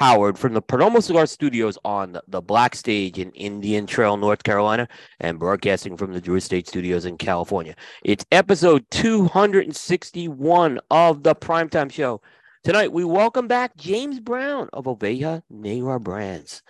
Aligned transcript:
Howard 0.00 0.38
from 0.38 0.54
the 0.54 0.62
Perdomo 0.62 1.02
Cigar 1.02 1.26
Studios 1.26 1.76
on 1.84 2.18
the 2.26 2.40
Black 2.40 2.74
Stage 2.74 3.18
in 3.18 3.30
Indian 3.32 3.86
Trail, 3.86 4.16
North 4.16 4.42
Carolina, 4.44 4.88
and 5.20 5.38
broadcasting 5.38 5.94
from 5.98 6.14
the 6.14 6.22
Drew 6.22 6.36
Estate 6.36 6.66
Studios 6.66 7.04
in 7.04 7.18
California. 7.18 7.76
It's 8.02 8.24
episode 8.32 8.86
261 8.92 10.80
of 10.90 11.22
the 11.22 11.34
Primetime 11.34 11.92
Show. 11.92 12.22
Tonight, 12.64 12.92
we 12.92 13.04
welcome 13.04 13.46
back 13.46 13.76
James 13.76 14.20
Brown 14.20 14.70
of 14.72 14.86
Oveja 14.86 15.42
Negra 15.50 16.00
Brands. 16.00 16.62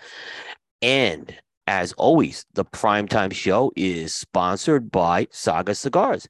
And 0.82 1.32
as 1.68 1.92
always, 1.92 2.46
the 2.54 2.64
Primetime 2.64 3.32
Show 3.32 3.70
is 3.76 4.12
sponsored 4.12 4.90
by 4.90 5.28
Saga 5.30 5.76
Cigars. 5.76 6.26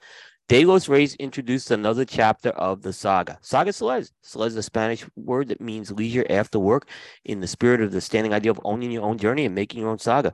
De 0.50 0.64
los 0.64 0.88
Reyes 0.88 1.14
introduced 1.20 1.70
another 1.70 2.04
chapter 2.04 2.48
of 2.48 2.82
the 2.82 2.92
saga. 2.92 3.38
Saga 3.40 3.72
Celeste. 3.72 4.12
Celeste 4.20 4.54
is 4.54 4.56
a 4.56 4.62
Spanish 4.64 5.06
word 5.14 5.46
that 5.46 5.60
means 5.60 5.92
leisure 5.92 6.26
after 6.28 6.58
work 6.58 6.88
in 7.24 7.38
the 7.38 7.46
spirit 7.46 7.80
of 7.80 7.92
the 7.92 8.00
standing 8.00 8.34
idea 8.34 8.50
of 8.50 8.60
owning 8.64 8.90
your 8.90 9.04
own 9.04 9.16
journey 9.16 9.44
and 9.44 9.54
making 9.54 9.78
your 9.78 9.90
own 9.90 10.00
saga. 10.00 10.32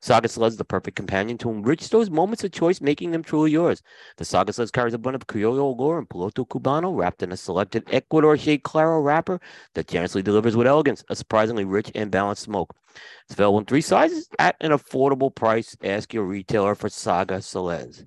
Saga 0.00 0.26
Celeste 0.26 0.54
is 0.54 0.56
the 0.56 0.64
perfect 0.64 0.96
companion 0.96 1.36
to 1.36 1.50
enrich 1.50 1.90
those 1.90 2.08
moments 2.08 2.42
of 2.44 2.50
choice, 2.50 2.80
making 2.80 3.10
them 3.10 3.22
truly 3.22 3.50
yours. 3.50 3.82
The 4.16 4.24
Saga 4.24 4.54
Celeste 4.54 4.72
carries 4.72 4.94
a 4.94 4.98
blend 4.98 5.16
of 5.16 5.26
Criollo 5.26 5.74
allure 5.74 5.98
and 5.98 6.08
Piloto 6.08 6.48
Cubano 6.48 6.96
wrapped 6.96 7.22
in 7.22 7.30
a 7.30 7.36
selected 7.36 7.86
Ecuador 7.92 8.38
shade 8.38 8.62
Claro 8.62 9.02
wrapper 9.02 9.38
that 9.74 9.86
generously 9.86 10.22
delivers 10.22 10.56
with 10.56 10.66
elegance 10.66 11.04
a 11.10 11.14
surprisingly 11.14 11.66
rich 11.66 11.92
and 11.94 12.10
balanced 12.10 12.44
smoke. 12.44 12.74
It's 13.26 13.34
available 13.34 13.58
in 13.58 13.66
three 13.66 13.82
sizes 13.82 14.30
at 14.38 14.56
an 14.62 14.70
affordable 14.70 15.34
price. 15.34 15.76
Ask 15.84 16.14
your 16.14 16.24
retailer 16.24 16.74
for 16.74 16.88
Saga 16.88 17.42
Celeste 17.42 18.06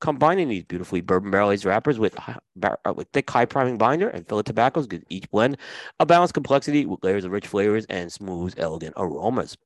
combining 0.00 0.48
these 0.48 0.64
beautifully 0.64 1.00
bourbon 1.00 1.30
barrel 1.30 1.50
aged 1.50 1.64
wrappers 1.64 1.98
with, 1.98 2.16
uh, 2.28 2.92
with 2.94 3.08
thick, 3.12 3.28
high 3.28 3.44
priming 3.44 3.78
binder 3.78 4.08
and 4.08 4.26
filler 4.28 4.42
tobaccos 4.42 4.86
gives 4.86 5.04
each 5.08 5.30
blend 5.30 5.56
a 6.00 6.06
balanced 6.06 6.34
complexity 6.34 6.86
with 6.86 7.02
layers 7.02 7.24
of 7.24 7.32
rich 7.32 7.46
flavors 7.46 7.86
and 7.86 8.12
smooth, 8.12 8.54
elegant 8.58 8.94
aromas. 8.96 9.56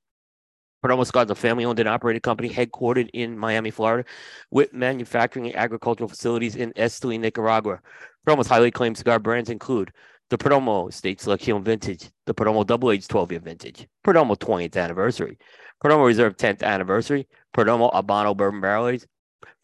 Perdomo 0.85 1.07
Cigars 1.07 1.27
is 1.27 1.31
a 1.31 1.35
family 1.37 1.65
owned 1.65 1.79
and 1.79 1.89
operated 1.89 2.23
company 2.23 2.49
headquartered 2.49 3.09
in 3.13 3.39
Miami, 3.39 3.71
Florida, 3.71 4.05
with 4.51 4.73
manufacturing 4.73 5.47
and 5.47 5.57
agricultural 5.57 6.09
facilities 6.09 6.57
in 6.57 6.73
Esteli, 6.73 7.21
Nicaragua. 7.21 7.81
Perdomo's 8.27 8.49
highly 8.49 8.69
acclaimed 8.69 8.99
cigar 8.99 9.21
brands 9.21 9.49
include 9.49 9.93
the 10.31 10.39
Perdomo 10.39 10.89
Estate 10.89 11.21
Selection 11.21 11.63
Vintage, 11.63 12.11
the 12.27 12.35
Perdomo 12.35 12.67
Double 12.67 12.91
Aged 12.91 13.09
12 13.11 13.33
year 13.33 13.41
Vintage, 13.41 13.87
Perdomo 14.05 14.37
20th 14.37 14.77
Anniversary, 14.77 15.39
Perdomo 15.85 16.07
Reserve 16.07 16.37
10th 16.37 16.63
Anniversary, 16.63 17.29
Perdomo 17.55 17.93
Habano 17.93 18.37
Bourbon 18.37 18.61
Barrel 18.61 18.89
Aged, 18.89 19.07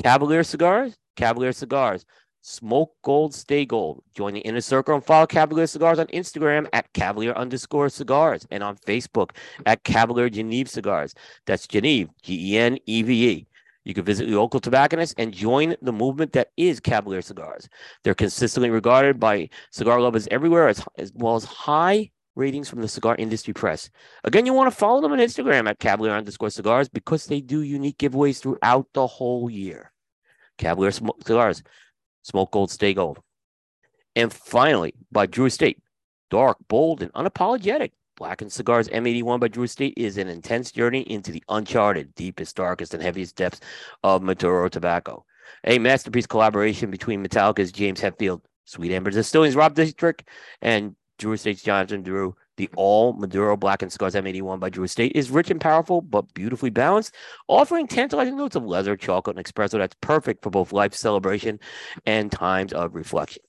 Cavalier 0.02 0.44
Cigars, 0.44 0.98
Cavalier 1.16 1.52
Cigars. 1.52 2.05
Smoke 2.44 2.95
gold, 3.04 3.36
stay 3.36 3.67
gold. 3.67 4.04
Join 4.16 4.34
the 4.34 4.39
inner 4.39 4.61
circle 4.61 4.95
and 4.95 5.05
follow 5.05 5.28
Cavalier 5.28 5.67
Cigars 5.67 6.00
on 6.00 6.08
Instagram 6.08 6.67
at 6.73 6.92
Cavalier 6.94 7.34
underscore 7.34 7.88
cigars 7.88 8.48
and 8.50 8.64
on 8.64 8.78
Facebook 8.78 9.30
at 9.67 9.84
Cavalier 9.84 10.28
Geneve 10.28 10.67
Cigars. 10.67 11.14
That's 11.45 11.67
Geneve, 11.67 12.10
G 12.23 12.54
E 12.54 12.58
N 12.58 12.80
E 12.88 13.04
V 13.04 13.30
E. 13.30 13.48
You 13.83 13.93
can 13.93 14.05
visit 14.05 14.27
your 14.27 14.39
local 14.39 14.59
tobacconist 14.59 15.15
and 15.17 15.33
join 15.33 15.75
the 15.81 15.92
movement 15.92 16.33
that 16.33 16.49
is 16.55 16.80
Cavalier 16.80 17.21
Cigars. 17.21 17.67
They're 18.03 18.14
consistently 18.14 18.69
regarded 18.69 19.19
by 19.19 19.49
cigar 19.71 19.99
lovers 19.99 20.27
everywhere, 20.30 20.67
as, 20.67 20.83
as 20.97 21.11
well 21.15 21.36
as 21.36 21.45
high 21.45 22.11
ratings 22.36 22.69
from 22.69 22.81
the 22.81 22.87
cigar 22.87 23.15
industry 23.17 23.53
press. 23.53 23.89
Again, 24.23 24.45
you 24.45 24.53
want 24.53 24.71
to 24.71 24.77
follow 24.77 25.02
them 25.02 25.11
on 25.11 25.19
Instagram 25.19 25.67
at 25.67 25.80
Cavalier 25.80 26.14
underscore 26.14 26.49
cigars 26.49 26.89
because 26.89 27.25
they 27.25 27.42
do 27.42 27.61
unique 27.61 27.97
giveaways 27.97 28.39
throughout 28.39 28.87
the 28.93 29.08
whole 29.08 29.49
year. 29.49 29.92
Cavalier 30.58 30.92
Sm- 30.92 31.09
Cigars, 31.25 31.63
Smoke 32.23 32.52
Gold, 32.52 32.71
Stay 32.71 32.93
Gold. 32.93 33.19
And 34.15 34.31
finally, 34.31 34.93
by 35.11 35.25
Drew 35.25 35.45
Estate, 35.45 35.81
dark, 36.30 36.58
bold, 36.67 37.02
and 37.02 37.11
unapologetic. 37.13 37.92
Blackened 38.21 38.54
Cigars 38.54 38.87
M81 38.89 39.39
by 39.39 39.48
Drew 39.48 39.64
Estate 39.64 39.95
is 39.98 40.20
an 40.20 40.27
intense 40.27 40.71
journey 40.71 41.02
into 41.09 41.32
the 41.32 41.43
uncharted, 41.49 42.14
deepest, 42.14 42.55
darkest, 42.55 42.93
and 42.93 43.02
heaviest 43.02 43.36
depths 43.36 43.61
of 44.04 44.21
Maduro 44.21 44.70
tobacco. 44.70 45.26
A 45.64 45.80
masterpiece 45.80 46.27
collaboration 46.27 46.92
between 46.92 47.26
Metallica's 47.26 47.71
James 47.71 47.99
Hetfield, 47.99 48.42
Sweet 48.65 48.92
Amber 48.92 49.10
Distilling's 49.10 49.55
Rob 49.55 49.73
Dietrich, 49.73 50.23
and 50.61 50.95
Drew 51.17 51.33
Estate's 51.33 51.64
Jonathan 51.64 52.04
Drew. 52.04 52.36
The 52.58 52.70
all 52.77 53.14
Maduro 53.14 53.58
Blackened 53.58 53.92
Cigars 53.92 54.14
M81 54.14 54.60
by 54.60 54.70
Drew 54.70 54.83
Estate 54.83 55.14
is 55.15 55.31
rich 55.31 55.49
and 55.49 55.60
powerful, 55.60 56.02
but 56.04 56.31
beautifully 56.36 56.70
balanced, 56.70 57.15
offering 57.48 57.87
tantalizing 57.87 58.37
notes 58.37 58.55
of 58.55 58.64
leather, 58.64 58.95
chocolate, 58.95 59.36
and 59.36 59.43
espresso 59.43 59.80
that's 59.80 59.95
perfect 59.99 60.43
for 60.43 60.52
both 60.52 60.71
life 60.71 60.93
celebration 60.93 61.60
and 62.05 62.31
times 62.31 62.71
of 62.71 62.93
reflection. 62.93 63.42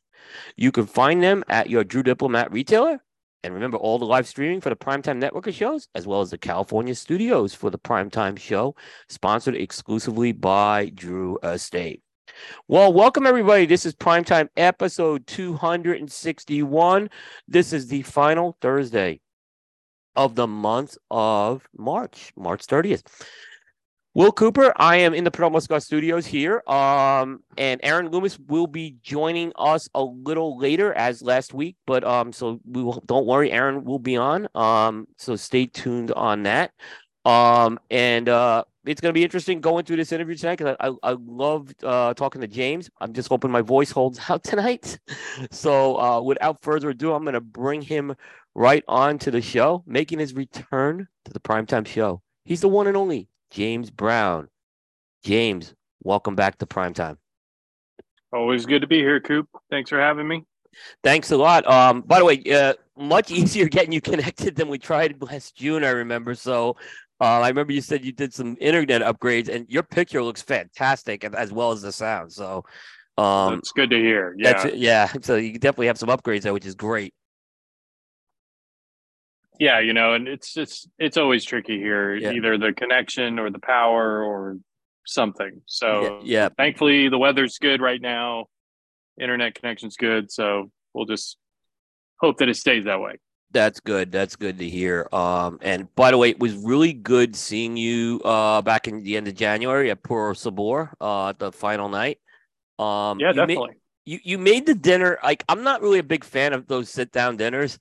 You 0.56 0.72
can 0.72 0.86
find 0.86 1.22
them 1.22 1.44
at 1.50 1.68
your 1.68 1.84
Drew 1.84 2.02
Diplomat 2.02 2.50
retailer 2.50 3.02
and 3.44 3.54
remember 3.54 3.76
all 3.76 3.98
the 3.98 4.04
live 4.04 4.26
streaming 4.26 4.60
for 4.60 4.70
the 4.70 4.76
Primetime 4.76 5.18
Network 5.18 5.46
of 5.46 5.54
shows, 5.54 5.88
as 5.94 6.06
well 6.06 6.20
as 6.20 6.30
the 6.30 6.38
California 6.38 6.94
studios 6.94 7.54
for 7.54 7.70
the 7.70 7.78
Primetime 7.78 8.38
show, 8.38 8.74
sponsored 9.08 9.56
exclusively 9.56 10.32
by 10.32 10.90
Drew 10.94 11.38
Estate. 11.42 12.02
Well, 12.68 12.92
welcome 12.92 13.26
everybody. 13.26 13.66
This 13.66 13.84
is 13.84 13.94
Primetime 13.94 14.48
episode 14.56 15.26
261. 15.26 17.10
This 17.48 17.72
is 17.72 17.88
the 17.88 18.02
final 18.02 18.56
Thursday 18.60 19.20
of 20.14 20.34
the 20.34 20.46
month 20.46 20.96
of 21.10 21.68
March, 21.76 22.32
March 22.36 22.66
30th. 22.66 23.02
Will 24.14 24.30
Cooper, 24.30 24.74
I 24.76 24.96
am 24.96 25.14
in 25.14 25.24
the 25.24 25.30
Perdomo 25.30 25.58
Cigar 25.62 25.80
Studios 25.80 26.26
here. 26.26 26.62
Um, 26.68 27.42
and 27.56 27.80
Aaron 27.82 28.10
Loomis 28.10 28.38
will 28.38 28.66
be 28.66 28.96
joining 29.02 29.52
us 29.56 29.88
a 29.94 30.02
little 30.02 30.58
later 30.58 30.92
as 30.92 31.22
last 31.22 31.54
week, 31.54 31.76
but 31.86 32.04
um, 32.04 32.30
so 32.30 32.60
we 32.70 32.82
will 32.82 33.02
don't 33.06 33.26
worry, 33.26 33.50
Aaron 33.50 33.84
will 33.84 33.98
be 33.98 34.18
on. 34.18 34.48
Um, 34.54 35.08
so 35.16 35.34
stay 35.34 35.64
tuned 35.64 36.12
on 36.12 36.42
that. 36.42 36.72
Um, 37.24 37.80
and 37.90 38.28
uh, 38.28 38.64
it's 38.84 39.00
gonna 39.00 39.14
be 39.14 39.24
interesting 39.24 39.62
going 39.62 39.86
through 39.86 39.96
this 39.96 40.12
interview 40.12 40.34
tonight 40.34 40.58
because 40.58 40.76
I, 40.78 40.88
I 40.88 41.12
I 41.12 41.16
love 41.18 41.72
uh 41.82 42.12
talking 42.12 42.42
to 42.42 42.48
James. 42.48 42.90
I'm 43.00 43.14
just 43.14 43.30
hoping 43.30 43.50
my 43.50 43.62
voice 43.62 43.90
holds 43.90 44.20
out 44.28 44.44
tonight. 44.44 44.98
so 45.50 45.98
uh, 45.98 46.20
without 46.20 46.60
further 46.60 46.90
ado, 46.90 47.14
I'm 47.14 47.24
gonna 47.24 47.40
bring 47.40 47.80
him 47.80 48.14
right 48.54 48.84
on 48.88 49.18
to 49.20 49.30
the 49.30 49.40
show, 49.40 49.84
making 49.86 50.18
his 50.18 50.34
return 50.34 51.08
to 51.24 51.32
the 51.32 51.40
primetime 51.40 51.86
show. 51.86 52.20
He's 52.44 52.60
the 52.60 52.68
one 52.68 52.88
and 52.88 52.96
only 52.96 53.28
James 53.52 53.90
Brown. 53.90 54.48
James, 55.24 55.74
welcome 56.02 56.34
back 56.34 56.56
to 56.58 56.66
primetime. 56.66 57.18
Always 58.32 58.64
good 58.64 58.80
to 58.80 58.86
be 58.86 58.98
here, 58.98 59.20
Coop. 59.20 59.46
Thanks 59.70 59.90
for 59.90 60.00
having 60.00 60.26
me. 60.26 60.44
Thanks 61.04 61.30
a 61.30 61.36
lot. 61.36 61.66
Um, 61.70 62.00
by 62.00 62.18
the 62.18 62.24
way, 62.24 62.42
uh, 62.50 62.72
much 62.96 63.30
easier 63.30 63.68
getting 63.68 63.92
you 63.92 64.00
connected 64.00 64.56
than 64.56 64.68
we 64.68 64.78
tried 64.78 65.22
last 65.22 65.54
June. 65.54 65.84
I 65.84 65.90
remember. 65.90 66.34
So, 66.34 66.76
uh, 67.20 67.40
I 67.40 67.48
remember 67.48 67.74
you 67.74 67.82
said 67.82 68.06
you 68.06 68.12
did 68.12 68.32
some 68.32 68.56
internet 68.58 69.02
upgrades, 69.02 69.50
and 69.50 69.68
your 69.68 69.82
picture 69.82 70.22
looks 70.22 70.40
fantastic, 70.40 71.22
as 71.22 71.52
well 71.52 71.72
as 71.72 71.82
the 71.82 71.92
sound. 71.92 72.32
So, 72.32 72.64
um, 73.18 73.58
it's 73.58 73.72
good 73.72 73.90
to 73.90 73.98
hear. 73.98 74.34
Yeah, 74.38 74.66
yeah. 74.68 75.12
So 75.20 75.36
you 75.36 75.58
definitely 75.58 75.88
have 75.88 75.98
some 75.98 76.08
upgrades 76.08 76.42
there, 76.42 76.54
which 76.54 76.64
is 76.64 76.74
great 76.74 77.12
yeah 79.58 79.78
you 79.78 79.92
know 79.92 80.14
and 80.14 80.28
it's 80.28 80.52
just 80.52 80.88
it's 80.98 81.16
always 81.16 81.44
tricky 81.44 81.78
here 81.78 82.14
yeah. 82.14 82.32
either 82.32 82.58
the 82.58 82.72
connection 82.72 83.38
or 83.38 83.50
the 83.50 83.58
power 83.58 84.22
or 84.22 84.56
something. 85.06 85.62
So 85.66 86.20
yeah, 86.22 86.42
yeah, 86.42 86.48
thankfully 86.56 87.08
the 87.08 87.18
weather's 87.18 87.58
good 87.58 87.80
right 87.80 88.00
now. 88.00 88.46
Internet 89.20 89.54
connection's 89.54 89.96
good 89.96 90.30
so 90.30 90.70
we'll 90.94 91.06
just 91.06 91.36
hope 92.20 92.38
that 92.38 92.48
it 92.48 92.56
stays 92.56 92.84
that 92.84 93.00
way. 93.00 93.18
That's 93.50 93.80
good. 93.80 94.10
That's 94.10 94.36
good 94.36 94.58
to 94.58 94.68
hear. 94.68 95.08
Um 95.12 95.58
and 95.60 95.94
by 95.94 96.10
the 96.10 96.18
way 96.18 96.30
it 96.30 96.40
was 96.40 96.54
really 96.54 96.92
good 96.92 97.36
seeing 97.36 97.76
you 97.76 98.20
uh 98.24 98.62
back 98.62 98.88
in 98.88 99.02
the 99.02 99.16
end 99.16 99.28
of 99.28 99.34
january 99.34 99.90
at 99.90 100.02
Puro 100.02 100.34
Sabor 100.34 100.94
uh 101.00 101.28
at 101.28 101.38
the 101.38 101.52
final 101.52 101.88
night. 101.88 102.18
Um 102.78 103.20
yeah 103.20 103.32
definitely. 103.32 103.68
made, 103.68 103.76
you 104.04 104.18
you 104.24 104.38
made 104.38 104.66
the 104.66 104.74
dinner 104.74 105.18
like 105.22 105.44
i'm 105.48 105.62
not 105.62 105.80
really 105.80 106.00
a 106.00 106.02
big 106.02 106.24
fan 106.24 106.52
of 106.52 106.66
those 106.66 106.90
sit 106.90 107.12
down 107.12 107.36
dinners 107.36 107.78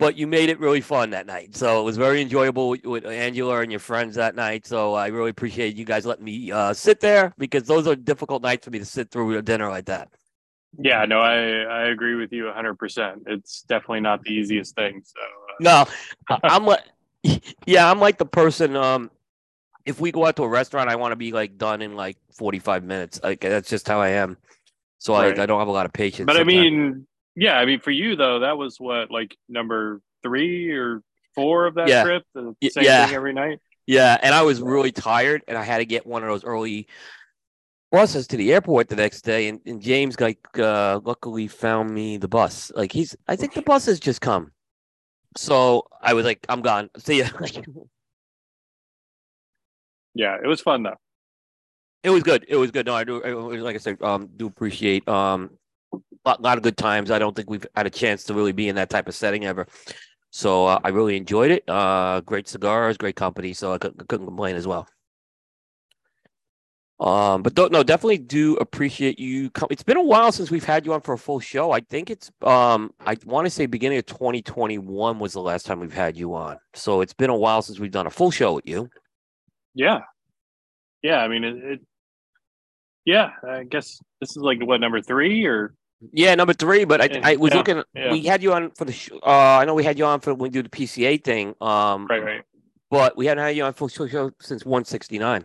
but 0.00 0.16
you 0.16 0.26
made 0.26 0.48
it 0.48 0.58
really 0.58 0.80
fun 0.80 1.10
that 1.10 1.26
night. 1.26 1.54
So 1.54 1.78
it 1.78 1.84
was 1.84 1.98
very 1.98 2.22
enjoyable 2.22 2.70
with, 2.70 2.84
with 2.84 3.04
Angela 3.04 3.60
and 3.60 3.70
your 3.70 3.80
friends 3.80 4.16
that 4.16 4.34
night. 4.34 4.66
So 4.66 4.94
I 4.94 5.08
really 5.08 5.30
appreciate 5.30 5.76
you 5.76 5.84
guys 5.84 6.06
letting 6.06 6.24
me 6.24 6.50
uh, 6.50 6.72
sit 6.72 7.00
there 7.00 7.34
because 7.36 7.64
those 7.64 7.86
are 7.86 7.94
difficult 7.94 8.42
nights 8.42 8.64
for 8.64 8.70
me 8.70 8.78
to 8.78 8.84
sit 8.84 9.10
through 9.10 9.36
a 9.36 9.42
dinner 9.42 9.68
like 9.68 9.84
that. 9.84 10.08
Yeah, 10.78 11.04
no, 11.04 11.20
I 11.20 11.34
I 11.34 11.82
agree 11.88 12.14
with 12.14 12.32
you 12.32 12.44
100%. 12.44 13.22
It's 13.26 13.62
definitely 13.62 14.00
not 14.00 14.22
the 14.22 14.32
easiest 14.32 14.74
thing. 14.74 15.02
So 15.04 15.20
uh... 15.20 15.54
No, 15.60 16.38
I'm 16.44 16.64
like 16.64 16.84
yeah, 17.66 17.90
I'm 17.90 18.00
like 18.00 18.18
the 18.18 18.26
person 18.26 18.76
um 18.76 19.10
if 19.84 20.00
we 20.00 20.12
go 20.12 20.26
out 20.26 20.36
to 20.36 20.44
a 20.44 20.48
restaurant, 20.48 20.88
I 20.88 20.96
want 20.96 21.12
to 21.12 21.16
be 21.16 21.32
like 21.32 21.58
done 21.58 21.82
in 21.82 21.96
like 21.96 22.16
45 22.34 22.84
minutes. 22.84 23.20
Like 23.22 23.40
that's 23.40 23.68
just 23.68 23.88
how 23.88 24.00
I 24.00 24.10
am. 24.10 24.36
So 24.98 25.14
right. 25.14 25.38
I, 25.38 25.42
I 25.42 25.46
don't 25.46 25.58
have 25.58 25.68
a 25.68 25.72
lot 25.72 25.86
of 25.86 25.92
patience. 25.92 26.26
But 26.26 26.36
sometimes. 26.36 26.56
I 26.56 26.60
mean, 26.60 27.06
yeah, 27.40 27.54
I 27.58 27.64
mean 27.64 27.80
for 27.80 27.90
you 27.90 28.16
though, 28.16 28.40
that 28.40 28.58
was 28.58 28.78
what 28.78 29.10
like 29.10 29.34
number 29.48 30.02
three 30.22 30.72
or 30.72 31.02
four 31.34 31.66
of 31.66 31.74
that 31.76 31.88
yeah. 31.88 32.04
trip. 32.04 32.22
The 32.34 32.54
same 32.70 32.84
yeah. 32.84 33.06
thing 33.06 33.16
every 33.16 33.32
night. 33.32 33.60
Yeah, 33.86 34.18
and 34.22 34.34
I 34.34 34.42
was 34.42 34.60
really 34.60 34.92
tired, 34.92 35.42
and 35.48 35.56
I 35.56 35.64
had 35.64 35.78
to 35.78 35.86
get 35.86 36.06
one 36.06 36.22
of 36.22 36.28
those 36.28 36.44
early 36.44 36.86
buses 37.90 38.26
to 38.28 38.36
the 38.36 38.52
airport 38.52 38.90
the 38.90 38.96
next 38.96 39.22
day. 39.22 39.48
And, 39.48 39.58
and 39.64 39.80
James 39.80 40.20
like 40.20 40.38
uh, 40.58 41.00
luckily 41.02 41.48
found 41.48 41.90
me 41.90 42.18
the 42.18 42.28
bus. 42.28 42.70
Like 42.74 42.92
he's, 42.92 43.16
I 43.26 43.36
think 43.36 43.54
the 43.54 43.62
bus 43.62 43.86
has 43.86 43.98
just 43.98 44.20
come. 44.20 44.52
So 45.38 45.86
I 46.02 46.12
was 46.12 46.26
like, 46.26 46.44
I'm 46.50 46.60
gone. 46.60 46.90
See 46.98 47.20
ya. 47.20 47.28
yeah, 50.14 50.36
it 50.44 50.46
was 50.46 50.60
fun 50.60 50.82
though. 50.82 50.98
It 52.02 52.10
was 52.10 52.22
good. 52.22 52.44
It 52.48 52.56
was 52.56 52.70
good. 52.70 52.84
No, 52.84 52.94
I 52.94 53.04
do. 53.04 53.22
Like 53.22 53.76
I 53.76 53.78
said, 53.78 54.02
um, 54.02 54.28
do 54.36 54.46
appreciate 54.46 55.08
um, 55.08 55.50
lot, 56.24 56.42
lot 56.42 56.56
of 56.56 56.62
good 56.62 56.76
times. 56.76 57.10
I 57.10 57.18
don't 57.18 57.34
think 57.34 57.50
we've 57.50 57.66
had 57.74 57.86
a 57.86 57.90
chance 57.90 58.24
to 58.24 58.34
really 58.34 58.52
be 58.52 58.68
in 58.68 58.76
that 58.76 58.90
type 58.90 59.08
of 59.08 59.14
setting 59.14 59.44
ever. 59.44 59.66
So 60.30 60.66
uh, 60.66 60.80
I 60.84 60.88
really 60.88 61.16
enjoyed 61.16 61.50
it. 61.50 61.68
Uh, 61.68 62.20
great 62.20 62.48
cigars, 62.48 62.96
great 62.96 63.16
company. 63.16 63.52
So 63.52 63.72
I 63.72 63.78
couldn't, 63.78 64.06
complain 64.08 64.56
as 64.56 64.66
well. 64.66 64.86
Um, 67.00 67.42
but 67.42 67.54
don't, 67.54 67.72
no, 67.72 67.82
definitely 67.82 68.18
do 68.18 68.56
appreciate 68.56 69.18
you. 69.18 69.48
Come, 69.50 69.68
it's 69.70 69.82
been 69.82 69.96
a 69.96 70.02
while 70.02 70.32
since 70.32 70.50
we've 70.50 70.64
had 70.64 70.84
you 70.84 70.92
on 70.92 71.00
for 71.00 71.14
a 71.14 71.18
full 71.18 71.40
show. 71.40 71.72
I 71.72 71.80
think 71.80 72.10
it's 72.10 72.30
um, 72.42 72.92
I 73.06 73.16
want 73.24 73.46
to 73.46 73.50
say 73.50 73.64
beginning 73.64 73.98
of 73.98 74.06
2021 74.06 75.18
was 75.18 75.32
the 75.32 75.40
last 75.40 75.64
time 75.64 75.80
we've 75.80 75.94
had 75.94 76.16
you 76.16 76.34
on. 76.34 76.58
So 76.74 77.00
it's 77.00 77.14
been 77.14 77.30
a 77.30 77.36
while 77.36 77.62
since 77.62 77.78
we've 77.78 77.90
done 77.90 78.06
a 78.06 78.10
full 78.10 78.30
show 78.30 78.52
with 78.52 78.66
you. 78.66 78.90
Yeah, 79.74 80.00
yeah. 81.02 81.20
I 81.20 81.28
mean, 81.28 81.44
it, 81.44 81.56
it 81.56 81.80
yeah. 83.06 83.30
I 83.48 83.64
guess 83.64 83.98
this 84.20 84.36
is 84.36 84.42
like 84.42 84.58
what 84.60 84.82
number 84.82 85.00
three 85.00 85.46
or 85.46 85.72
yeah, 86.12 86.34
number 86.34 86.52
three. 86.52 86.84
But 86.84 87.00
I, 87.00 87.32
I 87.32 87.36
was 87.36 87.52
yeah, 87.52 87.56
looking. 87.56 87.82
Yeah. 87.94 88.12
We 88.12 88.24
had 88.24 88.42
you 88.42 88.52
on 88.52 88.70
for 88.72 88.84
the. 88.84 88.92
Sh- 88.92 89.10
uh, 89.12 89.58
I 89.58 89.64
know 89.64 89.74
we 89.74 89.84
had 89.84 89.98
you 89.98 90.06
on 90.06 90.20
for 90.20 90.34
when 90.34 90.50
we 90.50 90.50
do 90.50 90.62
the 90.62 90.68
PCA 90.68 91.22
thing. 91.22 91.54
Um, 91.60 92.06
right, 92.06 92.22
right. 92.22 92.42
But 92.90 93.16
we 93.16 93.26
hadn't 93.26 93.44
had 93.44 93.56
you 93.56 93.64
on 93.64 93.72
full 93.72 93.88
show 93.88 94.32
since 94.40 94.64
169. 94.64 95.44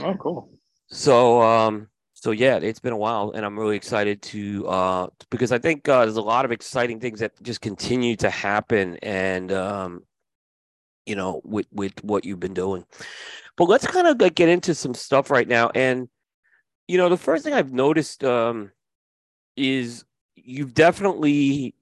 Oh, 0.00 0.14
cool. 0.14 0.50
So, 0.88 1.42
um, 1.42 1.88
so 2.12 2.30
yeah, 2.30 2.56
it's 2.56 2.80
been 2.80 2.92
a 2.92 2.96
while, 2.96 3.32
and 3.34 3.44
I'm 3.44 3.58
really 3.58 3.76
excited 3.76 4.20
to 4.22 4.66
uh, 4.68 5.06
because 5.30 5.52
I 5.52 5.58
think 5.58 5.88
uh, 5.88 6.04
there's 6.04 6.16
a 6.16 6.22
lot 6.22 6.44
of 6.44 6.52
exciting 6.52 7.00
things 7.00 7.20
that 7.20 7.40
just 7.42 7.60
continue 7.60 8.16
to 8.16 8.30
happen, 8.30 8.96
and 9.02 9.52
um, 9.52 10.02
you 11.06 11.14
know, 11.14 11.40
with 11.44 11.66
with 11.72 11.92
what 12.02 12.24
you've 12.24 12.40
been 12.40 12.54
doing. 12.54 12.84
But 13.56 13.68
let's 13.68 13.86
kind 13.86 14.06
of 14.06 14.20
like 14.20 14.34
get 14.34 14.48
into 14.48 14.74
some 14.74 14.94
stuff 14.94 15.30
right 15.30 15.48
now, 15.48 15.70
and 15.74 16.08
you 16.86 16.96
know, 16.98 17.08
the 17.08 17.16
first 17.16 17.44
thing 17.44 17.54
I've 17.54 17.72
noticed 17.72 18.24
um, 18.24 18.72
is 19.58 20.04
you've 20.36 20.74
definitely 20.74 21.74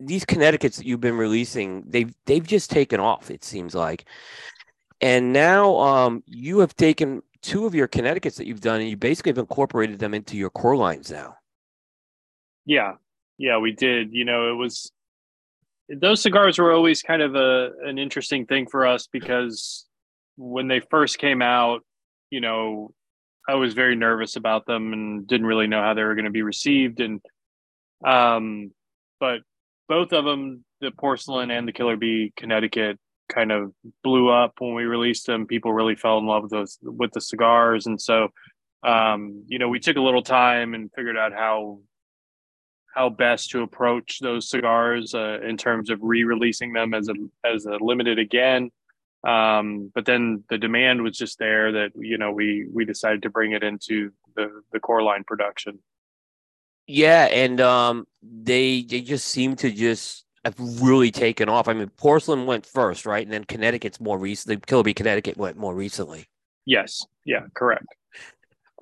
these 0.00 0.24
Connecticut's 0.24 0.76
that 0.78 0.86
you've 0.86 1.00
been 1.00 1.16
releasing, 1.16 1.84
they've 1.86 2.14
they've 2.26 2.46
just 2.46 2.70
taken 2.70 3.00
off. 3.00 3.30
It 3.30 3.44
seems 3.44 3.74
like, 3.74 4.04
and 5.00 5.32
now 5.32 5.76
um, 5.78 6.22
you 6.26 6.60
have 6.60 6.74
taken 6.76 7.22
two 7.42 7.66
of 7.66 7.74
your 7.74 7.88
Connecticut's 7.88 8.36
that 8.36 8.46
you've 8.46 8.60
done, 8.60 8.80
and 8.80 8.88
you 8.88 8.96
basically 8.96 9.30
have 9.30 9.38
incorporated 9.38 9.98
them 9.98 10.14
into 10.14 10.36
your 10.36 10.50
core 10.50 10.76
lines 10.76 11.10
now. 11.10 11.36
Yeah, 12.66 12.94
yeah, 13.38 13.58
we 13.58 13.72
did. 13.72 14.12
You 14.12 14.24
know, 14.24 14.50
it 14.50 14.54
was 14.54 14.90
those 15.88 16.22
cigars 16.22 16.58
were 16.58 16.72
always 16.72 17.02
kind 17.02 17.22
of 17.22 17.34
a 17.34 17.70
an 17.84 17.98
interesting 17.98 18.46
thing 18.46 18.66
for 18.66 18.86
us 18.86 19.08
because 19.10 19.86
when 20.36 20.68
they 20.68 20.80
first 20.80 21.18
came 21.18 21.42
out, 21.42 21.82
you 22.30 22.40
know, 22.40 22.92
I 23.48 23.54
was 23.54 23.74
very 23.74 23.96
nervous 23.96 24.36
about 24.36 24.66
them 24.66 24.92
and 24.92 25.26
didn't 25.26 25.46
really 25.46 25.66
know 25.66 25.82
how 25.82 25.94
they 25.94 26.02
were 26.02 26.14
going 26.14 26.24
to 26.24 26.30
be 26.30 26.42
received. 26.42 27.00
And 27.00 27.20
um, 28.04 28.72
but 29.20 29.40
both 29.88 30.12
of 30.12 30.24
them, 30.24 30.64
the 30.80 30.90
porcelain 30.90 31.50
and 31.50 31.68
the 31.68 31.72
Killer 31.72 31.96
Bee 31.96 32.32
Connecticut, 32.36 32.98
kind 33.28 33.52
of 33.52 33.72
blew 34.02 34.30
up 34.30 34.54
when 34.58 34.74
we 34.74 34.84
released 34.84 35.26
them. 35.26 35.46
People 35.46 35.72
really 35.72 35.96
fell 35.96 36.18
in 36.18 36.26
love 36.26 36.42
with 36.42 36.52
those 36.52 36.78
with 36.82 37.12
the 37.12 37.20
cigars, 37.20 37.86
and 37.86 38.00
so 38.00 38.28
um, 38.82 39.44
you 39.46 39.58
know 39.58 39.68
we 39.68 39.80
took 39.80 39.96
a 39.96 40.02
little 40.02 40.22
time 40.22 40.74
and 40.74 40.90
figured 40.94 41.16
out 41.16 41.32
how 41.32 41.80
how 42.94 43.08
best 43.08 43.50
to 43.50 43.62
approach 43.62 44.20
those 44.20 44.48
cigars 44.48 45.14
uh, 45.14 45.40
in 45.40 45.56
terms 45.56 45.90
of 45.90 45.98
re-releasing 46.00 46.72
them 46.72 46.94
as 46.94 47.08
a 47.08 47.14
as 47.44 47.66
a 47.66 47.76
limited 47.80 48.18
again. 48.18 48.70
Um, 49.26 49.90
but 49.94 50.04
then 50.04 50.44
the 50.50 50.58
demand 50.58 51.02
was 51.02 51.16
just 51.16 51.38
there 51.38 51.72
that 51.72 51.92
you 51.96 52.18
know 52.18 52.30
we 52.30 52.66
we 52.72 52.84
decided 52.84 53.22
to 53.22 53.30
bring 53.30 53.52
it 53.52 53.62
into 53.62 54.12
the 54.36 54.62
the 54.72 54.80
core 54.80 55.02
line 55.02 55.24
production. 55.24 55.78
Yeah, 56.86 57.24
and 57.26 57.60
um, 57.60 58.06
they 58.22 58.82
they 58.82 59.00
just 59.00 59.26
seem 59.28 59.56
to 59.56 59.70
just 59.70 60.24
have 60.44 60.56
really 60.58 61.10
taken 61.10 61.48
off. 61.48 61.68
I 61.68 61.72
mean, 61.72 61.88
porcelain 61.96 62.44
went 62.46 62.66
first, 62.66 63.06
right? 63.06 63.24
And 63.24 63.32
then 63.32 63.44
Connecticut's 63.44 64.00
more 64.00 64.18
recently. 64.18 64.56
Bee 64.82 64.94
Connecticut 64.94 65.38
went 65.38 65.56
more 65.56 65.74
recently. 65.74 66.26
Yes. 66.66 67.06
Yeah. 67.24 67.46
Correct. 67.54 67.86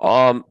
Um, 0.01 0.45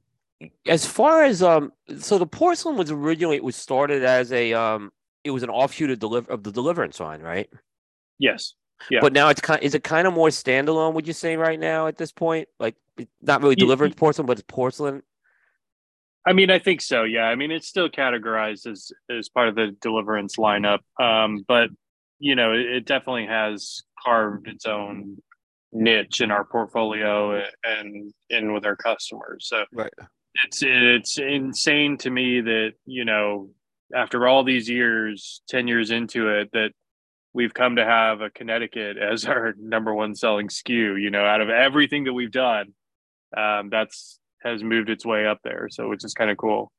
as 0.65 0.85
far 0.85 1.23
as 1.23 1.43
um, 1.43 1.71
so 1.97 2.17
the 2.17 2.25
porcelain 2.25 2.77
was 2.77 2.91
originally 2.91 3.35
it 3.35 3.43
was 3.43 3.55
started 3.55 4.03
as 4.03 4.31
a 4.31 4.53
um, 4.53 4.91
it 5.23 5.31
was 5.31 5.43
an 5.43 5.49
offshoot 5.49 5.91
of 5.91 5.99
deliver 5.99 6.31
of 6.31 6.43
the 6.43 6.51
Deliverance 6.51 6.99
line, 6.99 7.21
right? 7.21 7.49
Yes. 8.17 8.53
Yeah. 8.89 8.99
But 9.01 9.13
now 9.13 9.29
it's 9.29 9.41
kind. 9.41 9.61
Is 9.61 9.75
it 9.75 9.83
kind 9.83 10.07
of 10.07 10.13
more 10.13 10.29
standalone? 10.29 10.93
Would 10.93 11.07
you 11.07 11.13
say 11.13 11.37
right 11.37 11.59
now 11.59 11.87
at 11.87 11.97
this 11.97 12.11
point, 12.11 12.47
like 12.59 12.75
not 13.21 13.41
really 13.41 13.55
Deliverance 13.55 13.95
porcelain, 13.95 14.25
but 14.25 14.33
it's 14.33 14.45
porcelain 14.47 15.03
I 16.25 16.33
mean, 16.33 16.51
I 16.51 16.59
think 16.59 16.81
so. 16.81 17.03
Yeah. 17.03 17.23
I 17.23 17.35
mean, 17.35 17.51
it's 17.51 17.67
still 17.67 17.89
categorized 17.89 18.67
as 18.67 18.91
as 19.09 19.29
part 19.29 19.49
of 19.49 19.55
the 19.55 19.75
deliverance 19.81 20.35
lineup, 20.35 20.79
um, 20.99 21.43
but 21.47 21.69
you 22.19 22.35
know, 22.35 22.53
it, 22.53 22.67
it, 22.67 22.85
definitely 22.85 23.25
has 23.25 23.81
carved 24.03 24.47
its 24.47 24.67
own 24.67 25.17
niche 25.71 26.21
in 26.21 26.29
our 26.29 26.45
portfolio 26.45 27.43
and 27.63 28.13
and 28.29 28.53
with 28.53 28.65
our 28.65 28.75
customers. 28.75 29.47
So 29.47 29.65
right. 29.73 29.91
it's 30.45 30.61
it's 30.61 31.17
insane 31.17 31.97
to 31.99 32.11
me 32.11 32.41
that 32.41 32.73
you 32.85 33.05
know 33.05 33.49
after 33.95 34.27
all 34.27 34.43
these 34.43 34.69
years, 34.69 35.41
ten 35.49 35.67
years 35.67 35.89
into 35.89 36.29
it, 36.29 36.51
that 36.53 36.71
we've 37.33 37.53
come 37.53 37.77
to 37.77 37.85
have 37.85 38.21
a 38.21 38.29
Connecticut 38.29 38.97
as 38.97 39.25
our 39.25 39.53
number 39.57 39.93
one 39.93 40.15
selling 40.15 40.47
SKU. 40.47 41.01
You 41.01 41.09
know, 41.09 41.25
out 41.25 41.41
of 41.41 41.49
everything 41.49 42.05
that 42.05 42.13
we've 42.13 42.31
done, 42.31 42.73
um, 43.35 43.69
that's 43.69 44.19
has 44.43 44.63
moved 44.63 44.89
its 44.89 45.05
way 45.05 45.25
up 45.27 45.39
there. 45.43 45.67
So 45.69 45.89
which 45.89 46.03
is 46.03 46.13
kind 46.13 46.31
of 46.31 46.37
cool. 46.37 46.71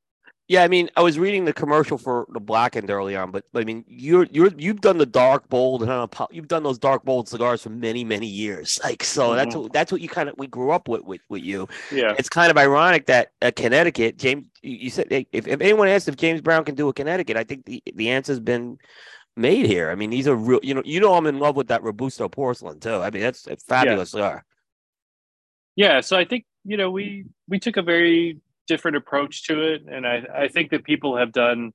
Yeah, 0.49 0.63
I 0.63 0.67
mean, 0.67 0.89
I 0.97 1.01
was 1.01 1.17
reading 1.17 1.45
the 1.45 1.53
commercial 1.53 1.97
for 1.97 2.27
the 2.29 2.41
Blackened 2.41 2.91
early 2.91 3.15
on, 3.15 3.31
but 3.31 3.45
I 3.55 3.63
mean, 3.63 3.85
you're 3.87 4.27
you're 4.29 4.51
you've 4.57 4.81
done 4.81 4.97
the 4.97 5.05
dark 5.05 5.47
bold 5.47 5.83
and 5.83 6.13
you've 6.31 6.49
done 6.49 6.63
those 6.63 6.77
dark 6.77 7.05
bold 7.05 7.29
cigars 7.29 7.61
for 7.61 7.69
many 7.69 8.03
many 8.03 8.27
years. 8.27 8.79
Like, 8.83 9.05
so 9.05 9.29
mm-hmm. 9.29 9.37
that's 9.37 9.55
what 9.55 9.73
that's 9.73 9.91
what 9.91 10.01
you 10.01 10.09
kind 10.09 10.27
of 10.27 10.35
we 10.37 10.47
grew 10.47 10.71
up 10.71 10.89
with 10.89 11.03
with 11.05 11.21
with 11.29 11.41
you. 11.41 11.69
Yeah, 11.93 12.13
it's 12.19 12.27
kind 12.27 12.51
of 12.51 12.57
ironic 12.57 13.05
that 13.05 13.29
uh, 13.41 13.51
Connecticut, 13.55 14.17
James, 14.17 14.45
you 14.61 14.89
said 14.89 15.07
if, 15.09 15.25
if 15.31 15.61
anyone 15.61 15.87
asks 15.87 16.09
if 16.09 16.17
James 16.17 16.41
Brown 16.41 16.65
can 16.65 16.75
do 16.75 16.89
a 16.89 16.93
Connecticut, 16.93 17.37
I 17.37 17.45
think 17.45 17.65
the 17.65 17.81
the 17.95 18.09
answer's 18.09 18.41
been 18.41 18.77
made 19.35 19.65
here. 19.65 19.89
I 19.89 19.95
mean, 19.95 20.09
these 20.09 20.27
are 20.27 20.35
real. 20.35 20.59
You 20.63 20.75
know, 20.75 20.83
you 20.85 20.99
know, 20.99 21.13
I'm 21.15 21.27
in 21.27 21.39
love 21.39 21.55
with 21.55 21.67
that 21.67 21.83
robusto 21.83 22.29
porcelain 22.29 22.79
too. 22.79 22.95
I 22.95 23.09
mean, 23.09 23.21
that's 23.21 23.47
a 23.47 23.57
fabulous 23.57 24.13
yeah. 24.13 24.41
Yeah, 25.75 26.01
so 26.01 26.17
I 26.17 26.25
think 26.25 26.45
you 26.63 26.77
know 26.77 26.91
we 26.91 27.25
we 27.47 27.59
took 27.59 27.77
a 27.77 27.81
very 27.81 28.39
different 28.67 28.97
approach 28.97 29.43
to 29.43 29.61
it 29.61 29.83
and 29.91 30.07
i 30.07 30.23
i 30.33 30.47
think 30.47 30.71
that 30.71 30.83
people 30.83 31.17
have 31.17 31.31
done 31.31 31.73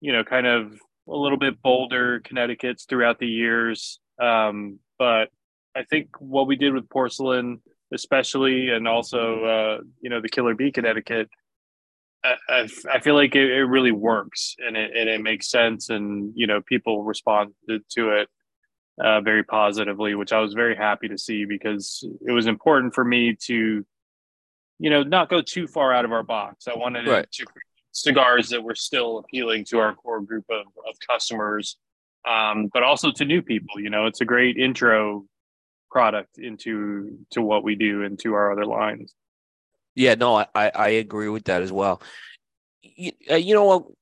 you 0.00 0.12
know 0.12 0.22
kind 0.22 0.46
of 0.46 0.78
a 1.08 1.16
little 1.16 1.38
bit 1.38 1.60
bolder 1.62 2.20
connecticut's 2.20 2.84
throughout 2.84 3.18
the 3.18 3.26
years 3.26 3.98
um, 4.20 4.78
but 4.98 5.30
i 5.74 5.82
think 5.84 6.08
what 6.20 6.46
we 6.46 6.56
did 6.56 6.74
with 6.74 6.88
porcelain 6.88 7.60
especially 7.92 8.70
and 8.70 8.86
also 8.86 9.44
uh, 9.44 9.78
you 10.00 10.10
know 10.10 10.20
the 10.20 10.28
killer 10.28 10.54
bee 10.54 10.70
connecticut 10.70 11.28
I, 12.24 12.68
I, 12.88 13.00
feel 13.00 13.14
like 13.14 13.34
it, 13.34 13.50
it 13.50 13.64
really 13.64 13.90
works 13.90 14.54
and 14.58 14.76
it, 14.76 14.92
and 14.96 15.08
it 15.08 15.20
makes 15.20 15.50
sense 15.50 15.90
and 15.90 16.32
you 16.36 16.46
know 16.46 16.60
people 16.60 17.02
responded 17.02 17.82
to 17.90 18.10
it 18.10 18.28
uh, 19.02 19.20
very 19.20 19.42
positively, 19.42 20.14
which 20.14 20.32
I 20.32 20.40
was 20.40 20.54
very 20.54 20.76
happy 20.76 21.08
to 21.08 21.18
see 21.18 21.44
because 21.44 22.04
it 22.26 22.32
was 22.32 22.46
important 22.46 22.94
for 22.94 23.04
me 23.04 23.36
to 23.46 23.84
you 24.78 24.90
know, 24.90 25.02
not 25.04 25.28
go 25.28 25.40
too 25.40 25.68
far 25.68 25.92
out 25.92 26.04
of 26.04 26.10
our 26.10 26.24
box. 26.24 26.66
I 26.66 26.76
wanted 26.76 27.06
right. 27.06 27.30
to 27.30 27.46
cigars 27.92 28.48
that 28.48 28.62
were 28.62 28.74
still 28.74 29.18
appealing 29.18 29.64
to 29.66 29.78
our 29.78 29.94
core 29.94 30.20
group 30.20 30.44
of, 30.50 30.66
of 30.88 30.96
customers 31.08 31.76
um, 32.28 32.70
but 32.72 32.82
also 32.82 33.10
to 33.12 33.24
new 33.24 33.42
people. 33.42 33.80
You 33.80 33.90
know, 33.90 34.06
it's 34.06 34.20
a 34.20 34.24
great 34.24 34.56
intro 34.56 35.24
product 35.90 36.38
into 36.38 37.18
to 37.32 37.42
what 37.42 37.64
we 37.64 37.74
do 37.74 38.02
and 38.02 38.18
to 38.20 38.34
our 38.34 38.52
other 38.52 38.64
lines. 38.64 39.14
Yeah, 39.94 40.14
no, 40.14 40.36
I 40.36 40.46
I 40.54 40.88
agree 40.88 41.28
with 41.28 41.44
that 41.44 41.62
as 41.62 41.72
well. 41.72 42.02
You, 42.82 43.12
uh, 43.30 43.36
you 43.36 43.54
know, 43.54 43.94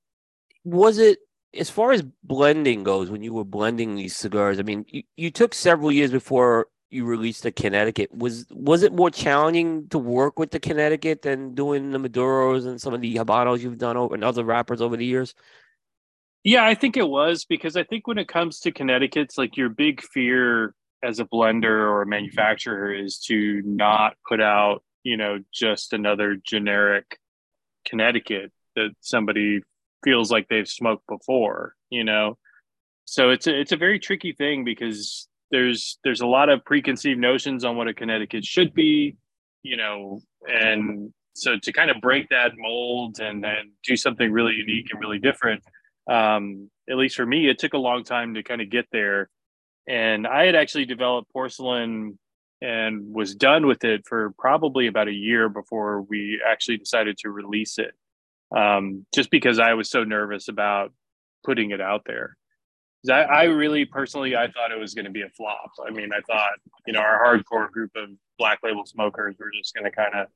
was 0.64 0.99
it 0.99 1.18
as 1.54 1.70
far 1.70 1.92
as 1.92 2.02
blending 2.23 2.85
goes 2.85 3.11
when 3.11 3.23
you 3.23 3.35
were 3.35 3.44
blending 3.44 3.97
these 3.97 4.16
cigars? 4.16 4.59
I 4.59 4.62
mean, 4.62 4.85
you, 4.88 5.02
you 5.16 5.30
took 5.30 5.54
several 5.54 5.90
years 5.90 6.11
before 6.11 6.68
you 6.90 7.04
released 7.04 7.42
the 7.44 7.52
Connecticut. 7.52 8.14
Was 8.14 8.47
was 8.50 8.82
it 8.82 8.92
more 8.92 9.11
challenging 9.11 9.88
to 9.88 9.99
work 9.99 10.38
with 10.38 10.50
the 10.50 10.61
Connecticut 10.61 11.23
than 11.23 11.54
doing 11.54 11.90
the 11.90 11.99
Maduros 11.99 12.66
and 12.66 12.80
some 12.80 12.94
of 12.94 13.00
the 13.00 13.16
Habanos 13.16 13.61
you've 13.61 13.78
done 13.78 13.97
over 13.97 14.14
and 14.14 14.25
other 14.25 14.44
wrappers 14.44 14.80
over 14.80 14.97
the 14.97 15.06
years? 15.06 15.35
Yeah, 16.42 16.64
I 16.64 16.75
think 16.75 16.97
it 16.97 17.09
was 17.09 17.44
because 17.44 17.76
I 17.76 17.85
think 17.85 18.06
when 18.06 18.18
it 18.18 18.28
comes 18.28 18.61
to 18.61 18.73
Connecticut's, 18.73 19.37
like 19.37 19.56
your 19.56 19.68
big 19.68 20.02
fear 20.02 20.75
as 21.02 21.20
a 21.20 21.25
blender 21.25 21.64
or 21.64 22.02
a 22.02 22.06
manufacturer 22.06 22.92
is 22.92 23.18
to 23.26 23.62
not 23.64 24.14
put 24.26 24.40
out, 24.40 24.82
you 25.02 25.16
know, 25.16 25.38
just 25.52 25.92
another 25.92 26.37
generic 26.45 27.19
Connecticut 27.87 28.52
that 28.76 28.90
somebody 29.00 29.61
feels 30.04 30.30
like 30.30 30.49
they've 30.49 30.69
smoked 30.69 31.07
before, 31.07 31.75
you 31.90 32.04
know. 32.04 32.37
So 33.04 33.30
it's 33.30 33.47
a 33.47 33.59
it's 33.59 33.73
a 33.73 33.76
very 33.76 33.99
tricky 33.99 34.33
thing 34.33 34.64
because 34.64 35.28
there's 35.50 35.99
there's 36.04 36.21
a 36.21 36.26
lot 36.26 36.49
of 36.49 36.64
preconceived 36.64 37.21
notions 37.21 37.64
on 37.64 37.76
what 37.76 37.88
a 37.88 37.95
Connecticut 37.95 38.45
should 38.45 38.73
be, 38.75 39.16
you 39.62 39.76
know, 39.76 40.21
and 40.47 41.12
so 41.35 41.57
to 41.62 41.73
kind 41.73 41.90
of 41.90 42.00
break 42.00 42.28
that 42.28 42.52
mold 42.57 43.19
and 43.21 43.45
and 43.45 43.71
do 43.85 43.97
something 43.97 44.30
really 44.30 44.54
unique 44.54 44.88
and 44.90 45.00
really 45.00 45.19
different, 45.19 45.62
um, 46.09 46.71
at 46.88 46.97
least 46.97 47.16
for 47.16 47.26
me, 47.26 47.49
it 47.49 47.59
took 47.59 47.75
a 47.75 47.78
long 47.78 48.04
time 48.04 48.35
to 48.35 48.42
kind 48.42 48.61
of 48.61 48.71
get 48.71 48.87
there. 48.92 49.28
And 49.88 50.26
I 50.26 50.47
had 50.47 50.54
actually 50.54 50.85
developed 50.85 51.33
porcelain 51.33 52.19
and 52.62 53.12
was 53.12 53.35
done 53.35 53.67
with 53.67 53.85
it 53.85 54.07
for 54.07 54.35
probably 54.38 54.87
about 54.87 55.09
a 55.09 55.12
year 55.12 55.49
before 55.49 56.02
we 56.02 56.40
actually 56.47 56.76
decided 56.76 57.19
to 57.19 57.31
release 57.31 57.79
it. 57.79 57.93
Um, 58.55 59.07
just 59.14 59.31
because 59.31 59.59
I 59.59 59.75
was 59.75 59.90
so 59.90 60.05
nervous 60.05 60.49
about 60.49 60.93
putting 61.45 61.71
it 61.71 61.81
out 61.81 62.02
there. 62.05 62.37
I, 63.09 63.23
I 63.23 63.43
really 63.45 63.87
personally, 63.87 64.37
I 64.37 64.49
thought 64.49 64.73
it 64.73 64.79
was 64.79 64.93
going 64.93 65.07
to 65.07 65.11
be 65.11 65.23
a 65.23 65.31
flop. 65.31 65.71
I 65.87 65.90
mean, 65.90 66.11
I 66.12 66.21
thought, 66.21 66.52
you 66.87 66.93
know, 66.93 67.00
our 67.00 67.25
hardcore 67.25 67.71
group 67.71 67.93
of 67.97 68.11
black 68.38 68.59
label 68.62 68.85
smokers 68.85 69.37
were 69.38 69.50
just 69.57 69.75
going 69.75 69.85
to 69.85 69.90
kind 69.90 70.14
of, 70.14 70.26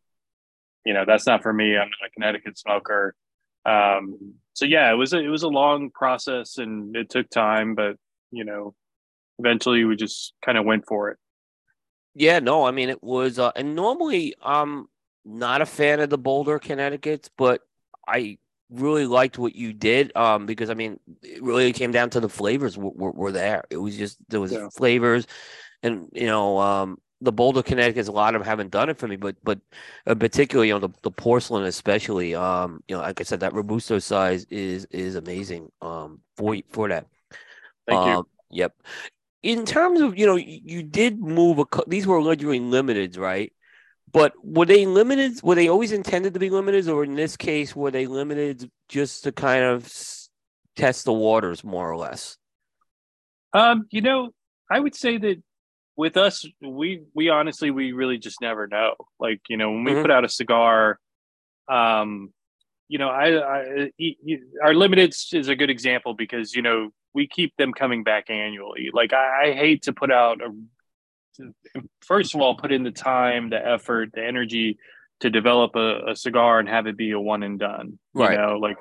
you 0.87 0.95
know, 0.95 1.05
that's 1.07 1.27
not 1.27 1.43
for 1.43 1.53
me. 1.53 1.73
I'm 1.77 1.89
not 1.89 2.09
a 2.09 2.11
Connecticut 2.15 2.57
smoker. 2.57 3.15
Um, 3.67 4.35
so 4.55 4.65
yeah, 4.65 4.91
it 4.91 4.95
was 4.95 5.13
a, 5.13 5.19
it 5.19 5.29
was 5.29 5.43
a 5.43 5.49
long 5.49 5.91
process 5.91 6.59
and 6.59 6.97
it 6.97 7.11
took 7.11 7.29
time, 7.29 7.75
but 7.75 7.97
you 8.31 8.45
know, 8.45 8.75
eventually 9.39 9.85
we 9.85 9.97
just 9.97 10.33
kind 10.45 10.57
of 10.57 10.65
went 10.65 10.87
for 10.87 11.11
it. 11.11 11.19
Yeah, 12.15 12.39
no, 12.39 12.65
I 12.65 12.71
mean 12.71 12.89
it 12.91 13.03
was, 13.03 13.39
uh, 13.39 13.51
and 13.57 13.75
normally 13.75 14.35
I'm 14.43 14.89
not 15.25 15.61
a 15.61 15.67
fan 15.67 16.01
of 16.01 16.11
the 16.11 16.19
bolder 16.19 16.59
Connecticut, 16.59 17.31
but 17.37 17.63
I 18.07 18.39
really 18.71 19.07
liked 19.07 19.39
what 19.39 19.55
you 19.55 19.73
did 19.73 20.15
um, 20.17 20.47
because 20.47 20.71
I 20.71 20.75
mean 20.75 20.99
it 21.23 21.43
really 21.43 21.73
came 21.73 21.93
down 21.93 22.11
to 22.11 22.21
the 22.21 22.29
flavors 22.29 22.77
were, 22.77 22.91
were, 22.91 23.13
were 23.13 23.33
there. 23.33 23.65
It 23.71 23.77
was 23.79 23.97
just 23.97 24.19
there 24.29 24.41
was 24.41 24.53
yeah. 24.53 24.69
flavors, 24.71 25.27
and 25.83 26.09
you 26.13 26.27
know 26.27 26.59
um, 26.59 26.99
the 27.21 27.33
bolder 27.33 27.63
Connecticut's 27.63 28.09
a 28.09 28.13
lot 28.13 28.35
of 28.35 28.41
them 28.41 28.47
haven't 28.47 28.71
done 28.71 28.89
it 28.89 28.99
for 28.99 29.09
me, 29.09 29.17
but 29.17 29.37
but 29.43 29.59
uh, 30.07 30.15
particularly 30.15 30.69
you 30.69 30.75
know 30.75 30.81
the, 30.81 30.91
the 31.03 31.11
porcelain 31.11 31.65
especially 31.65 32.35
um, 32.35 32.83
you 32.89 32.97
know 32.97 33.03
like 33.03 33.21
I 33.21 33.25
said 33.25 33.41
that 33.41 33.55
robusto 33.55 33.99
size 33.99 34.45
is 34.51 34.85
is 34.87 35.17
amazing 35.17 35.71
um, 35.81 36.21
for 36.37 36.57
for 36.71 36.89
that. 36.89 37.07
Thank 37.87 38.01
um, 38.01 38.09
you. 38.09 38.29
Yep. 38.51 38.75
In 39.45 39.67
terms 39.67 40.01
of 40.01 40.19
you 40.19 40.27
know 40.27 40.37
you 40.37 40.83
did 40.83 41.21
move 41.21 41.59
a 41.59 41.65
these 41.87 42.07
were 42.07 42.21
literally 42.21 42.61
limiteds 42.61 43.19
right 43.19 43.53
but 44.15 44.33
were 44.45 44.65
they 44.65 44.87
limited? 44.87 45.43
Were 45.43 45.57
they 45.57 45.69
always 45.69 45.91
intended 45.91 46.35
to 46.35 46.41
be 46.41 46.49
limited, 46.49 46.89
or 46.89 47.03
in 47.03 47.17
this 47.17 47.37
case, 47.37 47.75
were 47.75 47.91
they 47.91 48.07
limited 48.07 48.71
just 48.89 49.25
to 49.25 49.33
kind 49.33 49.65
of 49.65 49.93
test 50.77 51.05
the 51.05 51.13
waters, 51.13 51.65
more 51.65 51.91
or 51.91 51.97
less? 51.97 52.37
Um, 53.53 53.89
you 53.91 54.03
know, 54.03 54.31
I 54.71 54.79
would 54.79 54.95
say 54.95 55.19
that 55.19 55.43
with 55.97 56.17
us, 56.17 56.47
we 56.63 57.03
we 57.13 57.29
honestly 57.29 57.73
we 57.73 57.91
really 57.91 58.19
just 58.19 58.41
never 58.41 58.69
know. 58.69 58.95
Like 59.19 59.41
you 59.49 59.57
know, 59.57 59.73
when 59.73 59.83
we 59.83 59.91
mm-hmm. 59.91 60.03
put 60.03 60.13
out 60.13 60.25
a 60.25 60.29
cigar, 60.29 61.01
um, 61.69 62.33
you 62.87 62.99
know, 62.99 63.09
I, 63.09 63.65
I, 63.65 63.91
our 64.63 64.75
limited 64.75 65.13
is 65.33 65.49
a 65.49 65.57
good 65.57 65.71
example 65.71 66.15
because 66.15 66.55
you 66.55 66.63
know 66.63 66.91
we 67.15 67.29
keep 67.29 67.57
them 67.57 67.73
coming 67.73 68.03
back 68.03 68.29
annually. 68.29 68.91
Like 68.93 69.13
I, 69.13 69.51
I 69.51 69.53
hate 69.53 69.83
to 69.83 69.93
put 69.93 70.11
out 70.11 70.41
a 70.43 70.51
first 72.03 72.35
of 72.35 72.41
all 72.41 72.57
put 72.57 72.73
in 72.73 72.85
the 72.85 72.91
time, 72.91 73.51
the 73.51 73.67
effort, 73.67 74.11
the 74.13 74.25
energy 74.25 74.79
to 75.21 75.31
develop 75.31 75.75
a, 75.75 76.11
a 76.11 76.17
cigar 76.17 76.61
and 76.61 76.69
have 76.69 76.87
it 76.87 76.97
be 76.97 77.13
a 77.13 77.21
one 77.21 77.43
and 77.43 77.59
done. 77.59 77.99
Right. 78.13 78.33
You 78.33 78.39
know, 78.39 78.59
like 78.59 78.77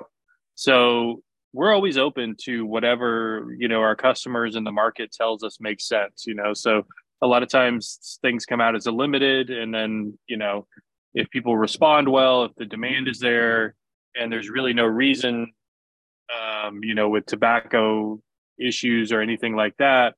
so 0.54 1.22
we're 1.52 1.72
always 1.72 1.96
open 1.96 2.36
to 2.42 2.66
whatever, 2.66 3.54
you 3.58 3.68
know, 3.68 3.80
our 3.80 3.96
customers 3.96 4.56
and 4.56 4.66
the 4.66 4.72
market 4.72 5.12
tells 5.12 5.44
us 5.44 5.58
makes 5.60 5.86
sense, 5.86 6.24
you 6.26 6.34
know. 6.34 6.52
So 6.52 6.84
a 7.22 7.26
lot 7.26 7.42
of 7.42 7.48
times 7.48 8.18
things 8.22 8.44
come 8.44 8.60
out 8.60 8.74
as 8.74 8.86
a 8.86 8.92
limited 8.92 9.50
and 9.50 9.72
then, 9.72 10.18
you 10.26 10.36
know, 10.36 10.66
if 11.14 11.30
people 11.30 11.56
respond 11.56 12.08
well, 12.08 12.44
if 12.44 12.54
the 12.56 12.66
demand 12.66 13.08
is 13.08 13.20
there 13.20 13.76
and 14.16 14.32
there's 14.32 14.50
really 14.50 14.72
no 14.72 14.84
reason 14.84 15.52
um, 16.32 16.80
you 16.82 16.94
know, 16.94 17.08
with 17.08 17.26
tobacco 17.26 18.20
issues 18.58 19.12
or 19.12 19.20
anything 19.20 19.56
like 19.56 19.76
that, 19.78 20.14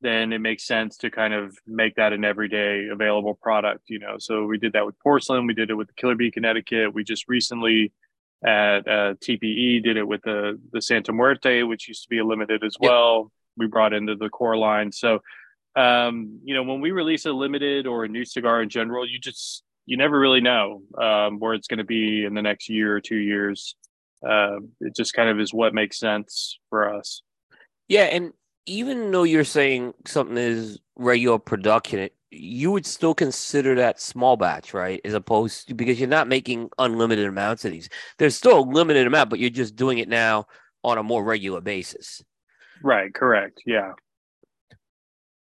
then 0.00 0.32
it 0.32 0.40
makes 0.40 0.66
sense 0.66 0.96
to 0.98 1.10
kind 1.10 1.34
of 1.34 1.56
make 1.66 1.94
that 1.96 2.12
an 2.12 2.24
everyday 2.24 2.88
available 2.88 3.34
product, 3.34 3.84
you 3.88 3.98
know. 3.98 4.16
So 4.18 4.44
we 4.44 4.58
did 4.58 4.72
that 4.72 4.86
with 4.86 4.98
porcelain, 5.00 5.46
we 5.46 5.54
did 5.54 5.70
it 5.70 5.74
with 5.74 5.88
the 5.88 5.94
Killer 5.94 6.14
Bee 6.14 6.30
Connecticut. 6.30 6.94
We 6.94 7.04
just 7.04 7.28
recently 7.28 7.92
at 8.44 8.86
uh, 8.86 9.14
TPE 9.14 9.82
did 9.82 9.96
it 9.96 10.06
with 10.06 10.22
the 10.22 10.60
the 10.72 10.82
Santa 10.82 11.12
Muerte, 11.12 11.62
which 11.62 11.88
used 11.88 12.02
to 12.04 12.08
be 12.08 12.18
a 12.18 12.24
limited 12.24 12.62
as 12.64 12.76
well. 12.78 13.30
We 13.56 13.66
brought 13.66 13.92
into 13.92 14.16
the 14.16 14.28
core 14.28 14.56
line. 14.56 14.92
So 14.92 15.20
um, 15.76 16.40
you 16.44 16.54
know, 16.54 16.62
when 16.62 16.80
we 16.80 16.92
release 16.92 17.26
a 17.26 17.32
limited 17.32 17.86
or 17.86 18.04
a 18.04 18.08
new 18.08 18.24
cigar 18.24 18.62
in 18.62 18.68
general, 18.68 19.08
you 19.08 19.18
just 19.18 19.62
you 19.86 19.96
never 19.96 20.18
really 20.18 20.40
know 20.40 20.82
um, 21.00 21.38
where 21.38 21.54
it's 21.54 21.66
going 21.66 21.78
to 21.78 21.84
be 21.84 22.24
in 22.24 22.34
the 22.34 22.42
next 22.42 22.68
year 22.68 22.96
or 22.96 23.00
two 23.00 23.16
years. 23.16 23.76
Uh, 24.26 24.58
it 24.80 24.94
just 24.96 25.14
kind 25.14 25.28
of 25.28 25.40
is 25.40 25.52
what 25.52 25.74
makes 25.74 25.98
sense 25.98 26.58
for 26.70 26.94
us. 26.94 27.22
Yeah, 27.88 28.04
and 28.04 28.32
even 28.66 29.10
though 29.10 29.24
you're 29.24 29.44
saying 29.44 29.94
something 30.06 30.36
is 30.36 30.78
regular 30.96 31.38
production, 31.38 32.08
you 32.30 32.70
would 32.70 32.86
still 32.86 33.14
consider 33.14 33.74
that 33.76 34.00
small 34.00 34.36
batch, 34.36 34.74
right? 34.74 35.00
As 35.04 35.14
opposed 35.14 35.68
to 35.68 35.74
because 35.74 36.00
you're 36.00 36.08
not 36.08 36.28
making 36.28 36.70
unlimited 36.78 37.26
amounts 37.26 37.64
of 37.64 37.72
these. 37.72 37.88
There's 38.18 38.36
still 38.36 38.58
a 38.58 38.60
limited 38.60 39.06
amount, 39.06 39.30
but 39.30 39.38
you're 39.38 39.50
just 39.50 39.76
doing 39.76 39.98
it 39.98 40.08
now 40.08 40.46
on 40.82 40.98
a 40.98 41.02
more 41.02 41.22
regular 41.24 41.60
basis. 41.60 42.22
Right. 42.82 43.12
Correct. 43.14 43.62
Yeah. 43.66 43.92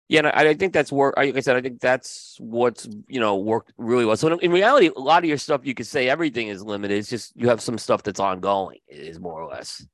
Yeah, 0.10 0.20
and 0.20 0.28
I, 0.28 0.50
I 0.50 0.54
think 0.54 0.74
that's 0.74 0.92
work. 0.92 1.16
Like 1.18 1.36
I 1.36 1.40
said, 1.40 1.56
I 1.56 1.62
think 1.62 1.80
that's 1.80 2.38
what's 2.40 2.88
you 3.08 3.20
know 3.20 3.38
worked 3.38 3.74
really 3.78 4.06
well. 4.06 4.18
So 4.18 4.28
in, 4.38 4.52
reality, 4.52 4.90
a 4.96 5.00
lot 5.00 5.24
of 5.24 5.30
your 5.30 5.38
stuff 5.38 5.66
you 5.66 5.74
could 5.74 5.88
say 5.88 6.10
everything 6.10 6.50
is 6.50 6.62
limited. 6.62 6.98
It's 6.98 7.10
just 7.10 7.34
you 7.36 7.48
have 7.50 7.62
some 7.62 7.78
stuff 7.78 8.04
that's 8.04 8.20
ongoing, 8.20 8.80
is 8.88 9.20
more 9.20 9.42
or 9.42 9.50
less. 9.50 9.86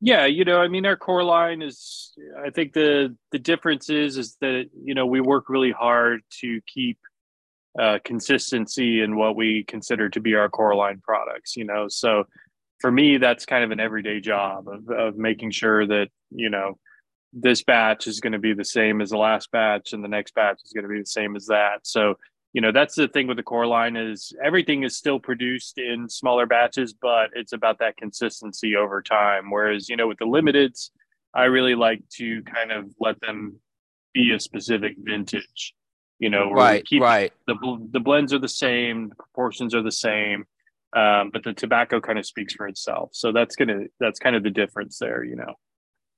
Yeah, 0.00 0.24
you 0.24 0.46
know, 0.46 0.60
I 0.60 0.68
mean, 0.68 0.86
our 0.86 0.96
core 0.96 1.22
line 1.22 1.60
is. 1.60 2.12
I 2.42 2.50
think 2.50 2.72
the 2.72 3.14
the 3.32 3.38
difference 3.38 3.90
is 3.90 4.16
is 4.16 4.36
that 4.40 4.70
you 4.82 4.94
know 4.94 5.06
we 5.06 5.20
work 5.20 5.50
really 5.50 5.72
hard 5.72 6.22
to 6.40 6.60
keep 6.66 6.98
uh, 7.78 7.98
consistency 8.04 9.02
in 9.02 9.16
what 9.16 9.36
we 9.36 9.64
consider 9.64 10.08
to 10.08 10.20
be 10.20 10.34
our 10.34 10.48
core 10.48 10.74
line 10.74 11.00
products. 11.04 11.56
You 11.56 11.64
know, 11.64 11.88
so 11.88 12.24
for 12.80 12.90
me, 12.90 13.18
that's 13.18 13.44
kind 13.44 13.62
of 13.62 13.70
an 13.70 13.80
everyday 13.80 14.20
job 14.20 14.66
of 14.66 14.88
of 14.88 15.16
making 15.18 15.50
sure 15.50 15.86
that 15.86 16.08
you 16.30 16.48
know 16.48 16.78
this 17.32 17.62
batch 17.62 18.06
is 18.06 18.20
going 18.20 18.32
to 18.32 18.38
be 18.38 18.54
the 18.54 18.64
same 18.64 19.00
as 19.00 19.10
the 19.10 19.18
last 19.18 19.50
batch, 19.50 19.92
and 19.92 20.02
the 20.02 20.08
next 20.08 20.34
batch 20.34 20.60
is 20.64 20.72
going 20.72 20.84
to 20.84 20.88
be 20.88 21.00
the 21.00 21.06
same 21.06 21.36
as 21.36 21.46
that. 21.46 21.80
So 21.86 22.16
you 22.52 22.60
know 22.60 22.72
that's 22.72 22.96
the 22.96 23.08
thing 23.08 23.28
with 23.28 23.36
the 23.36 23.42
core 23.42 23.66
line 23.66 23.96
is 23.96 24.32
everything 24.44 24.82
is 24.82 24.96
still 24.96 25.20
produced 25.20 25.78
in 25.78 26.08
smaller 26.08 26.46
batches 26.46 26.92
but 26.92 27.30
it's 27.34 27.52
about 27.52 27.78
that 27.78 27.96
consistency 27.96 28.74
over 28.74 29.02
time. 29.02 29.50
Whereas 29.50 29.88
you 29.88 29.96
know 29.96 30.08
with 30.08 30.18
the 30.18 30.24
limiteds 30.24 30.90
i 31.32 31.44
really 31.44 31.76
like 31.76 32.02
to 32.08 32.42
kind 32.42 32.72
of 32.72 32.86
let 32.98 33.20
them 33.20 33.60
be 34.12 34.32
a 34.32 34.40
specific 34.40 34.96
vintage 34.98 35.74
you 36.18 36.28
know 36.28 36.50
right 36.50 36.84
right. 36.98 37.32
the, 37.46 37.54
the 37.92 38.00
blends 38.00 38.32
are 38.32 38.40
the 38.40 38.48
same 38.48 39.10
the 39.10 39.14
proportions 39.14 39.72
are 39.72 39.82
the 39.82 39.92
same 39.92 40.44
um, 40.96 41.30
but 41.32 41.44
the 41.44 41.52
tobacco 41.52 42.00
kind 42.00 42.18
of 42.18 42.26
speaks 42.26 42.54
for 42.54 42.66
itself. 42.66 43.10
So 43.12 43.32
that's 43.32 43.56
gonna 43.56 43.84
that's 43.98 44.18
kind 44.18 44.34
of 44.34 44.42
the 44.42 44.50
difference 44.50 44.98
there 44.98 45.22
you 45.22 45.36
know 45.36 45.54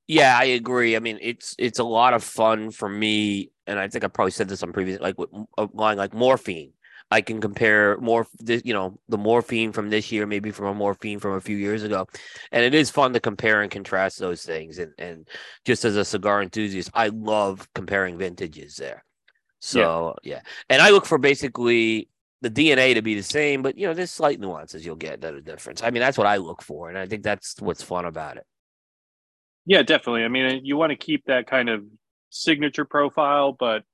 yeah, 0.08 0.36
I 0.38 0.44
agree. 0.44 0.96
I 0.96 0.98
mean, 0.98 1.18
it's 1.20 1.54
it's 1.58 1.78
a 1.78 1.84
lot 1.84 2.14
of 2.14 2.24
fun 2.24 2.70
for 2.70 2.88
me, 2.88 3.50
and 3.66 3.78
I 3.78 3.88
think 3.88 4.04
I 4.04 4.08
probably 4.08 4.32
said 4.32 4.48
this 4.48 4.62
on 4.62 4.72
previous, 4.72 5.00
like 5.00 5.18
with 5.18 5.30
uh, 5.32 5.44
a 5.58 5.68
line 5.72 5.96
like 5.96 6.14
morphine. 6.14 6.72
I 7.10 7.20
can 7.20 7.42
compare 7.42 7.98
more, 7.98 8.26
this, 8.38 8.62
you 8.64 8.72
know, 8.72 8.98
the 9.10 9.18
morphine 9.18 9.72
from 9.72 9.90
this 9.90 10.10
year, 10.10 10.26
maybe 10.26 10.50
from 10.50 10.64
a 10.64 10.74
morphine 10.74 11.18
from 11.18 11.34
a 11.34 11.42
few 11.42 11.58
years 11.58 11.82
ago, 11.82 12.06
and 12.52 12.64
it 12.64 12.74
is 12.74 12.88
fun 12.88 13.12
to 13.12 13.20
compare 13.20 13.60
and 13.60 13.70
contrast 13.70 14.18
those 14.18 14.42
things. 14.44 14.78
And 14.78 14.92
and 14.98 15.28
just 15.64 15.84
as 15.84 15.96
a 15.96 16.04
cigar 16.04 16.42
enthusiast, 16.42 16.90
I 16.94 17.08
love 17.08 17.68
comparing 17.74 18.16
vintages 18.16 18.76
there. 18.76 19.04
So 19.60 20.16
yeah, 20.22 20.36
yeah. 20.36 20.40
and 20.70 20.82
I 20.82 20.90
look 20.90 21.04
for 21.04 21.18
basically 21.18 22.08
the 22.40 22.50
DNA 22.50 22.94
to 22.94 23.02
be 23.02 23.14
the 23.14 23.22
same, 23.22 23.62
but 23.62 23.78
you 23.78 23.86
know, 23.86 23.94
there's 23.94 24.10
slight 24.10 24.40
nuances 24.40 24.84
you'll 24.84 24.96
get 24.96 25.20
that 25.20 25.34
are 25.34 25.40
different. 25.40 25.84
I 25.84 25.90
mean, 25.90 26.00
that's 26.00 26.18
what 26.18 26.26
I 26.26 26.38
look 26.38 26.62
for, 26.62 26.88
and 26.88 26.98
I 26.98 27.06
think 27.06 27.22
that's 27.22 27.60
what's 27.60 27.82
fun 27.82 28.04
about 28.04 28.38
it. 28.38 28.46
Yeah, 29.66 29.82
definitely. 29.82 30.24
I 30.24 30.28
mean, 30.28 30.64
you 30.64 30.76
want 30.76 30.90
to 30.90 30.96
keep 30.96 31.24
that 31.26 31.46
kind 31.46 31.68
of 31.68 31.84
signature 32.30 32.84
profile, 32.84 33.52
but 33.52 33.84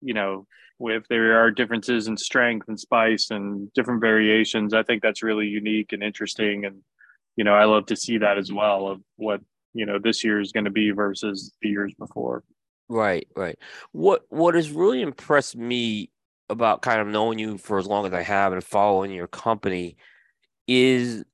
you 0.00 0.14
know, 0.14 0.46
if 0.80 1.08
there 1.08 1.40
are 1.42 1.50
differences 1.50 2.06
in 2.06 2.16
strength 2.16 2.68
and 2.68 2.78
spice 2.78 3.30
and 3.30 3.72
different 3.72 4.00
variations, 4.00 4.74
I 4.74 4.82
think 4.82 5.02
that's 5.02 5.22
really 5.22 5.46
unique 5.46 5.92
and 5.92 6.02
interesting. 6.02 6.64
And 6.64 6.82
you 7.36 7.44
know, 7.44 7.54
I 7.54 7.64
love 7.64 7.86
to 7.86 7.96
see 7.96 8.18
that 8.18 8.38
as 8.38 8.52
well 8.52 8.88
of 8.88 9.00
what 9.16 9.40
you 9.74 9.86
know 9.86 9.98
this 9.98 10.22
year 10.24 10.40
is 10.40 10.52
going 10.52 10.64
to 10.64 10.70
be 10.70 10.90
versus 10.90 11.52
the 11.62 11.68
years 11.68 11.94
before. 11.98 12.44
Right, 12.88 13.26
right. 13.36 13.58
What 13.92 14.24
what 14.28 14.54
has 14.54 14.70
really 14.70 15.02
impressed 15.02 15.56
me 15.56 16.10
about 16.48 16.82
kind 16.82 17.00
of 17.00 17.06
knowing 17.06 17.38
you 17.38 17.58
for 17.58 17.78
as 17.78 17.86
long 17.86 18.06
as 18.06 18.12
I 18.12 18.22
have 18.22 18.52
and 18.52 18.64
following 18.64 19.10
your 19.10 19.26
company 19.26 19.96
is 20.66 21.24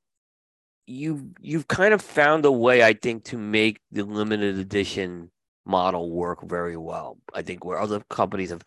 you've 0.86 1.22
you've 1.40 1.68
kind 1.68 1.94
of 1.94 2.02
found 2.02 2.44
a 2.44 2.52
way, 2.52 2.82
I 2.82 2.94
think, 2.94 3.24
to 3.24 3.38
make 3.38 3.80
the 3.92 4.04
limited 4.04 4.58
edition 4.58 5.30
model 5.66 6.10
work 6.10 6.42
very 6.42 6.76
well. 6.76 7.18
I 7.32 7.42
think 7.42 7.64
where 7.64 7.78
other 7.78 8.00
companies 8.10 8.50
have 8.50 8.62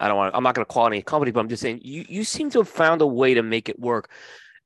I 0.00 0.08
don't 0.08 0.16
want 0.16 0.34
I'm 0.34 0.42
not 0.42 0.54
going 0.54 0.66
to 0.66 0.72
call 0.72 0.86
any 0.86 1.02
company, 1.02 1.30
but 1.30 1.40
I'm 1.40 1.48
just 1.48 1.62
saying 1.62 1.80
you 1.82 2.04
you 2.08 2.24
seem 2.24 2.50
to 2.50 2.58
have 2.58 2.68
found 2.68 3.00
a 3.00 3.06
way 3.06 3.34
to 3.34 3.42
make 3.42 3.68
it 3.68 3.78
work. 3.78 4.10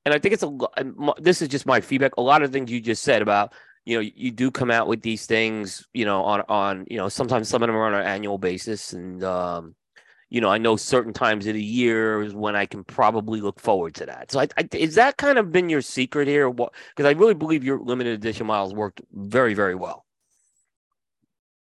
And 0.05 0.14
I 0.14 0.19
think 0.19 0.35
it's 0.35 0.43
a 0.43 1.14
this 1.19 1.43
is 1.43 1.49
just 1.49 1.67
my 1.67 1.81
feedback. 1.81 2.17
A 2.17 2.23
lot 2.23 2.43
of 2.43 2.52
things 2.52 2.71
you 2.71 2.81
just 2.81 3.02
said 3.02 3.23
about 3.23 3.52
you 3.85 3.97
know 3.97 4.00
you 4.00 4.31
do 4.31 4.50
come 4.50 4.71
out 4.71 4.87
with 4.87 5.02
these 5.02 5.26
things 5.26 5.87
you 5.95 6.05
know 6.05 6.23
on 6.23 6.43
on 6.49 6.87
you 6.90 6.99
know 6.99 7.09
sometimes 7.09 7.49
some 7.49 7.62
of 7.62 7.69
them 7.69 7.76
are 7.76 7.87
on 7.87 7.95
an 7.95 8.07
annual 8.07 8.37
basis 8.37 8.93
and 8.93 9.25
um 9.25 9.75
you 10.30 10.40
know, 10.40 10.50
I 10.50 10.58
know 10.58 10.76
certain 10.76 11.12
times 11.12 11.47
of 11.47 11.54
the 11.54 11.62
year 11.62 12.23
is 12.23 12.35
when 12.35 12.54
I 12.54 12.66
can 12.66 12.85
probably 12.85 13.40
look 13.40 13.61
forward 13.61 13.94
to 13.97 14.06
that. 14.06 14.30
So, 14.30 14.40
I, 14.40 14.49
I, 14.58 14.68
is 14.73 14.94
that 14.97 15.16
kind 15.16 15.38
of 15.38 15.50
been 15.50 15.68
your 15.68 15.80
secret 15.80 16.28
here? 16.28 16.50
What? 16.50 16.75
Because 16.94 17.08
I 17.08 17.18
really 17.18 17.35
believe 17.35 17.64
your 17.64 17.78
limited 17.78 18.12
edition 18.14 18.47
models 18.47 18.75
worked 18.75 19.00
very, 19.12 19.54
very 19.54 19.75
well. 19.75 20.04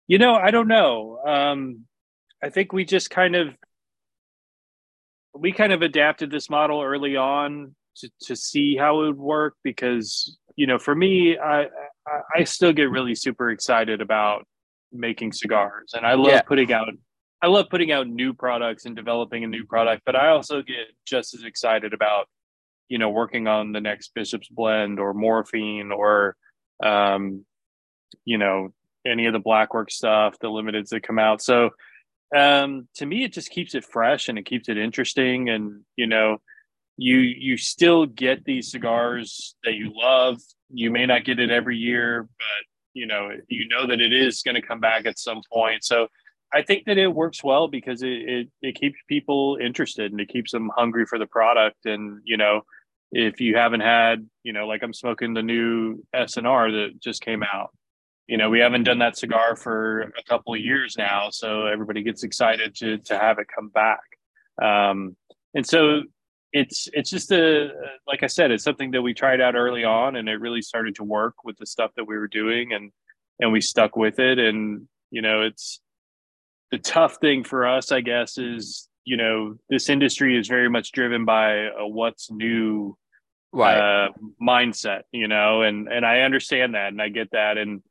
You 0.07 0.19
know, 0.19 0.35
I 0.35 0.51
don't 0.51 0.69
know. 0.69 1.19
Um, 1.27 1.85
I 2.43 2.49
think 2.49 2.73
we 2.73 2.85
just 2.85 3.11
kind 3.11 3.35
of 3.35 3.49
we 5.35 5.53
kind 5.53 5.73
of 5.73 5.83
adapted 5.83 6.31
this 6.31 6.49
model 6.49 6.83
early 6.83 7.17
on 7.17 7.75
to, 7.97 8.11
to 8.23 8.37
see 8.37 8.77
how 8.77 9.03
it 9.03 9.07
would 9.07 9.19
work 9.19 9.57
because 9.63 10.39
you 10.55 10.67
know 10.67 10.79
for 10.79 10.95
me 10.95 11.39
I 11.39 11.67
I 12.35 12.45
still 12.45 12.73
get 12.73 12.91
really 12.91 13.15
super 13.15 13.51
excited 13.51 14.01
about 14.01 14.47
making 14.93 15.33
cigars 15.33 15.93
and 15.95 16.07
I 16.07 16.15
love 16.15 16.29
yeah. 16.29 16.43
putting 16.43 16.73
out 16.73 16.89
I 17.43 17.49
love 17.49 17.67
putting 17.71 17.93
out 17.93 18.09
new 18.09 18.33
products 18.33 18.87
and 18.87 18.97
developing 18.97 19.45
a 19.45 19.49
new 19.49 19.67
product, 19.67 20.03
but 20.07 20.17
I 20.17 20.29
also 20.29 20.63
get 20.63 20.87
just 21.05 21.35
as 21.35 21.45
excited 21.45 21.93
about, 21.93 22.29
you 22.89 22.99
know, 22.99 23.11
working 23.11 23.47
on 23.47 23.73
the 23.73 23.81
next 23.81 24.15
Bishop's 24.15 24.49
Blend 24.49 24.99
or 24.99 25.13
Morphine 25.13 25.93
or, 25.93 26.37
um, 26.83 27.45
you 28.25 28.39
know, 28.39 28.73
any 29.07 29.27
of 29.27 29.33
the 29.33 29.39
Blackwork 29.39 29.91
stuff, 29.91 30.39
the 30.41 30.49
limiteds 30.49 30.89
that 30.89 31.03
come 31.03 31.19
out. 31.19 31.43
So, 31.43 31.71
um, 32.35 32.89
to 32.97 33.07
me, 33.07 33.23
it 33.23 33.33
just 33.33 33.51
keeps 33.51 33.75
it 33.75 33.85
fresh 33.85 34.29
and 34.29 34.39
it 34.39 34.47
keeps 34.47 34.69
it 34.69 34.79
interesting. 34.79 35.49
And 35.49 35.83
you 35.97 36.07
know, 36.07 36.39
you 36.97 37.19
you 37.19 37.57
still 37.57 38.07
get 38.07 38.45
these 38.45 38.71
cigars 38.71 39.55
that 39.65 39.75
you 39.75 39.93
love. 39.95 40.41
You 40.71 40.91
may 40.91 41.07
not 41.07 41.25
get 41.25 41.39
it 41.39 41.51
every 41.51 41.77
year, 41.77 42.23
but 42.23 42.67
you 42.95 43.07
know, 43.07 43.31
you 43.49 43.69
know 43.69 43.87
that 43.87 44.01
it 44.01 44.13
is 44.13 44.43
going 44.43 44.55
to 44.55 44.67
come 44.67 44.81
back 44.81 45.07
at 45.07 45.19
some 45.19 45.43
point. 45.53 45.85
So 45.85 46.09
I 46.57 46.63
think 46.63 46.87
that 46.87 46.97
it 46.97 47.09
works 47.09 47.45
well 47.45 47.69
because 47.69 48.03
it, 48.03 48.09
it, 48.09 48.49
it 48.63 48.81
keeps 48.81 48.99
people 49.09 49.59
interested 49.61 50.11
and 50.11 50.21
it 50.23 50.31
keeps 50.31 50.53
them 50.53 50.71
hungry 50.75 51.05
for 51.05 51.19
the 51.19 51.27
product. 51.27 51.85
And 51.85 52.23
you 52.25 52.39
know, 52.39 52.63
if 53.13 53.43
you 53.43 53.57
haven't 53.57 53.83
had, 53.83 54.27
you 54.43 54.55
know, 54.55 54.67
like 54.67 54.83
I'm 54.83 54.95
smoking 54.95 55.35
the 55.35 55.43
new 55.43 56.03
SNR 56.15 56.73
that 56.73 57.01
just 57.01 57.21
came 57.21 57.43
out. 57.43 57.73
You 58.27 58.39
know, 58.39 58.49
we 58.49 58.61
haven't 58.61 58.85
done 58.85 59.01
that 59.01 59.19
cigar 59.19 59.55
for 59.55 60.01
a 60.01 60.23
couple 60.27 60.55
of 60.55 60.61
years 60.61 60.97
now, 60.97 61.29
so 61.31 61.67
everybody 61.67 62.03
gets 62.03 62.23
excited 62.23 62.75
to 62.77 62.99
to 62.99 63.19
have 63.19 63.39
it 63.39 63.49
come 63.55 63.69
back. 63.69 64.01
Um, 64.61 65.15
and 65.55 65.67
so 65.67 66.05
it's 66.55 66.89
it's 66.95 67.11
just 67.11 67.31
a 67.33 67.69
like 68.07 68.23
I 68.23 68.29
said, 68.29 68.51
it's 68.51 68.65
something 68.65 68.93
that 68.93 69.03
we 69.03 69.13
tried 69.13 69.43
out 69.43 69.57
early 69.57 69.85
on, 69.85 70.17
and 70.17 70.27
it 70.27 70.41
really 70.41 70.63
started 70.63 70.95
to 70.95 71.05
work 71.05 71.35
with 71.45 71.59
the 71.59 71.67
stuff 71.67 71.91
that 71.97 72.09
we 72.09 72.17
were 72.17 72.29
doing, 72.29 72.73
and 72.73 72.93
and 73.41 73.53
we 73.53 73.61
stuck 73.61 73.95
with 73.95 74.19
it. 74.19 74.39
And 74.39 74.89
you 75.11 75.21
know, 75.21 75.43
it's 75.43 75.81
the 76.71 76.79
tough 76.79 77.17
thing 77.21 77.45
for 77.45 77.67
us, 77.67 77.93
I 77.93 78.01
guess, 78.01 78.39
is 78.39 78.89
you 79.05 79.17
know 79.17 79.57
this 79.71 79.89
industry 79.89 80.39
is 80.39 80.49
very 80.49 80.69
much 80.69 80.93
driven 80.93 81.25
by 81.25 81.69
a 81.79 81.87
what's 81.87 82.31
new 82.31 82.97
right. 83.53 84.07
uh, 84.07 84.09
mindset, 84.43 85.03
you 85.13 85.29
know, 85.29 85.63
and 85.63 85.89
and 85.89 86.05
I 86.05 86.21
understand 86.21 86.75
that 86.75 86.89
and 86.89 87.01
I 87.01 87.09
get 87.09 87.31
that, 87.33 87.59
and 87.59 87.83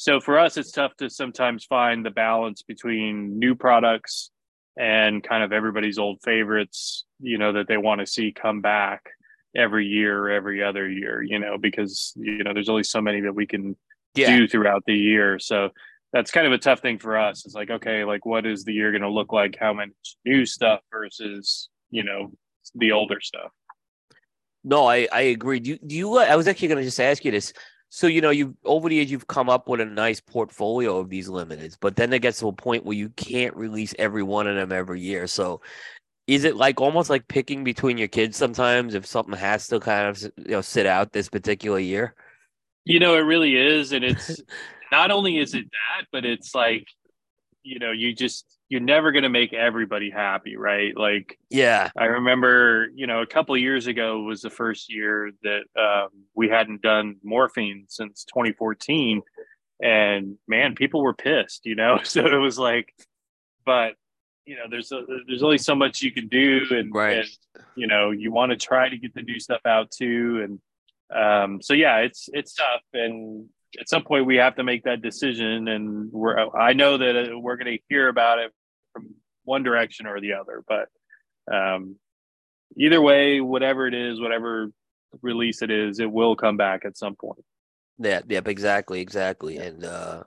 so 0.00 0.18
for 0.18 0.38
us, 0.38 0.56
it's 0.56 0.70
tough 0.70 0.96
to 0.96 1.10
sometimes 1.10 1.66
find 1.66 2.06
the 2.06 2.10
balance 2.10 2.62
between 2.62 3.38
new 3.38 3.54
products 3.54 4.30
and 4.78 5.22
kind 5.22 5.44
of 5.44 5.52
everybody's 5.52 5.98
old 5.98 6.22
favorites, 6.22 7.04
you 7.20 7.36
know, 7.36 7.52
that 7.52 7.68
they 7.68 7.76
want 7.76 8.00
to 8.00 8.06
see 8.06 8.32
come 8.32 8.62
back 8.62 9.02
every 9.54 9.86
year 9.86 10.18
or 10.18 10.30
every 10.30 10.62
other 10.62 10.88
year, 10.88 11.22
you 11.22 11.38
know, 11.38 11.58
because 11.58 12.14
you 12.16 12.42
know 12.42 12.54
there's 12.54 12.70
only 12.70 12.82
so 12.82 13.02
many 13.02 13.20
that 13.20 13.34
we 13.34 13.46
can 13.46 13.76
yeah. 14.14 14.34
do 14.34 14.48
throughout 14.48 14.84
the 14.86 14.94
year. 14.94 15.38
So 15.38 15.68
that's 16.12 16.30
kind 16.30 16.46
of 16.46 16.52
a 16.52 16.58
tough 16.58 16.80
thing 16.80 16.98
for 16.98 17.16
us. 17.16 17.44
It's 17.44 17.54
like, 17.54 17.70
okay, 17.70 18.04
like 18.04 18.26
what 18.26 18.46
is 18.46 18.64
the 18.64 18.72
year 18.72 18.90
going 18.90 19.02
to 19.02 19.10
look 19.10 19.32
like? 19.32 19.56
How 19.58 19.72
much 19.72 19.90
new 20.24 20.44
stuff 20.44 20.80
versus, 20.90 21.68
you 21.90 22.02
know, 22.02 22.32
the 22.74 22.92
older 22.92 23.20
stuff? 23.20 23.52
No, 24.64 24.86
I, 24.86 25.08
I 25.12 25.22
agree. 25.22 25.60
Do 25.60 25.70
you, 25.70 25.78
do 25.86 25.96
you, 25.96 26.16
uh, 26.16 26.26
I 26.28 26.36
was 26.36 26.48
actually 26.48 26.68
going 26.68 26.78
to 26.78 26.84
just 26.84 27.00
ask 27.00 27.24
you 27.24 27.30
this. 27.30 27.52
So, 27.88 28.06
you 28.06 28.20
know, 28.20 28.30
you 28.30 28.56
over 28.64 28.88
the 28.88 28.96
years, 28.96 29.10
you've 29.10 29.26
come 29.26 29.48
up 29.48 29.68
with 29.68 29.80
a 29.80 29.84
nice 29.84 30.20
portfolio 30.20 30.98
of 30.98 31.08
these 31.08 31.28
limiteds, 31.28 31.76
but 31.80 31.96
then 31.96 32.12
it 32.12 32.22
gets 32.22 32.38
to 32.40 32.48
a 32.48 32.52
point 32.52 32.84
where 32.84 32.96
you 32.96 33.08
can't 33.10 33.56
release 33.56 33.94
every 33.98 34.22
one 34.22 34.46
of 34.46 34.54
them 34.54 34.70
every 34.70 35.00
year. 35.00 35.26
So 35.26 35.60
is 36.26 36.44
it 36.44 36.56
like 36.56 36.80
almost 36.80 37.10
like 37.10 37.26
picking 37.26 37.64
between 37.64 37.98
your 37.98 38.06
kids 38.06 38.36
sometimes 38.36 38.94
if 38.94 39.06
something 39.06 39.34
has 39.34 39.66
to 39.68 39.80
kind 39.80 40.08
of, 40.08 40.22
you 40.22 40.52
know, 40.52 40.60
sit 40.60 40.86
out 40.86 41.12
this 41.12 41.28
particular 41.28 41.80
year? 41.80 42.14
You 42.84 43.00
know, 43.00 43.16
it 43.16 43.20
really 43.20 43.56
is. 43.56 43.92
And 43.92 44.04
it's, 44.04 44.40
not 44.90 45.10
only 45.10 45.38
is 45.38 45.54
it 45.54 45.64
that, 45.70 46.06
but 46.12 46.24
it's 46.24 46.54
like, 46.54 46.86
you 47.62 47.78
know, 47.78 47.92
you 47.92 48.14
just 48.14 48.58
you're 48.68 48.80
never 48.80 49.10
going 49.12 49.24
to 49.24 49.28
make 49.28 49.52
everybody 49.52 50.10
happy, 50.10 50.56
right? 50.56 50.96
Like, 50.96 51.38
yeah, 51.50 51.90
I 51.98 52.04
remember, 52.04 52.88
you 52.94 53.06
know, 53.06 53.20
a 53.20 53.26
couple 53.26 53.56
years 53.56 53.86
ago 53.88 54.20
was 54.22 54.42
the 54.42 54.50
first 54.50 54.92
year 54.92 55.32
that 55.42 55.62
um, 55.76 56.08
we 56.34 56.48
hadn't 56.48 56.80
done 56.80 57.16
morphine 57.22 57.86
since 57.88 58.24
2014, 58.24 59.22
and 59.82 60.36
man, 60.46 60.74
people 60.74 61.02
were 61.02 61.14
pissed, 61.14 61.66
you 61.66 61.74
know. 61.74 61.98
So 62.04 62.26
it 62.26 62.36
was 62.36 62.58
like, 62.58 62.94
but 63.66 63.94
you 64.46 64.56
know, 64.56 64.64
there's 64.70 64.90
a, 64.92 65.04
there's 65.26 65.42
only 65.42 65.58
so 65.58 65.74
much 65.74 66.00
you 66.00 66.12
can 66.12 66.28
do, 66.28 66.62
and, 66.70 66.94
right. 66.94 67.18
and 67.18 67.28
you 67.76 67.86
know, 67.86 68.10
you 68.10 68.32
want 68.32 68.50
to 68.50 68.56
try 68.56 68.88
to 68.88 68.96
get 68.96 69.14
the 69.14 69.22
new 69.22 69.38
stuff 69.38 69.60
out 69.66 69.90
too, 69.90 70.42
and 70.44 70.60
um, 71.14 71.60
so 71.60 71.74
yeah, 71.74 71.98
it's 71.98 72.28
it's 72.32 72.54
tough, 72.54 72.82
and 72.94 73.48
at 73.78 73.88
some 73.88 74.02
point 74.02 74.26
we 74.26 74.36
have 74.36 74.56
to 74.56 74.64
make 74.64 74.84
that 74.84 75.02
decision 75.02 75.68
and 75.68 76.10
we're 76.12 76.48
i 76.56 76.72
know 76.72 76.98
that 76.98 77.30
uh, 77.30 77.38
we're 77.38 77.56
going 77.56 77.76
to 77.76 77.82
hear 77.88 78.08
about 78.08 78.38
it 78.38 78.52
from 78.92 79.14
one 79.44 79.62
direction 79.62 80.06
or 80.06 80.20
the 80.20 80.32
other 80.32 80.62
but 80.66 80.88
um, 81.52 81.96
either 82.76 83.00
way 83.00 83.40
whatever 83.40 83.86
it 83.86 83.94
is 83.94 84.20
whatever 84.20 84.70
release 85.22 85.62
it 85.62 85.70
is 85.70 86.00
it 86.00 86.10
will 86.10 86.36
come 86.36 86.56
back 86.56 86.84
at 86.84 86.96
some 86.96 87.16
point. 87.16 87.44
Yeah 87.98 88.20
yep 88.28 88.48
exactly 88.48 89.00
exactly. 89.00 89.58
And 89.58 89.84
uh 89.84 90.24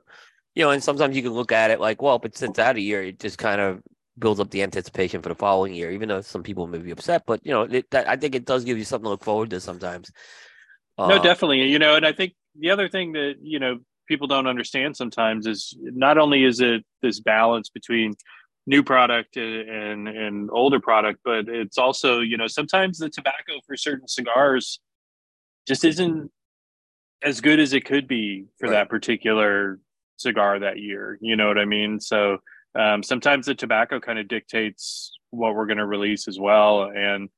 you 0.56 0.64
know 0.64 0.72
and 0.72 0.84
sometimes 0.84 1.16
you 1.16 1.24
can 1.24 1.34
look 1.34 1.52
at 1.52 1.72
it 1.72 1.80
like 1.80 2.02
well 2.02 2.20
but 2.20 2.38
since 2.38 2.60
out 2.60 2.76
a 2.76 2.82
year 2.82 3.04
it 3.04 3.20
just 3.20 3.38
kind 3.38 3.62
of 3.62 3.82
builds 4.20 4.40
up 4.40 4.52
the 4.52 4.62
anticipation 4.62 5.22
for 5.24 5.30
the 5.30 5.36
following 5.36 5.74
year 5.74 5.92
even 5.92 6.08
though 6.08 6.22
some 6.22 6.44
people 6.44 6.68
may 6.68 6.78
be 6.78 6.92
upset 6.92 7.24
but 7.26 7.40
you 7.44 7.52
know 7.52 7.64
it, 7.64 7.90
that, 7.90 8.08
i 8.08 8.16
think 8.16 8.36
it 8.36 8.46
does 8.46 8.64
give 8.64 8.78
you 8.78 8.84
something 8.84 9.06
to 9.06 9.10
look 9.10 9.24
forward 9.24 9.50
to 9.50 9.60
sometimes. 9.60 10.12
Uh, 10.98 11.08
no 11.08 11.24
definitely. 11.24 11.64
You 11.64 11.80
know 11.80 11.96
and 11.96 12.06
i 12.06 12.12
think 12.12 12.34
the 12.60 12.72
other 12.72 12.88
thing 12.88 13.14
that 13.14 13.36
you 13.42 13.60
know 13.60 13.80
people 14.08 14.28
don't 14.28 14.48
understand 14.48 14.96
sometimes 14.96 15.48
is 15.48 15.76
not 15.80 16.18
only 16.18 16.44
is 16.44 16.60
it 16.60 16.84
this 17.02 17.20
balance 17.20 17.70
between 17.70 18.14
new 18.66 18.84
product 18.84 19.36
and 19.38 20.08
and 20.08 20.50
older 20.52 20.80
product 20.80 21.20
but 21.26 21.48
it's 21.48 21.78
also 21.78 22.20
you 22.20 22.38
know 22.38 22.48
sometimes 22.48 22.98
the 22.98 23.10
tobacco 23.10 23.54
for 23.66 23.76
certain 23.76 24.08
cigars 24.08 24.80
just 25.68 25.84
isn't 25.84 26.32
as 27.22 27.42
good 27.42 27.60
as 27.60 27.74
it 27.74 27.86
could 27.86 28.08
be 28.08 28.46
for 28.60 28.68
right. 28.68 28.74
that 28.74 28.90
particular 28.90 29.80
cigar 30.18 30.60
that 30.60 30.80
year 30.80 31.18
you 31.22 31.36
know 31.36 31.48
what 31.48 31.58
i 31.58 31.66
mean 31.66 32.00
so 32.00 32.38
um, 32.76 33.04
sometimes 33.04 33.46
the 33.46 33.56
tobacco 33.56 34.00
kind 34.00 34.18
of 34.18 34.28
dictates 34.28 35.12
what 35.30 35.56
we're 35.56 35.66
going 35.66 35.78
to 35.78 35.86
release 35.86 36.28
as 36.28 36.40
well. 36.40 36.84
And 36.84 37.30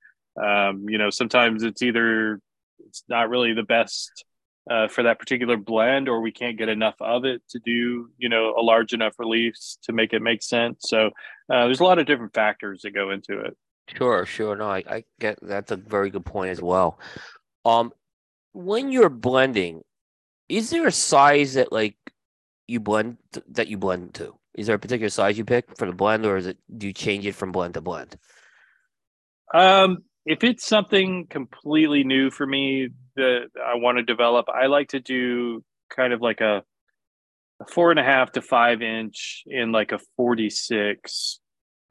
um, 0.42 0.86
you 0.90 0.98
know, 0.98 1.10
sometimes 1.10 1.64
it's 1.64 1.82
either 1.82 2.40
it's 2.86 3.04
not 3.08 3.30
really 3.30 3.54
the 3.54 3.64
best 3.64 4.26
uh, 4.70 4.88
for 4.88 5.04
that 5.04 5.20
particular 5.20 5.58
blend, 5.58 6.10
or 6.10 6.22
we 6.22 6.32
can't 6.32 6.58
get 6.58 6.70
enough 6.70 6.96
of 7.00 7.26
it 7.26 7.42
to 7.50 7.60
do 7.60 8.10
you 8.18 8.30
know 8.30 8.56
a 8.58 8.62
large 8.62 8.94
enough 8.94 9.14
release 9.20 9.78
to 9.84 9.94
make 9.94 10.14
it 10.14 10.22
make 10.22 10.42
sense. 10.42 10.86
So 10.88 11.08
uh, 11.52 11.66
there's 11.66 11.80
a 11.80 11.84
lot 11.84 12.00
of 12.00 12.06
different 12.06 12.34
factors 12.34 12.82
that 12.82 12.92
go 12.92 13.12
into 13.12 13.40
it. 13.40 13.56
Sure, 13.96 14.26
sure. 14.26 14.56
No, 14.56 14.70
I, 14.70 14.84
I 14.88 15.04
get 15.20 15.38
that's 15.42 15.72
a 15.72 15.76
very 15.76 16.10
good 16.10 16.26
point 16.26 16.52
as 16.52 16.62
well. 16.62 17.00
Um, 17.64 17.94
when 18.54 18.92
you're 18.92 19.10
blending, 19.10 19.84
is 20.50 20.70
there 20.70 20.88
a 20.88 20.92
size 20.92 21.54
that 21.54 21.72
like 21.72 21.96
you 22.68 22.80
blend 22.80 23.18
that 23.50 23.68
you 23.68 23.78
blend 23.78 24.16
to? 24.16 24.36
Is 24.56 24.68
there 24.68 24.76
a 24.76 24.80
particular 24.80 25.10
size 25.10 25.38
you 25.38 25.46
pick 25.46 25.78
for 25.78 25.86
the 25.86 25.94
blend, 25.94 26.26
or 26.26 26.38
is 26.38 26.48
it 26.48 26.58
do 26.76 26.88
you 26.88 26.94
change 26.94 27.26
it 27.26 27.36
from 27.36 27.52
blend 27.52 27.76
to 27.76 27.82
blend? 27.82 28.18
Um, 29.54 30.04
if 30.26 30.44
it's 30.44 30.66
something 30.66 31.28
completely 31.28 32.04
new 32.04 32.32
for 32.32 32.48
me 32.48 32.90
that 33.16 33.50
I 33.64 33.76
want 33.76 33.98
to 33.98 34.04
develop, 34.04 34.48
I 34.50 34.68
like 34.68 34.90
to 34.90 35.00
do 35.00 35.64
kind 35.90 36.14
of 36.14 36.22
like 36.22 36.42
a, 36.42 36.64
a 37.62 37.66
four 37.68 37.92
and 37.92 38.00
a 38.00 38.04
half 38.04 38.32
to 38.34 38.42
five 38.42 38.82
inch 38.82 39.44
in 39.48 39.72
like 39.72 39.92
a 39.92 40.00
46 40.18 41.40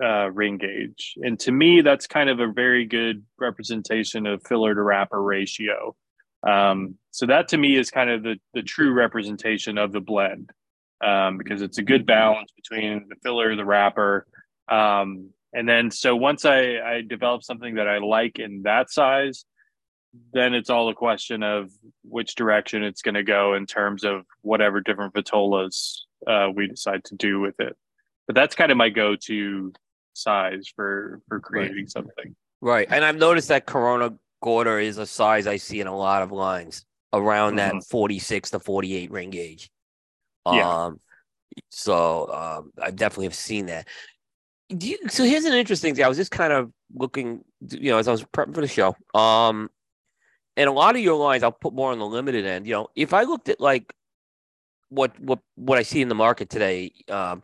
uh, 0.03 0.31
ring 0.31 0.59
gauge. 0.59 1.15
And 1.17 1.39
to 1.41 1.53
me, 1.53 1.81
that's 1.81 2.07
kind 2.07 2.29
of 2.29 2.41
a 2.41 2.53
very 2.53 2.85
good 2.85 3.25
representation 3.39 4.27
of 4.27 4.43
filler 4.47 4.75
to 4.75 4.83
wrapper 4.83 5.23
ratio. 5.23 5.95
Um, 6.47 6.97
so 7.11 7.27
that 7.27 7.49
to 7.49 7.57
me 7.57 7.77
is 7.77 7.91
kind 7.91 8.11
of 8.11 8.23
the, 8.23 8.37
the 8.53 8.63
true 8.63 8.93
representation 8.93 9.79
of 9.79 9.93
the 9.93 10.01
blend 10.01 10.51
um, 11.03 11.39
because 11.39 11.63
it's 11.63 11.79
a 11.79 11.83
good 11.83 12.07
balance 12.07 12.51
between 12.55 13.07
the 13.09 13.17
filler, 13.23 13.57
the 13.57 13.65
wrapper. 13.65 14.27
Um, 14.69 15.31
and 15.53 15.69
then, 15.69 15.91
so 15.91 16.17
once 16.17 16.45
I, 16.45 16.79
I 16.81 17.03
develop 17.07 17.45
something 17.45 17.77
that 17.77 17.89
I 17.89 17.99
like 17.99 18.39
in 18.39 18.63
that 18.63 18.91
size, 18.91 19.45
then 20.33 20.55
it's 20.55 20.71
all 20.71 20.89
a 20.89 20.95
question 20.95 21.43
of 21.43 21.71
which 22.03 22.35
direction 22.35 22.83
it's 22.83 23.03
going 23.03 23.15
to 23.15 23.23
go 23.23 23.55
in 23.55 23.67
terms 23.67 24.05
of 24.05 24.25
whatever 24.43 24.81
different 24.81 25.15
vitolas 25.15 26.01
uh, 26.27 26.49
we 26.55 26.67
decide 26.67 27.05
to 27.05 27.15
do 27.15 27.41
with 27.41 27.59
it. 27.61 27.77
But 28.27 28.35
that's 28.35 28.55
kind 28.55 28.73
of 28.73 28.79
my 28.79 28.89
go-to 28.89 29.73
size 30.15 30.73
for 30.75 31.21
for 31.29 31.41
creating 31.41 31.77
right. 31.77 31.91
something. 31.91 32.37
Right, 32.61 32.89
and 32.91 33.05
I've 33.05 33.19
noticed 33.19 33.49
that 33.49 33.67
Corona 33.67 34.15
Gorda 34.43 34.79
is 34.79 34.99
a 34.99 35.07
size 35.07 35.47
I 35.47 35.57
see 35.57 35.81
in 35.81 35.87
a 35.87 35.97
lot 35.97 36.23
of 36.23 36.33
lines 36.33 36.85
around 37.13 37.57
mm-hmm. 37.57 37.79
that 37.79 37.85
forty-six 37.85 38.51
to 38.51 38.61
forty-eight 38.61 39.11
ring 39.11 39.31
gauge. 39.31 39.71
Yeah. 40.47 40.85
Um, 40.85 41.01
so 41.71 42.33
um, 42.33 42.73
I 42.83 42.91
definitely 42.91 43.27
have 43.27 43.35
seen 43.35 43.67
that. 43.67 43.89
You, 44.71 44.99
so 45.09 45.25
here's 45.25 45.45
an 45.45 45.53
interesting 45.53 45.95
thing. 45.95 46.05
I 46.05 46.09
was 46.09 46.17
just 46.17 46.31
kind 46.31 46.53
of 46.53 46.73
looking, 46.95 47.45
you 47.71 47.91
know, 47.91 47.99
as 47.99 48.09
I 48.09 48.13
was 48.13 48.25
prepping 48.25 48.55
for 48.55 48.61
the 48.61 48.69
show. 48.69 48.97
Um, 49.15 49.71
and 50.57 50.69
a 50.69 50.73
lot 50.73 50.97
of 50.97 51.03
your 51.03 51.17
lines, 51.17 51.43
I'll 51.43 51.53
put 51.53 51.75
more 51.75 51.93
on 51.93 51.99
the 51.99 52.07
limited 52.07 52.47
end. 52.47 52.67
You 52.67 52.75
know, 52.75 52.89
if 52.95 53.13
I 53.13 53.23
looked 53.23 53.49
at 53.49 53.61
like 53.61 53.93
what 54.89 55.19
what 55.21 55.41
what 55.57 55.79
I 55.79 55.83
see 55.83 56.01
in 56.01 56.09
the 56.09 56.15
market 56.15 56.49
today, 56.49 56.93
um, 57.09 57.43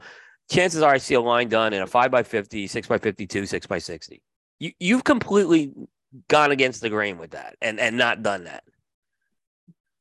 chances 0.51 0.83
are 0.83 0.92
I 0.92 0.99
see 0.99 1.14
a 1.14 1.20
line 1.20 1.49
done 1.49 1.73
in 1.73 1.83
a 1.83 1.87
five 1.87 2.11
by 2.11 2.23
50, 2.23 2.66
six 2.66 2.87
by 2.87 2.99
52, 2.99 3.46
six 3.46 3.66
by 3.66 3.79
60. 3.79 4.23
You, 4.59 4.73
you've 4.79 5.05
completely 5.05 5.73
gone 6.29 6.51
against 6.51 6.81
the 6.81 6.90
grain 6.90 7.18
with 7.18 7.31
that 7.31 7.57
and, 7.62 7.79
and 7.81 7.96
not 7.96 8.23
done 8.23 8.44
that. 8.44 8.64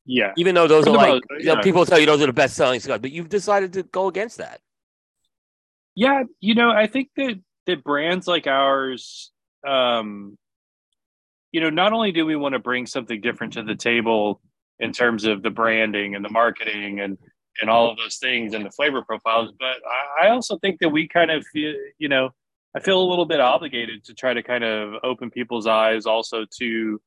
Yeah. 0.05 0.33
Even 0.37 0.55
though 0.55 0.67
those 0.67 0.85
For 0.85 0.91
are 0.91 0.97
like, 0.97 1.23
most, 1.29 1.43
you 1.43 1.45
know, 1.45 1.61
people 1.61 1.85
tell 1.85 1.99
you 1.99 2.07
those 2.07 2.21
are 2.21 2.25
the 2.25 2.33
best 2.33 2.55
selling 2.55 2.79
cigars, 2.79 2.99
but 2.99 3.11
you've 3.11 3.29
decided 3.29 3.73
to 3.73 3.83
go 3.83 4.07
against 4.07 4.37
that. 4.39 4.59
Yeah. 5.95 6.23
You 6.39 6.55
know, 6.55 6.71
I 6.71 6.87
think 6.87 7.09
that, 7.15 7.39
that 7.67 7.83
brands 7.83 8.27
like 8.27 8.47
ours, 8.47 9.31
um, 9.67 10.37
you 11.51 11.61
know, 11.61 11.69
not 11.69 11.93
only 11.93 12.11
do 12.11 12.25
we 12.25 12.35
want 12.35 12.53
to 12.53 12.59
bring 12.59 12.85
something 12.85 13.21
different 13.21 13.53
to 13.53 13.63
the 13.63 13.75
table 13.75 14.41
in 14.79 14.91
terms 14.91 15.25
of 15.25 15.43
the 15.43 15.49
branding 15.49 16.15
and 16.15 16.23
the 16.23 16.29
marketing 16.29 16.99
and 16.99 17.17
and 17.61 17.69
all 17.69 17.91
of 17.91 17.97
those 17.97 18.17
things 18.17 18.53
and 18.53 18.65
the 18.65 18.71
flavor 18.71 19.01
profiles. 19.01 19.51
But 19.59 19.77
I, 20.21 20.27
I 20.27 20.29
also 20.29 20.57
think 20.59 20.79
that 20.79 20.89
we 20.89 21.09
kind 21.09 21.29
of 21.29 21.45
feel, 21.51 21.73
you 21.97 22.07
know, 22.07 22.29
I 22.75 22.79
feel 22.79 23.01
a 23.01 23.03
little 23.03 23.25
bit 23.25 23.41
obligated 23.41 24.05
to 24.05 24.13
try 24.13 24.33
to 24.33 24.43
kind 24.43 24.63
of 24.63 24.93
open 25.03 25.29
people's 25.29 25.67
eyes 25.67 26.05
also 26.05 26.45
to 26.59 27.01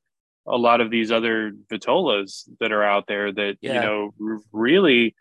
a 0.45 0.57
lot 0.57 0.81
of 0.81 0.91
these 0.91 1.11
other 1.11 1.53
vitolas 1.71 2.49
that 2.59 2.71
are 2.71 2.83
out 2.83 3.07
there 3.07 3.31
that 3.31 3.57
yeah. 3.61 3.75
you 3.75 3.79
know 3.79 4.41
really 4.51 5.15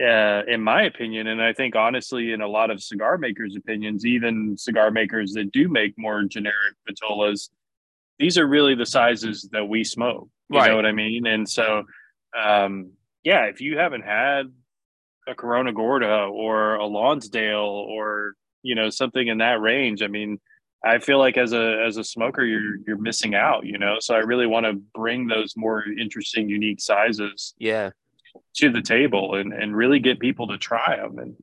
uh, 0.00 0.42
in 0.46 0.60
my 0.60 0.82
opinion 0.82 1.26
and 1.26 1.42
i 1.42 1.52
think 1.52 1.74
honestly 1.74 2.32
in 2.32 2.40
a 2.40 2.48
lot 2.48 2.70
of 2.70 2.82
cigar 2.82 3.18
makers 3.18 3.56
opinions 3.56 4.06
even 4.06 4.56
cigar 4.56 4.90
makers 4.90 5.32
that 5.32 5.50
do 5.52 5.68
make 5.68 5.92
more 5.98 6.22
generic 6.22 6.74
vitolas 6.88 7.50
these 8.22 8.38
are 8.38 8.46
really 8.46 8.74
the 8.74 8.86
sizes 8.86 9.48
that 9.52 9.68
we 9.68 9.84
smoke 9.84 10.28
you 10.48 10.58
right. 10.58 10.68
know 10.68 10.76
what 10.76 10.86
i 10.86 10.92
mean 10.92 11.26
and 11.26 11.48
so 11.48 11.82
um, 12.38 12.92
yeah 13.24 13.44
if 13.44 13.60
you 13.60 13.76
haven't 13.76 14.02
had 14.02 14.46
a 15.26 15.34
Corona 15.34 15.72
Gorda 15.72 16.24
or 16.24 16.74
a 16.74 16.86
Lonsdale 16.86 17.58
or 17.58 18.34
you 18.62 18.74
know 18.74 18.90
something 18.90 19.26
in 19.26 19.38
that 19.38 19.60
range. 19.60 20.02
I 20.02 20.06
mean, 20.06 20.40
I 20.84 20.98
feel 20.98 21.18
like 21.18 21.36
as 21.36 21.52
a 21.52 21.82
as 21.86 21.96
a 21.96 22.04
smoker, 22.04 22.44
you're 22.44 22.76
you're 22.86 22.98
missing 22.98 23.34
out. 23.34 23.66
You 23.66 23.78
know, 23.78 23.96
so 24.00 24.14
I 24.14 24.18
really 24.18 24.46
want 24.46 24.66
to 24.66 24.74
bring 24.94 25.26
those 25.26 25.54
more 25.56 25.84
interesting, 25.84 26.48
unique 26.48 26.80
sizes. 26.80 27.54
Yeah. 27.58 27.90
To 28.56 28.70
the 28.70 28.82
table 28.82 29.34
and 29.34 29.52
and 29.52 29.76
really 29.76 29.98
get 29.98 30.20
people 30.20 30.48
to 30.48 30.58
try 30.58 30.96
them 30.96 31.18
and 31.18 31.36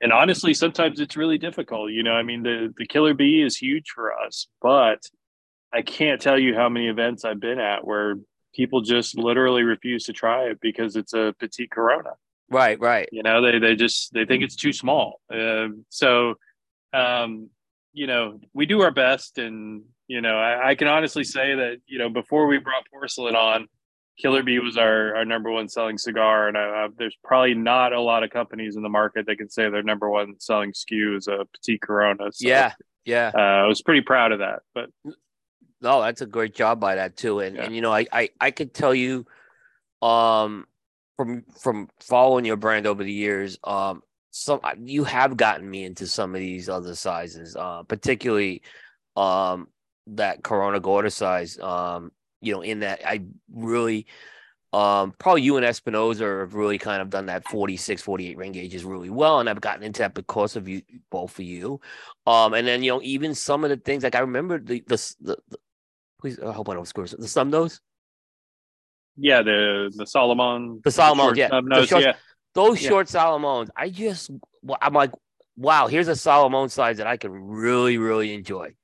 and 0.00 0.12
honestly 0.12 0.54
sometimes 0.54 1.00
it's 1.00 1.16
really 1.16 1.38
difficult 1.38 1.90
you 1.90 2.04
know 2.04 2.12
i 2.12 2.22
mean 2.22 2.42
the 2.44 2.72
the 2.76 2.86
killer 2.86 3.14
bee 3.14 3.42
is 3.42 3.56
huge 3.56 3.86
for 3.92 4.12
us 4.12 4.46
but 4.60 5.00
i 5.72 5.82
can't 5.82 6.20
tell 6.20 6.38
you 6.38 6.54
how 6.54 6.68
many 6.68 6.88
events 6.88 7.24
i've 7.24 7.40
been 7.40 7.58
at 7.58 7.86
where 7.86 8.16
people 8.54 8.80
just 8.80 9.18
literally 9.18 9.62
refuse 9.62 10.04
to 10.04 10.12
try 10.12 10.44
it 10.44 10.58
because 10.60 10.96
it's 10.96 11.12
a 11.12 11.34
petite 11.38 11.70
corona 11.70 12.10
Right, 12.50 12.78
right. 12.80 13.08
You 13.10 13.22
know, 13.22 13.42
they 13.42 13.58
they 13.58 13.74
just 13.74 14.12
they 14.12 14.24
think 14.24 14.42
it's 14.42 14.56
too 14.56 14.72
small. 14.72 15.20
Uh, 15.32 15.68
so, 15.88 16.34
um, 16.92 17.50
you 17.92 18.06
know, 18.06 18.38
we 18.54 18.66
do 18.66 18.82
our 18.82 18.92
best, 18.92 19.38
and 19.38 19.82
you 20.06 20.20
know, 20.20 20.36
I, 20.36 20.70
I, 20.70 20.74
can 20.76 20.86
honestly 20.86 21.24
say 21.24 21.54
that 21.56 21.78
you 21.86 21.98
know 21.98 22.08
before 22.08 22.46
we 22.46 22.58
brought 22.58 22.84
porcelain 22.88 23.34
on, 23.34 23.66
Killer 24.16 24.44
Bee 24.44 24.60
was 24.60 24.76
our 24.76 25.16
our 25.16 25.24
number 25.24 25.50
one 25.50 25.68
selling 25.68 25.98
cigar, 25.98 26.46
and 26.46 26.56
I, 26.56 26.60
I, 26.60 26.88
there's 26.96 27.16
probably 27.24 27.54
not 27.54 27.92
a 27.92 28.00
lot 28.00 28.22
of 28.22 28.30
companies 28.30 28.76
in 28.76 28.82
the 28.82 28.88
market 28.88 29.26
that 29.26 29.36
can 29.36 29.50
say 29.50 29.68
their 29.68 29.82
number 29.82 30.08
one 30.08 30.38
selling 30.38 30.72
SKU 30.72 31.16
is 31.16 31.26
a 31.26 31.46
Petite 31.52 31.82
Corona. 31.82 32.30
So, 32.30 32.46
yeah, 32.46 32.74
yeah. 33.04 33.32
Uh, 33.34 33.64
I 33.64 33.66
was 33.66 33.82
pretty 33.82 34.02
proud 34.02 34.32
of 34.32 34.38
that, 34.38 34.60
but. 34.74 34.90
No, 35.86 36.02
that's 36.02 36.20
a 36.20 36.26
great 36.26 36.52
job 36.52 36.80
by 36.80 36.96
that 36.96 37.16
too, 37.16 37.38
and 37.38 37.54
yeah. 37.54 37.62
and 37.62 37.74
you 37.74 37.80
know 37.80 37.92
I 37.92 38.06
I 38.10 38.30
I 38.40 38.50
could 38.50 38.74
tell 38.74 38.92
you, 38.92 39.24
um, 40.02 40.66
from 41.16 41.44
from 41.60 41.88
following 42.00 42.44
your 42.44 42.56
brand 42.56 42.88
over 42.88 43.04
the 43.04 43.12
years, 43.12 43.56
um, 43.62 44.02
some 44.32 44.58
you 44.82 45.04
have 45.04 45.36
gotten 45.36 45.70
me 45.70 45.84
into 45.84 46.08
some 46.08 46.34
of 46.34 46.40
these 46.40 46.68
other 46.68 46.96
sizes, 46.96 47.54
uh, 47.54 47.84
particularly 47.84 48.62
um 49.14 49.68
that 50.08 50.42
Corona 50.42 50.80
Gorda 50.80 51.10
size. 51.12 51.56
Um, 51.60 52.10
you 52.40 52.52
know, 52.52 52.62
in 52.62 52.80
that 52.80 53.02
I 53.06 53.22
really 53.52 54.08
um 54.72 55.14
probably 55.18 55.42
you 55.42 55.56
and 55.56 55.64
Espinosa 55.64 56.24
have 56.40 56.54
really 56.54 56.78
kind 56.78 57.00
of 57.00 57.10
done 57.10 57.26
that 57.26 57.48
46 57.48 58.02
48 58.02 58.36
ring 58.36 58.50
gauges 58.50 58.84
really 58.84 59.10
well 59.10 59.38
and 59.38 59.48
i've 59.48 59.60
gotten 59.60 59.84
into 59.84 60.00
that 60.00 60.12
because 60.12 60.56
of 60.56 60.68
you 60.68 60.82
both 61.08 61.38
of 61.38 61.44
you 61.44 61.80
um 62.26 62.52
and 62.52 62.66
then 62.66 62.82
you 62.82 62.90
know 62.90 63.00
even 63.02 63.32
some 63.32 63.62
of 63.62 63.70
the 63.70 63.76
things 63.76 64.02
like 64.02 64.16
i 64.16 64.18
remember 64.18 64.58
the 64.58 64.82
the, 64.88 65.14
the, 65.20 65.36
the 65.48 65.58
please 66.20 66.38
i 66.40 66.52
hope 66.52 66.68
i 66.68 66.74
don't 66.74 66.88
screw 66.88 67.06
the 67.06 67.28
snub 67.28 67.48
nose 67.48 67.80
yeah, 69.16 69.42
the 69.42 69.92
the 69.96 70.06
Salomon, 70.06 70.80
the 70.84 70.90
Salomon, 70.90 71.34
yeah, 71.36 71.48
short, 71.84 72.02
yeah, 72.02 72.14
those 72.54 72.82
yeah. 72.82 72.88
short 72.88 73.06
Salomons. 73.08 73.68
I 73.74 73.88
just, 73.88 74.30
I'm 74.80 74.92
like, 74.92 75.12
wow, 75.56 75.86
here's 75.86 76.08
a 76.08 76.16
Salomon 76.16 76.68
size 76.68 76.98
that 76.98 77.06
I 77.06 77.16
can 77.16 77.32
really, 77.32 77.96
really 77.96 78.34
enjoy. 78.34 78.74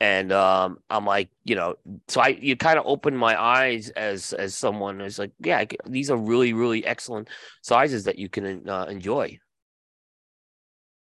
And 0.00 0.32
um, 0.32 0.78
I'm 0.88 1.04
like, 1.04 1.28
you 1.44 1.54
know, 1.54 1.76
so 2.08 2.20
I 2.20 2.28
you 2.28 2.56
kind 2.56 2.78
of 2.78 2.86
open 2.86 3.16
my 3.16 3.40
eyes 3.40 3.90
as 3.90 4.32
as 4.32 4.54
someone 4.54 4.98
who's 4.98 5.18
like, 5.18 5.32
yeah, 5.38 5.64
these 5.86 6.10
are 6.10 6.16
really, 6.16 6.52
really 6.52 6.84
excellent 6.84 7.28
sizes 7.62 8.04
that 8.04 8.18
you 8.18 8.28
can 8.28 8.68
uh, 8.68 8.86
enjoy. 8.88 9.38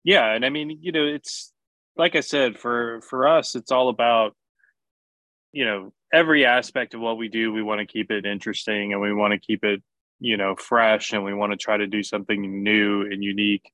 Yeah, 0.02 0.32
and 0.32 0.46
I 0.46 0.50
mean, 0.50 0.78
you 0.80 0.92
know, 0.92 1.04
it's 1.04 1.52
like 1.96 2.14
I 2.16 2.20
said, 2.20 2.58
for 2.58 3.02
for 3.02 3.28
us, 3.28 3.54
it's 3.54 3.72
all 3.72 3.88
about, 3.90 4.34
you 5.56 5.64
know, 5.64 5.90
every 6.12 6.44
aspect 6.44 6.92
of 6.92 7.00
what 7.00 7.16
we 7.16 7.28
do, 7.28 7.50
we 7.50 7.62
want 7.62 7.78
to 7.78 7.86
keep 7.86 8.10
it 8.10 8.26
interesting 8.26 8.92
and 8.92 9.00
we 9.00 9.14
want 9.14 9.32
to 9.32 9.38
keep 9.38 9.64
it, 9.64 9.82
you 10.20 10.36
know, 10.36 10.54
fresh 10.54 11.14
and 11.14 11.24
we 11.24 11.32
want 11.32 11.50
to 11.50 11.56
try 11.56 11.78
to 11.78 11.86
do 11.86 12.02
something 12.02 12.62
new 12.62 13.00
and 13.10 13.24
unique, 13.24 13.72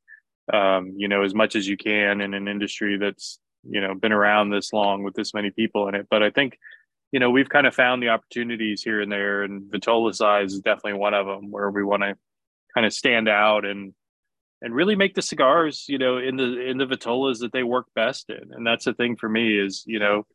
um, 0.53 0.95
you 0.97 1.09
know, 1.09 1.25
as 1.25 1.35
much 1.35 1.57
as 1.57 1.67
you 1.67 1.77
can 1.77 2.21
in 2.21 2.35
an 2.35 2.47
industry 2.47 2.99
that's, 2.99 3.41
you 3.69 3.81
know, 3.81 3.97
been 3.97 4.13
around 4.13 4.51
this 4.51 4.73
long 4.73 5.03
with 5.03 5.15
this 5.15 5.35
many 5.35 5.51
people 5.51 5.89
in 5.89 5.97
it. 5.97 6.07
But 6.09 6.23
I 6.23 6.31
think, 6.31 6.57
you 7.11 7.19
know, 7.19 7.31
we've 7.31 7.49
kind 7.49 7.67
of 7.67 7.75
found 7.75 8.01
the 8.01 8.11
opportunities 8.11 8.85
here 8.85 9.01
and 9.01 9.11
there, 9.11 9.43
and 9.43 9.69
Vitola 9.69 10.15
size 10.15 10.53
is 10.53 10.61
definitely 10.61 11.01
one 11.01 11.15
of 11.15 11.27
them 11.27 11.51
where 11.51 11.69
we 11.69 11.83
want 11.83 12.05
to 12.05 12.15
kind 12.75 12.87
of 12.87 12.93
stand 12.93 13.29
out 13.29 13.65
and 13.65 13.93
and 14.63 14.73
really 14.73 14.95
make 14.95 15.17
the 15.17 15.23
cigars, 15.23 15.87
you 15.89 15.99
know, 15.99 16.19
in 16.19 16.37
the 16.37 16.61
in 16.61 16.79
the 16.79 16.87
vitolas 16.87 17.41
that 17.41 17.53
they 17.53 17.65
work 17.65 17.87
best 17.97 18.31
in. 18.31 18.53
And 18.53 18.65
that's 18.65 18.85
the 18.85 18.95
thing 18.95 19.17
for 19.17 19.29
me 19.29 19.59
is, 19.59 19.83
you 19.85 19.99
know, 19.99 20.27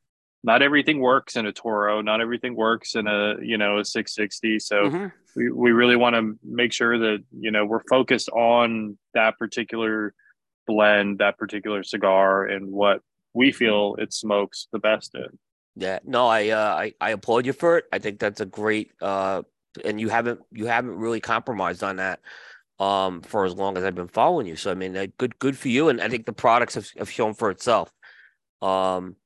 not 0.48 0.62
everything 0.62 1.02
works 1.02 1.36
in 1.36 1.46
a 1.46 1.52
Toro, 1.52 2.02
not 2.02 2.22
everything 2.22 2.56
works 2.56 2.96
in 2.96 3.06
a, 3.06 3.36
you 3.42 3.58
know, 3.58 3.80
a 3.80 3.86
660. 3.86 4.60
So 4.60 4.76
mm-hmm. 4.84 5.08
we, 5.36 5.52
we 5.52 5.72
really 5.74 5.98
want 5.98 6.16
to 6.16 6.40
make 6.42 6.72
sure 6.72 6.98
that, 6.98 7.22
you 7.38 7.52
know, 7.52 7.66
we're 7.66 7.84
focused 7.90 8.30
on 8.30 8.98
that 9.14 9.38
particular 9.38 10.14
blend, 10.66 11.18
that 11.18 11.38
particular 11.38 11.84
cigar 11.84 12.46
and 12.46 12.72
what 12.72 13.02
we 13.34 13.52
feel 13.52 13.98
it 14.00 14.14
smokes 14.14 14.70
the 14.72 14.80
best 14.80 15.16
in. 15.16 15.38
Yeah, 15.76 16.00
no, 16.06 16.28
I 16.28 16.50
uh, 16.50 16.76
I 16.76 16.94
I 17.00 17.10
applaud 17.12 17.46
you 17.46 17.54
for 17.54 17.78
it. 17.78 17.86
I 17.92 18.00
think 18.00 18.18
that's 18.18 18.40
a 18.40 18.46
great 18.46 18.94
uh, 19.02 19.44
and 19.84 20.00
you 20.00 20.08
haven't 20.08 20.40
you 20.52 20.66
haven't 20.66 20.98
really 20.98 21.20
compromised 21.20 21.84
on 21.84 21.98
that 21.98 22.20
um 22.80 23.22
for 23.22 23.46
as 23.46 23.54
long 23.54 23.78
as 23.78 23.84
I've 23.84 23.96
been 23.96 24.08
following 24.08 24.48
you. 24.48 24.56
So 24.56 24.72
I 24.72 24.76
mean, 24.76 24.96
uh, 24.96 25.08
good 25.18 25.38
good 25.38 25.58
for 25.58 25.68
you, 25.68 25.90
and 25.90 26.02
I 26.02 26.08
think 26.08 26.26
the 26.26 26.34
products 26.34 26.76
have, 26.76 26.90
have 26.98 27.12
shown 27.12 27.34
for 27.34 27.52
itself. 27.52 27.92
Um, 28.62 29.18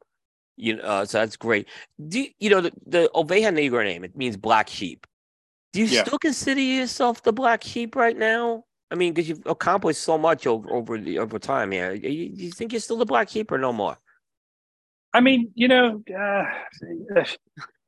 you 0.57 0.75
know, 0.75 0.83
uh, 0.83 1.05
so 1.05 1.19
that's 1.19 1.37
great. 1.37 1.67
Do 2.07 2.21
you, 2.21 2.29
you 2.39 2.49
know 2.49 2.61
the 2.61 2.71
the 2.85 3.11
Oveja 3.15 3.53
Negra 3.53 3.83
name? 3.83 4.03
It 4.03 4.15
means 4.15 4.37
black 4.37 4.69
sheep. 4.69 5.07
Do 5.73 5.79
you 5.79 5.85
yeah. 5.85 6.03
still 6.03 6.19
consider 6.19 6.61
yourself 6.61 7.23
the 7.23 7.33
black 7.33 7.63
sheep 7.63 7.95
right 7.95 8.17
now? 8.17 8.65
I 8.91 8.95
mean, 8.95 9.13
because 9.13 9.29
you've 9.29 9.45
accomplished 9.45 10.01
so 10.01 10.17
much 10.17 10.45
over 10.45 10.69
over 10.71 10.97
the 10.97 11.19
over 11.19 11.39
time. 11.39 11.71
Yeah, 11.71 11.95
do 11.95 12.09
you, 12.09 12.31
you 12.33 12.51
think 12.51 12.73
you're 12.73 12.81
still 12.81 12.97
the 12.97 13.05
black 13.05 13.29
sheep 13.29 13.51
or 13.51 13.57
no 13.57 13.71
more? 13.71 13.97
I 15.13 15.19
mean, 15.19 15.51
you 15.55 15.67
know, 15.67 16.03
uh, 16.17 16.43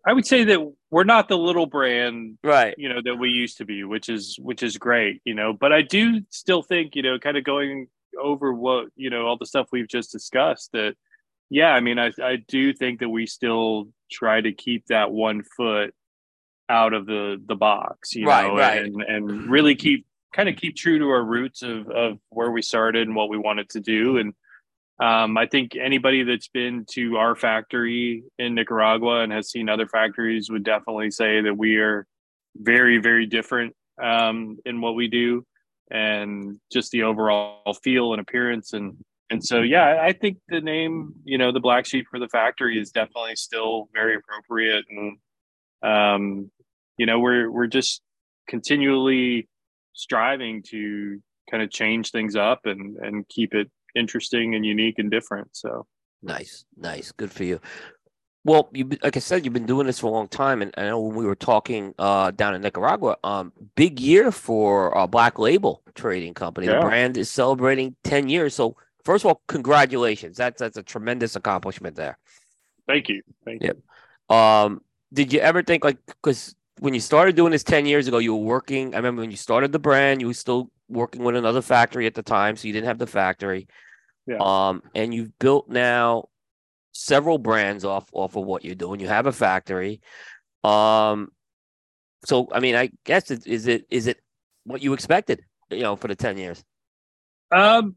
I 0.06 0.14
would 0.14 0.26
say 0.26 0.44
that 0.46 0.60
we're 0.92 1.04
not 1.06 1.30
the 1.30 1.38
little 1.38 1.66
brand, 1.66 2.38
right? 2.44 2.76
You 2.78 2.90
know 2.90 3.02
that 3.04 3.16
we 3.16 3.30
used 3.30 3.58
to 3.58 3.66
be, 3.66 3.84
which 3.84 4.10
is 4.10 4.38
which 4.40 4.64
is 4.64 4.78
great, 4.78 5.22
you 5.24 5.34
know. 5.34 5.54
But 5.54 5.72
I 5.72 5.82
do 5.82 6.22
still 6.30 6.62
think, 6.62 6.96
you 6.96 7.02
know, 7.02 7.20
kind 7.20 7.38
of 7.38 7.44
going 7.44 7.88
over 8.22 8.54
what 8.54 8.88
you 8.96 9.10
know 9.10 9.26
all 9.26 9.38
the 9.38 9.46
stuff 9.46 9.68
we've 9.72 9.88
just 9.88 10.12
discussed. 10.12 10.72
That, 10.74 10.96
yeah, 11.54 11.70
I 11.70 11.82
mean, 11.82 12.00
I 12.00 12.12
I 12.22 12.38
do 12.48 12.74
think 12.74 13.00
that 13.02 13.10
we 13.10 13.28
still 13.28 13.90
try 14.12 14.42
to 14.42 14.52
keep 14.52 14.88
that 14.88 15.12
one 15.12 15.44
foot 15.56 15.94
out 16.68 16.94
of 16.94 17.06
the 17.06 17.40
the 17.46 17.56
box, 17.56 18.16
you 18.16 18.26
right, 18.26 18.48
know, 18.48 18.58
right. 18.58 18.84
and 18.84 19.02
and 19.04 19.52
really 19.52 19.76
keep 19.76 20.08
kind 20.34 20.50
of 20.50 20.56
keep 20.56 20.76
true 20.76 20.98
to 20.98 21.10
our 21.10 21.24
roots 21.24 21.62
of 21.62 21.88
of 21.92 22.18
where 22.30 22.50
we 22.50 22.64
started 22.64 23.08
and 23.08 23.16
what 23.16 23.30
we 23.30 23.38
wanted 23.38 23.70
to 23.70 23.80
do, 23.80 24.18
and 24.18 24.34
um, 25.00 25.38
I 25.38 25.46
think 25.46 25.76
anybody 25.76 26.24
that's 26.24 26.48
been 26.48 26.86
to 26.92 27.18
our 27.18 27.36
factory 27.36 28.24
in 28.40 28.56
Nicaragua 28.56 29.22
and 29.22 29.32
has 29.32 29.52
seen 29.52 29.70
other 29.70 29.88
factories 29.88 30.50
would 30.50 30.64
definitely 30.64 31.12
say 31.12 31.42
that 31.42 31.56
we 31.56 31.78
are 31.78 32.08
very, 32.56 32.98
very 32.98 33.28
different 33.28 33.76
um, 34.02 34.58
in 34.66 34.82
what 34.82 34.96
we 34.96 35.08
do 35.08 35.46
and 35.92 36.60
just 36.72 36.92
the 36.92 37.04
overall 37.04 37.78
feel 37.84 38.14
and 38.14 38.22
appearance. 38.22 38.74
And 38.74 38.98
and 39.30 39.44
so, 39.44 39.62
yeah, 39.62 40.00
I 40.02 40.14
think 40.14 40.38
the 40.48 40.62
name, 40.62 41.14
you 41.24 41.38
know, 41.38 41.52
the 41.52 41.60
black 41.60 41.86
sheep 41.86 42.06
for 42.10 42.20
the 42.20 42.28
factory 42.28 42.80
is 42.80 42.92
definitely 42.92 43.36
still 43.36 43.90
very 43.94 44.16
appropriate. 44.16 44.86
And 44.90 45.18
um, 45.84 46.52
you 46.98 47.06
know, 47.06 47.20
we're 47.20 47.50
we're 47.50 47.68
just 47.68 48.02
continually 48.48 49.48
striving 49.94 50.64
to 50.70 51.22
kind 51.50 51.64
of 51.64 51.70
change 51.72 52.12
things 52.12 52.36
up 52.36 52.62
and 52.66 52.98
and 52.98 53.28
keep 53.30 53.54
it 53.54 53.70
interesting 53.96 54.56
and 54.56 54.66
unique 54.66 55.00
and 55.00 55.12
different. 55.12 55.50
So 55.54 55.86
nice, 56.22 56.66
nice, 56.78 57.12
good 57.12 57.32
for 57.32 57.44
you. 57.44 57.60
Well, 58.46 58.70
you 58.74 58.90
like 59.02 59.16
I 59.16 59.22
said, 59.22 59.46
you've 59.46 59.54
been 59.54 59.66
doing 59.66 59.88
this 59.88 60.00
for 60.00 60.08
a 60.08 60.12
long 60.12 60.28
time, 60.28 60.62
and 60.62 60.74
I 60.78 60.84
know 60.84 61.00
when 61.00 61.16
we 61.16 61.26
were 61.26 61.36
talking 61.36 61.96
uh, 61.98 62.32
down 62.32 62.56
in 62.56 62.62
Nicaragua, 62.62 63.16
um, 63.24 63.54
big 63.76 64.02
year 64.02 64.32
for 64.34 64.98
uh, 64.98 65.08
Black 65.08 65.40
Label 65.40 65.82
Trading 65.96 66.34
Company. 66.34 66.68
Yeah. 66.68 66.76
The 66.76 66.82
brand 66.82 67.16
is 67.16 67.30
celebrating 67.30 67.96
ten 68.04 68.28
years. 68.28 68.54
So, 68.54 68.76
first 69.06 69.24
of 69.24 69.30
all, 69.30 69.42
congratulations! 69.48 70.38
That's 70.38 70.60
that's 70.60 70.78
a 70.78 70.84
tremendous 70.84 71.36
accomplishment 71.36 71.96
there. 71.96 72.18
Thank 72.88 73.10
you. 73.10 73.22
Thank 73.46 73.64
you. 73.64 74.36
Um, 74.36 74.82
did 75.14 75.32
you 75.32 75.40
ever 75.40 75.64
think 75.64 75.84
like 75.84 75.98
because 76.06 76.56
when 76.80 76.94
you 76.94 77.00
started 77.00 77.36
doing 77.36 77.52
this 77.52 77.64
ten 77.64 77.86
years 77.86 78.08
ago, 78.08 78.18
you 78.18 78.36
were 78.36 78.44
working? 78.44 78.94
I 78.94 78.98
remember 78.98 79.22
when 79.22 79.32
you 79.32 79.38
started 79.38 79.72
the 79.72 79.80
brand, 79.80 80.22
you 80.22 80.28
were 80.28 80.34
still 80.34 80.72
working 80.90 81.24
with 81.24 81.36
another 81.36 81.62
factory 81.62 82.08
at 82.08 82.14
the 82.14 82.24
time, 82.24 82.56
so 82.56 82.68
you 82.68 82.74
didn't 82.74 82.88
have 82.88 83.00
the 83.00 83.08
factory. 83.08 83.68
Yeah. 84.28 84.38
Um, 84.40 84.84
and 84.96 85.14
you've 85.14 85.38
built 85.40 85.70
now 85.70 86.30
several 86.94 87.38
brands 87.38 87.84
off 87.84 88.08
off 88.14 88.36
of 88.36 88.46
what 88.46 88.64
you're 88.64 88.76
doing. 88.76 89.00
You 89.00 89.08
have 89.08 89.28
a 89.28 89.32
factory. 89.32 90.02
Um, 90.64 91.30
so 92.26 92.48
I 92.52 92.60
mean, 92.60 92.76
I 92.76 92.92
guess 93.04 93.32
it, 93.32 93.46
is 93.46 93.68
it 93.68 93.86
is 93.90 94.08
it 94.08 94.20
what 94.64 94.82
you 94.82 94.94
expected? 94.94 95.44
You 95.70 95.82
know, 95.82 95.96
for 95.96 96.08
the 96.08 96.16
ten 96.16 96.38
years. 96.38 96.64
Um, 97.52 97.96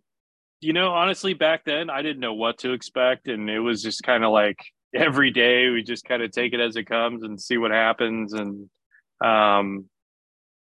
you 0.61 0.73
know, 0.73 0.91
honestly, 0.93 1.35
back 1.35 1.65
then 1.65 1.91
I 1.91 2.03
didn't 2.03 2.21
know 2.21 2.35
what 2.35 2.59
to 2.59 2.73
expect, 2.73 3.29
and 3.29 3.49
it 3.51 3.61
was 3.61 3.83
just 3.83 4.03
kind 4.03 4.25
of 4.25 4.33
like 4.33 4.59
every 4.95 5.31
day 5.31 5.69
we 5.69 5.83
just 5.83 6.05
kind 6.05 6.23
of 6.23 6.31
take 6.31 6.53
it 6.53 6.61
as 6.61 6.77
it 6.77 6.85
comes 6.85 7.23
and 7.23 7.41
see 7.41 7.59
what 7.59 7.71
happens, 7.71 8.33
and 8.33 8.69
um, 9.25 9.87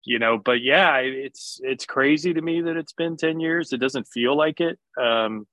you 0.05 0.19
know 0.19 0.37
but 0.37 0.61
yeah 0.61 0.97
it's 0.97 1.59
it's 1.63 1.85
crazy 1.85 2.33
to 2.33 2.41
me 2.41 2.61
that 2.61 2.77
it's 2.77 2.93
been 2.93 3.17
10 3.17 3.39
years. 3.39 3.73
It 3.73 3.79
doesn't 3.79 4.07
feel 4.07 4.37
like 4.37 4.59
it 4.59 4.77
um 5.01 5.47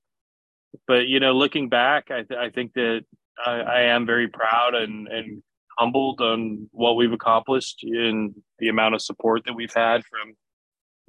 but 0.87 1.07
you 1.07 1.19
know 1.19 1.33
looking 1.33 1.69
back 1.69 2.11
i, 2.11 2.23
th- 2.23 2.39
I 2.39 2.49
think 2.49 2.73
that 2.73 3.01
I, 3.45 3.59
I 3.59 3.81
am 3.83 4.05
very 4.05 4.27
proud 4.27 4.75
and 4.75 5.07
and 5.07 5.43
humbled 5.77 6.21
on 6.21 6.69
what 6.71 6.95
we've 6.95 7.11
accomplished 7.11 7.79
and 7.83 8.35
the 8.59 8.69
amount 8.69 8.95
of 8.95 9.01
support 9.01 9.43
that 9.45 9.53
we've 9.53 9.73
had 9.73 10.03
from 10.05 10.33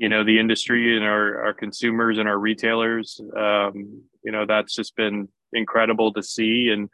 you 0.02 0.08
know 0.08 0.24
the 0.24 0.40
industry 0.40 0.96
and 0.96 1.04
our, 1.04 1.44
our 1.44 1.54
consumers 1.54 2.18
and 2.18 2.28
our 2.28 2.36
retailers. 2.36 3.20
Um, 3.36 4.02
you 4.24 4.32
know 4.32 4.44
that's 4.46 4.74
just 4.74 4.96
been 4.96 5.28
incredible 5.52 6.12
to 6.14 6.24
see. 6.24 6.70
And 6.70 6.90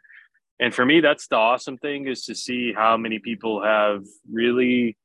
and 0.59 0.75
for 0.75 0.85
me 0.85 1.01
that's 1.01 1.27
the 1.27 1.35
awesome 1.35 1.79
thing 1.79 2.07
is 2.07 2.25
to 2.25 2.35
see 2.35 2.71
how 2.71 2.97
many 2.97 3.17
people 3.17 3.63
have 3.63 4.03
really 4.31 4.95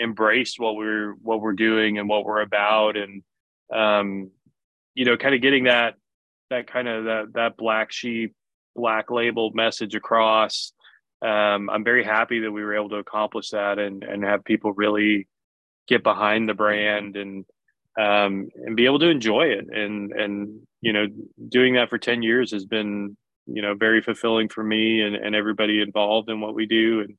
embraced 0.00 0.60
what 0.60 0.76
we're 0.76 1.14
what 1.14 1.40
we're 1.40 1.54
doing 1.54 1.98
and 1.98 2.08
what 2.08 2.24
we're 2.24 2.42
about. 2.42 2.96
And 2.96 3.24
um 3.74 4.30
you 4.94 5.04
know 5.04 5.16
kind 5.16 5.34
of 5.34 5.42
getting 5.42 5.64
that 5.64 5.96
that 6.50 6.68
kind 6.68 6.86
of 6.86 7.04
that 7.06 7.24
that 7.34 7.56
black 7.56 7.90
sheep 7.90 8.36
black 8.76 9.10
label 9.10 9.50
message 9.52 9.96
across. 9.96 10.72
Um 11.22 11.68
i'm 11.70 11.82
very 11.82 12.04
happy 12.04 12.38
that 12.40 12.52
we 12.52 12.62
were 12.62 12.76
able 12.76 12.90
to 12.90 13.02
accomplish 13.02 13.50
that 13.50 13.80
and 13.80 14.04
and 14.04 14.22
have 14.22 14.44
people 14.44 14.72
really 14.74 15.26
get 15.88 16.02
behind 16.02 16.48
the 16.48 16.54
brand 16.54 17.16
and 17.16 17.44
um 18.00 18.48
and 18.64 18.76
be 18.76 18.86
able 18.86 18.98
to 18.98 19.08
enjoy 19.08 19.46
it 19.46 19.66
and 19.70 20.12
and 20.12 20.60
you 20.80 20.92
know 20.92 21.06
doing 21.48 21.74
that 21.74 21.90
for 21.90 21.98
10 21.98 22.22
years 22.22 22.52
has 22.52 22.64
been 22.64 23.16
you 23.46 23.60
know 23.60 23.74
very 23.74 24.00
fulfilling 24.00 24.48
for 24.48 24.62
me 24.62 25.02
and, 25.02 25.14
and 25.14 25.34
everybody 25.34 25.82
involved 25.82 26.30
in 26.30 26.40
what 26.40 26.54
we 26.54 26.66
do 26.66 27.00
and 27.00 27.16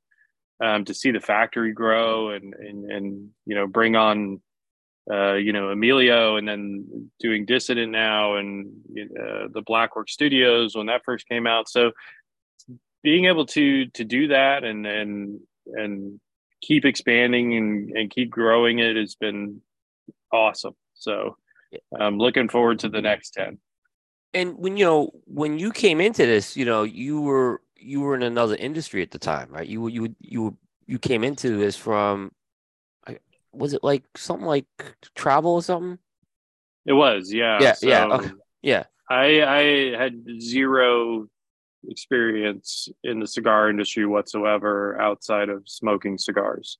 um, 0.62 0.84
to 0.84 0.94
see 0.94 1.10
the 1.10 1.20
factory 1.20 1.72
grow 1.72 2.30
and 2.30 2.54
and 2.54 2.90
and 2.90 3.30
you 3.46 3.54
know 3.54 3.66
bring 3.66 3.96
on 3.96 4.40
uh, 5.10 5.34
you 5.34 5.52
know 5.52 5.68
Emilio 5.70 6.36
and 6.36 6.48
then 6.48 7.10
doing 7.20 7.44
Dissident 7.44 7.90
now 7.90 8.36
and 8.36 8.66
uh, 8.98 9.48
the 9.52 9.62
Black 9.66 9.96
Works 9.96 10.12
Studios 10.12 10.74
when 10.74 10.86
that 10.86 11.02
first 11.04 11.28
came 11.28 11.46
out. 11.46 11.68
So 11.68 11.92
being 13.02 13.26
able 13.26 13.46
to 13.46 13.86
to 13.86 14.04
do 14.04 14.28
that 14.28 14.64
and 14.64 14.86
and 14.86 15.40
and 15.66 16.20
keep 16.66 16.84
expanding 16.84 17.54
and, 17.56 17.90
and 17.90 18.10
keep 18.10 18.30
growing 18.30 18.78
it 18.78 18.96
has 18.96 19.14
been 19.14 19.60
awesome. 20.32 20.74
So 20.94 21.36
I'm 21.98 22.18
looking 22.18 22.48
forward 22.48 22.78
to 22.80 22.88
the 22.88 23.02
next 23.02 23.30
10. 23.30 23.58
And 24.32 24.58
when 24.58 24.76
you 24.76 24.84
know 24.84 25.10
when 25.26 25.60
you 25.60 25.70
came 25.70 26.00
into 26.00 26.26
this, 26.26 26.56
you 26.56 26.64
know, 26.64 26.82
you 26.82 27.20
were 27.20 27.60
you 27.76 28.00
were 28.00 28.16
in 28.16 28.22
another 28.22 28.56
industry 28.56 29.00
at 29.00 29.12
the 29.12 29.18
time, 29.18 29.48
right? 29.50 29.66
You 29.66 29.86
you 29.86 30.16
you 30.18 30.56
you 30.86 30.98
came 30.98 31.22
into 31.22 31.56
this 31.56 31.76
from 31.76 32.32
was 33.54 33.72
it 33.72 33.84
like 33.84 34.04
something 34.16 34.46
like 34.46 34.66
travel 35.14 35.52
or 35.52 35.62
something? 35.62 35.98
It 36.86 36.92
was, 36.92 37.32
yeah. 37.32 37.58
Yeah, 37.60 37.72
so 37.72 37.86
yeah, 37.86 38.06
okay. 38.06 38.30
yeah. 38.62 38.84
I 39.08 39.42
I 39.42 39.96
had 39.96 40.24
zero 40.40 41.28
experience 41.88 42.88
in 43.02 43.20
the 43.20 43.26
cigar 43.26 43.70
industry 43.70 44.06
whatsoever 44.06 45.00
outside 45.00 45.48
of 45.48 45.62
smoking 45.66 46.18
cigars. 46.18 46.78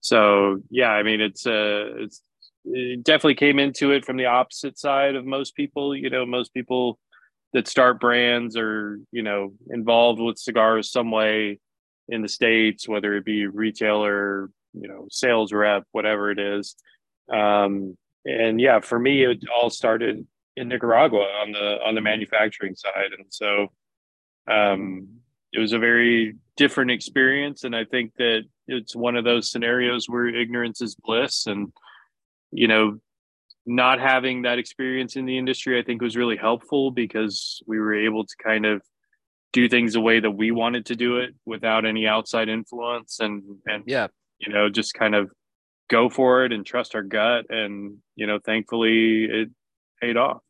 So 0.00 0.60
yeah, 0.70 0.90
I 0.90 1.02
mean 1.02 1.20
it's 1.20 1.46
uh 1.46 1.94
it's 1.96 2.22
it 2.64 3.02
definitely 3.02 3.34
came 3.34 3.58
into 3.58 3.90
it 3.90 4.04
from 4.04 4.16
the 4.16 4.26
opposite 4.26 4.78
side 4.78 5.14
of 5.14 5.24
most 5.24 5.56
people. 5.56 5.96
You 5.96 6.10
know, 6.10 6.24
most 6.24 6.54
people 6.54 6.98
that 7.52 7.68
start 7.68 8.00
brands 8.00 8.56
or 8.56 8.98
you 9.12 9.22
know 9.22 9.52
involved 9.70 10.20
with 10.20 10.38
cigars 10.38 10.90
some 10.90 11.10
way 11.10 11.58
in 12.08 12.22
the 12.22 12.28
states 12.28 12.88
whether 12.88 13.14
it 13.14 13.24
be 13.24 13.46
retailer 13.46 14.50
you 14.74 14.88
know 14.88 15.06
sales 15.10 15.52
rep 15.52 15.84
whatever 15.92 16.30
it 16.30 16.38
is 16.38 16.74
um, 17.32 17.96
and 18.24 18.60
yeah 18.60 18.80
for 18.80 18.98
me 18.98 19.24
it 19.24 19.38
all 19.54 19.70
started 19.70 20.26
in 20.56 20.68
nicaragua 20.68 21.24
on 21.42 21.52
the 21.52 21.78
on 21.84 21.94
the 21.94 22.00
manufacturing 22.00 22.74
side 22.74 23.12
and 23.16 23.26
so 23.28 23.68
um, 24.50 25.08
it 25.52 25.58
was 25.58 25.72
a 25.72 25.78
very 25.78 26.36
different 26.56 26.90
experience 26.90 27.64
and 27.64 27.74
i 27.74 27.84
think 27.84 28.12
that 28.18 28.42
it's 28.68 28.94
one 28.94 29.16
of 29.16 29.24
those 29.24 29.50
scenarios 29.50 30.08
where 30.08 30.26
ignorance 30.28 30.80
is 30.80 30.94
bliss 30.94 31.46
and 31.46 31.72
you 32.50 32.68
know 32.68 32.98
not 33.64 34.00
having 34.00 34.42
that 34.42 34.58
experience 34.58 35.14
in 35.14 35.24
the 35.24 35.38
industry, 35.38 35.78
I 35.78 35.84
think 35.84 36.02
was 36.02 36.16
really 36.16 36.36
helpful 36.36 36.90
because 36.90 37.62
we 37.64 37.78
were 37.78 37.94
able 37.94 38.24
to 38.24 38.34
kind 38.42 38.66
of 38.66 38.82
do 39.52 39.68
things 39.68 39.92
the 39.92 40.00
way 40.00 40.18
that 40.18 40.32
we 40.32 40.50
wanted 40.50 40.86
to 40.86 40.96
do 40.96 41.18
it 41.18 41.34
without 41.46 41.84
any 41.86 42.06
outside 42.06 42.48
influence 42.48 43.20
and 43.20 43.42
and 43.66 43.84
Yeah. 43.86 44.08
you 44.40 44.52
know 44.52 44.68
just 44.68 44.94
kind 44.94 45.14
of 45.14 45.30
go 45.88 46.08
for 46.08 46.44
it 46.44 46.52
and 46.52 46.66
trust 46.66 46.96
our 46.96 47.02
gut 47.04 47.46
and 47.50 47.98
you 48.16 48.26
know 48.26 48.40
thankfully 48.44 49.24
it 49.26 49.50
paid 50.00 50.16
off 50.16 50.40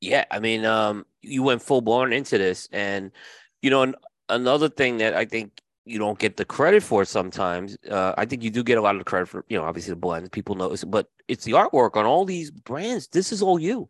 Yeah, 0.00 0.24
I 0.30 0.38
mean, 0.38 0.64
um, 0.64 1.04
you 1.22 1.42
went 1.42 1.62
full 1.62 1.80
blown 1.80 2.12
into 2.12 2.38
this, 2.38 2.68
and 2.72 3.10
you 3.62 3.70
know, 3.70 3.82
an, 3.82 3.94
another 4.28 4.68
thing 4.68 4.98
that 4.98 5.14
I 5.14 5.24
think 5.24 5.60
you 5.84 5.98
don't 5.98 6.18
get 6.18 6.36
the 6.36 6.44
credit 6.44 6.82
for 6.82 7.04
sometimes. 7.04 7.76
Uh, 7.88 8.14
I 8.16 8.24
think 8.24 8.42
you 8.42 8.50
do 8.50 8.62
get 8.62 8.78
a 8.78 8.80
lot 8.80 8.94
of 8.94 9.00
the 9.00 9.04
credit 9.04 9.28
for, 9.28 9.44
you 9.48 9.58
know, 9.58 9.64
obviously 9.64 9.90
the 9.90 9.96
blends, 9.96 10.28
people 10.28 10.54
notice, 10.54 10.84
but 10.84 11.08
it's 11.26 11.44
the 11.44 11.52
artwork 11.52 11.96
on 11.96 12.06
all 12.06 12.24
these 12.24 12.50
brands. 12.50 13.08
This 13.08 13.32
is 13.32 13.42
all 13.42 13.58
you. 13.58 13.88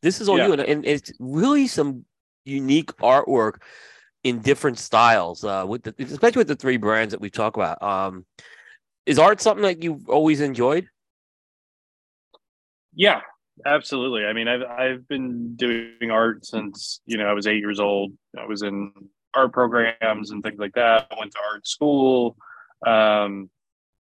This 0.00 0.20
is 0.20 0.28
all 0.28 0.38
Yeah. 0.38 0.46
you, 0.46 0.52
and, 0.54 0.62
and 0.62 0.86
it's 0.86 1.12
really 1.20 1.66
some 1.66 2.04
unique 2.44 2.96
artwork 2.96 3.60
in 4.24 4.40
different 4.40 4.78
styles. 4.78 5.44
Uh, 5.44 5.64
with 5.68 5.82
the, 5.82 5.94
especially 5.98 6.40
with 6.40 6.48
the 6.48 6.56
three 6.56 6.76
brands 6.78 7.12
that 7.12 7.20
we 7.20 7.30
talk 7.30 7.56
about. 7.56 7.82
Um, 7.82 8.24
is 9.04 9.18
art 9.18 9.40
something 9.40 9.64
that 9.64 9.82
you've 9.82 10.08
always 10.08 10.40
enjoyed? 10.40 10.86
yeah 12.94 13.20
absolutely 13.66 14.24
i 14.24 14.32
mean 14.32 14.48
i've 14.48 14.62
i've 14.62 15.08
been 15.08 15.54
doing 15.56 16.10
art 16.10 16.44
since 16.44 17.00
you 17.06 17.16
know 17.16 17.26
i 17.26 17.32
was 17.32 17.46
8 17.46 17.58
years 17.58 17.80
old 17.80 18.12
i 18.38 18.46
was 18.46 18.62
in 18.62 18.92
art 19.34 19.52
programs 19.52 20.30
and 20.30 20.42
things 20.42 20.58
like 20.58 20.74
that 20.74 21.06
i 21.10 21.18
went 21.18 21.32
to 21.32 21.38
art 21.52 21.66
school 21.66 22.36
um 22.86 23.50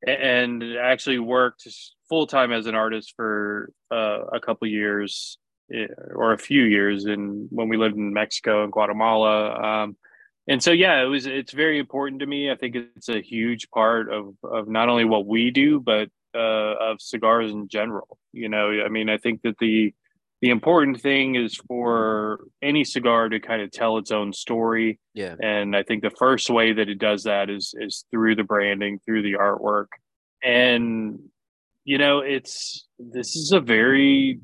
and 0.05 0.63
actually 0.77 1.19
worked 1.19 1.67
full 2.09 2.27
time 2.27 2.51
as 2.51 2.65
an 2.65 2.75
artist 2.75 3.13
for 3.15 3.71
uh, 3.91 4.25
a 4.33 4.39
couple 4.39 4.67
years 4.67 5.37
or 6.13 6.33
a 6.33 6.37
few 6.37 6.63
years 6.63 7.05
in 7.05 7.47
when 7.49 7.69
we 7.69 7.77
lived 7.77 7.95
in 7.95 8.13
Mexico 8.13 8.63
and 8.63 8.71
Guatemala. 8.71 9.83
Um, 9.83 9.97
and 10.47 10.61
so 10.61 10.71
yeah, 10.71 11.01
it 11.01 11.05
was 11.05 11.27
it's 11.27 11.53
very 11.53 11.79
important 11.79 12.19
to 12.21 12.25
me. 12.25 12.51
I 12.51 12.55
think 12.55 12.75
it's 12.75 13.09
a 13.09 13.21
huge 13.21 13.69
part 13.69 14.11
of 14.11 14.35
of 14.43 14.67
not 14.67 14.89
only 14.89 15.05
what 15.05 15.25
we 15.25 15.51
do, 15.51 15.79
but 15.79 16.09
uh, 16.35 16.75
of 16.79 17.01
cigars 17.01 17.51
in 17.51 17.67
general. 17.67 18.17
You 18.33 18.49
know, 18.49 18.71
I 18.85 18.89
mean, 18.89 19.09
I 19.09 19.17
think 19.17 19.41
that 19.43 19.57
the 19.59 19.93
the 20.41 20.49
important 20.49 20.99
thing 20.99 21.35
is 21.35 21.55
for 21.67 22.39
any 22.63 22.83
cigar 22.83 23.29
to 23.29 23.39
kind 23.39 23.61
of 23.61 23.71
tell 23.71 23.97
its 23.99 24.11
own 24.11 24.33
story 24.33 24.99
Yeah, 25.13 25.35
and 25.41 25.75
I 25.75 25.83
think 25.83 26.01
the 26.01 26.09
first 26.09 26.49
way 26.49 26.73
that 26.73 26.89
it 26.89 26.99
does 26.99 27.23
that 27.23 27.49
is 27.49 27.73
is 27.77 28.05
through 28.11 28.35
the 28.35 28.43
branding, 28.43 28.99
through 29.05 29.23
the 29.23 29.33
artwork. 29.33 29.87
And 30.43 31.19
you 31.83 31.97
know, 31.97 32.19
it's 32.19 32.87
this 32.97 33.35
is 33.35 33.51
a 33.51 33.59
very 33.59 34.39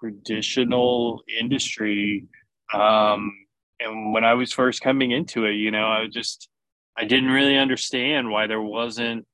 traditional 0.00 1.22
industry. 1.40 2.26
Um 2.74 3.32
and 3.80 4.12
when 4.12 4.24
I 4.24 4.34
was 4.34 4.52
first 4.52 4.80
coming 4.80 5.12
into 5.12 5.44
it, 5.44 5.52
you 5.52 5.70
know, 5.70 5.86
I 5.86 6.02
was 6.02 6.12
just 6.12 6.48
I 6.96 7.04
didn't 7.04 7.30
really 7.30 7.56
understand 7.56 8.28
why 8.30 8.48
there 8.48 8.60
wasn't 8.60 9.24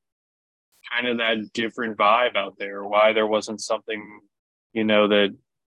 kind 0.91 1.09
of 1.09 1.19
that 1.19 1.53
different 1.53 1.97
vibe 1.97 2.37
out 2.37 2.55
there, 2.59 2.85
why 2.85 3.13
there 3.13 3.27
wasn't 3.27 3.61
something, 3.61 4.21
you 4.73 4.85
know, 4.85 5.09
that 5.09 5.37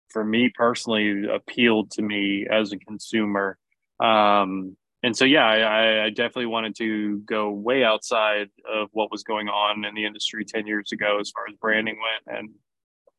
for 0.09 0.23
me 0.23 0.49
personally 0.53 1.25
appealed 1.27 1.91
to 1.91 2.01
me 2.01 2.47
as 2.49 2.71
a 2.71 2.77
consumer. 2.77 3.57
Um, 3.99 4.77
and 5.03 5.15
so, 5.15 5.25
yeah, 5.25 5.45
I, 5.45 6.05
I 6.05 6.09
definitely 6.09 6.47
wanted 6.47 6.75
to 6.77 7.19
go 7.19 7.51
way 7.51 7.83
outside 7.83 8.49
of 8.67 8.89
what 8.91 9.11
was 9.11 9.23
going 9.23 9.49
on 9.49 9.85
in 9.85 9.93
the 9.93 10.05
industry 10.05 10.43
10 10.43 10.65
years 10.65 10.91
ago 10.91 11.19
as 11.19 11.31
far 11.31 11.43
as 11.47 11.55
branding 11.61 11.97
went 11.99 12.39
and, 12.39 12.49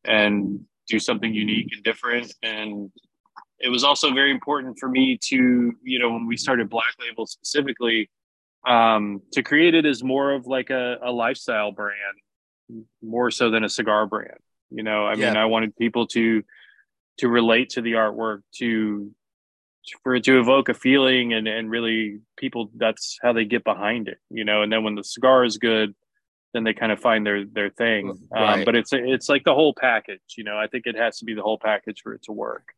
and 0.03 0.59
do 0.87 0.99
something 0.99 1.33
unique 1.33 1.69
and 1.71 1.83
different. 1.83 2.33
And 2.43 2.91
it 3.59 3.69
was 3.69 3.83
also 3.83 4.13
very 4.13 4.31
important 4.31 4.77
for 4.79 4.89
me 4.89 5.17
to, 5.29 5.73
you 5.81 5.99
know, 5.99 6.09
when 6.09 6.27
we 6.27 6.37
started 6.37 6.69
Black 6.69 6.93
Label 6.99 7.25
specifically, 7.25 8.09
um, 8.65 9.21
to 9.33 9.43
create 9.43 9.75
it 9.75 9.85
as 9.85 10.03
more 10.03 10.31
of 10.33 10.47
like 10.47 10.69
a, 10.69 10.97
a 11.01 11.11
lifestyle 11.11 11.71
brand, 11.71 11.95
more 13.01 13.31
so 13.31 13.49
than 13.49 13.63
a 13.63 13.69
cigar 13.69 14.05
brand. 14.05 14.39
You 14.69 14.83
know, 14.83 15.05
I 15.05 15.15
mean, 15.15 15.37
I 15.37 15.45
wanted 15.45 15.75
people 15.75 16.07
to 16.07 16.43
to 17.19 17.27
relate 17.29 17.69
to 17.71 17.81
the 17.81 17.93
artwork, 17.93 18.41
to 18.57 19.11
for 20.03 20.15
it 20.15 20.25
to 20.25 20.39
evoke 20.39 20.69
a 20.69 20.73
feeling, 20.73 21.33
and 21.33 21.47
and 21.47 21.69
really 21.69 22.19
people 22.37 22.69
that's 22.75 23.17
how 23.21 23.33
they 23.33 23.45
get 23.45 23.63
behind 23.63 24.07
it. 24.07 24.17
You 24.29 24.43
know, 24.43 24.63
and 24.63 24.71
then 24.71 24.83
when 24.83 24.95
the 24.95 25.03
cigar 25.03 25.45
is 25.45 25.57
good, 25.57 25.95
then 26.53 26.63
they 26.63 26.73
kind 26.73 26.91
of 26.91 26.99
find 26.99 27.25
their 27.25 27.45
their 27.45 27.69
thing. 27.69 28.09
Um, 28.35 28.65
but 28.65 28.75
it's 28.75 28.91
it's 28.91 29.29
like 29.29 29.43
the 29.45 29.53
whole 29.53 29.73
package. 29.73 30.19
You 30.37 30.43
know, 30.43 30.57
I 30.57 30.67
think 30.67 30.85
it 30.85 30.95
has 30.95 31.19
to 31.19 31.25
be 31.25 31.33
the 31.33 31.43
whole 31.43 31.59
package 31.59 32.01
for 32.03 32.13
it 32.13 32.23
to 32.23 32.33
work. 32.33 32.73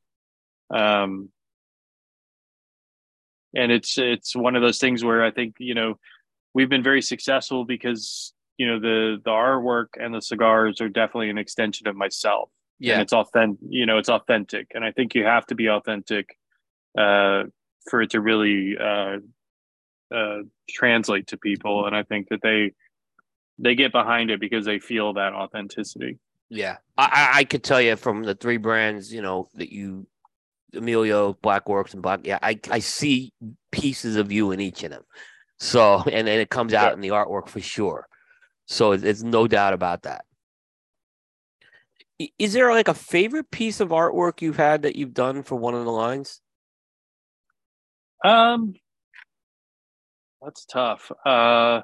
Um, 0.70 1.30
and 3.56 3.72
it's 3.72 3.98
it's 3.98 4.36
one 4.36 4.56
of 4.56 4.62
those 4.62 4.80
things 4.80 5.04
where 5.04 5.24
I 5.24 5.32
think 5.32 5.56
you 5.60 5.74
know 5.74 5.96
we've 6.54 6.70
been 6.70 6.84
very 6.84 7.02
successful 7.02 7.66
because 7.66 8.34
you 8.58 8.68
know 8.68 8.80
the 8.80 9.18
the 9.24 9.32
artwork 9.32 9.88
and 10.00 10.14
the 10.14 10.22
cigars 10.22 10.82
are 10.82 10.90
definitely 10.90 11.30
an 11.30 11.38
extension 11.38 11.88
of 11.88 11.96
myself. 11.96 12.50
Yeah, 12.80 12.94
and 12.94 13.02
it's 13.02 13.14
authentic 13.14 13.60
you 13.70 13.86
know 13.86 13.98
it's 13.98 14.10
authentic. 14.10 14.68
And 14.74 14.84
i 14.86 14.92
think 14.92 15.16
you 15.16 15.26
have 15.26 15.46
to 15.48 15.56
be 15.56 15.70
authentic 15.70 16.38
uh 16.98 17.44
for 17.90 18.02
it 18.02 18.12
to 18.12 18.22
really 18.22 18.78
uh 18.78 19.18
uh 20.14 20.40
translate 20.70 21.28
to 21.28 21.38
people. 21.38 21.86
And 21.86 21.96
i 21.96 22.04
think 22.04 22.30
that 22.30 22.42
they 22.42 22.74
they 23.58 23.76
get 23.76 23.92
behind 23.92 24.32
it 24.32 24.40
because 24.40 24.66
they 24.66 24.80
feel 24.80 25.14
that 25.14 25.34
authenticity. 25.34 26.18
Yeah. 26.50 26.78
I, 26.98 27.04
I 27.04 27.38
I 27.40 27.44
could 27.44 27.64
tell 27.64 27.82
you 27.82 27.96
from 27.96 28.24
the 28.24 28.36
three 28.36 28.58
brands, 28.58 29.14
you 29.14 29.22
know, 29.22 29.50
that 29.56 29.72
you, 29.72 30.08
Emilio, 30.74 31.34
Blackworks, 31.34 31.94
and 31.94 32.02
Black. 32.02 32.22
Yeah, 32.24 32.40
I 32.42 32.60
I 32.70 32.80
see 32.80 33.32
pieces 33.72 34.16
of 34.16 34.32
you 34.32 34.52
in 34.52 34.60
each 34.60 34.84
of 34.84 34.92
them. 34.92 35.04
So 35.60 36.04
and 36.12 36.28
then 36.28 36.40
it 36.40 36.50
comes 36.50 36.74
out 36.74 36.90
Yeah. 36.90 36.94
in 36.94 37.02
the 37.02 37.10
artwork 37.10 37.48
for 37.48 37.60
sure. 37.60 38.08
So 38.68 38.92
it's, 38.92 39.04
it's 39.04 39.24
no 39.24 39.48
doubt 39.48 39.74
about 39.74 40.04
that. 40.04 40.26
Is 42.38 42.52
there 42.54 42.70
like 42.72 42.88
a 42.90 42.94
favorite 42.94 43.50
piece 43.50 43.80
of 43.80 43.90
artwork 43.90 44.42
you've 44.42 44.58
had 44.58 44.82
that 44.82 44.96
you've 44.98 45.14
done 45.14 45.42
for 45.42 45.56
one 45.56 45.74
of 45.74 45.86
the 45.86 45.92
lines? 45.92 46.42
um 48.26 48.74
that's 50.42 50.66
tough 50.66 51.10
uh 51.26 51.80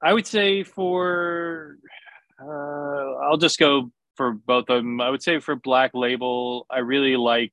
i 0.00 0.12
would 0.12 0.24
say 0.24 0.62
for 0.62 1.76
uh 2.40 2.46
i'll 3.24 3.38
just 3.38 3.58
go 3.58 3.90
for 4.16 4.32
both 4.32 4.68
of 4.68 4.78
them 4.82 5.00
i 5.00 5.08
would 5.10 5.22
say 5.22 5.38
for 5.40 5.54
black 5.56 5.90
label 5.94 6.66
i 6.70 6.78
really 6.78 7.16
like 7.16 7.52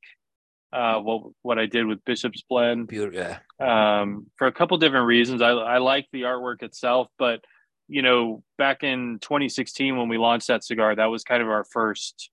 uh 0.72 1.00
what 1.00 1.24
what 1.42 1.60
i 1.60 1.66
did 1.66 1.86
with 1.86 2.04
bishop's 2.06 2.44
blend 2.50 2.88
Beautiful. 2.88 3.20
Yeah. 3.20 4.02
um, 4.02 4.28
for 4.38 4.48
a 4.48 4.52
couple 4.52 4.78
different 4.78 5.06
reasons. 5.08 5.42
I, 5.42 5.50
I 5.50 5.78
like 5.78 6.08
the 6.12 6.24
artwork 6.24 6.64
itself, 6.64 7.08
but 7.20 7.44
you 7.88 8.02
know, 8.02 8.44
back 8.58 8.82
in 8.84 9.20
2016 9.22 9.98
when 9.98 10.08
we 10.10 10.18
launched 10.18 10.48
that 10.48 10.64
cigar, 10.64 10.96
that 10.96 11.06
was 11.08 11.24
kind 11.24 11.44
of 11.44 11.50
our 11.50 11.66
first, 11.66 12.30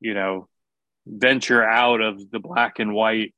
you 0.00 0.14
know, 0.14 0.48
venture 1.06 1.62
out 1.62 2.00
of 2.00 2.30
the 2.30 2.38
black 2.38 2.78
and 2.78 2.94
white 2.94 3.34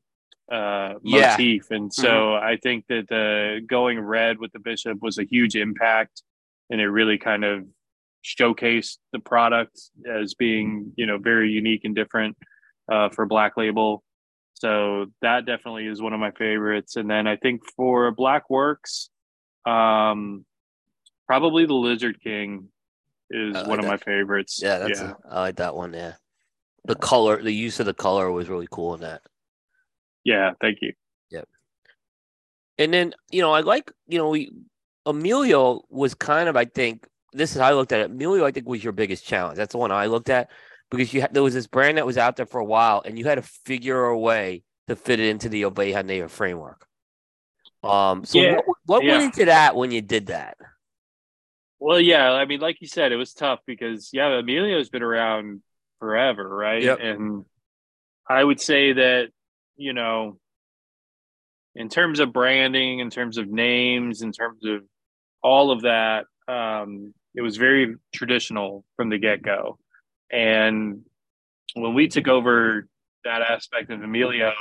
uh, 0.53 0.95
Yeah. 1.03 1.31
motif, 1.33 1.71
and 1.71 1.93
so 1.93 2.35
I 2.35 2.59
think 2.63 2.85
that 2.89 3.09
the 3.09 3.61
going 3.67 3.99
red 3.99 4.39
with 4.39 4.53
the 4.53 4.59
bishop 4.61 4.99
was 5.03 5.19
a 5.19 5.25
huge 5.25 5.57
impact, 5.57 6.23
and 6.71 6.81
it 6.81 6.87
really 6.89 7.19
kind 7.19 7.45
of 7.45 7.65
showcased 8.37 8.99
the 9.13 9.19
product 9.19 9.81
as 10.11 10.35
being 10.35 10.93
you 10.97 11.07
know 11.07 11.19
very 11.19 11.51
unique 11.51 11.83
and 11.85 11.95
different 11.95 12.37
uh, 12.91 13.09
for 13.11 13.27
Black 13.27 13.57
Label. 13.57 14.03
So 14.55 15.07
that 15.23 15.47
definitely 15.47 15.87
is 15.87 16.03
one 16.03 16.13
of 16.13 16.19
my 16.21 16.33
favorites. 16.33 16.97
And 16.97 17.09
then 17.09 17.29
I 17.29 17.37
think 17.37 17.61
for 17.77 18.11
Black 18.11 18.51
Works, 18.51 19.09
um, 19.65 20.45
probably 21.29 21.65
the 21.65 21.75
Lizard 21.75 22.21
King 22.21 22.69
is 23.31 23.55
like 23.55 23.69
one 23.69 23.79
of 23.79 23.85
my 23.85 23.99
favorites. 23.99 24.61
Yeah, 24.61 24.79
that's 24.79 25.01
yeah. 25.01 25.13
A, 25.31 25.35
I 25.35 25.41
like 25.41 25.57
that 25.57 25.77
one. 25.77 25.93
Yeah. 25.95 26.15
The 26.87 26.97
color, 26.97 27.41
the 27.41 27.53
use 27.53 27.79
of 27.79 27.87
the 27.87 27.95
color 27.95 28.33
was 28.33 28.49
really 28.49 28.67
cool 28.69 28.95
in 28.95 29.01
that. 29.03 29.23
yeah. 30.25 30.53
Thank 30.61 30.79
you. 30.83 30.93
Yep. 31.31 31.49
And 32.79 32.93
then, 32.93 33.15
you 33.31 33.43
know, 33.43 33.53
I 33.53 33.61
like, 33.61 33.93
you 34.09 34.19
know, 34.19 34.31
we 34.31 34.51
Emilio 35.07 35.83
was 35.89 36.15
kind 36.15 36.49
of, 36.49 36.57
I 36.57 36.65
think, 36.65 37.07
this 37.33 37.55
is 37.55 37.61
how 37.61 37.69
I 37.69 37.73
looked 37.73 37.93
at 37.93 38.01
it. 38.01 38.11
Emilio, 38.11 38.45
I 38.45 38.51
think, 38.51 38.67
was 38.67 38.83
your 38.83 38.93
biggest 38.93 39.25
challenge. 39.25 39.57
That's 39.57 39.73
the 39.73 39.79
one 39.79 39.93
I 39.93 40.07
looked 40.07 40.31
at 40.31 40.51
because 40.91 41.13
you 41.13 41.21
had 41.21 41.35
there 41.35 41.43
was 41.43 41.55
this 41.55 41.67
brand 41.67 41.99
that 41.99 42.07
was 42.07 42.19
out 42.19 42.37
there 42.37 42.47
for 42.47 42.61
a 42.61 42.65
while, 42.65 43.03
and 43.05 43.19
you 43.19 43.25
had 43.25 43.37
to 43.37 43.43
figure 43.43 44.05
a 44.05 44.19
way 44.19 44.63
to 44.89 44.97
fit 44.97 45.21
it 45.21 45.29
into 45.29 45.49
the 45.49 45.63
Oveja 45.63 46.05
Negra 46.05 46.29
framework. 46.29 46.87
Um, 47.83 48.25
so 48.25 48.39
Yeah, 48.41 48.55
what, 48.65 48.77
what 48.87 49.05
yeah. 49.05 49.19
went 49.19 49.35
into 49.35 49.47
that 49.47 49.77
when 49.77 49.93
you 49.93 50.01
did 50.01 50.27
that? 50.27 50.57
Well, 51.79 52.01
yeah. 52.01 52.33
I 52.33 52.45
mean, 52.45 52.61
like 52.61 52.81
you 52.81 52.89
said, 52.89 53.13
it 53.13 53.17
was 53.17 53.33
tough 53.35 53.61
because 53.67 54.11
yeah, 54.13 54.39
Emilio's 54.39 54.89
been 54.89 55.03
around 55.03 55.63
forever, 56.01 56.49
right? 56.49 56.83
Yep. 56.83 56.99
And 57.01 57.45
I 58.29 58.43
would 58.43 58.61
say 58.61 58.95
that 58.95 59.29
you 59.77 59.93
know, 59.93 60.39
in 61.75 61.89
terms 61.89 62.19
of 62.19 62.33
branding, 62.33 62.99
in 62.99 63.11
terms 63.11 63.39
of 63.39 63.49
names, 63.49 64.23
in 64.23 64.33
terms 64.33 64.65
of 64.65 64.83
all 65.43 65.71
of 65.71 65.83
that, 65.83 66.25
um, 66.49 67.15
it 67.39 67.43
was 67.43 67.57
very 67.57 67.95
traditional 68.13 68.85
from 68.97 69.11
the 69.11 69.17
get 69.19 69.43
go. 69.43 69.79
And 70.33 71.03
when 71.75 71.95
we 71.95 72.09
took 72.09 72.27
over 72.27 72.89
that 73.25 73.43
aspect 73.43 73.93
of 73.93 74.03
Emilio, 74.03 74.53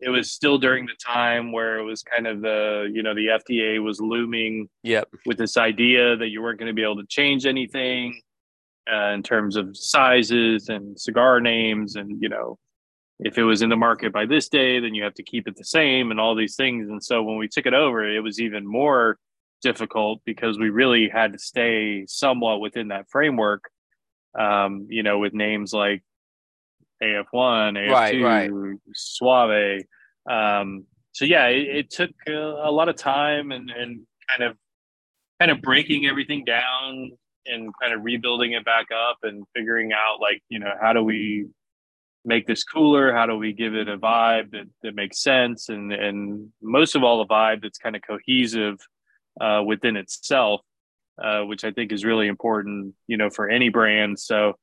it 0.00 0.10
was 0.10 0.30
still 0.30 0.58
during 0.58 0.84
the 0.84 0.94
time 1.02 1.52
where 1.52 1.78
it 1.78 1.84
was 1.84 2.02
kind 2.02 2.26
of 2.26 2.42
the 2.42 2.90
you 2.92 3.02
know 3.02 3.14
the 3.14 3.28
FDA 3.28 3.82
was 3.82 3.98
looming 3.98 4.68
Yep. 4.82 5.08
with 5.24 5.38
this 5.38 5.56
idea 5.56 6.16
that 6.18 6.28
you 6.28 6.42
weren't 6.42 6.58
going 6.58 6.68
to 6.68 6.74
be 6.74 6.82
able 6.82 6.96
to 6.96 7.06
change 7.08 7.46
anything 7.46 8.20
uh, 8.92 9.12
in 9.14 9.22
terms 9.22 9.56
of 9.56 9.74
sizes 9.74 10.68
and 10.68 11.00
cigar 11.00 11.40
names 11.40 11.96
and 11.96 12.20
you 12.22 12.28
know 12.28 12.58
if 13.20 13.38
it 13.38 13.42
was 13.44 13.62
in 13.62 13.70
the 13.70 13.76
market 13.76 14.12
by 14.12 14.26
this 14.26 14.50
day 14.50 14.78
then 14.80 14.94
you 14.94 15.02
have 15.02 15.14
to 15.14 15.22
keep 15.22 15.48
it 15.48 15.56
the 15.56 15.64
same 15.64 16.10
and 16.10 16.20
all 16.20 16.34
these 16.34 16.56
things 16.56 16.90
and 16.90 17.02
so 17.02 17.22
when 17.22 17.38
we 17.38 17.48
took 17.48 17.64
it 17.64 17.72
over 17.72 18.04
it 18.04 18.20
was 18.20 18.38
even 18.38 18.66
more 18.66 19.16
difficult 19.62 20.20
because 20.24 20.58
we 20.58 20.70
really 20.70 21.08
had 21.08 21.32
to 21.32 21.38
stay 21.38 22.04
somewhat 22.06 22.60
within 22.60 22.88
that 22.88 23.08
framework 23.10 23.64
um, 24.38 24.86
you 24.90 25.02
know 25.02 25.18
with 25.18 25.32
names 25.32 25.72
like 25.72 26.02
AF1, 27.02 27.24
AF2, 27.32 27.90
Right, 27.90 28.22
right. 28.22 28.78
Suave. 28.94 29.82
Um, 30.28 30.86
so 31.12 31.24
yeah, 31.24 31.46
it, 31.46 31.76
it 31.76 31.90
took 31.90 32.10
uh, 32.28 32.32
a 32.32 32.70
lot 32.70 32.88
of 32.88 32.96
time 32.96 33.52
and, 33.52 33.70
and 33.70 34.06
kind 34.28 34.50
of 34.50 34.56
kind 35.40 35.50
of 35.50 35.60
breaking 35.60 36.06
everything 36.06 36.44
down 36.44 37.12
and 37.46 37.72
kind 37.80 37.92
of 37.92 38.02
rebuilding 38.02 38.52
it 38.52 38.64
back 38.64 38.86
up 38.92 39.18
and 39.22 39.44
figuring 39.54 39.92
out 39.92 40.20
like 40.20 40.42
you 40.48 40.58
know 40.58 40.72
how 40.80 40.92
do 40.92 41.02
we 41.02 41.46
make 42.24 42.46
this 42.46 42.64
cooler 42.64 43.12
how 43.12 43.26
do 43.26 43.36
we 43.36 43.52
give 43.52 43.74
it 43.74 43.88
a 43.88 43.98
vibe 43.98 44.50
that, 44.50 44.64
that 44.82 44.94
makes 44.94 45.22
sense 45.22 45.68
and 45.68 45.92
and 45.92 46.48
most 46.60 46.96
of 46.96 47.04
all 47.04 47.20
a 47.20 47.26
vibe 47.28 47.62
that's 47.62 47.78
kind 47.78 47.94
of 47.94 48.02
cohesive 48.02 48.78
uh, 49.40 49.62
within 49.64 49.96
itself 49.96 50.60
uh, 51.22 51.42
which 51.42 51.64
i 51.64 51.70
think 51.70 51.92
is 51.92 52.04
really 52.04 52.26
important 52.26 52.94
you 53.06 53.16
know 53.16 53.30
for 53.30 53.48
any 53.48 53.68
brand 53.68 54.18
so 54.18 54.54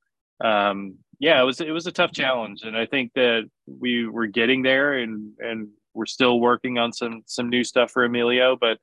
um, 0.44 0.96
yeah 1.20 1.42
it 1.42 1.46
was 1.46 1.62
it 1.62 1.72
was 1.72 1.88
a 1.88 1.92
tough 1.92 2.12
challenge 2.12 2.64
and 2.64 2.78
i 2.78 2.86
think 2.86 3.12
that 3.14 3.50
we 3.66 4.08
were 4.08 4.28
getting 4.28 4.62
there 4.62 4.94
and 4.94 5.32
and 5.40 5.70
we're 5.94 6.06
still 6.06 6.40
working 6.40 6.78
on 6.78 6.92
some 6.92 7.22
some 7.26 7.50
new 7.50 7.64
stuff 7.64 7.92
for 7.92 8.04
emilio 8.04 8.56
but 8.56 8.78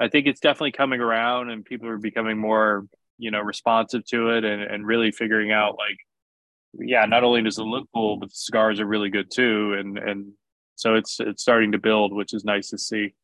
I 0.00 0.08
think 0.08 0.26
it's 0.26 0.40
definitely 0.40 0.72
coming 0.72 1.00
around 1.00 1.50
and 1.50 1.64
people 1.64 1.86
are 1.88 1.98
becoming 1.98 2.38
more, 2.38 2.86
you 3.18 3.30
know, 3.30 3.40
responsive 3.40 4.04
to 4.06 4.30
it 4.30 4.44
and, 4.44 4.62
and 4.62 4.86
really 4.86 5.12
figuring 5.12 5.52
out 5.52 5.76
like, 5.76 5.98
yeah, 6.72 7.04
not 7.04 7.22
only 7.22 7.42
does 7.42 7.58
it 7.58 7.64
look 7.64 7.86
cool, 7.94 8.16
but 8.16 8.30
the 8.30 8.34
cigars 8.34 8.80
are 8.80 8.86
really 8.86 9.10
good 9.10 9.30
too. 9.30 9.74
And 9.78 9.98
and 9.98 10.32
so 10.76 10.94
it's 10.94 11.20
it's 11.20 11.42
starting 11.42 11.72
to 11.72 11.78
build, 11.78 12.14
which 12.14 12.32
is 12.32 12.44
nice 12.44 12.70
to 12.70 12.78
see. 12.78 13.14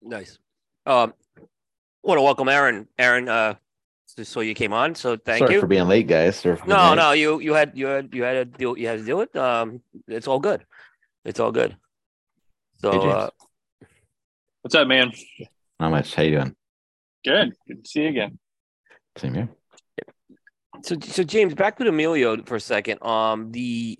Nice. 0.00 0.38
Um, 0.88 1.12
want 2.02 2.16
to 2.16 2.22
welcome 2.22 2.48
Aaron. 2.48 2.88
Aaron, 2.98 3.28
uh, 3.28 3.54
so 4.06 4.40
you 4.40 4.54
came 4.54 4.72
on, 4.72 4.94
so 4.94 5.16
thank 5.18 5.40
Sorry 5.40 5.54
you. 5.54 5.60
for 5.60 5.66
being 5.66 5.86
late, 5.86 6.06
guys. 6.06 6.36
Sorry 6.36 6.56
for 6.56 6.66
No, 6.66 6.90
late. 6.90 6.96
no, 6.96 7.12
you 7.12 7.40
you 7.40 7.52
had 7.52 7.72
you 7.74 7.86
had 7.86 8.08
you 8.14 8.22
had 8.22 8.32
to 8.52 8.58
do 8.58 8.74
you 8.80 8.88
had 8.88 8.98
to 9.00 9.04
do 9.04 9.20
it. 9.20 9.36
Um, 9.36 9.82
it's 10.08 10.26
all 10.26 10.40
good. 10.40 10.64
It's 11.26 11.38
all 11.40 11.52
good. 11.52 11.76
So 12.80 12.90
Hey, 12.92 12.98
James. 12.98 13.12
uh, 13.14 13.30
What's 14.62 14.74
up, 14.74 14.88
man? 14.88 15.12
Not 15.78 15.90
much. 15.90 16.14
How 16.14 16.22
you 16.22 16.30
doing? 16.36 16.56
Good. 17.24 17.52
Good 17.68 17.84
to 17.84 17.90
see 17.90 18.02
you 18.02 18.08
again. 18.08 18.38
Same 19.18 19.34
here. 19.34 19.48
so 20.82 20.96
so 21.02 21.22
James, 21.22 21.54
back 21.54 21.76
to 21.78 21.86
Emilio 21.86 22.42
for 22.44 22.56
a 22.56 22.60
second. 22.60 23.02
Um, 23.02 23.52
the 23.52 23.98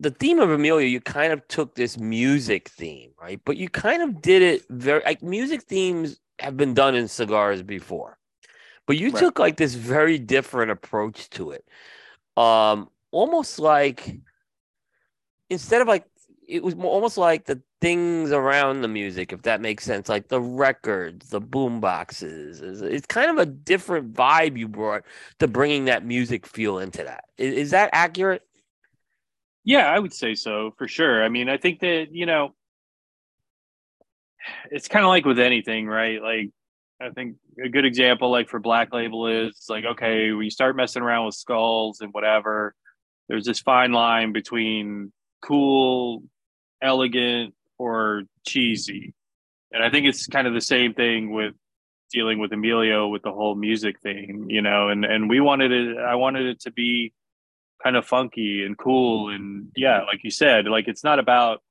the 0.00 0.10
theme 0.10 0.38
of 0.38 0.50
Emilio, 0.50 0.86
you 0.86 1.00
kind 1.00 1.32
of 1.32 1.46
took 1.48 1.74
this 1.74 1.98
music 1.98 2.68
theme, 2.68 3.10
right? 3.20 3.40
But 3.44 3.56
you 3.56 3.68
kind 3.68 4.02
of 4.02 4.20
did 4.22 4.42
it 4.42 4.62
very 4.70 5.02
like 5.04 5.22
music 5.22 5.62
themes 5.62 6.20
have 6.38 6.56
been 6.56 6.74
done 6.74 6.94
in 6.94 7.08
cigars 7.08 7.62
before, 7.62 8.18
but 8.86 8.96
you 8.96 9.10
Right. 9.10 9.18
took 9.18 9.38
like 9.38 9.56
this 9.56 9.74
very 9.74 10.18
different 10.18 10.70
approach 10.70 11.30
to 11.30 11.50
it. 11.52 11.64
Um, 12.36 12.90
almost 13.10 13.58
like 13.58 14.20
instead 15.50 15.82
of 15.82 15.88
like 15.88 16.06
it 16.46 16.62
was 16.62 16.74
more, 16.76 16.90
almost 16.90 17.18
like 17.18 17.44
the 17.44 17.60
things 17.80 18.32
around 18.32 18.80
the 18.80 18.88
music, 18.88 19.32
if 19.32 19.42
that 19.42 19.60
makes 19.60 19.84
sense, 19.84 20.08
like 20.08 20.28
the 20.28 20.40
records, 20.40 21.28
the 21.30 21.40
boom 21.40 21.80
boxes. 21.80 22.62
It's- 22.62 22.80
It's 22.80 23.06
kind 23.06 23.30
of 23.30 23.38
a 23.38 23.46
different 23.46 24.14
vibe 24.14 24.56
you 24.58 24.66
brought 24.68 25.04
to 25.40 25.46
bringing 25.48 25.84
that 25.86 26.04
music 26.06 26.46
feel 26.46 26.78
into 26.78 27.04
that. 27.04 27.24
Is, 27.36 27.54
is 27.54 27.70
that 27.72 27.90
accurate? 27.92 28.47
Yeah, 29.64 29.86
I 29.86 29.98
would 29.98 30.14
say 30.14 30.34
so 30.34 30.72
for 30.78 30.88
sure. 30.88 31.22
I 31.22 31.28
mean, 31.28 31.48
I 31.48 31.58
think 31.58 31.80
that, 31.80 32.08
you 32.12 32.26
know, 32.26 32.54
it's 34.70 34.88
kind 34.88 35.04
of 35.04 35.08
like 35.08 35.24
with 35.24 35.38
anything, 35.38 35.86
right? 35.86 36.22
Like, 36.22 36.50
I 37.00 37.10
think 37.10 37.36
a 37.64 37.68
good 37.68 37.84
example, 37.84 38.30
like 38.30 38.48
for 38.48 38.58
Black 38.58 38.92
Label, 38.92 39.26
is 39.28 39.66
like, 39.68 39.84
okay, 39.84 40.26
you 40.26 40.50
start 40.50 40.76
messing 40.76 41.02
around 41.02 41.26
with 41.26 41.34
skulls 41.34 42.00
and 42.00 42.12
whatever, 42.12 42.74
there's 43.28 43.44
this 43.44 43.60
fine 43.60 43.92
line 43.92 44.32
between 44.32 45.12
cool, 45.42 46.22
elegant, 46.82 47.54
or 47.78 48.22
cheesy. 48.46 49.14
And 49.70 49.84
I 49.84 49.90
think 49.90 50.06
it's 50.06 50.26
kind 50.26 50.46
of 50.46 50.54
the 50.54 50.60
same 50.60 50.94
thing 50.94 51.30
with 51.30 51.54
dealing 52.10 52.38
with 52.38 52.52
Emilio 52.52 53.06
with 53.06 53.22
the 53.22 53.32
whole 53.32 53.54
music 53.54 54.00
thing, 54.00 54.46
you 54.48 54.62
know, 54.62 54.88
and, 54.88 55.04
and 55.04 55.28
we 55.28 55.40
wanted 55.40 55.72
it, 55.72 55.98
I 55.98 56.14
wanted 56.14 56.46
it 56.46 56.60
to 56.60 56.72
be 56.72 57.12
kind 57.82 57.96
of 57.96 58.04
funky 58.06 58.64
and 58.64 58.76
cool 58.76 59.28
and 59.30 59.68
yeah 59.76 60.02
like 60.02 60.20
you 60.24 60.30
said 60.30 60.66
like 60.66 60.88
it's 60.88 61.04
not 61.04 61.18
about 61.18 61.62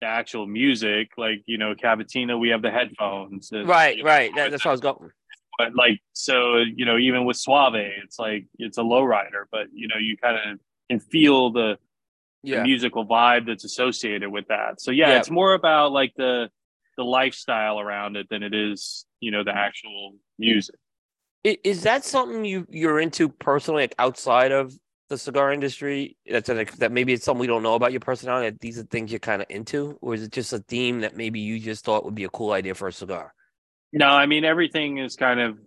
the 0.00 0.06
actual 0.06 0.46
music 0.46 1.10
like 1.16 1.42
you 1.46 1.58
know 1.58 1.74
cavatina 1.74 2.38
we 2.38 2.48
have 2.50 2.62
the 2.62 2.70
headphones 2.70 3.50
Right, 3.52 3.96
you 3.98 4.02
know, 4.02 4.08
right. 4.08 4.30
That, 4.36 4.50
that's 4.50 4.62
how 4.62 4.70
I 4.70 4.72
was 4.72 4.80
going. 4.80 5.10
but 5.58 5.74
like 5.74 6.00
so 6.12 6.56
you 6.58 6.84
know 6.84 6.96
even 6.98 7.24
with 7.24 7.36
suave 7.36 7.74
it's 7.74 8.18
like 8.18 8.46
it's 8.58 8.78
a 8.78 8.82
lowrider 8.82 9.44
but 9.50 9.66
you 9.72 9.88
know 9.88 9.96
you 9.98 10.16
kind 10.16 10.36
of 10.36 10.58
can 10.90 11.00
feel 11.00 11.50
the, 11.52 11.78
the 12.58 12.62
musical 12.62 13.06
vibe 13.06 13.46
that's 13.46 13.64
associated 13.64 14.28
with 14.30 14.48
that 14.48 14.80
so 14.80 14.90
yeah, 14.90 15.10
Yeah. 15.10 15.18
it's 15.18 15.30
more 15.30 15.54
about 15.54 15.92
like 15.92 16.12
the 16.16 16.50
the 16.96 17.04
lifestyle 17.04 17.78
around 17.80 18.16
it 18.16 18.26
than 18.30 18.42
it 18.42 18.52
is 18.54 19.06
you 19.20 19.30
know 19.30 19.44
the 19.44 19.54
actual 19.56 20.14
music 20.38 20.76
Is 21.44 21.82
that 21.84 22.04
something 22.04 22.44
you 22.44 22.66
you're 22.70 23.00
into 23.00 23.28
personally, 23.28 23.82
like 23.84 23.94
outside 23.98 24.52
of 24.52 24.72
the 25.10 25.18
cigar 25.18 25.52
industry? 25.52 26.16
That's 26.26 26.48
like, 26.48 26.72
that 26.76 26.90
maybe 26.90 27.12
it's 27.12 27.24
something 27.24 27.40
we 27.40 27.46
don't 27.46 27.62
know 27.62 27.74
about 27.74 27.92
your 27.92 28.00
personality. 28.00 28.48
That 28.48 28.60
these 28.60 28.78
are 28.78 28.84
things 28.84 29.12
you're 29.12 29.18
kind 29.18 29.42
of 29.42 29.48
into, 29.50 29.98
or 30.00 30.14
is 30.14 30.22
it 30.22 30.32
just 30.32 30.54
a 30.54 30.60
theme 30.60 31.00
that 31.00 31.16
maybe 31.16 31.40
you 31.40 31.60
just 31.60 31.84
thought 31.84 32.06
would 32.06 32.14
be 32.14 32.24
a 32.24 32.30
cool 32.30 32.52
idea 32.52 32.74
for 32.74 32.88
a 32.88 32.92
cigar? 32.92 33.34
No, 33.92 34.06
I 34.06 34.26
mean 34.26 34.44
everything 34.44 34.98
is 34.98 35.16
kind 35.16 35.40
of 35.40 35.58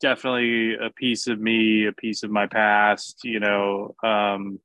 definitely 0.00 0.74
a 0.74 0.90
piece 0.90 1.26
of 1.26 1.40
me, 1.40 1.86
a 1.86 1.92
piece 1.92 2.22
of 2.22 2.30
my 2.30 2.46
past, 2.46 3.20
you 3.24 3.40
know. 3.40 3.94
Um 4.04 4.60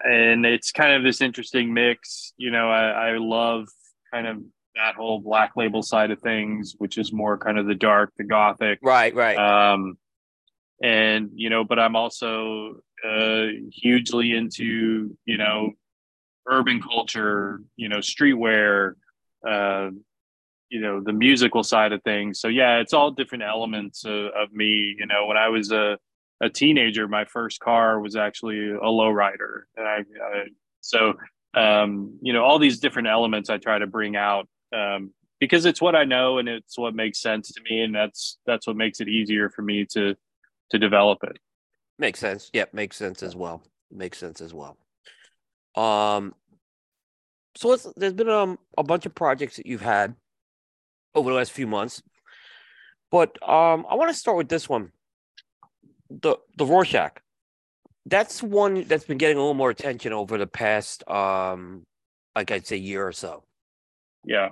and 0.00 0.46
it's 0.46 0.70
kind 0.70 0.92
of 0.92 1.02
this 1.02 1.20
interesting 1.20 1.74
mix, 1.74 2.32
you 2.36 2.52
know, 2.52 2.70
I, 2.70 3.10
I 3.10 3.16
love 3.18 3.66
kind 4.14 4.28
of 4.28 4.36
that 4.76 4.94
whole 4.94 5.18
black 5.20 5.56
label 5.56 5.82
side 5.82 6.12
of 6.12 6.20
things, 6.20 6.76
which 6.78 6.96
is 6.96 7.12
more 7.12 7.36
kind 7.36 7.58
of 7.58 7.66
the 7.66 7.74
dark, 7.74 8.12
the 8.16 8.22
gothic. 8.22 8.78
Right, 8.80 9.12
right. 9.12 9.36
Um 9.36 9.98
and 10.82 11.30
you 11.34 11.50
know, 11.50 11.64
but 11.64 11.78
I'm 11.78 11.96
also 11.96 12.80
uh 13.04 13.46
hugely 13.72 14.32
into, 14.32 15.16
you 15.24 15.38
know, 15.38 15.72
urban 16.48 16.80
culture, 16.82 17.60
you 17.76 17.88
know, 17.88 17.98
streetwear, 17.98 18.94
uh, 19.46 19.90
you 20.70 20.80
know, 20.80 21.00
the 21.00 21.12
musical 21.12 21.62
side 21.62 21.92
of 21.92 22.02
things. 22.02 22.40
So 22.40 22.48
yeah, 22.48 22.78
it's 22.78 22.92
all 22.92 23.10
different 23.10 23.44
elements 23.44 24.04
of, 24.04 24.26
of 24.26 24.52
me. 24.52 24.96
You 24.98 25.06
know, 25.06 25.26
when 25.26 25.36
I 25.36 25.48
was 25.48 25.70
a 25.72 25.98
a 26.40 26.48
teenager, 26.48 27.08
my 27.08 27.24
first 27.24 27.60
car 27.60 28.00
was 28.00 28.14
actually 28.16 28.70
a 28.70 28.78
lowrider, 28.78 29.62
and 29.76 29.86
I, 29.88 29.98
I 29.98 30.44
so 30.80 31.14
um, 31.54 32.18
you 32.22 32.32
know 32.32 32.44
all 32.44 32.58
these 32.58 32.80
different 32.80 33.08
elements 33.08 33.50
I 33.50 33.58
try 33.58 33.78
to 33.78 33.86
bring 33.86 34.16
out 34.16 34.48
um, 34.72 35.12
because 35.40 35.64
it's 35.64 35.80
what 35.80 35.96
I 35.96 36.04
know 36.04 36.38
and 36.38 36.48
it's 36.48 36.78
what 36.78 36.94
makes 36.94 37.20
sense 37.20 37.52
to 37.52 37.60
me, 37.68 37.82
and 37.82 37.94
that's 37.94 38.38
that's 38.46 38.66
what 38.66 38.76
makes 38.76 39.00
it 39.00 39.08
easier 39.08 39.50
for 39.50 39.62
me 39.62 39.86
to 39.92 40.14
to 40.70 40.78
develop 40.78 41.18
it. 41.24 41.38
Makes 41.98 42.20
sense. 42.20 42.50
Yep, 42.52 42.74
makes 42.74 42.96
sense 42.96 43.22
as 43.22 43.34
well. 43.34 43.62
Makes 43.90 44.18
sense 44.18 44.40
as 44.40 44.54
well. 44.54 44.76
Um, 45.74 46.34
so 47.56 47.76
there's 47.96 48.12
been 48.12 48.28
um 48.28 48.58
a 48.76 48.84
bunch 48.84 49.04
of 49.06 49.14
projects 49.14 49.56
that 49.56 49.66
you've 49.66 49.80
had 49.80 50.14
over 51.14 51.30
the 51.30 51.36
last 51.36 51.50
few 51.50 51.66
months, 51.66 52.02
but 53.10 53.30
um 53.48 53.84
I 53.90 53.96
want 53.96 54.10
to 54.10 54.18
start 54.18 54.36
with 54.36 54.48
this 54.48 54.68
one, 54.68 54.92
the 56.08 56.36
the 56.56 56.64
Rorschach. 56.64 57.20
That's 58.06 58.42
one 58.42 58.84
that's 58.84 59.04
been 59.04 59.18
getting 59.18 59.36
a 59.36 59.40
little 59.40 59.54
more 59.54 59.70
attention 59.70 60.12
over 60.12 60.38
the 60.38 60.46
past 60.46 61.08
um 61.08 61.84
like 62.36 62.52
I'd 62.52 62.66
say 62.66 62.76
year 62.76 63.06
or 63.06 63.12
so. 63.12 63.42
Yeah. 64.24 64.50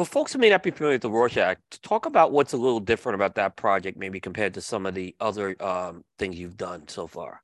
For 0.00 0.06
folks 0.06 0.32
who 0.32 0.38
may 0.38 0.48
not 0.48 0.62
be 0.62 0.70
familiar 0.70 0.94
with 0.94 1.02
the 1.02 1.10
Rorschach, 1.10 1.58
talk 1.82 2.06
about 2.06 2.32
what's 2.32 2.54
a 2.54 2.56
little 2.56 2.80
different 2.80 3.16
about 3.16 3.34
that 3.34 3.56
project, 3.56 3.98
maybe 3.98 4.18
compared 4.18 4.54
to 4.54 4.62
some 4.62 4.86
of 4.86 4.94
the 4.94 5.14
other 5.20 5.54
um, 5.62 6.06
things 6.18 6.38
you've 6.38 6.56
done 6.56 6.88
so 6.88 7.06
far. 7.06 7.42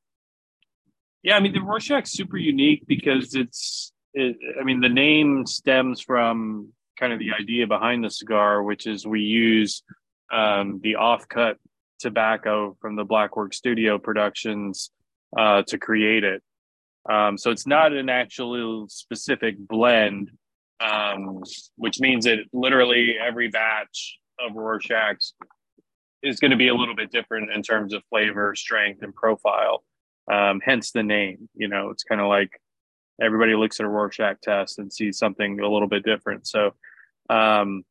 Yeah, 1.22 1.36
I 1.36 1.40
mean 1.40 1.52
the 1.52 1.60
Rorschach's 1.60 2.12
super 2.12 2.38
unique 2.38 2.84
because 2.86 3.34
it's 3.34 3.92
it, 4.14 4.38
I 4.58 4.64
mean 4.64 4.80
the 4.80 4.88
name 4.88 5.44
stems 5.44 6.00
from 6.00 6.72
kind 6.98 7.12
of 7.12 7.18
the 7.18 7.32
idea 7.38 7.66
behind 7.66 8.02
the 8.02 8.10
cigar, 8.10 8.62
which 8.62 8.86
is 8.86 9.06
we 9.06 9.20
use 9.20 9.82
um, 10.32 10.80
the 10.82 10.94
offcut 10.94 11.56
tobacco 11.98 12.74
from 12.80 12.96
the 12.96 13.04
Blackwork 13.04 13.52
Studio 13.52 13.98
Productions 13.98 14.90
uh, 15.36 15.62
to 15.64 15.76
create 15.76 16.24
it. 16.24 16.42
Um, 17.06 17.36
so 17.36 17.50
it's 17.50 17.66
not 17.66 17.92
an 17.92 18.08
actual 18.08 18.88
specific 18.88 19.58
blend, 19.58 20.30
um, 20.80 21.42
which 21.76 22.00
means 22.00 22.24
that 22.24 22.38
literally 22.52 23.16
every 23.18 23.48
batch 23.48 24.18
of 24.38 24.54
Rorschach's 24.54 25.34
is 26.22 26.40
going 26.40 26.50
to 26.50 26.56
be 26.56 26.68
a 26.68 26.74
little 26.74 26.96
bit 26.96 27.10
different 27.10 27.50
in 27.52 27.62
terms 27.62 27.92
of 27.94 28.02
flavor, 28.10 28.54
strength, 28.54 29.02
and 29.02 29.14
profile. 29.14 29.84
Um, 30.30 30.60
hence 30.64 30.90
the 30.90 31.02
name. 31.02 31.48
You 31.54 31.68
know, 31.68 31.90
it's 31.90 32.02
kind 32.02 32.20
of 32.20 32.28
like 32.28 32.50
everybody 33.20 33.54
looks 33.54 33.80
at 33.80 33.86
a 33.86 33.88
Rorschach 33.88 34.40
test 34.42 34.78
and 34.78 34.92
sees 34.92 35.18
something 35.18 35.60
a 35.60 35.68
little 35.68 35.88
bit 35.88 36.04
different. 36.04 36.46
So, 36.46 36.74
um, 37.30 37.84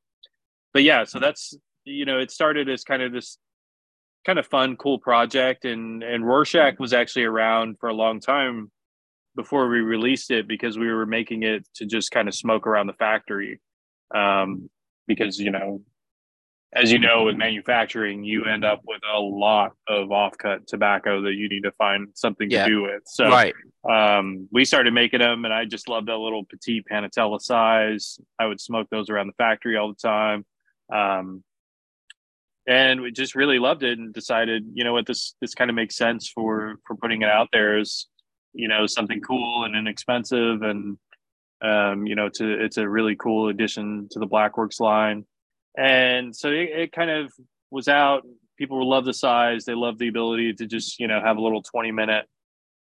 but 0.73 0.83
yeah, 0.83 1.05
so 1.05 1.19
that's 1.19 1.55
you 1.86 2.05
know, 2.05 2.19
it 2.19 2.31
started 2.31 2.67
as 2.69 2.83
kind 2.83 3.01
of 3.01 3.11
this 3.11 3.38
kind 4.25 4.39
of 4.39 4.47
fun, 4.47 4.75
cool 4.75 4.99
project, 4.99 5.65
and 5.65 6.03
and 6.03 6.25
Rorschach 6.25 6.79
was 6.79 6.93
actually 6.93 7.25
around 7.25 7.79
for 7.79 7.89
a 7.89 7.93
long 7.93 8.19
time 8.19 8.71
before 9.36 9.67
we 9.67 9.79
released 9.79 10.31
it 10.31 10.47
because 10.47 10.77
we 10.77 10.91
were 10.91 11.05
making 11.05 11.43
it 11.43 11.67
to 11.75 11.86
just 11.86 12.11
kind 12.11 12.27
of 12.27 12.36
smoke 12.36 12.67
around 12.67 12.88
the 12.88 12.93
factory. 12.93 13.61
Um, 14.13 14.69
because 15.07 15.39
you 15.39 15.51
know 15.51 15.81
as 16.75 16.91
you 16.91 16.99
know, 16.99 17.23
with 17.23 17.38
manufacturing, 17.38 18.25
you 18.25 18.45
end 18.45 18.65
up 18.65 18.81
with 18.86 19.01
a 19.11 19.17
lot 19.17 19.71
of 19.88 20.09
offcut 20.09 20.67
tobacco 20.67 21.21
that 21.21 21.33
you 21.33 21.47
need 21.47 21.63
to 21.63 21.71
find 21.71 22.09
something 22.15 22.51
Yeah. 22.51 22.65
to 22.65 22.69
do 22.69 22.81
with. 22.81 23.03
So, 23.05 23.29
right. 23.29 23.53
um, 23.89 24.49
we 24.51 24.65
started 24.65 24.93
making 24.93 25.19
them, 25.19 25.45
and 25.45 25.53
I 25.53 25.63
just 25.63 25.88
loved 25.88 26.09
that 26.09 26.17
little 26.17 26.43
petite 26.43 26.86
Panatella 26.91 27.39
size. 27.39 28.19
I 28.38 28.45
would 28.45 28.59
smoke 28.59 28.89
those 28.89 29.09
around 29.09 29.27
the 29.27 29.33
factory 29.33 29.77
all 29.77 29.88
the 29.88 29.95
time, 29.95 30.45
um, 30.91 31.45
and 32.67 32.99
we 32.99 33.11
just 33.11 33.36
really 33.36 33.57
loved 33.57 33.83
it, 33.83 33.97
and 33.97 34.13
decided, 34.13 34.65
you 34.73 34.83
know 34.83 34.91
what, 34.91 35.05
this 35.05 35.36
this 35.39 35.53
kind 35.55 35.69
of 35.69 35.75
makes 35.75 35.95
sense 35.95 36.27
for 36.27 36.75
for 36.86 36.97
putting 36.97 37.21
it 37.21 37.29
out 37.29 37.47
there 37.53 37.77
as 37.77 38.07
you 38.56 38.68
know 38.68 38.88
something 38.88 39.22
cool 39.22 39.66
and 39.66 39.76
inexpensive, 39.76 40.62
and 40.62 40.97
um, 41.62 42.06
you 42.06 42.16
know, 42.16 42.30
to 42.30 42.64
it's 42.64 42.78
a 42.78 42.88
really 42.88 43.16
cool 43.16 43.49
addition 43.49 44.08
to 44.12 44.20
the 44.20 44.28
Blackworks 44.28 44.80
line. 44.80 45.26
And 45.78 46.36
so 46.36 46.49
it, 46.49 46.70
it 46.70 46.91
kind 46.91 47.10
of 47.10 47.34
was 47.72 47.88
out. 47.88 48.24
People 48.58 48.88
love 48.89 49.06
the 49.06 49.14
size. 49.14 49.66
They 49.66 49.76
love 49.76 49.97
the 49.97 50.08
ability 50.08 50.53
to 50.53 50.66
just 50.66 50.99
you 50.99 51.08
know 51.08 51.22
have 51.22 51.38
a 51.38 51.41
little 51.41 51.62
20 51.62 51.91
minute 51.91 52.26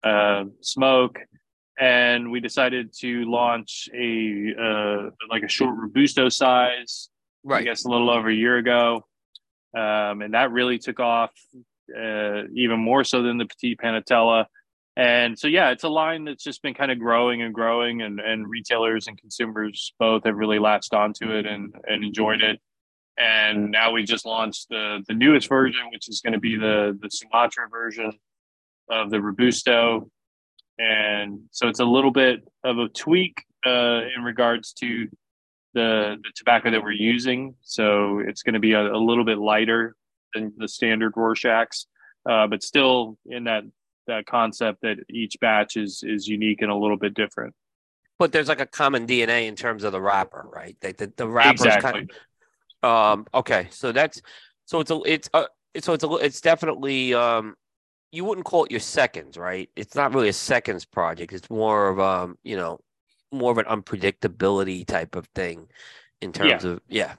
uh, 0.04 0.44
smoke. 0.60 1.18
And 1.78 2.30
we 2.30 2.40
decided 2.40 2.94
to 3.00 3.24
launch 3.30 3.88
a 3.94 4.54
uh, 4.58 5.10
like 5.28 5.42
a 5.42 5.48
short 5.48 5.76
robusto 5.76 6.30
size 6.30 7.10
i 7.54 7.62
guess 7.62 7.84
a 7.84 7.88
little 7.88 8.10
over 8.10 8.28
a 8.28 8.34
year 8.34 8.56
ago. 8.56 9.04
Um, 9.76 10.22
and 10.22 10.34
that 10.34 10.50
really 10.52 10.78
took 10.78 11.00
off 11.00 11.30
uh, 11.96 12.42
even 12.54 12.80
more 12.80 13.04
so 13.04 13.22
than 13.22 13.38
the 13.38 13.46
petite 13.46 13.78
panatella 13.78 14.46
and 14.96 15.38
so 15.38 15.46
yeah 15.46 15.70
it's 15.70 15.84
a 15.84 15.88
line 15.88 16.24
that's 16.24 16.42
just 16.42 16.62
been 16.62 16.74
kind 16.74 16.90
of 16.90 16.98
growing 16.98 17.42
and 17.42 17.54
growing 17.54 18.02
and, 18.02 18.18
and 18.20 18.48
retailers 18.48 19.06
and 19.06 19.18
consumers 19.18 19.92
both 19.98 20.24
have 20.24 20.36
really 20.36 20.58
latched 20.58 20.94
onto 20.94 21.30
it 21.30 21.46
and, 21.46 21.74
and 21.86 22.04
enjoyed 22.04 22.42
it 22.42 22.60
and 23.18 23.70
now 23.70 23.92
we 23.92 24.02
just 24.02 24.26
launched 24.26 24.68
the 24.68 25.02
the 25.08 25.14
newest 25.14 25.48
version, 25.48 25.80
which 25.92 26.08
is 26.08 26.20
going 26.20 26.34
to 26.34 26.40
be 26.40 26.56
the 26.56 26.98
the 27.00 27.08
Sumatra 27.08 27.68
version 27.68 28.12
of 28.90 29.10
the 29.10 29.20
Robusto, 29.20 30.10
and 30.78 31.40
so 31.50 31.68
it's 31.68 31.80
a 31.80 31.84
little 31.84 32.10
bit 32.10 32.46
of 32.64 32.78
a 32.78 32.88
tweak 32.88 33.44
uh, 33.64 34.02
in 34.14 34.22
regards 34.22 34.72
to 34.74 35.08
the 35.74 36.16
the 36.22 36.32
tobacco 36.34 36.70
that 36.70 36.82
we're 36.82 36.92
using. 36.92 37.54
So 37.62 38.20
it's 38.20 38.42
going 38.42 38.54
to 38.54 38.60
be 38.60 38.72
a, 38.72 38.92
a 38.92 38.98
little 38.98 39.24
bit 39.24 39.38
lighter 39.38 39.96
than 40.34 40.52
the 40.58 40.68
standard 40.68 41.14
Rorschachs, 41.14 41.86
uh, 42.28 42.46
but 42.46 42.62
still 42.62 43.16
in 43.24 43.44
that 43.44 43.64
that 44.06 44.26
concept 44.26 44.82
that 44.82 44.98
each 45.10 45.36
batch 45.40 45.76
is 45.76 46.02
is 46.02 46.26
unique 46.28 46.62
and 46.62 46.70
a 46.70 46.76
little 46.76 46.96
bit 46.98 47.14
different. 47.14 47.54
But 48.18 48.32
there's 48.32 48.48
like 48.48 48.60
a 48.60 48.66
common 48.66 49.06
DNA 49.06 49.46
in 49.46 49.56
terms 49.56 49.84
of 49.84 49.92
the 49.92 50.00
wrapper, 50.00 50.48
right? 50.52 50.76
The, 50.80 50.92
the, 50.92 51.12
the 51.16 51.28
wrapper's 51.28 51.66
exactly. 51.66 51.92
kind 51.92 52.10
of 52.82 52.88
Um. 52.88 53.26
Okay. 53.34 53.68
So 53.70 53.92
that's 53.92 54.22
so 54.64 54.80
it's 54.80 54.90
a 54.90 55.00
it's 55.04 55.30
a 55.34 55.46
so 55.80 55.92
it's 55.92 56.04
a 56.04 56.12
it's 56.16 56.40
definitely 56.40 57.14
um. 57.14 57.56
You 58.12 58.24
wouldn't 58.24 58.46
call 58.46 58.64
it 58.64 58.70
your 58.70 58.80
seconds, 58.80 59.36
right? 59.36 59.68
It's 59.76 59.94
not 59.94 60.14
really 60.14 60.28
a 60.28 60.32
seconds 60.32 60.84
project. 60.84 61.32
It's 61.32 61.50
more 61.50 61.88
of 61.88 62.00
um. 62.00 62.38
You 62.44 62.56
know, 62.56 62.80
more 63.32 63.52
of 63.52 63.58
an 63.58 63.66
unpredictability 63.66 64.86
type 64.86 65.16
of 65.16 65.26
thing, 65.34 65.68
in 66.20 66.32
terms 66.32 66.64
of 66.64 66.80
yeah. 66.88 67.14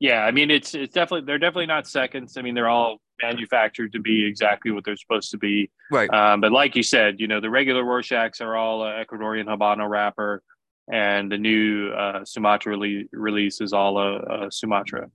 Yeah, 0.00 0.20
I 0.24 0.30
mean 0.30 0.50
it's 0.50 0.74
it's 0.74 0.94
definitely 0.94 1.26
they're 1.26 1.38
definitely 1.38 1.66
not 1.66 1.86
seconds. 1.86 2.36
I 2.36 2.42
mean 2.42 2.54
they're 2.54 2.68
all 2.68 3.00
manufactured 3.22 3.92
to 3.92 4.00
be 4.00 4.24
exactly 4.24 4.70
what 4.70 4.84
they're 4.84 4.96
supposed 4.96 5.30
to 5.30 5.38
be. 5.38 5.70
Right. 5.90 6.12
Um, 6.12 6.40
but 6.40 6.52
like 6.52 6.76
you 6.76 6.82
said, 6.82 7.20
you 7.20 7.26
know 7.26 7.40
the 7.40 7.50
regular 7.50 7.84
Rorschachs 7.84 8.40
are 8.40 8.56
all 8.56 8.82
uh, 8.82 8.92
Ecuadorian 9.04 9.46
Habano 9.46 9.88
wrapper, 9.88 10.42
and 10.90 11.30
the 11.30 11.38
new 11.38 11.90
uh, 11.90 12.24
Sumatra 12.24 12.76
rele- 12.76 13.08
release 13.12 13.60
is 13.60 13.72
all 13.72 13.98
a, 13.98 14.16
uh 14.16 14.50
Sumatra. 14.50 15.10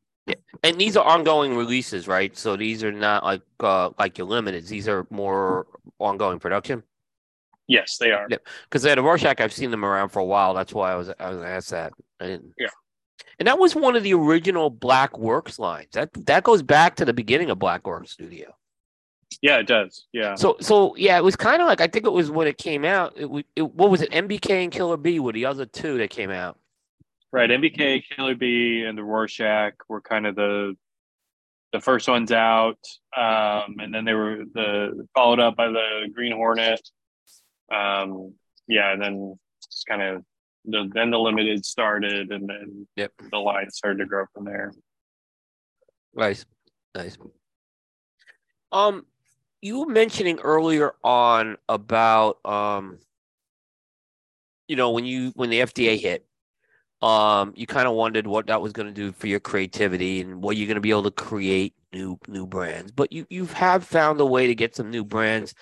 and 0.64 0.78
these 0.80 0.96
are 0.96 1.06
ongoing 1.06 1.56
releases, 1.58 2.08
right? 2.08 2.36
So 2.38 2.56
these 2.56 2.84
are 2.84 2.92
not 2.92 3.24
like 3.24 3.42
uh 3.60 3.90
like 4.00 4.18
your 4.18 4.28
limiteds. 4.28 4.68
These 4.68 4.88
are 4.88 5.06
more 5.10 5.68
ongoing 6.00 6.40
production. 6.40 6.84
Yes, 7.68 7.98
they 7.98 8.12
are. 8.12 8.28
Yeah. 8.30 8.38
Because 8.66 8.84
the 8.84 9.02
Rorschach, 9.02 9.40
I've 9.40 9.54
seen 9.54 9.72
them 9.72 9.86
around 9.86 10.10
for 10.10 10.20
a 10.20 10.26
while. 10.26 10.54
That's 10.54 10.74
why 10.74 10.92
I 10.92 10.96
was 10.96 11.10
I 11.20 11.30
was 11.30 11.42
asked 11.44 11.72
that. 11.72 11.94
I 12.20 12.28
didn't. 12.28 12.54
Yeah. 12.60 12.68
And 13.40 13.48
that 13.48 13.60
was 13.60 13.76
one 13.76 13.96
of 13.96 14.04
the 14.04 14.14
original 14.14 14.70
Black 14.70 15.18
Works 15.18 15.60
lines. 15.60 15.90
That 15.94 16.14
that 16.26 16.44
goes 16.44 16.62
back 16.62 16.96
to 16.98 17.06
the 17.06 17.14
beginning 17.14 17.50
of 17.50 17.60
Black 17.60 17.88
Works 17.88 18.12
Studio. 18.12 18.54
Yeah, 19.42 19.58
it 19.58 19.68
does. 19.68 20.06
Yeah. 20.14 20.36
So 20.36 20.58
so 20.60 20.96
yeah, 20.96 21.18
it 21.18 21.24
was 21.24 21.36
kind 21.36 21.62
of 21.62 21.68
like 21.68 21.82
I 21.82 21.88
think 21.88 22.06
it 22.06 22.12
was 22.12 22.30
when 22.30 22.48
it 22.48 22.58
came 22.58 22.86
out. 22.86 23.14
It, 23.16 23.46
it 23.56 23.74
what 23.74 23.90
was 23.90 24.02
it? 24.02 24.12
MBK 24.12 24.64
and 24.64 24.72
Killer 24.72 24.98
Bee 24.98 25.20
were 25.20 25.34
the 25.34 25.46
other 25.46 25.66
two 25.66 25.98
that 25.98 26.10
came 26.10 26.30
out. 26.30 26.58
Right, 27.32 27.50
MBK, 27.50 28.04
Killer 28.16 28.36
Bee, 28.36 28.84
and 28.84 28.96
the 28.96 29.04
Rorschach 29.04 29.74
were 29.90 30.02
kind 30.02 30.28
of 30.28 30.36
the 30.36 30.78
the 31.72 31.82
first 31.82 32.08
ones 32.08 32.32
out, 32.32 32.78
um, 33.18 33.78
and 33.80 33.92
then 33.92 34.06
they 34.06 34.14
were 34.14 34.44
the 34.54 35.08
followed 35.16 35.40
up 35.40 35.56
by 35.56 35.68
the 35.70 36.10
Green 36.14 36.32
Hornet. 36.32 36.88
Um, 37.74 38.36
yeah, 38.68 38.94
and 38.94 39.02
then 39.02 39.40
just 39.66 39.88
kind 39.88 40.04
of 40.04 40.24
the 40.66 40.90
then 40.94 41.12
the 41.12 41.20
limited 41.20 41.66
started, 41.66 42.32
and 42.32 42.50
then 42.50 42.88
Yep. 42.96 43.12
the 43.32 43.38
line 43.38 43.70
started 43.72 44.00
to 44.00 44.06
grow 44.06 44.26
from 44.34 44.46
there. 44.46 44.74
Nice, 46.14 46.46
nice. 46.96 47.18
Um, 48.72 49.06
you 49.62 49.80
were 49.80 49.92
mentioning 49.92 50.40
earlier 50.40 50.94
on 51.04 51.58
about 51.70 52.44
um, 52.46 53.00
you 54.68 54.76
know, 54.76 54.92
when 54.92 55.06
you 55.06 55.32
when 55.36 55.50
the 55.50 55.60
FDA 55.60 56.00
hit, 56.00 56.26
um, 57.02 57.54
you 57.56 57.68
kind 57.68 57.88
of 57.88 57.94
wondered 57.94 58.26
what 58.28 58.48
that 58.48 58.62
was 58.62 58.74
going 58.74 58.88
to 58.88 58.94
do 58.94 59.12
for 59.12 59.28
your 59.28 59.40
creativity 59.40 60.22
and 60.22 60.42
what 60.42 60.58
you're 60.58 60.68
going 60.68 60.76
to 60.76 60.82
be 60.82 60.90
able 60.92 61.04
to 61.04 61.12
create 61.12 61.74
new 61.92 62.18
new 62.28 62.48
brands. 62.48 62.92
But 62.92 63.12
you 63.12 63.26
you 63.30 63.46
have 63.48 63.84
found 63.84 64.20
a 64.22 64.26
way 64.26 64.48
to 64.48 64.56
get 64.56 64.76
some 64.76 64.90
new 64.90 65.04
brands 65.04 65.54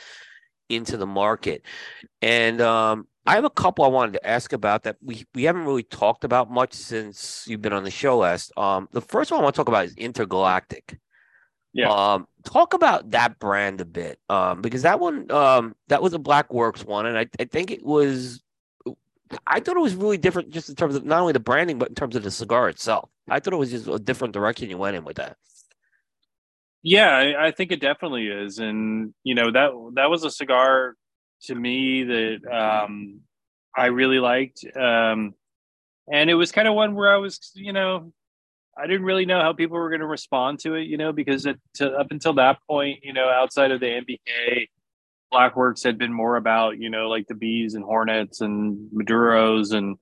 into 0.69 0.97
the 0.97 1.07
market, 1.07 1.63
and 2.21 2.61
um, 2.61 3.07
I 3.25 3.35
have 3.35 3.45
a 3.45 3.49
couple 3.49 3.85
I 3.85 3.89
wanted 3.89 4.13
to 4.13 4.27
ask 4.27 4.51
about 4.51 4.83
that 4.83 4.97
we 5.01 5.25
we 5.35 5.43
haven't 5.43 5.65
really 5.65 5.83
talked 5.83 6.23
about 6.23 6.49
much 6.49 6.73
since 6.73 7.45
you've 7.47 7.61
been 7.61 7.73
on 7.73 7.83
the 7.83 7.91
show 7.91 8.17
last. 8.17 8.51
Um, 8.57 8.87
the 8.91 9.01
first 9.01 9.31
one 9.31 9.39
I 9.39 9.43
want 9.43 9.55
to 9.55 9.59
talk 9.59 9.67
about 9.67 9.85
is 9.85 9.95
Intergalactic. 9.95 10.99
Yeah. 11.73 11.89
Um, 11.89 12.27
talk 12.43 12.73
about 12.73 13.11
that 13.11 13.39
brand 13.39 13.79
a 13.79 13.85
bit, 13.85 14.19
um, 14.29 14.61
because 14.61 14.81
that 14.81 14.99
one, 14.99 15.31
um, 15.31 15.75
that 15.87 16.01
was 16.01 16.13
a 16.13 16.19
Black 16.19 16.51
Works 16.53 16.83
one, 16.83 17.05
and 17.05 17.17
I, 17.17 17.27
I 17.39 17.45
think 17.45 17.71
it 17.71 17.85
was, 17.85 18.43
I 19.47 19.61
thought 19.61 19.77
it 19.77 19.81
was 19.81 19.95
really 19.95 20.17
different, 20.17 20.49
just 20.49 20.67
in 20.67 20.75
terms 20.75 20.95
of 20.95 21.05
not 21.05 21.21
only 21.21 21.31
the 21.31 21.39
branding, 21.39 21.77
but 21.77 21.87
in 21.87 21.95
terms 21.95 22.15
of 22.17 22.23
the 22.23 22.31
cigar 22.31 22.67
itself. 22.67 23.09
I 23.29 23.39
thought 23.39 23.53
it 23.53 23.57
was 23.57 23.71
just 23.71 23.87
a 23.87 23.99
different 23.99 24.33
direction 24.33 24.69
you 24.69 24.77
went 24.77 24.97
in 24.97 25.05
with 25.05 25.15
that. 25.17 25.37
Yeah, 26.83 27.09
I, 27.09 27.47
I 27.47 27.51
think 27.51 27.71
it 27.71 27.79
definitely 27.79 28.27
is, 28.27 28.59
and 28.59 29.13
you 29.23 29.35
know 29.35 29.51
that 29.51 29.71
that 29.93 30.09
was 30.09 30.25
a 30.25 30.31
cigar 30.31 30.95
to 31.43 31.55
me 31.55 32.03
that 32.03 32.39
um, 32.51 33.21
I 33.75 33.87
really 33.87 34.19
liked, 34.19 34.65
um, 34.75 35.33
and 36.11 36.29
it 36.29 36.35
was 36.35 36.51
kind 36.51 36.67
of 36.67 36.73
one 36.73 36.95
where 36.95 37.13
I 37.13 37.17
was, 37.17 37.51
you 37.55 37.73
know, 37.73 38.11
I 38.77 38.87
didn't 38.87 39.03
really 39.03 39.25
know 39.25 39.41
how 39.41 39.53
people 39.53 39.77
were 39.77 39.89
going 39.89 40.01
to 40.01 40.07
respond 40.07 40.59
to 40.59 40.75
it, 40.75 40.83
you 40.83 40.97
know, 40.97 41.11
because 41.11 41.45
it, 41.45 41.59
to, 41.75 41.91
up 41.91 42.07
until 42.11 42.33
that 42.33 42.59
point, 42.67 42.99
you 43.03 43.13
know, 43.13 43.27
outside 43.27 43.71
of 43.71 43.79
the 43.79 43.85
MBK, 43.85 44.69
Blackworks 45.33 45.83
had 45.83 45.97
been 45.97 46.13
more 46.13 46.35
about, 46.35 46.77
you 46.77 46.89
know, 46.89 47.09
like 47.09 47.27
the 47.27 47.35
bees 47.35 47.73
and 47.75 47.83
hornets 47.83 48.41
and 48.41 48.89
Maduros 48.91 49.73
and 49.73 49.97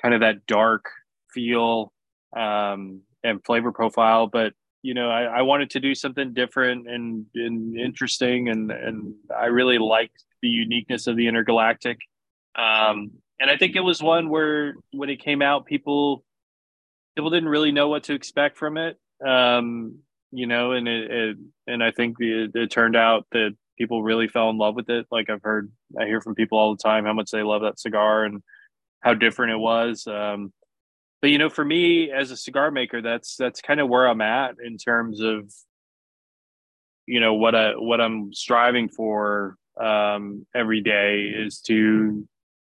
kind 0.00 0.14
of 0.14 0.20
that 0.20 0.46
dark 0.46 0.86
feel 1.32 1.92
um, 2.36 3.00
and 3.22 3.44
flavor 3.44 3.72
profile, 3.72 4.26
but 4.26 4.52
you 4.82 4.94
know, 4.94 5.10
I, 5.10 5.24
I 5.24 5.42
wanted 5.42 5.70
to 5.70 5.80
do 5.80 5.96
something 5.96 6.32
different 6.32 6.88
and, 6.88 7.26
and 7.34 7.76
interesting, 7.76 8.48
and 8.48 8.70
and 8.70 9.14
I 9.36 9.46
really 9.46 9.78
liked 9.78 10.22
the 10.42 10.48
uniqueness 10.48 11.06
of 11.06 11.16
the 11.16 11.28
intergalactic. 11.28 11.98
Um, 12.54 13.12
and 13.38 13.50
I 13.50 13.56
think 13.56 13.76
it 13.76 13.80
was 13.80 14.02
one 14.02 14.28
where 14.28 14.74
when 14.92 15.10
it 15.10 15.22
came 15.22 15.42
out, 15.42 15.66
people 15.66 16.24
people 17.14 17.30
didn't 17.30 17.48
really 17.48 17.72
know 17.72 17.88
what 17.88 18.04
to 18.04 18.14
expect 18.14 18.58
from 18.58 18.76
it. 18.76 18.98
Um, 19.26 20.00
you 20.30 20.46
know, 20.46 20.72
and 20.72 20.86
it, 20.86 21.10
it 21.10 21.36
and 21.66 21.82
I 21.82 21.90
think 21.90 22.16
it, 22.20 22.52
it 22.54 22.70
turned 22.70 22.96
out 22.96 23.26
that 23.32 23.56
people 23.78 24.02
really 24.02 24.28
fell 24.28 24.50
in 24.50 24.58
love 24.58 24.74
with 24.74 24.88
it. 24.90 25.06
Like 25.10 25.30
I've 25.30 25.42
heard, 25.42 25.70
I 25.98 26.06
hear 26.06 26.20
from 26.20 26.34
people 26.34 26.58
all 26.58 26.74
the 26.74 26.82
time 26.82 27.04
how 27.04 27.12
much 27.12 27.30
they 27.30 27.42
love 27.42 27.62
that 27.62 27.78
cigar 27.78 28.24
and 28.24 28.42
how 29.00 29.14
different 29.14 29.52
it 29.52 29.58
was. 29.58 30.06
Um, 30.06 30.52
but 31.20 31.30
you 31.30 31.38
know, 31.38 31.48
for 31.48 31.64
me 31.64 32.10
as 32.10 32.30
a 32.30 32.36
cigar 32.36 32.70
maker, 32.70 33.00
that's 33.00 33.36
that's 33.36 33.60
kind 33.60 33.80
of 33.80 33.88
where 33.88 34.06
I'm 34.06 34.20
at 34.20 34.56
in 34.64 34.76
terms 34.76 35.20
of 35.20 35.50
you 37.06 37.20
know 37.20 37.34
what 37.34 37.54
I 37.54 37.72
what 37.72 38.00
I'm 38.00 38.32
striving 38.32 38.88
for 38.88 39.56
um, 39.80 40.46
every 40.54 40.80
day 40.80 41.24
is 41.24 41.60
to 41.62 42.26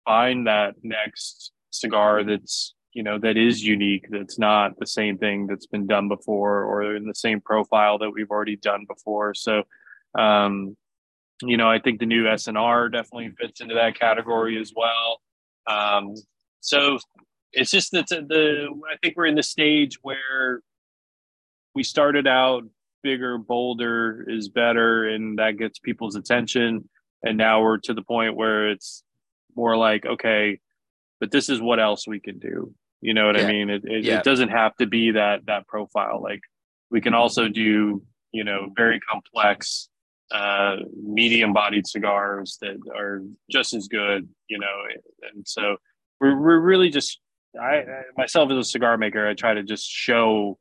find 0.06 0.48
that 0.48 0.76
next 0.84 1.52
cigar 1.72 2.24
that's 2.24 2.76
you 2.94 3.02
know 3.02 3.18
that 3.18 3.38
is 3.38 3.64
unique 3.64 4.06
that's 4.10 4.38
not 4.38 4.78
the 4.80 4.86
same 4.86 5.18
thing 5.18 5.48
that's 5.48 5.66
been 5.66 5.88
done 5.88 6.08
before 6.08 6.64
or 6.64 6.96
in 6.96 7.08
the 7.08 7.16
same 7.16 7.42
profile 7.42 7.98
that 7.98 8.12
we've 8.12 8.30
already 8.30 8.56
done 8.56 8.86
before. 8.88 9.34
So 9.34 9.64
um 10.18 10.78
you 11.42 11.58
know 11.58 11.70
i 11.70 11.80
think 11.80 12.00
the 12.00 12.06
new 12.06 12.26
snr 12.26 12.92
definitely 12.92 13.32
fits 13.40 13.60
into 13.60 13.74
that 13.76 14.00
category 14.00 14.60
as 14.60 14.72
well. 14.76 15.22
Um 15.68 16.14
so 16.60 17.00
it's 17.52 17.72
just 17.72 17.92
that 17.92 18.08
the 18.08 18.68
i 18.92 18.96
think 19.02 19.16
we're 19.18 19.26
in 19.26 19.36
the 19.36 19.44
stage 19.44 19.98
where 20.02 20.62
we 21.74 21.84
started 21.84 22.28
out 22.28 22.64
bigger 23.02 23.38
bolder 23.38 24.26
is 24.30 24.50
better 24.50 25.10
and 25.10 25.40
that 25.40 25.58
gets 25.58 25.80
people's 25.80 26.16
attention 26.16 26.88
and 27.24 27.38
now 27.38 27.62
we're 27.62 27.78
to 27.78 27.94
the 27.94 28.02
point 28.02 28.36
where 28.36 28.70
it's 28.70 29.04
more 29.56 29.78
like 29.78 30.06
okay 30.06 30.60
but 31.24 31.32
this 31.32 31.48
is 31.48 31.62
what 31.62 31.80
else 31.80 32.06
we 32.06 32.20
can 32.20 32.38
do. 32.38 32.76
You 33.00 33.14
know 33.14 33.28
what 33.28 33.38
yeah. 33.38 33.46
i 33.46 33.48
mean? 33.48 33.70
It, 33.70 33.86
it, 33.86 34.04
yeah. 34.04 34.18
it, 34.18 34.26
doesn't 34.26 34.50
have 34.50 34.76
to 34.76 34.86
be 34.86 35.12
that 35.12 35.46
that 35.46 35.68
profile. 35.68 36.22
Like 36.22 36.42
we 36.92 37.00
can 37.00 37.14
also 37.14 37.48
do 37.48 38.04
you 38.34 38.44
know 38.44 38.74
very 38.76 39.00
complex 39.00 39.88
uh 40.32 40.78
medium 41.02 41.54
bodied 41.54 41.88
cigars 41.88 42.58
that 42.60 42.78
are 42.94 43.22
just 43.50 43.74
as 43.74 43.88
good 43.88 44.28
you 44.50 44.60
know? 44.60 44.76
And 45.34 45.48
so 45.48 45.78
we're, 46.20 46.38
we're 46.38 46.60
really 46.60 46.90
just 46.90 47.20
I, 47.58 47.86
myself 48.18 48.52
as 48.52 48.58
a 48.58 48.64
cigar 48.64 48.98
maker 48.98 49.28
i 49.28 49.36
try 49.36 49.54
to 49.54 49.64
just 49.64 49.88
show 49.88 50.58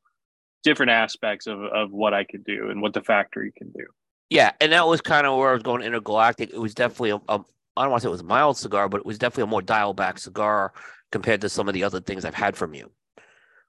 different 0.63 0.91
aspects 0.91 1.47
of, 1.47 1.61
of 1.63 1.91
what 1.91 2.13
i 2.13 2.25
can 2.25 2.43
do 2.43 2.69
and 2.71 2.83
what 2.83 2.93
the 2.93 3.01
factory 3.01 3.51
can 3.57 3.71
do 3.73 3.87
yeah, 4.33 4.53
and 4.61 4.73
that 4.73 4.87
was 4.87 5.03
kind 5.03 5.27
of 5.27 5.37
where 5.39 5.51
I 5.51 5.53
was 5.53 5.63
going 5.63 5.83
intergalactic. 5.83 6.51
It 6.51 6.59
was 6.59 6.75
definitely 6.75 7.11
a, 7.11 7.17
a 7.29 7.45
I 7.77 7.83
don't 7.83 7.91
want 7.91 8.01
to 8.01 8.07
say 8.07 8.09
it 8.09 8.13
was 8.13 8.21
a 8.23 8.25
mild 8.25 8.57
cigar, 8.57 8.89
but 8.89 8.99
it 9.01 9.07
was 9.07 9.19
definitely 9.19 9.45
a 9.45 9.47
more 9.49 9.63
dial 9.63 9.93
back 9.93 10.19
cigar 10.19 10.73
compared 11.11 11.43
to 11.43 11.49
some 11.49 11.69
of 11.69 11.75
the 11.75 11.85
other 11.85 12.01
things 12.01 12.25
I've 12.25 12.35
had 12.35 12.57
from 12.57 12.75
you. 12.75 12.91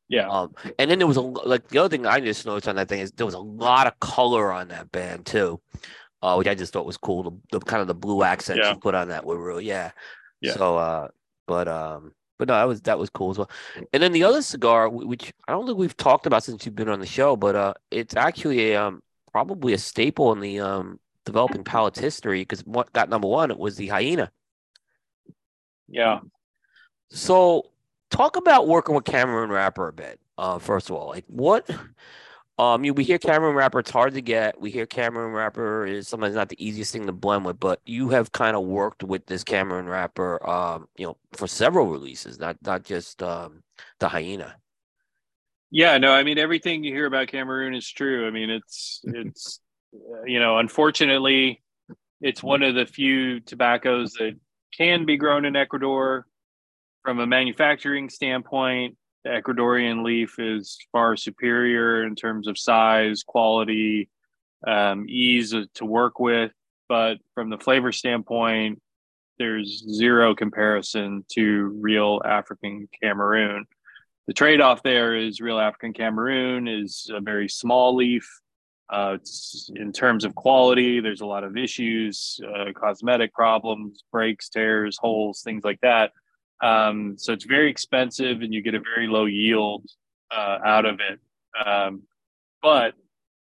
Yeah. 0.07 0.29
Um, 0.29 0.55
and 0.79 0.89
then 0.89 0.99
there 0.99 1.07
was 1.07 1.17
a 1.17 1.21
like 1.21 1.67
the 1.67 1.79
other 1.79 1.89
thing 1.89 2.05
I 2.05 2.19
just 2.21 2.45
noticed 2.45 2.67
on 2.67 2.75
that 2.77 2.87
thing 2.87 3.01
is 3.01 3.11
there 3.11 3.25
was 3.25 3.35
a 3.35 3.39
lot 3.39 3.87
of 3.87 3.99
color 3.99 4.53
on 4.53 4.69
that 4.69 4.91
band 4.91 5.25
too, 5.25 5.59
uh, 6.21 6.35
which 6.35 6.47
I 6.47 6.55
just 6.55 6.71
thought 6.71 6.85
was 6.85 6.97
cool. 6.97 7.23
The, 7.23 7.59
the 7.59 7.65
kind 7.65 7.81
of 7.81 7.87
the 7.87 7.95
blue 7.95 8.23
accents 8.23 8.61
yeah. 8.63 8.73
you 8.73 8.79
put 8.79 8.95
on 8.95 9.09
that 9.09 9.25
were 9.25 9.41
real, 9.41 9.59
yeah. 9.59 9.91
Yeah. 10.39 10.53
So, 10.53 10.77
uh, 10.77 11.07
but 11.45 11.67
um, 11.67 12.13
but 12.39 12.47
no, 12.47 12.53
that 12.53 12.67
was 12.67 12.81
that 12.81 12.99
was 12.99 13.09
cool 13.09 13.31
as 13.31 13.37
well. 13.37 13.49
And 13.91 14.01
then 14.01 14.13
the 14.13 14.23
other 14.23 14.41
cigar, 14.41 14.87
which 14.87 15.33
I 15.47 15.51
don't 15.51 15.65
think 15.65 15.77
we've 15.77 15.97
talked 15.97 16.25
about 16.25 16.43
since 16.43 16.65
you've 16.65 16.75
been 16.75 16.89
on 16.89 16.99
the 16.99 17.05
show, 17.05 17.35
but 17.35 17.55
uh, 17.55 17.73
it's 17.91 18.15
actually 18.15 18.71
a 18.71 18.81
um 18.81 19.01
probably 19.33 19.73
a 19.73 19.77
staple 19.77 20.31
in 20.31 20.39
the 20.39 20.61
um, 20.61 20.99
developing 21.25 21.63
palates 21.63 21.99
history 21.99 22.41
because 22.41 22.61
what 22.65 22.93
got 22.93 23.09
number 23.09 23.27
one 23.27 23.51
it 23.51 23.59
was 23.59 23.75
the 23.75 23.87
hyena. 23.87 24.31
Yeah. 25.89 26.19
So 27.09 27.71
talk 28.09 28.37
about 28.37 28.67
working 28.67 28.95
with 28.95 29.03
Cameroon 29.03 29.49
wrapper 29.49 29.89
a 29.89 29.93
bit. 29.93 30.19
Uh, 30.37 30.59
first 30.59 30.89
of 30.89 30.95
all, 30.95 31.09
like 31.09 31.25
what 31.27 31.69
um, 32.59 32.83
you, 32.83 32.93
we 32.93 33.03
hear 33.03 33.17
Cameroon 33.17 33.55
wrapper, 33.55 33.79
it's 33.79 33.89
hard 33.89 34.13
to 34.13 34.21
get. 34.21 34.59
We 34.61 34.69
hear 34.69 34.85
Cameroon 34.85 35.33
wrapper 35.33 35.85
is 35.85 36.07
sometimes 36.07 36.35
not 36.35 36.49
the 36.49 36.65
easiest 36.65 36.93
thing 36.93 37.05
to 37.07 37.11
blend 37.11 37.45
with, 37.45 37.59
but 37.59 37.81
you 37.85 38.09
have 38.09 38.31
kind 38.31 38.55
of 38.55 38.63
worked 38.63 39.03
with 39.03 39.25
this 39.25 39.43
Cameroon 39.43 39.87
wrapper, 39.87 40.47
um, 40.47 40.87
you 40.95 41.05
know, 41.05 41.17
for 41.33 41.47
several 41.47 41.87
releases, 41.87 42.39
not 42.39 42.57
not 42.63 42.83
just 42.83 43.21
um, 43.23 43.63
the 43.99 44.07
hyena. 44.07 44.55
Yeah, 45.73 45.97
no, 45.97 46.13
I 46.13 46.21
mean 46.21 46.37
everything 46.37 46.83
you 46.83 46.93
hear 46.93 47.07
about 47.07 47.29
Cameroon 47.29 47.73
is 47.73 47.89
true. 47.89 48.27
I 48.27 48.29
mean 48.29 48.51
it's 48.51 49.01
it's 49.05 49.59
you 50.23 50.39
know, 50.39 50.59
unfortunately, 50.59 51.63
it's 52.21 52.43
one 52.43 52.61
of 52.61 52.75
the 52.75 52.85
few 52.85 53.39
tobaccos 53.39 54.13
that 54.13 54.39
can 54.77 55.05
be 55.05 55.17
grown 55.17 55.45
in 55.45 55.55
Ecuador. 55.55 56.27
From 57.01 57.19
a 57.19 57.27
manufacturing 57.27 58.09
standpoint, 58.09 58.97
the 59.23 59.31
Ecuadorian 59.31 60.03
leaf 60.03 60.35
is 60.37 60.77
far 60.91 61.17
superior 61.17 62.03
in 62.03 62.15
terms 62.15 62.47
of 62.47 62.57
size, 62.57 63.23
quality, 63.23 64.09
um, 64.65 65.05
ease 65.09 65.55
to 65.73 65.85
work 65.85 66.19
with. 66.19 66.51
But 66.87 67.17
from 67.33 67.49
the 67.49 67.57
flavor 67.57 67.91
standpoint, 67.91 68.79
there's 69.39 69.83
zero 69.89 70.35
comparison 70.35 71.25
to 71.33 71.77
real 71.81 72.21
African 72.23 72.87
Cameroon 73.01 73.65
the 74.27 74.33
trade 74.33 74.61
off 74.61 74.83
there 74.83 75.15
is 75.15 75.41
real 75.41 75.59
African 75.59 75.93
Cameroon 75.93 76.67
is 76.67 77.09
a 77.13 77.19
very 77.19 77.49
small 77.49 77.95
leaf. 77.95 78.27
Uh, 78.89 79.17
in 79.75 79.91
terms 79.91 80.23
of 80.23 80.35
quality, 80.35 80.99
there's 80.99 81.21
a 81.21 81.25
lot 81.25 81.43
of 81.43 81.57
issues, 81.57 82.39
uh, 82.47 82.71
cosmetic 82.73 83.33
problems, 83.33 84.03
breaks, 84.11 84.49
tears, 84.49 84.97
holes, 84.99 85.41
things 85.41 85.63
like 85.63 85.79
that. 85.81 86.11
Um, 86.61 87.15
so 87.17 87.33
it's 87.33 87.45
very 87.45 87.69
expensive, 87.69 88.41
and 88.41 88.53
you 88.53 88.61
get 88.61 88.75
a 88.75 88.79
very 88.79 89.07
low 89.07 89.25
yield 89.25 89.85
uh, 90.31 90.59
out 90.63 90.85
of 90.85 90.99
it. 90.99 91.19
Um, 91.65 92.03
but 92.61 92.93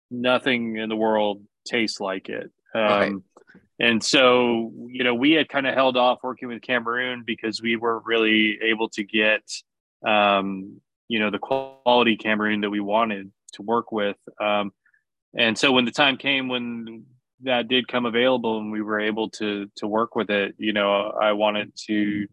nothing 0.09 0.77
in 0.77 0.89
the 0.89 0.95
world 0.95 1.43
tastes 1.65 1.99
like 1.99 2.29
it. 2.29 2.51
Um, 2.73 2.81
right. 2.81 3.13
And 3.79 4.03
so, 4.03 4.73
you 4.87 5.03
know, 5.03 5.13
we 5.13 5.33
had 5.33 5.49
kind 5.49 5.67
of 5.67 5.75
held 5.75 5.97
off 5.97 6.19
working 6.23 6.47
with 6.47 6.61
Cameroon 6.61 7.23
because 7.25 7.61
we 7.61 7.75
weren't 7.75 8.05
really 8.05 8.57
able 8.63 8.89
to 8.89 9.03
get 9.03 9.43
um, 10.05 10.81
you 11.07 11.19
know, 11.19 11.31
the 11.31 11.39
quality 11.39 12.17
Cameroon 12.17 12.61
that 12.61 12.69
we 12.69 12.79
wanted 12.79 13.31
to 13.53 13.61
work 13.61 13.91
with. 13.91 14.17
Um, 14.41 14.71
and 15.37 15.57
so 15.57 15.71
when 15.71 15.85
the 15.85 15.91
time 15.91 16.17
came 16.17 16.47
when 16.47 17.05
that 17.43 17.67
did 17.67 17.87
come 17.87 18.05
available 18.05 18.59
and 18.59 18.71
we 18.71 18.81
were 18.81 18.99
able 18.99 19.29
to 19.29 19.69
to 19.77 19.87
work 19.87 20.15
with 20.15 20.29
it, 20.29 20.55
you 20.57 20.73
know, 20.73 21.11
I 21.21 21.33
wanted 21.33 21.71
to 21.87 22.27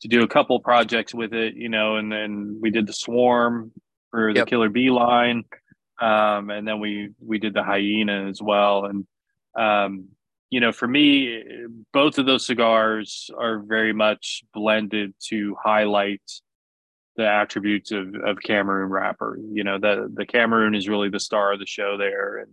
to 0.00 0.08
do 0.08 0.22
a 0.22 0.28
couple 0.28 0.58
projects 0.60 1.14
with 1.14 1.32
it, 1.32 1.54
you 1.54 1.68
know, 1.68 1.96
and 1.96 2.10
then 2.12 2.58
we 2.60 2.70
did 2.70 2.86
the 2.86 2.92
Swarm 2.92 3.72
for 4.10 4.32
the 4.32 4.40
yep. 4.40 4.48
Killer 4.48 4.68
Bee 4.68 4.90
line, 4.90 5.44
um, 6.00 6.50
and 6.50 6.66
then 6.66 6.80
we 6.80 7.10
we 7.20 7.38
did 7.38 7.54
the 7.54 7.62
Hyena 7.62 8.28
as 8.28 8.42
well, 8.42 8.84
and 8.86 9.06
um, 9.56 10.08
you 10.50 10.60
know, 10.60 10.72
for 10.72 10.86
me, 10.86 11.42
both 11.92 12.18
of 12.18 12.26
those 12.26 12.46
cigars 12.46 13.30
are 13.36 13.60
very 13.60 13.92
much 13.92 14.44
blended 14.52 15.14
to 15.28 15.56
highlight 15.62 16.22
the 17.16 17.28
attributes 17.28 17.92
of, 17.92 18.14
of 18.14 18.38
Cameroon 18.42 18.90
wrapper. 18.90 19.38
You 19.52 19.64
know, 19.64 19.78
the 19.78 20.10
the 20.12 20.26
Cameroon 20.26 20.74
is 20.74 20.88
really 20.88 21.08
the 21.08 21.20
star 21.20 21.52
of 21.52 21.58
the 21.58 21.66
show 21.66 21.96
there, 21.96 22.38
and 22.38 22.50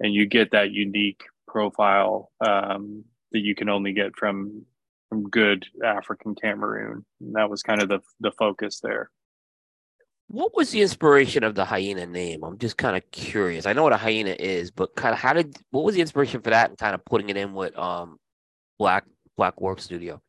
and 0.00 0.14
you 0.14 0.26
get 0.26 0.52
that 0.52 0.72
unique 0.72 1.22
profile 1.46 2.30
um, 2.44 3.04
that 3.32 3.40
you 3.40 3.54
can 3.54 3.68
only 3.68 3.92
get 3.92 4.16
from 4.16 4.64
from 5.08 5.28
good 5.28 5.66
African 5.84 6.34
Cameroon. 6.34 7.04
And 7.20 7.34
that 7.34 7.50
was 7.50 7.62
kind 7.62 7.82
of 7.82 7.88
the 7.88 8.00
the 8.20 8.32
focus 8.32 8.80
there. 8.80 9.10
What 10.30 10.54
was 10.54 10.70
the 10.70 10.82
inspiration 10.82 11.42
of 11.42 11.54
the 11.54 11.64
hyena 11.64 12.06
name? 12.06 12.42
I'm 12.44 12.58
just 12.58 12.76
kind 12.76 12.96
of 12.96 13.10
curious. 13.10 13.64
I 13.64 13.72
know 13.72 13.82
what 13.82 13.94
a 13.94 13.98
hyena 13.98 14.36
is, 14.38 14.70
but 14.70 14.94
kind 14.94 15.14
of 15.14 15.18
how 15.18 15.32
did 15.32 15.56
what 15.70 15.84
was 15.84 15.94
the 15.94 16.02
inspiration 16.02 16.42
for 16.42 16.50
that 16.50 16.68
and 16.68 16.78
kind 16.78 16.94
of 16.94 17.04
putting 17.04 17.30
it 17.30 17.36
in 17.36 17.54
with 17.54 17.76
um 17.78 18.18
Black 18.78 19.04
Black 19.36 19.60
Work 19.60 19.80
Studio? 19.80 20.20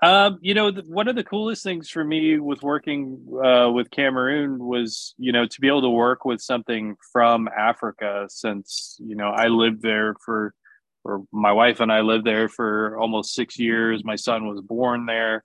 Um, 0.00 0.38
you 0.40 0.54
know, 0.54 0.70
the, 0.70 0.82
one 0.82 1.08
of 1.08 1.16
the 1.16 1.24
coolest 1.24 1.64
things 1.64 1.90
for 1.90 2.04
me 2.04 2.38
with 2.38 2.62
working 2.62 3.18
uh, 3.44 3.70
with 3.70 3.90
Cameroon 3.90 4.58
was, 4.58 5.14
you 5.18 5.32
know, 5.32 5.44
to 5.44 5.60
be 5.60 5.66
able 5.66 5.82
to 5.82 5.90
work 5.90 6.24
with 6.24 6.40
something 6.40 6.96
from 7.12 7.48
Africa 7.48 8.26
since, 8.28 8.96
you 9.00 9.16
know, 9.16 9.30
I 9.30 9.48
lived 9.48 9.82
there 9.82 10.14
for, 10.24 10.54
or 11.02 11.24
my 11.32 11.50
wife 11.50 11.80
and 11.80 11.90
I 11.90 12.02
lived 12.02 12.24
there 12.24 12.48
for 12.48 12.96
almost 12.98 13.34
six 13.34 13.58
years. 13.58 14.04
My 14.04 14.16
son 14.16 14.46
was 14.46 14.60
born 14.60 15.06
there. 15.06 15.42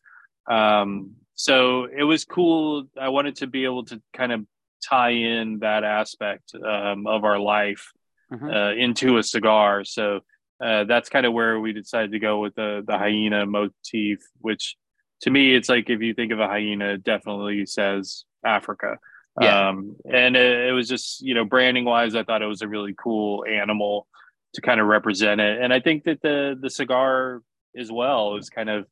Um, 0.47 1.13
so 1.33 1.85
it 1.85 2.03
was 2.03 2.25
cool. 2.25 2.85
I 2.99 3.09
wanted 3.09 3.37
to 3.37 3.47
be 3.47 3.65
able 3.65 3.85
to 3.85 4.01
kind 4.13 4.31
of 4.31 4.45
tie 4.87 5.11
in 5.11 5.59
that 5.59 5.83
aspect 5.83 6.53
um, 6.55 7.07
of 7.07 7.23
our 7.23 7.39
life 7.39 7.91
mm-hmm. 8.31 8.49
uh, 8.49 8.73
into 8.73 9.17
a 9.17 9.23
cigar. 9.23 9.83
So, 9.83 10.19
uh, 10.61 10.83
that's 10.85 11.09
kind 11.09 11.25
of 11.25 11.33
where 11.33 11.59
we 11.59 11.73
decided 11.73 12.11
to 12.11 12.19
go 12.19 12.39
with 12.39 12.55
the 12.55 12.83
the 12.85 12.97
hyena 12.97 13.45
motif, 13.45 14.19
which 14.39 14.75
to 15.21 15.29
me 15.29 15.55
it's 15.55 15.69
like 15.69 15.89
if 15.89 16.01
you 16.01 16.13
think 16.13 16.31
of 16.31 16.39
a 16.39 16.47
hyena, 16.47 16.93
it 16.93 17.03
definitely 17.03 17.65
says 17.65 18.25
Africa. 18.45 18.97
Yeah. 19.41 19.69
Um, 19.69 19.95
and 20.05 20.35
it, 20.35 20.69
it, 20.69 20.71
was 20.73 20.87
just 20.87 21.21
you 21.21 21.33
know 21.33 21.43
branding 21.43 21.85
wise, 21.85 22.15
I 22.15 22.23
thought 22.23 22.43
it 22.43 22.47
was 22.47 22.61
a 22.61 22.67
really 22.67 22.93
cool 22.97 23.45
animal 23.45 24.07
to 24.53 24.61
kind 24.61 24.79
of 24.79 24.85
represent 24.85 25.41
it, 25.41 25.61
and 25.61 25.73
I 25.73 25.79
think 25.79 26.03
that 26.03 26.21
the 26.21 26.55
the 26.59 26.69
cigar 26.69 27.41
as 27.75 27.91
well 27.91 28.35
is 28.35 28.49
kind 28.49 28.69
of 28.69 28.85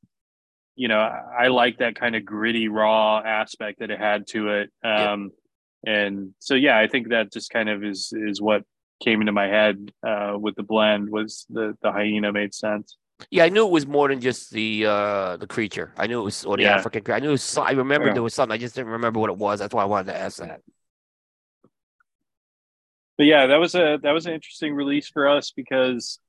you 0.75 0.87
know 0.87 0.97
I 0.99 1.49
like 1.49 1.77
that 1.77 1.95
kind 1.95 2.15
of 2.15 2.25
gritty 2.25 2.67
raw 2.69 3.19
aspect 3.19 3.79
that 3.79 3.91
it 3.91 3.99
had 3.99 4.25
to 4.29 4.49
it. 4.49 4.71
Um, 4.83 5.31
and 5.85 6.33
so 6.39 6.55
yeah, 6.55 6.77
I 6.77 6.87
think 6.87 7.09
that 7.09 7.31
just 7.31 7.51
kind 7.51 7.69
of 7.69 7.83
is 7.83 8.11
is 8.11 8.41
what 8.41 8.63
came 9.03 9.21
into 9.21 9.31
my 9.31 9.47
head 9.47 9.91
uh, 10.05 10.35
with 10.39 10.55
the 10.55 10.63
blend 10.63 11.09
was 11.09 11.45
the 11.49 11.77
the 11.81 11.91
hyena 11.91 12.31
made 12.31 12.53
sense. 12.53 12.97
Yeah, 13.29 13.43
I 13.43 13.49
knew 13.49 13.65
it 13.67 13.71
was 13.71 13.85
more 13.85 14.07
than 14.07 14.19
just 14.19 14.51
the 14.51 14.85
uh 14.87 15.37
the 15.37 15.47
creature. 15.47 15.93
I 15.97 16.07
knew 16.07 16.21
it 16.21 16.23
was 16.23 16.45
or 16.45 16.57
the 16.57 16.63
Yeah. 16.63 16.75
African. 16.77 17.03
I 17.13 17.19
knew 17.19 17.29
it 17.29 17.31
was. 17.33 17.57
I 17.57 17.71
remembered 17.71 18.07
Yeah. 18.09 18.13
there 18.13 18.23
was 18.23 18.33
something. 18.33 18.53
I 18.53 18.57
just 18.57 18.75
didn't 18.75 18.91
remember 18.91 19.19
what 19.19 19.29
it 19.29 19.37
was. 19.37 19.59
That's 19.59 19.73
why 19.73 19.83
I 19.83 19.85
wanted 19.85 20.11
to 20.13 20.17
ask 20.17 20.37
that. 20.39 20.61
but 23.17 23.25
yeah, 23.25 23.45
that 23.47 23.57
was 23.57 23.75
a 23.75 23.99
that 24.01 24.11
was 24.11 24.25
an 24.25 24.33
interesting 24.33 24.73
release 24.73 25.07
for 25.07 25.27
us 25.27 25.51
because 25.51 26.19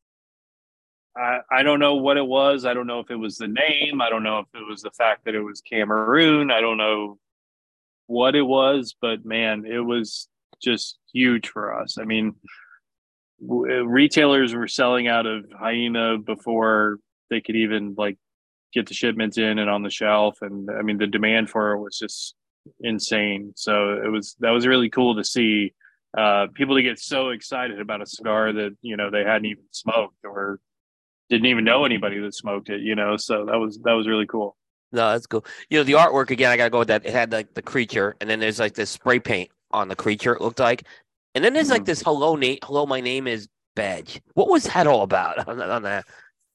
I 1.17 1.39
I 1.51 1.63
don't 1.63 1.81
know 1.81 1.97
what 1.97 2.17
it 2.19 2.27
was. 2.27 2.65
I 2.67 2.75
don't 2.75 2.87
know 2.87 3.01
if 3.01 3.11
it 3.11 3.17
was 3.17 3.37
the 3.39 3.49
name. 3.49 4.01
I 4.03 4.11
don't 4.11 4.23
know 4.23 4.41
if 4.41 4.47
it 4.55 4.67
was 4.69 4.83
the 4.83 4.91
fact 4.91 5.25
that 5.25 5.35
it 5.35 5.41
was 5.43 5.61
Cameroon. 5.63 6.51
I 6.51 6.61
don't 6.61 6.77
know 6.79 7.19
what 8.07 8.35
it 8.35 8.43
was, 8.43 8.95
but 9.01 9.25
man, 9.25 9.65
it 9.65 9.79
was 9.81 10.29
just 10.63 10.99
huge 11.13 11.49
for 11.49 11.79
us. 11.81 11.99
I 11.99 12.05
mean, 12.05 12.35
w- 13.47 13.85
retailers 13.85 14.55
were 14.55 14.69
selling 14.69 15.09
out 15.09 15.27
of 15.27 15.45
hyena 15.59 16.19
before 16.19 16.99
they 17.31 17.41
could 17.41 17.57
even 17.57 17.95
like 17.97 18.19
get 18.73 18.87
the 18.87 18.95
shipments 18.95 19.39
in 19.39 19.59
and 19.59 19.69
on 19.69 19.83
the 19.83 19.91
shelf 19.91 20.39
and 20.41 20.71
i 20.71 20.83
mean 20.83 20.99
the 20.99 21.07
demand 21.07 21.51
for 21.51 21.73
it 21.73 21.81
was 21.81 21.99
just 21.99 22.35
insane 22.81 23.53
so 23.57 24.01
it 24.03 24.09
was 24.09 24.37
that 24.41 24.51
was 24.51 24.67
really 24.67 24.89
cool 24.89 25.17
to 25.17 25.25
see 25.25 25.75
uh 26.17 26.47
people 26.55 26.77
to 26.77 26.83
get 26.83 26.99
so 26.99 27.31
excited 27.31 27.81
about 27.81 28.01
a 28.01 28.07
cigar 28.07 28.53
that 28.53 28.75
you 28.81 28.97
know 28.97 29.11
they 29.11 29.25
hadn't 29.25 29.47
even 29.47 29.65
smoked 29.73 30.25
or 30.25 30.61
didn't 31.29 31.47
even 31.47 31.65
know 31.65 31.85
anybody 31.85 32.19
that 32.19 32.35
smoked 32.35 32.71
it 32.71 32.81
you 32.81 32.95
know 32.95 33.17
so 33.17 33.47
that 33.47 33.57
was 33.57 33.79
that 33.85 33.93
was 33.93 34.07
really 34.07 34.27
cool 34.27 34.57
No, 34.93 35.11
that's 35.13 35.27
cool. 35.27 35.47
You 35.71 35.79
know, 35.79 35.85
the 35.85 35.95
artwork 35.95 36.31
again. 36.31 36.53
I 36.53 36.59
gotta 36.59 36.69
go 36.69 36.81
with 36.81 36.89
that. 36.89 37.07
It 37.07 37.15
had 37.15 37.33
like 37.33 37.55
the 37.55 37.63
creature, 37.63 38.15
and 38.21 38.29
then 38.29 38.41
there's 38.41 38.61
like 38.61 38.75
this 38.75 38.91
spray 38.91 39.21
paint 39.21 39.49
on 39.73 39.89
the 39.89 39.97
creature. 39.97 40.35
It 40.35 40.41
looked 40.41 40.61
like, 40.61 40.85
and 41.35 41.45
then 41.45 41.55
there's 41.55 41.71
like 41.71 41.83
Mhm. 41.83 41.87
this 41.87 42.03
hello 42.03 42.37
Nate, 42.37 42.63
hello, 42.65 42.87
my 42.87 43.01
name 43.01 43.27
is 43.27 43.49
badge. 43.75 44.21
What 44.35 44.49
was 44.49 44.65
that 44.65 44.87
all 44.87 45.03
about 45.03 45.37
on? 45.49 45.61
On 45.61 45.83
that? 45.83 46.05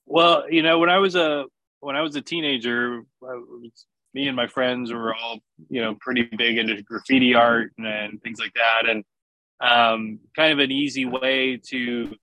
Well, 0.05 0.49
you 0.49 0.61
know, 0.61 0.80
when 0.80 0.89
I 0.89 0.99
was 0.99 1.15
a 1.15 1.45
when 1.80 1.95
I 1.95 2.01
was 2.01 2.15
a 2.15 2.22
teenager, 2.22 3.03
was, 3.22 3.86
me 4.13 4.28
and 4.28 4.36
my 4.36 4.47
friends 4.47 4.91
were 4.91 5.13
all 5.13 5.39
you 5.70 5.82
know 5.82 5.95
pretty 5.99 6.24
big 6.38 6.57
into 6.57 6.82
graffiti 6.84 7.36
art 7.36 7.74
and, 7.78 7.88
and 7.88 8.22
things 8.22 8.39
like 8.39 8.53
that, 8.53 8.89
and 8.89 9.03
um, 9.59 10.20
kind 10.36 10.53
of 10.53 10.59
an 10.59 10.72
easy 10.72 11.05
way 11.05 11.57
to 11.70 12.15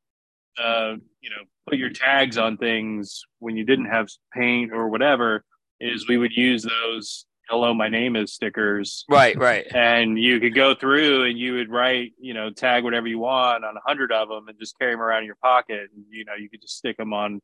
uh, 0.58 0.94
you 1.20 1.30
know 1.30 1.42
put 1.68 1.78
your 1.78 1.90
tags 1.90 2.38
on 2.38 2.56
things 2.56 3.22
when 3.38 3.56
you 3.56 3.64
didn't 3.64 3.86
have 3.86 4.08
paint 4.32 4.72
or 4.72 4.88
whatever 4.88 5.44
is 5.80 6.08
we 6.08 6.16
would 6.16 6.32
use 6.32 6.62
those 6.62 7.26
"Hello, 7.48 7.74
my 7.74 7.88
name 7.88 8.16
is" 8.16 8.32
stickers 8.32 9.04
Right, 9.08 9.36
right. 9.38 9.66
and 9.74 10.18
you 10.18 10.40
could 10.40 10.54
go 10.54 10.74
through 10.74 11.24
and 11.24 11.38
you 11.38 11.54
would 11.54 11.70
write, 11.70 12.12
you 12.18 12.34
know, 12.34 12.50
tag 12.50 12.84
whatever 12.84 13.06
you 13.06 13.18
want 13.18 13.64
on 13.64 13.76
a 13.76 13.80
hundred 13.86 14.12
of 14.12 14.28
them 14.28 14.48
and 14.48 14.58
just 14.58 14.78
carry 14.78 14.92
them 14.92 15.00
around 15.00 15.20
in 15.20 15.26
your 15.26 15.36
pocket. 15.36 15.88
And, 15.94 16.04
you 16.10 16.24
know, 16.24 16.34
you 16.34 16.48
could 16.48 16.60
just 16.62 16.76
stick 16.76 16.96
them 16.96 17.12
on 17.12 17.40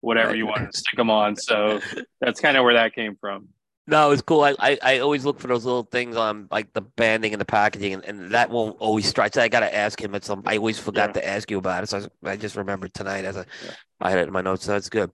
whatever 0.00 0.34
you 0.34 0.46
want 0.46 0.70
to 0.70 0.78
stick 0.78 0.96
them 0.96 1.10
on. 1.10 1.36
So 1.36 1.80
that's 2.20 2.40
kind 2.40 2.56
of 2.56 2.64
where 2.64 2.74
that 2.74 2.94
came 2.94 3.16
from. 3.20 3.48
No, 3.86 4.10
it's 4.10 4.20
cool. 4.20 4.42
I, 4.42 4.54
I, 4.58 4.78
I 4.82 4.98
always 4.98 5.24
look 5.24 5.40
for 5.40 5.46
those 5.46 5.64
little 5.64 5.84
things 5.84 6.14
on 6.14 6.46
like 6.50 6.74
the 6.74 6.82
banding 6.82 7.32
and 7.32 7.40
the 7.40 7.46
packaging, 7.46 7.94
and, 7.94 8.04
and 8.04 8.30
that 8.32 8.50
won't 8.50 8.76
always 8.80 9.06
strike. 9.06 9.32
So 9.32 9.40
I 9.40 9.48
gotta 9.48 9.74
ask 9.74 9.98
him. 9.98 10.14
At 10.14 10.26
some, 10.26 10.42
I 10.44 10.58
always 10.58 10.78
forgot 10.78 11.08
Yeah. 11.08 11.22
to 11.22 11.26
ask 11.26 11.50
you 11.50 11.56
about 11.56 11.84
it. 11.84 11.88
So 11.88 12.06
I, 12.22 12.32
I 12.32 12.36
just 12.36 12.56
remembered 12.56 12.92
tonight 12.92 13.24
as 13.24 13.38
I, 13.38 13.46
Yeah. 13.64 13.70
I 14.00 14.10
had 14.10 14.18
it 14.18 14.26
in 14.28 14.32
my 14.34 14.42
notes. 14.42 14.66
So 14.66 14.72
that's 14.72 14.90
good. 14.90 15.10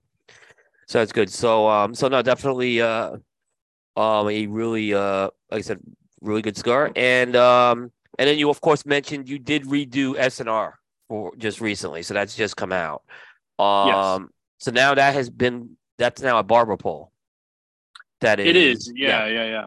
So 0.87 0.99
that's 0.99 1.13
good. 1.13 1.31
So 1.31 1.69
um, 1.69 1.95
so 1.95 2.09
no, 2.09 2.21
definitely 2.21 2.81
uh, 2.81 3.15
um, 3.95 4.29
a 4.29 4.47
really 4.47 4.93
uh, 4.93 5.29
like 5.51 5.59
I 5.59 5.61
said, 5.61 5.79
really 6.21 6.41
good 6.41 6.57
cigar. 6.57 6.91
And 6.95 7.35
um, 7.35 7.91
and 8.17 8.29
then 8.29 8.37
you 8.37 8.49
of 8.49 8.61
course 8.61 8.85
mentioned 8.85 9.29
you 9.29 9.39
did 9.39 9.63
redo 9.63 10.15
SNR 10.15 10.73
for 11.07 11.35
just 11.37 11.61
recently. 11.61 12.03
So 12.03 12.13
that's 12.13 12.35
just 12.35 12.57
come 12.57 12.71
out. 12.71 13.03
Um, 13.57 14.29
so 14.57 14.71
now 14.71 14.93
that 14.95 15.13
has 15.13 15.29
been 15.29 15.77
that's 15.97 16.21
now 16.21 16.39
a 16.39 16.43
barber 16.43 16.77
pole. 16.77 17.11
That 18.21 18.39
is. 18.39 18.47
It 18.47 18.55
is. 18.55 18.93
Yeah. 18.95 19.27
Yeah. 19.27 19.45
Yeah. 19.45 19.65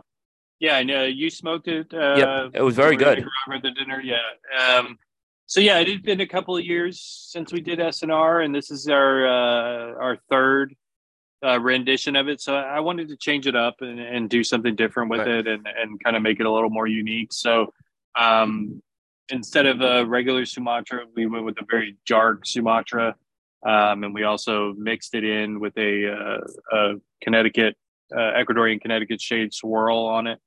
Yeah. 0.59 0.77
I 0.77 0.83
know 0.83 1.05
you 1.05 1.31
smoked 1.31 1.69
it. 1.69 1.93
Uh, 1.93 2.15
Yep, 2.17 2.51
it 2.55 2.63
was 2.63 2.75
very 2.75 2.97
good. 2.97 3.25
At 3.53 3.63
the 3.63 3.71
dinner. 3.71 4.01
Yeah. 4.03 4.17
Um, 4.59 4.99
so 5.47 5.61
yeah, 5.61 5.79
it 5.79 5.89
had 5.89 6.03
been 6.03 6.21
a 6.21 6.27
couple 6.27 6.57
of 6.57 6.65
years 6.65 7.01
since 7.01 7.53
we 7.53 7.61
did 7.63 7.79
SNR, 7.79 8.45
and 8.45 8.55
this 8.55 8.71
is 8.71 8.87
our 8.89 9.27
uh, 9.27 9.95
our 9.95 10.19
third 10.29 10.75
uh, 11.45 11.61
rendition 11.61 12.17
of 12.17 12.29
it. 12.29 12.41
So 12.41 12.55
I 12.55 12.81
wanted 12.81 13.09
to 13.09 13.17
change 13.17 13.47
it 13.47 13.55
up 13.55 13.77
and, 13.81 14.01
and 14.01 14.29
do 14.29 14.43
something 14.43 14.75
different 14.75 15.11
with 15.11 15.21
Right. 15.21 15.29
it, 15.29 15.47
and 15.47 15.67
and 15.67 16.03
kind 16.03 16.17
of 16.17 16.23
make 16.23 16.41
it 16.41 16.47
a 16.47 16.51
little 16.51 16.71
more 16.71 16.87
unique. 16.87 17.33
So 17.33 17.73
um, 18.19 18.83
instead 19.29 19.67
of 19.67 19.81
a 19.81 20.05
regular 20.05 20.45
Sumatra, 20.47 21.05
we 21.15 21.27
went 21.27 21.45
with 21.45 21.59
a 21.61 21.65
very 21.71 21.97
dark 22.07 22.47
Sumatra, 22.47 23.15
um, 23.65 24.05
and 24.05 24.15
we 24.15 24.25
also 24.25 24.75
mixed 24.77 25.15
it 25.15 25.25
in 25.25 25.61
with 25.61 25.77
a, 25.77 26.13
uh, 26.13 26.77
a 26.77 26.95
Connecticut 27.23 27.77
uh, 28.13 28.33
Ecuadorian 28.33 28.81
Connecticut 28.81 29.21
shade 29.21 29.53
swirl 29.53 29.99
on 30.07 30.27
it. 30.27 30.39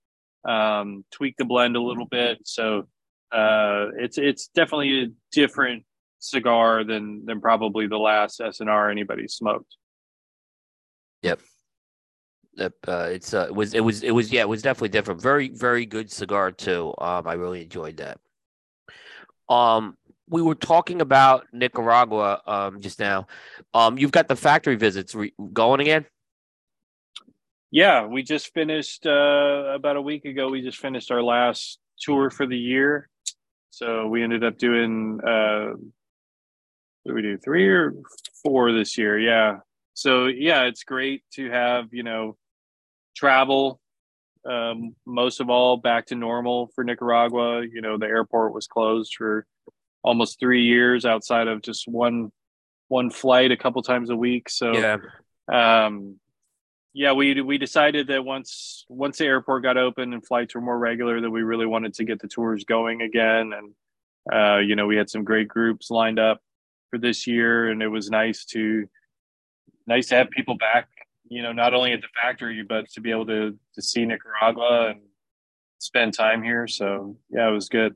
Um, 0.44 1.06
tweak 1.12 1.38
the 1.38 1.46
blend 1.46 1.76
a 1.76 1.82
little 1.82 2.08
bit, 2.08 2.40
so 2.46 2.88
uh, 3.32 3.88
it's 3.98 4.18
it's 4.18 4.48
definitely 4.56 5.04
a 5.04 5.08
different 5.32 5.84
cigar 6.18 6.84
than 6.84 7.26
than 7.26 7.40
probably 7.40 7.86
the 7.88 7.98
last 8.00 8.40
SNR 8.40 8.90
anybody 8.90 9.28
smoked. 9.28 9.76
Yep, 11.24 12.74
uh, 12.88 13.08
it's 13.12 13.34
uh, 13.34 13.48
it 13.48 13.56
was 13.56 13.74
it 13.74 13.80
was 13.80 14.04
it 14.04 14.12
was 14.12 14.32
yeah, 14.32 14.42
it 14.42 14.50
was 14.50 14.62
definitely 14.62 14.90
different. 14.90 15.22
Very 15.22 15.50
very 15.50 15.86
good 15.86 16.12
cigar 16.12 16.52
too. 16.52 16.94
Um, 16.98 17.28
I 17.28 17.34
really 17.34 17.64
enjoyed 17.64 17.98
that. 17.98 18.20
Um, 19.54 19.98
we 20.30 20.42
were 20.42 20.56
talking 20.56 21.02
about 21.02 21.48
Nicaragua 21.54 22.42
um 22.46 22.82
just 22.82 23.00
now. 23.00 23.28
Um, 23.74 23.98
you've 23.98 24.12
got 24.12 24.28
the 24.28 24.36
factory 24.36 24.76
visits 24.76 25.16
re- 25.16 25.34
going 25.54 25.80
again. 25.82 26.06
Yeah, 27.72 28.06
we 28.06 28.22
just 28.22 28.54
finished 28.54 29.06
uh, 29.06 29.74
about 29.74 29.96
a 29.96 30.02
week 30.02 30.26
ago. 30.26 30.50
We 30.50 30.62
just 30.62 30.78
finished 30.78 31.10
our 31.10 31.24
last 31.24 31.80
tour 32.02 32.30
for 32.30 32.46
the 32.46 32.58
year. 32.58 33.08
So 33.70 34.08
we 34.08 34.24
ended 34.24 34.44
up 34.44 34.58
doing 34.58 35.22
uh, 35.26 35.68
what 37.04 37.06
did 37.06 37.16
we 37.16 37.22
do 37.22 37.38
three 37.38 37.70
or 37.70 37.94
four 38.44 38.74
this 38.74 38.98
year? 38.98 39.18
Yeah. 39.18 39.60
So 39.94 40.28
yeah, 40.28 40.64
it's 40.64 40.84
great 40.84 41.24
to 41.34 41.50
have 41.50 41.88
you 41.92 42.04
know 42.04 42.38
travel. 43.16 43.80
Um, 44.50 44.96
most 45.06 45.40
of 45.40 45.50
all, 45.50 45.78
back 45.78 46.08
to 46.08 46.16
normal 46.16 46.72
for 46.74 46.84
Nicaragua. 46.84 47.64
You 47.64 47.82
know, 47.82 47.98
the 47.98 48.08
airport 48.08 48.54
was 48.54 48.68
closed 48.68 49.14
for 49.16 49.46
almost 50.04 50.40
three 50.40 50.64
years, 50.64 51.06
outside 51.06 51.48
of 51.48 51.62
just 51.62 51.88
one 51.88 52.32
one 52.88 53.10
flight 53.10 53.52
a 53.52 53.58
couple 53.58 53.82
times 53.84 54.10
a 54.10 54.16
week. 54.16 54.50
So 54.50 54.74
Yeah, 54.74 54.98
um 55.52 56.20
yeah 56.94 57.14
we 57.14 57.40
we 57.42 57.58
decided 57.58 58.08
that 58.08 58.26
once 58.26 58.86
once 58.90 59.18
the 59.18 59.26
airport 59.26 59.64
got 59.64 59.78
open 59.78 60.14
and 60.14 60.26
flights 60.26 60.54
were 60.56 60.62
more 60.62 60.78
regular 60.78 61.22
that 61.22 61.30
we 61.30 61.42
really 61.42 61.66
wanted 61.66 61.94
to 61.94 62.04
get 62.04 62.20
the 62.20 62.28
tours 62.28 62.64
going 62.66 63.02
again 63.02 63.54
and 63.54 63.74
uh 64.32 64.58
you 64.58 64.76
know 64.76 64.88
we 64.88 64.98
had 64.98 65.10
some 65.10 65.24
great 65.24 65.48
groups 65.48 65.90
lined 65.90 66.20
up 66.20 66.42
for 66.90 67.00
this 67.00 67.28
year 67.28 67.70
and 67.70 67.82
it 67.82 67.88
was 67.88 68.10
nice 68.10 68.46
to 68.46 68.88
nice 69.92 70.08
to 70.08 70.16
have 70.16 70.30
people 70.30 70.56
back 70.56 70.88
you 71.30 71.42
know 71.44 71.52
not 71.52 71.74
only 71.74 71.92
at 71.92 72.02
the 72.02 72.08
factory 72.22 72.64
but 72.64 72.90
to 72.90 73.02
be 73.02 73.12
able 73.12 73.26
to 73.26 73.58
to 73.76 73.82
see 73.82 74.06
Nicaragua 74.06 74.92
and 74.92 75.02
spend 75.80 76.14
time 76.14 76.42
here 76.42 76.68
so 76.68 77.18
yeah 77.30 77.48
it 77.50 77.52
was 77.52 77.70
good 77.70 77.94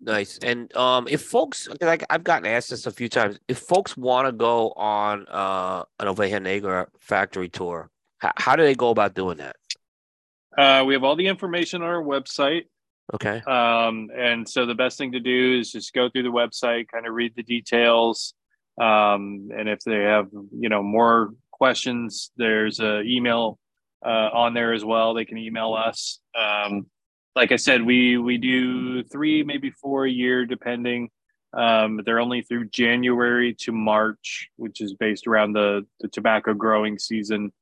nice. 0.00 0.38
And 0.38 0.74
um, 0.76 1.08
if 1.10 1.22
folks, 1.22 1.68
like 1.80 2.04
I've 2.08 2.22
gotten 2.22 2.46
asked 2.46 2.70
this 2.70 2.86
a 2.86 2.92
few 2.92 3.08
times, 3.08 3.36
if 3.48 3.58
folks 3.58 3.96
want 3.96 4.28
to 4.28 4.32
go 4.32 4.70
on 4.76 5.26
uh 5.28 5.82
an 5.98 6.06
Oveja 6.06 6.40
Negra 6.40 6.86
factory 7.00 7.48
tour, 7.48 7.90
how, 8.18 8.30
how 8.36 8.54
do 8.54 8.62
they 8.62 8.76
go 8.76 8.90
about 8.90 9.14
doing 9.14 9.38
that? 9.38 9.56
uh 10.56 10.84
we 10.86 10.94
have 10.94 11.04
all 11.04 11.16
the 11.16 11.26
information 11.26 11.82
on 11.82 11.88
our 11.88 12.02
website 12.02 12.66
Okay. 13.14 13.40
Um, 13.46 14.10
and 14.14 14.46
so 14.46 14.66
the 14.66 14.74
best 14.74 14.98
thing 14.98 15.12
to 15.12 15.20
do 15.20 15.58
is 15.58 15.72
just 15.72 15.94
go 15.94 16.10
through 16.10 16.24
the 16.24 16.28
website, 16.28 16.88
kind 16.88 17.06
of 17.06 17.14
read 17.14 17.34
the 17.36 17.42
details. 17.42 18.34
Um, 18.80 19.48
and 19.56 19.68
if 19.68 19.80
they 19.80 20.02
have, 20.04 20.28
you 20.52 20.68
know, 20.68 20.82
more 20.82 21.34
questions, 21.50 22.30
there's 22.36 22.80
a 22.80 23.00
email 23.02 23.58
uh, 24.04 24.30
on 24.32 24.54
there 24.54 24.72
as 24.72 24.84
well. 24.84 25.14
They 25.14 25.24
can 25.24 25.38
email 25.38 25.74
us. 25.74 26.20
Um, 26.38 26.86
like 27.34 27.52
I 27.52 27.56
said, 27.56 27.82
we 27.82 28.18
we 28.18 28.38
do 28.38 29.02
three, 29.04 29.42
maybe 29.42 29.70
four 29.70 30.06
a 30.06 30.10
year, 30.10 30.46
depending. 30.46 31.10
Um, 31.56 32.00
they're 32.04 32.20
only 32.20 32.42
through 32.42 32.68
January 32.68 33.54
to 33.60 33.72
March, 33.72 34.48
which 34.56 34.80
is 34.80 34.94
based 34.94 35.26
around 35.26 35.52
the 35.52 35.86
the 36.00 36.08
tobacco 36.08 36.54
growing 36.54 36.98
season. 36.98 37.52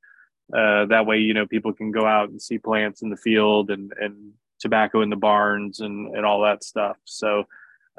Uh, 0.57 0.87
that 0.87 1.07
way, 1.07 1.19
you 1.19 1.35
know, 1.35 1.47
people 1.47 1.73
can 1.73 1.91
go 1.91 2.07
out 2.07 2.29
and 2.29 2.41
see 2.41 2.59
plants 2.59 3.03
in 3.03 3.11
the 3.11 3.17
field 3.17 3.71
and 3.71 3.93
and 4.01 4.33
tobacco 4.61 5.03
in 5.03 5.11
the 5.11 5.17
barns 5.17 5.81
and 5.81 6.15
and 6.15 6.25
all 6.25 6.43
that 6.43 6.65
stuff. 6.65 6.97
So 7.05 7.45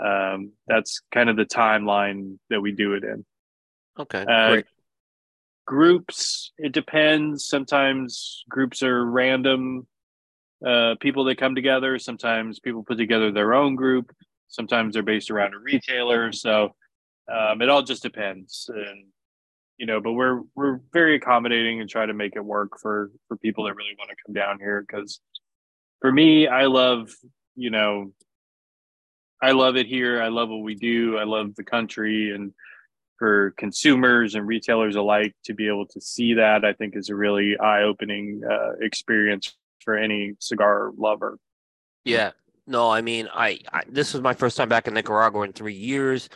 um, 0.03 0.51
that's 0.67 1.01
kind 1.13 1.29
of 1.29 1.35
the 1.35 1.45
timeline 1.45 2.37
that 2.49 2.61
we 2.61 2.71
do 2.71 2.93
it 2.93 3.03
in. 3.03 3.25
Okay. 3.99 4.25
Uh. 4.27 4.61
Groups, 5.65 6.53
it 6.57 6.71
depends. 6.71 7.45
Sometimes 7.45 8.45
groups 8.47 8.83
are 8.83 9.05
random. 9.05 9.85
uh, 10.65 10.95
people 10.99 11.25
that 11.25 11.37
come 11.37 11.55
together. 11.55 11.99
Sometimes 11.99 12.59
people 12.59 12.83
put 12.83 12.97
together 12.97 13.31
their 13.31 13.53
own 13.53 13.75
group. 13.75 14.11
Sometimes 14.47 14.93
they're 14.93 15.03
based 15.03 15.29
around 15.29 15.53
a 15.53 15.59
retailer. 15.59 16.31
So 16.31 16.75
um, 17.31 17.61
it 17.61 17.69
all 17.69 17.83
just 17.83 18.03
depends. 18.03 18.69
And 18.73 19.05
you 19.77 19.85
know, 19.85 20.01
but 20.01 20.13
we're 20.13 20.41
we're 20.55 20.79
very 20.91 21.15
accommodating 21.15 21.81
and 21.81 21.89
try 21.89 22.05
to 22.05 22.13
make 22.13 22.35
it 22.35 22.43
work 22.43 22.79
for 22.81 23.11
for 23.27 23.37
people 23.37 23.65
that 23.65 23.75
really 23.75 23.95
want 23.97 24.09
to 24.09 24.15
come 24.25 24.33
down 24.33 24.59
here. 24.59 24.83
Because 24.87 25.19
for 26.01 26.11
me, 26.11 26.47
I 26.47 26.65
love 26.65 27.11
you 27.55 27.71
know, 27.71 28.13
I 29.41 29.51
love 29.51 29.75
it 29.75 29.85
here. 29.85 30.21
I 30.21 30.29
love 30.29 30.49
what 30.49 30.63
we 30.63 30.75
do. 30.75 31.17
I 31.17 31.23
love 31.23 31.55
the 31.55 31.63
country 31.63 32.33
and 32.33 32.53
for 33.17 33.53
consumers 33.57 34.35
and 34.35 34.47
retailers 34.47 34.95
alike 34.95 35.33
to 35.43 35.53
be 35.53 35.67
able 35.67 35.88
to 35.88 35.99
see 35.99 36.35
that 36.35 36.63
i 36.63 36.71
think 36.73 36.95
is 36.95 37.09
a 37.09 37.15
really 37.15 37.57
eye-opening 37.57 38.41
uh, 38.49 38.73
experience 38.81 39.55
for 39.83 39.97
any 39.97 40.33
cigar 40.39 40.91
lover 40.97 41.39
Yeah. 42.05 42.31
No, 42.69 42.89
I 42.91 43.01
mean, 43.01 43.29
I, 43.33 43.59
I 43.71 43.83
this 43.88 44.13
was 44.13 44.21
my 44.21 44.33
first 44.33 44.57
time 44.57 44.67
back 44.69 44.88
in 44.88 44.93
Nicaragua 44.93 45.43
in 45.43 45.53
three 45.53 45.73
years, 45.73 46.27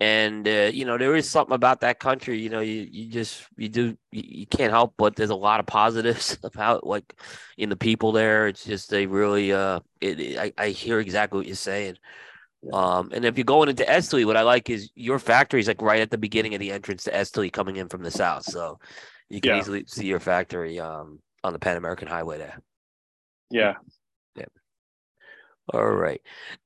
and 0.00 0.46
uh, 0.48 0.70
you 0.72 0.84
know 0.84 0.98
there 0.98 1.14
is 1.16 1.28
something 1.28 1.54
about 1.54 1.80
that 1.82 2.00
country. 2.00 2.40
You 2.40 2.50
know, 2.50 2.60
you 2.60 2.88
you 2.90 3.10
just 3.10 3.46
you 3.56 3.68
do 3.68 3.96
you, 4.12 4.46
can't 4.46 4.72
help 4.72 4.94
but 4.98 5.16
there's 5.16 5.30
a 5.30 5.36
lot 5.36 5.60
of 5.60 5.66
positives 5.66 6.38
about 6.44 6.86
like 6.86 7.14
in 7.58 7.68
the 7.68 7.76
people 7.76 8.12
there. 8.12 8.48
It's 8.48 8.64
just 8.64 8.90
they 8.90 9.06
really 9.06 9.52
uh 9.52 9.80
it- 10.00 10.38
I 10.38 10.52
I 10.58 10.68
hear 10.70 10.98
exactly 11.00 11.38
what 11.38 11.46
you're 11.46 11.56
saying. 11.56 11.96
Um, 12.72 13.10
and 13.14 13.24
if 13.24 13.38
you're 13.38 13.44
going 13.44 13.68
into 13.68 13.84
Esteli, 13.84 14.24
what 14.24 14.36
I 14.36 14.42
like 14.42 14.68
is 14.68 14.90
your 14.94 15.18
factory 15.18 15.60
is 15.60 15.68
like 15.68 15.80
right 15.80 16.00
at 16.00 16.10
the 16.10 16.18
beginning 16.18 16.54
of 16.54 16.60
the 16.60 16.72
entrance 16.72 17.04
to 17.04 17.12
Esteli 17.12 17.52
coming 17.52 17.76
in 17.76 17.88
from 17.88 18.02
the 18.02 18.10
south, 18.10 18.44
so 18.44 18.78
you 19.28 19.40
can 19.40 19.52
Yeah. 19.52 19.58
easily 19.60 19.84
see 19.86 20.06
your 20.06 20.18
factory 20.20 20.80
um 20.80 21.20
on 21.44 21.52
the 21.52 21.58
Pan 21.58 21.76
American 21.76 22.08
Highway 22.08 22.38
there. 22.38 22.60
yeah 23.50 23.74
Yeah. 24.34 24.46
All 25.72 25.86
right. 25.88 26.20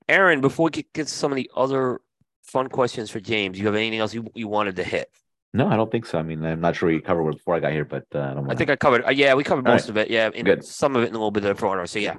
Aaron, 0.08 0.40
before 0.40 0.64
we 0.64 0.70
get, 0.70 0.92
get 0.92 1.06
to 1.08 1.12
some 1.12 1.30
of 1.32 1.36
the 1.36 1.50
other 1.54 2.00
fun 2.42 2.68
questions 2.68 3.10
for 3.10 3.20
James, 3.20 3.58
you 3.58 3.66
have 3.66 3.74
anything 3.74 3.98
else 3.98 4.14
you, 4.14 4.26
you 4.34 4.48
wanted 4.48 4.76
to 4.76 4.84
hit? 4.84 5.08
No, 5.54 5.68
I 5.68 5.76
don't 5.76 5.90
think 5.92 6.06
so. 6.06 6.18
I 6.18 6.22
mean, 6.22 6.42
I'm 6.44 6.60
not 6.60 6.76
sure 6.76 6.88
we 6.88 7.00
covered 7.00 7.28
it 7.28 7.36
before 7.36 7.54
I 7.56 7.60
got 7.60 7.72
here, 7.72 7.84
but 7.84 8.04
uh, 8.14 8.20
I 8.20 8.26
don't 8.28 8.38
I 8.38 8.40
wanna- 8.40 8.56
think 8.56 8.70
I 8.70 8.76
covered. 8.76 9.04
Uh, 9.04 9.10
yeah, 9.10 9.34
we 9.34 9.44
covered 9.44 9.66
All 9.66 9.74
most 9.74 9.82
right. 9.82 9.90
of 9.90 9.96
it. 9.98 10.10
Yeah, 10.10 10.30
in 10.32 10.46
Good. 10.46 10.64
some 10.64 10.96
of 10.96 11.02
it 11.02 11.08
in 11.08 11.14
a 11.14 11.18
little 11.18 11.30
bit 11.30 11.44
of 11.44 11.50
different 11.50 11.70
order. 11.72 11.86
So 11.86 11.98
yeah, 11.98 12.14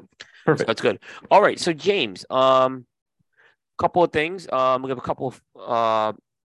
perfect. 0.46 0.68
that's 0.68 0.82
good. 0.82 1.00
All 1.32 1.42
right. 1.42 1.60
So 1.60 1.74
James, 1.74 2.26
um, 2.30 2.86
couple 3.78 4.04
of 4.04 4.12
things. 4.12 4.48
Um, 4.52 4.82
we 4.82 4.90
have 4.90 4.98
a 4.98 5.02
couple 5.02 5.28
of 5.28 5.42
uh 5.60 6.14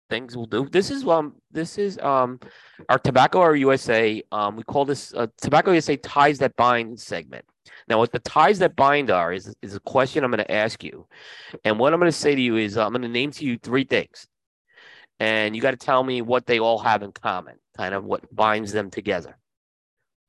things 0.08 0.36
we'll 0.36 0.46
do. 0.46 0.68
This 0.68 0.90
is 0.90 1.06
um 1.06 1.34
this 1.50 1.78
is 1.78 1.98
um 1.98 2.40
our 2.88 2.98
Tabacalera 2.98 3.58
USA. 3.60 4.22
Um, 4.32 4.56
we 4.56 4.62
call 4.62 4.84
this 4.84 5.14
uh, 5.14 5.26
Tabacalera 5.42 5.74
USA 5.74 5.96
ties 5.96 6.38
that 6.38 6.56
bind 6.56 7.00
segment. 7.00 7.44
Now, 7.88 7.98
what 7.98 8.12
the 8.12 8.18
ties 8.20 8.58
that 8.60 8.76
bind 8.76 9.10
are 9.10 9.32
is 9.32 9.54
is 9.62 9.74
a 9.74 9.80
question 9.80 10.24
I'm 10.24 10.30
going 10.30 10.44
to 10.44 10.52
ask 10.52 10.82
you, 10.84 11.06
and 11.64 11.78
what 11.78 11.92
I'm 11.92 12.00
going 12.00 12.10
to 12.10 12.16
say 12.16 12.34
to 12.34 12.40
you 12.40 12.56
is 12.56 12.76
I'm 12.76 12.92
going 12.92 13.02
to 13.02 13.08
name 13.08 13.30
to 13.32 13.44
you 13.44 13.58
three 13.58 13.84
things, 13.84 14.26
and 15.20 15.54
you 15.54 15.62
got 15.62 15.72
to 15.72 15.76
tell 15.76 16.02
me 16.02 16.22
what 16.22 16.46
they 16.46 16.58
all 16.58 16.78
have 16.78 17.02
in 17.02 17.12
common, 17.12 17.56
kind 17.76 17.94
of 17.94 18.04
what 18.04 18.34
binds 18.34 18.72
them 18.72 18.90
together. 18.90 19.36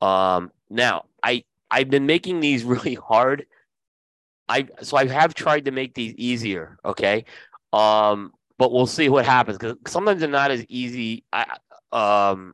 Um, 0.01 0.51
now 0.69 1.05
I 1.23 1.43
I've 1.69 1.89
been 1.89 2.05
making 2.05 2.39
these 2.39 2.63
really 2.75 2.95
hard. 2.95 3.45
I 4.50 4.68
so 4.82 4.98
I 4.98 5.08
have 5.08 5.34
tried 5.34 5.66
to 5.66 5.72
make 5.72 5.93
these 5.93 6.14
easier, 6.16 6.78
okay? 6.86 7.26
Um, 7.74 8.32
but 8.58 8.72
we'll 8.72 8.88
see 8.88 9.10
what 9.10 9.26
happens 9.26 9.58
because 9.58 9.76
sometimes 9.88 10.20
they're 10.22 10.30
not 10.30 10.52
as 10.52 10.66
easy. 10.70 11.26
I 11.32 11.58
um, 11.91 12.54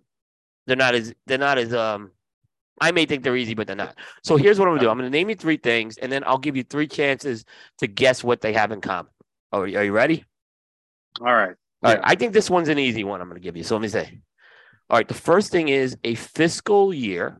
they're 0.67 0.75
not 0.75 0.95
as 0.95 1.13
they're 1.25 1.37
not 1.37 1.57
as 1.57 1.73
um. 1.73 2.11
I 2.81 2.91
may 2.91 3.05
think 3.05 3.23
they're 3.23 3.37
easy, 3.37 3.53
but 3.53 3.67
they're 3.67 3.75
not. 3.75 3.95
So 4.23 4.35
here's 4.35 4.57
what 4.57 4.67
I'm 4.67 4.73
gonna 4.73 4.81
do. 4.81 4.89
I'm 4.89 4.97
gonna 4.97 5.09
name 5.09 5.29
you 5.29 5.35
three 5.35 5.57
things, 5.57 5.97
and 5.97 6.11
then 6.11 6.23
I'll 6.25 6.39
give 6.39 6.57
you 6.57 6.63
three 6.63 6.87
chances 6.87 7.45
to 7.77 7.87
guess 7.87 8.23
what 8.23 8.41
they 8.41 8.53
have 8.53 8.71
in 8.71 8.81
common. 8.81 9.11
Oh, 9.51 9.61
are 9.61 9.67
you 9.67 9.91
ready? 9.91 10.25
all 11.21 11.33
right 11.33 11.55
All 11.83 11.93
right. 11.93 12.01
I 12.03 12.15
think 12.15 12.33
this 12.33 12.49
one's 12.49 12.69
an 12.69 12.79
easy 12.79 13.03
one. 13.03 13.21
I'm 13.21 13.27
gonna 13.27 13.39
give 13.39 13.55
you. 13.55 13.63
So 13.63 13.75
let 13.75 13.81
me 13.81 13.87
say. 13.87 14.19
All 14.89 14.97
right. 14.97 15.07
The 15.07 15.13
first 15.13 15.51
thing 15.51 15.69
is 15.69 15.95
a 16.03 16.15
fiscal 16.15 16.93
year. 16.93 17.39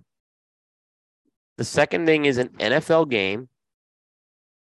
The 1.57 1.65
second 1.65 2.05
thing 2.05 2.25
is 2.25 2.37
an 2.37 2.49
NFL 2.49 3.09
game. 3.09 3.49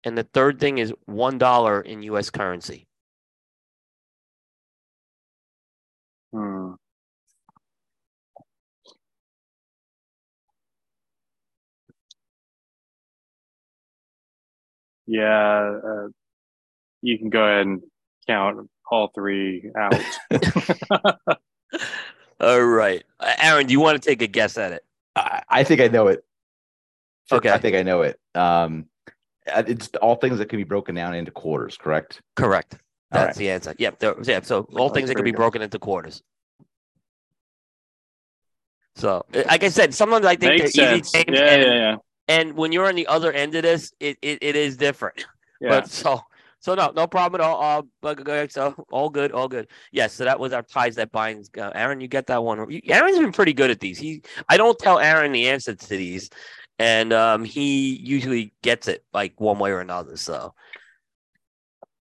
And 0.04 0.18
the 0.18 0.24
third 0.24 0.60
thing 0.60 0.78
is 0.78 0.92
one 1.06 1.38
dollar 1.38 1.80
in 1.80 2.02
US 2.02 2.30
currency. 2.30 2.86
Hmm. 6.32 6.72
Yeah, 15.06 15.78
uh, 15.84 16.08
you 17.02 17.18
can 17.18 17.30
go 17.30 17.44
ahead 17.44 17.66
and 17.66 17.82
count 18.26 18.70
all 18.90 19.10
three 19.14 19.70
out. 19.78 19.94
All 22.40 22.62
right. 22.62 23.04
Uh, 23.20 23.32
Aaron, 23.38 23.66
do 23.66 23.72
you 23.72 23.80
want 23.80 24.02
to 24.02 24.08
take 24.08 24.22
a 24.22 24.26
guess 24.26 24.58
at 24.58 24.72
it? 24.72 24.84
I, 25.16 25.42
I 25.48 25.64
think 25.64 25.80
I 25.80 25.88
know 25.88 26.08
it. 26.08 26.24
Okay. 27.32 27.50
I 27.50 27.58
think 27.58 27.76
I 27.76 27.82
know 27.82 28.02
it. 28.02 28.18
Um, 28.34 28.86
it's 29.46 29.88
all 30.00 30.16
things 30.16 30.38
that 30.38 30.48
can 30.48 30.58
be 30.58 30.64
broken 30.64 30.94
down 30.94 31.14
into 31.14 31.30
quarters, 31.30 31.76
correct? 31.76 32.20
Correct. 32.36 32.74
All 33.12 33.20
That's 33.20 33.38
the 33.38 33.50
answer. 33.50 33.74
Yep. 33.78 33.98
There, 33.98 34.14
yeah. 34.22 34.40
So 34.42 34.66
all 34.74 34.88
That's 34.88 34.94
things 34.96 35.08
that 35.08 35.14
can 35.16 35.24
be 35.24 35.32
good. 35.32 35.36
broken 35.36 35.62
into 35.62 35.78
quarters. 35.78 36.22
So, 38.96 39.24
uh, 39.34 39.42
like 39.46 39.64
I 39.64 39.68
said, 39.68 39.92
sometimes 39.94 40.24
I 40.24 40.36
think 40.36 40.60
Makes 40.62 40.76
they're 40.76 40.96
sense. 40.96 41.14
easy 41.14 41.24
Yeah, 41.28 41.34
and, 41.50 41.62
yeah, 41.62 41.74
yeah. 41.74 41.96
and 42.28 42.54
when 42.54 42.70
you're 42.72 42.86
on 42.86 42.94
the 42.94 43.06
other 43.08 43.32
end 43.32 43.54
of 43.56 43.62
this, 43.62 43.92
it, 44.00 44.18
it, 44.22 44.38
it 44.42 44.56
is 44.56 44.76
different. 44.76 45.24
Yeah. 45.60 45.68
But 45.80 45.88
so 45.88 46.20
so 46.58 46.74
no 46.74 46.92
no 46.94 47.06
problem 47.06 47.40
at 47.40 47.44
all. 47.46 47.62
Uh, 47.62 47.82
but 48.02 48.50
so 48.52 48.74
all 48.90 49.08
good, 49.08 49.30
all 49.32 49.48
good. 49.48 49.68
Yes, 49.92 50.12
so 50.12 50.24
that 50.24 50.38
was 50.38 50.52
our 50.52 50.62
ties 50.62 50.96
that 50.96 51.12
binds. 51.12 51.48
Uh, 51.56 51.70
Aaron, 51.74 52.00
you 52.00 52.08
get 52.08 52.26
that 52.26 52.42
one. 52.42 52.58
Aaron's 52.88 53.18
been 53.18 53.32
pretty 53.32 53.52
good 53.52 53.70
at 53.70 53.78
these. 53.80 53.96
He 53.96 54.20
I 54.48 54.56
don't 54.56 54.78
tell 54.78 54.98
Aaron 54.98 55.30
the 55.32 55.48
answer 55.48 55.74
to 55.74 55.88
these, 55.88 56.28
and 56.78 57.12
um, 57.12 57.44
he 57.44 57.94
usually 57.96 58.52
gets 58.62 58.88
it 58.88 59.04
like 59.12 59.40
one 59.40 59.58
way 59.58 59.70
or 59.70 59.80
another. 59.80 60.16
So 60.16 60.54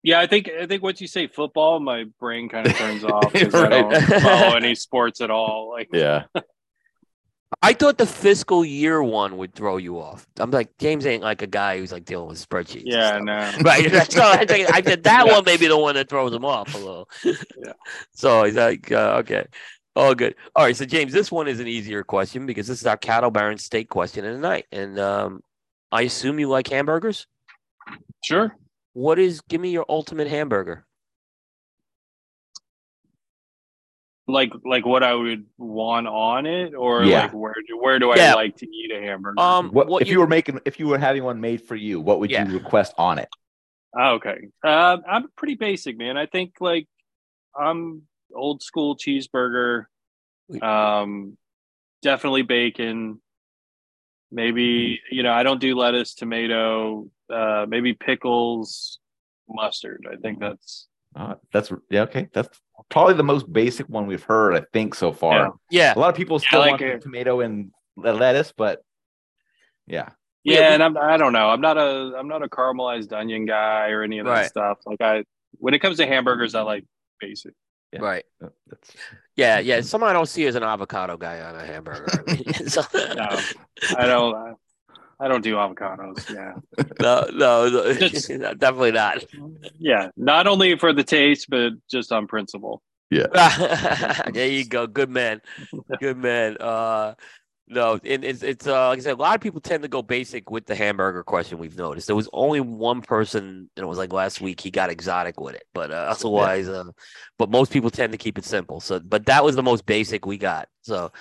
Yeah, 0.03 0.19
I 0.19 0.27
think 0.27 0.49
I 0.49 0.65
think 0.65 0.83
once 0.83 1.01
you 1.01 1.07
say 1.07 1.27
football, 1.27 1.79
my 1.79 2.05
brain 2.19 2.49
kind 2.49 2.67
of 2.67 2.73
turns 2.75 3.03
off 3.05 3.33
because 3.33 3.55
I 3.55 3.69
don't 3.69 4.01
follow 4.21 4.55
any 4.55 4.75
sports 4.75 5.21
at 5.21 5.31
all. 5.31 5.69
Like, 5.69 5.89
Yeah. 5.93 6.25
I 7.61 7.71
thought 7.73 7.97
the 7.97 8.05
fiscal 8.05 8.63
year 8.65 9.01
one 9.01 9.37
would 9.37 9.53
throw 9.55 9.77
you 9.77 9.99
off. 9.99 10.27
I'm 10.37 10.51
like 10.51 10.77
James 10.77 11.05
ain't 11.05 11.23
like 11.23 11.41
a 11.41 11.47
guy 11.47 11.79
who's 11.79 11.93
like 11.93 12.03
dealing 12.05 12.27
with 12.27 12.45
spreadsheets. 12.47 12.83
yeah, 12.85 13.19
no, 13.19 13.33
Right. 13.61 13.89
That's 13.89 14.17
all 14.17 14.31
I 14.33 14.45
think. 14.45 14.69
I 14.71 14.81
said 14.81 15.03
that 15.03 15.25
Yeah. 15.25 15.33
one 15.33 15.45
may 15.45 15.55
be 15.57 15.67
the 15.67 15.77
one 15.77 15.95
that 15.95 16.09
throws 16.09 16.33
him 16.33 16.43
off 16.45 16.75
a 16.75 16.77
little. 16.77 17.09
Yeah. 17.23 17.73
So 18.11 18.43
he's 18.43 18.55
like, 18.55 18.91
uh, 18.91 19.21
okay. 19.23 19.45
Oh, 19.99 20.13
good. 20.13 20.35
All 20.55 20.63
right. 20.63 20.75
So, 20.75 20.85
James, 20.85 21.11
this 21.11 21.31
one 21.31 21.47
is 21.47 21.59
an 21.59 21.67
easier 21.67 22.03
question 22.03 22.45
because 22.45 22.67
this 22.67 22.81
is 22.81 22.85
our 22.85 22.97
cattle 22.97 23.31
baron 23.31 23.57
steak 23.57 23.89
question 23.89 24.25
of 24.25 24.33
the 24.35 24.39
night. 24.39 24.67
And 24.71 24.99
um, 24.99 25.41
I 25.91 26.03
assume 26.03 26.37
you 26.37 26.47
like 26.49 26.67
hamburgers. 26.67 27.25
sure. 28.23 28.55
What 28.93 29.17
is, 29.17 29.41
give 29.49 29.59
me 29.59 29.71
your 29.71 29.87
ultimate 29.89 30.27
hamburger? 30.27 30.85
Like, 34.27 34.51
like 34.63 34.85
what 34.85 35.01
I 35.01 35.15
would 35.15 35.47
want 35.57 36.07
on 36.07 36.45
it, 36.45 36.75
or 36.75 37.03
Yeah. 37.03 37.21
like 37.23 37.33
where 37.33 37.55
do 37.67 37.79
where 37.81 37.97
do 37.97 38.11
I 38.11 38.33
like 38.33 38.57
to 38.57 38.67
eat 38.67 38.91
a 38.91 39.01
hamburger? 39.01 39.39
Um, 39.39 39.69
What, 39.71 39.87
what 39.87 40.03
if 40.03 40.09
you, 40.09 40.19
were 40.19 40.27
making 40.27 40.59
if 40.65 40.79
you 40.79 40.87
were 40.87 40.99
having 40.99 41.23
one 41.23 41.41
made 41.41 41.63
for 41.63 41.75
you, 41.75 41.99
what 41.99 42.19
would 42.19 42.29
Yeah. 42.29 42.45
you 42.45 42.53
request 42.53 42.93
on 42.99 43.17
it? 43.17 43.29
Oh, 43.97 44.15
okay. 44.15 44.49
Uh, 44.63 44.97
I'm 45.09 45.29
pretty 45.35 45.55
basic, 45.55 45.97
man. 45.97 46.17
I 46.17 46.27
think 46.27 46.55
like 46.59 46.87
I'm 47.59 48.03
old 48.35 48.61
school 48.61 48.95
cheeseburger. 48.97 49.85
Um, 50.61 51.37
definitely 52.01 52.43
bacon. 52.43 53.21
Maybe 54.31 54.99
you 55.11 55.23
know 55.23 55.31
I 55.31 55.43
don't 55.43 55.61
do 55.61 55.75
lettuce, 55.75 56.13
tomato. 56.13 57.09
Uh, 57.31 57.65
maybe 57.67 57.93
pickles, 57.93 58.99
mustard. 59.49 60.05
I 60.11 60.15
think 60.17 60.39
that's 60.39 60.87
Uh, 61.15 61.35
that's 61.53 61.71
yeah, 61.89 62.01
okay. 62.03 62.27
That's 62.33 62.49
probably 62.89 63.13
the 63.15 63.23
most 63.23 63.51
basic 63.51 63.87
one 63.89 64.05
we've 64.07 64.23
heard, 64.23 64.55
I 64.55 64.65
think, 64.73 64.95
so 64.95 65.11
far. 65.11 65.53
Yeah. 65.71 65.93
A 65.95 65.99
lot 65.99 66.09
of 66.09 66.15
people 66.15 66.39
still 66.39 66.59
like 66.59 66.79
want 66.79 66.93
the 66.93 66.99
tomato 66.99 67.39
and 67.41 67.71
lettuce, 67.95 68.53
but 68.55 68.81
yeah. 69.87 70.09
yeah. 70.43 70.53
Yeah, 70.55 70.59
we- 70.69 70.73
and 70.75 70.83
I'm 70.83 70.97
I 70.97 71.17
don't 71.17 71.33
know. 71.33 71.49
I'm 71.49 71.61
not 71.61 71.77
a 71.77 72.13
I'm 72.17 72.27
not 72.27 72.43
a 72.43 72.47
caramelized 72.49 73.13
onion 73.13 73.45
guy 73.45 73.89
or 73.89 74.03
any 74.03 74.19
of 74.19 74.25
that 74.25 74.31
Right. 74.31 74.49
stuff. 74.49 74.79
Like 74.85 75.01
I 75.01 75.23
when 75.53 75.73
it 75.73 75.79
comes 75.79 75.97
to 75.97 76.05
hamburgers, 76.05 76.53
I 76.53 76.61
like 76.61 76.83
basic. 77.21 77.53
Yeah. 77.93 77.99
Right. 78.01 78.23
that- 78.41 78.53
That's 78.67 78.91
Yeah. 79.35 79.59
Yeah. 79.69 79.81
Someone 79.81 80.09
I 80.09 80.13
don't 80.13 80.25
see 80.27 80.45
as 80.47 80.55
an 80.55 80.63
avocado 80.63 81.17
guy 81.17 81.41
on 81.41 81.55
a 81.55 81.65
hamburger. 81.65 82.05
I 82.27 82.33
mean, 82.33 82.43
so, 82.69 82.81
No, 82.93 83.39
I 83.97 84.05
don't. 84.07 84.35
I, 84.35 84.53
I 85.19 85.27
don't 85.27 85.41
do 85.41 85.55
avocados. 85.55 86.29
Yeah. 86.33 86.53
no, 87.01 87.25
no, 87.33 87.69
no, 87.69 87.93
Just- 87.93 88.27
definitely 88.29 88.91
not. 88.91 89.23
Yeah, 89.79 90.09
not 90.15 90.45
only 90.47 90.77
for 90.77 90.93
the 90.93 91.03
taste, 91.03 91.49
but 91.49 91.73
just 91.89 92.11
on 92.11 92.27
principle. 92.27 92.81
Yeah. 93.09 93.27
there 94.33 94.47
you 94.47 94.65
go. 94.65 94.85
Good 94.85 95.09
man. 95.09 95.41
Good 95.99 96.17
man. 96.17 96.57
Uh, 96.59 97.13
No, 97.69 97.99
it, 98.01 98.23
it's 98.23 98.43
it's 98.43 98.65
uh, 98.65 98.87
like 98.87 98.99
I 98.99 99.01
said, 99.01 99.13
a 99.13 99.21
lot 99.21 99.35
of 99.35 99.41
people 99.41 99.59
tend 99.59 99.83
to 99.83 99.89
go 99.89 100.01
basic 100.01 100.49
with 100.49 100.65
the 100.65 100.75
hamburger 100.75 101.21
question. 101.23 101.57
We've 101.57 101.77
noticed 101.77 102.07
there 102.07 102.15
was 102.15 102.29
only 102.31 102.61
one 102.61 103.01
person, 103.01 103.69
and 103.75 103.83
it 103.83 103.85
was 103.85 103.97
like 103.97 104.13
last 104.13 104.39
week. 104.39 104.61
He 104.61 104.71
got 104.71 104.89
exotic 104.89 105.39
with 105.39 105.55
it, 105.55 105.65
but 105.73 105.91
uh, 105.91 106.07
otherwise, 106.09 106.69
uh, 106.69 106.85
but 107.37 107.49
most 107.49 107.71
people 107.71 107.89
tend 107.89 108.13
to 108.13 108.17
keep 108.17 108.37
it 108.37 108.45
simple. 108.45 108.79
So, 108.79 109.01
but 109.01 109.25
that 109.25 109.43
was 109.43 109.57
the 109.57 109.63
most 109.63 109.85
basic 109.85 110.25
we 110.25 110.37
got. 110.37 110.69
So, 110.81 111.11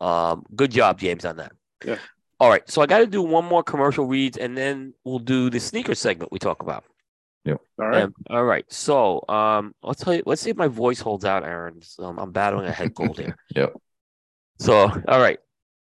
um, 0.00 0.44
good 0.56 0.72
job, 0.72 0.98
James, 0.98 1.24
on 1.24 1.36
that. 1.36 1.52
Yeah. 1.84 1.98
All 2.40 2.50
right, 2.50 2.68
so 2.68 2.82
I 2.82 2.86
got 2.86 2.98
to 2.98 3.06
do 3.06 3.22
one 3.22 3.44
more 3.44 3.62
commercial 3.62 4.06
reads, 4.06 4.36
and 4.36 4.58
then 4.58 4.92
we'll 5.04 5.20
do 5.20 5.50
the 5.50 5.60
sneaker 5.60 5.94
segment 5.94 6.32
we 6.32 6.40
talk 6.40 6.62
about. 6.62 6.84
All 7.78 7.86
right. 7.86 8.02
Um, 8.02 8.14
all 8.28 8.44
right. 8.44 8.64
So, 8.72 9.24
um, 9.28 9.72
I'll 9.84 9.94
tell 9.94 10.14
you. 10.14 10.24
Let's 10.26 10.42
see 10.42 10.50
if 10.50 10.56
my 10.56 10.66
voice 10.66 11.00
holds 11.00 11.24
out, 11.24 11.44
Aaron. 11.44 11.80
So, 11.82 12.04
um, 12.04 12.18
I'm 12.18 12.32
battling 12.32 12.66
a 12.66 12.72
head 12.72 12.94
cold 12.94 13.18
here. 13.18 13.36
Yep. 13.54 13.74
So, 14.58 14.90
all 15.06 15.20
right. 15.20 15.38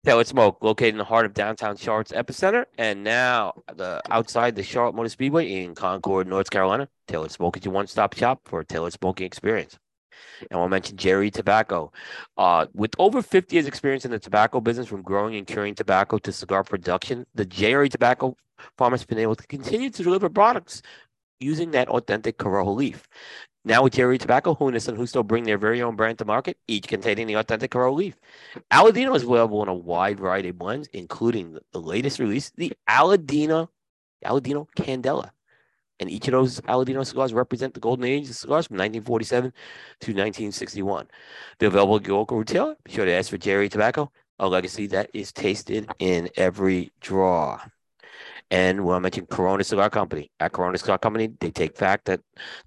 Taylor 0.05 0.25
Smoke, 0.25 0.57
located 0.61 0.95
in 0.95 0.97
the 0.97 1.05
heart 1.05 1.25
of 1.25 1.33
downtown 1.33 1.77
Charlotte's 1.77 2.11
epicenter, 2.11 2.65
and 2.77 3.05
now 3.05 3.53
the 3.73 4.01
outside 4.11 4.53
the 4.53 4.61
Charlotte 4.61 4.95
Motor 4.95 5.07
Speedway 5.07 5.63
in 5.63 5.75
Concord, 5.75 6.27
North 6.27 6.49
Carolina. 6.49 6.89
Taylor 7.07 7.29
Smoke 7.29 7.55
is 7.55 7.63
your 7.63 7.73
one-stop 7.73 8.13
shop 8.13 8.41
for 8.43 8.59
a 8.59 8.65
tailored 8.65 8.91
smoking 8.91 9.25
experience. 9.25 9.79
And 10.51 10.59
we'll 10.59 10.67
mention 10.67 10.97
Jerry 10.97 11.31
Tobacco. 11.31 11.93
Uh, 12.37 12.65
with 12.73 12.91
over 12.99 13.21
50 13.21 13.55
years 13.55 13.65
experience 13.65 14.03
in 14.03 14.11
the 14.11 14.19
tobacco 14.19 14.59
business, 14.59 14.87
from 14.87 15.03
growing 15.03 15.35
and 15.35 15.47
curing 15.47 15.73
tobacco 15.73 16.17
to 16.17 16.33
cigar 16.33 16.65
production, 16.65 17.25
the 17.33 17.45
Jerry 17.45 17.87
Tobacco 17.87 18.35
farm 18.77 18.91
has 18.91 19.05
been 19.05 19.19
able 19.19 19.35
to 19.35 19.47
continue 19.47 19.89
to 19.89 20.03
deliver 20.03 20.29
products 20.29 20.81
using 21.39 21.71
that 21.71 21.87
authentic 21.87 22.37
Corojo 22.37 22.75
leaf. 22.75 23.07
Now 23.65 23.83
with 23.83 23.93
Jerry 23.93 24.17
Tobacco, 24.17 24.55
Hunis 24.55 24.89
and 24.89 24.97
Justo 24.97 25.23
bring 25.23 25.45
their 25.45 25.57
very 25.57 25.81
own 25.81 25.95
brand 25.95 26.17
to 26.17 26.25
market, 26.25 26.57
each 26.67 26.87
containing 26.87 27.27
the 27.27 27.35
authentic 27.35 27.71
Corojo 27.71 27.95
leaf. 27.95 28.15
Aladino 28.71 29.15
is 29.15 29.23
available 29.23 29.63
in 29.63 29.69
a 29.69 29.73
wide 29.73 30.19
variety 30.19 30.49
of 30.49 30.57
blends, 30.57 30.89
including 30.89 31.57
the 31.71 31.79
latest 31.79 32.19
release, 32.19 32.51
the 32.57 32.73
Aladino, 32.89 33.69
Aladino 34.25 34.67
Candela. 34.77 35.29
And 36.01 36.09
each 36.09 36.27
of 36.27 36.33
those 36.33 36.59
Aladino 36.61 37.05
cigars 37.05 37.33
represent 37.33 37.73
the 37.73 37.79
golden 37.79 38.03
age 38.03 38.29
of 38.29 38.35
cigars 38.35 38.67
from 38.67 38.75
1947 38.75 39.51
to 39.51 40.11
1961. 40.11 41.07
They're 41.57 41.69
available 41.69 41.95
at 41.95 42.05
your 42.05 42.17
local 42.17 42.39
retailer. 42.39 42.75
Be 42.83 42.91
sure 42.91 43.05
to 43.05 43.13
ask 43.13 43.29
for 43.29 43.37
Jerry 43.37 43.69
Tobacco, 43.69 44.11
a 44.39 44.47
legacy 44.49 44.87
that 44.87 45.09
is 45.13 45.31
tasted 45.31 45.89
in 45.99 46.29
every 46.35 46.91
draw. 46.99 47.61
And 48.51 48.85
when 48.85 48.95
I 48.95 48.99
mentioned 48.99 49.29
Corona 49.29 49.63
Cigar 49.63 49.89
Company, 49.89 50.31
at 50.39 50.51
Corona 50.51 50.77
Cigar 50.77 50.97
Company, 50.97 51.29
they 51.39 51.49
take 51.49 51.75
fact 51.75 52.05
that 52.05 52.21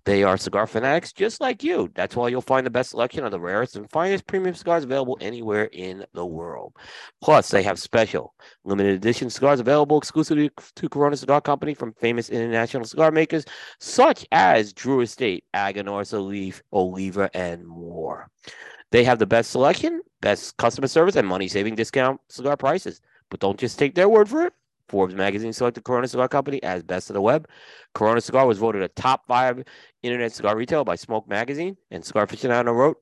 they 0.04 0.24
are 0.24 0.36
cigar 0.36 0.66
fanatics 0.66 1.12
just 1.12 1.40
like 1.40 1.62
you. 1.62 1.90
That's 1.94 2.16
why 2.16 2.28
you'll 2.28 2.40
find 2.40 2.66
the 2.66 2.70
best 2.70 2.90
selection 2.90 3.24
of 3.24 3.30
the 3.30 3.38
rarest 3.38 3.76
and 3.76 3.90
finest 3.90 4.26
premium 4.26 4.54
cigars 4.54 4.84
available 4.84 5.16
anywhere 5.20 5.64
in 5.72 6.04
the 6.12 6.26
world. 6.26 6.74
Plus, 7.22 7.50
they 7.50 7.62
have 7.62 7.78
special 7.78 8.34
limited 8.64 8.94
edition 8.94 9.30
cigars 9.30 9.60
available 9.60 9.98
exclusively 9.98 10.50
to 10.74 10.88
Corona 10.88 11.16
Cigar 11.16 11.40
Company 11.40 11.74
from 11.74 11.92
famous 11.94 12.30
international 12.30 12.84
cigar 12.84 13.10
makers 13.10 13.44
such 13.78 14.26
as 14.32 14.72
Drew 14.72 15.02
Estate, 15.02 15.44
Aganorsa 15.54 16.24
Leaf, 16.24 16.62
Oliva, 16.72 17.30
and 17.34 17.66
more. 17.66 18.28
They 18.92 19.04
have 19.04 19.18
the 19.18 19.26
best 19.26 19.50
selection, 19.50 20.00
best 20.20 20.56
customer 20.56 20.88
service, 20.88 21.16
and 21.16 21.26
money 21.26 21.48
saving 21.48 21.74
discount 21.74 22.20
cigar 22.28 22.56
prices. 22.56 23.00
But 23.30 23.40
don't 23.40 23.58
just 23.58 23.78
take 23.78 23.94
their 23.94 24.08
word 24.08 24.28
for 24.28 24.46
it. 24.46 24.52
Forbes 24.88 25.14
magazine 25.14 25.52
selected 25.52 25.84
Corona 25.84 26.08
Cigar 26.08 26.28
Company 26.28 26.62
as 26.62 26.82
best 26.82 27.10
of 27.10 27.14
the 27.14 27.20
web. 27.20 27.48
Corona 27.94 28.20
Cigar 28.20 28.46
was 28.46 28.58
voted 28.58 28.82
a 28.82 28.88
top 28.88 29.26
five 29.26 29.62
internet 30.02 30.32
cigar 30.32 30.56
retail 30.56 30.84
by 30.84 30.94
Smoke 30.94 31.28
Magazine, 31.28 31.76
and 31.90 32.04
Cigar 32.04 32.26
Aficionado 32.26 32.74
wrote 32.74 32.98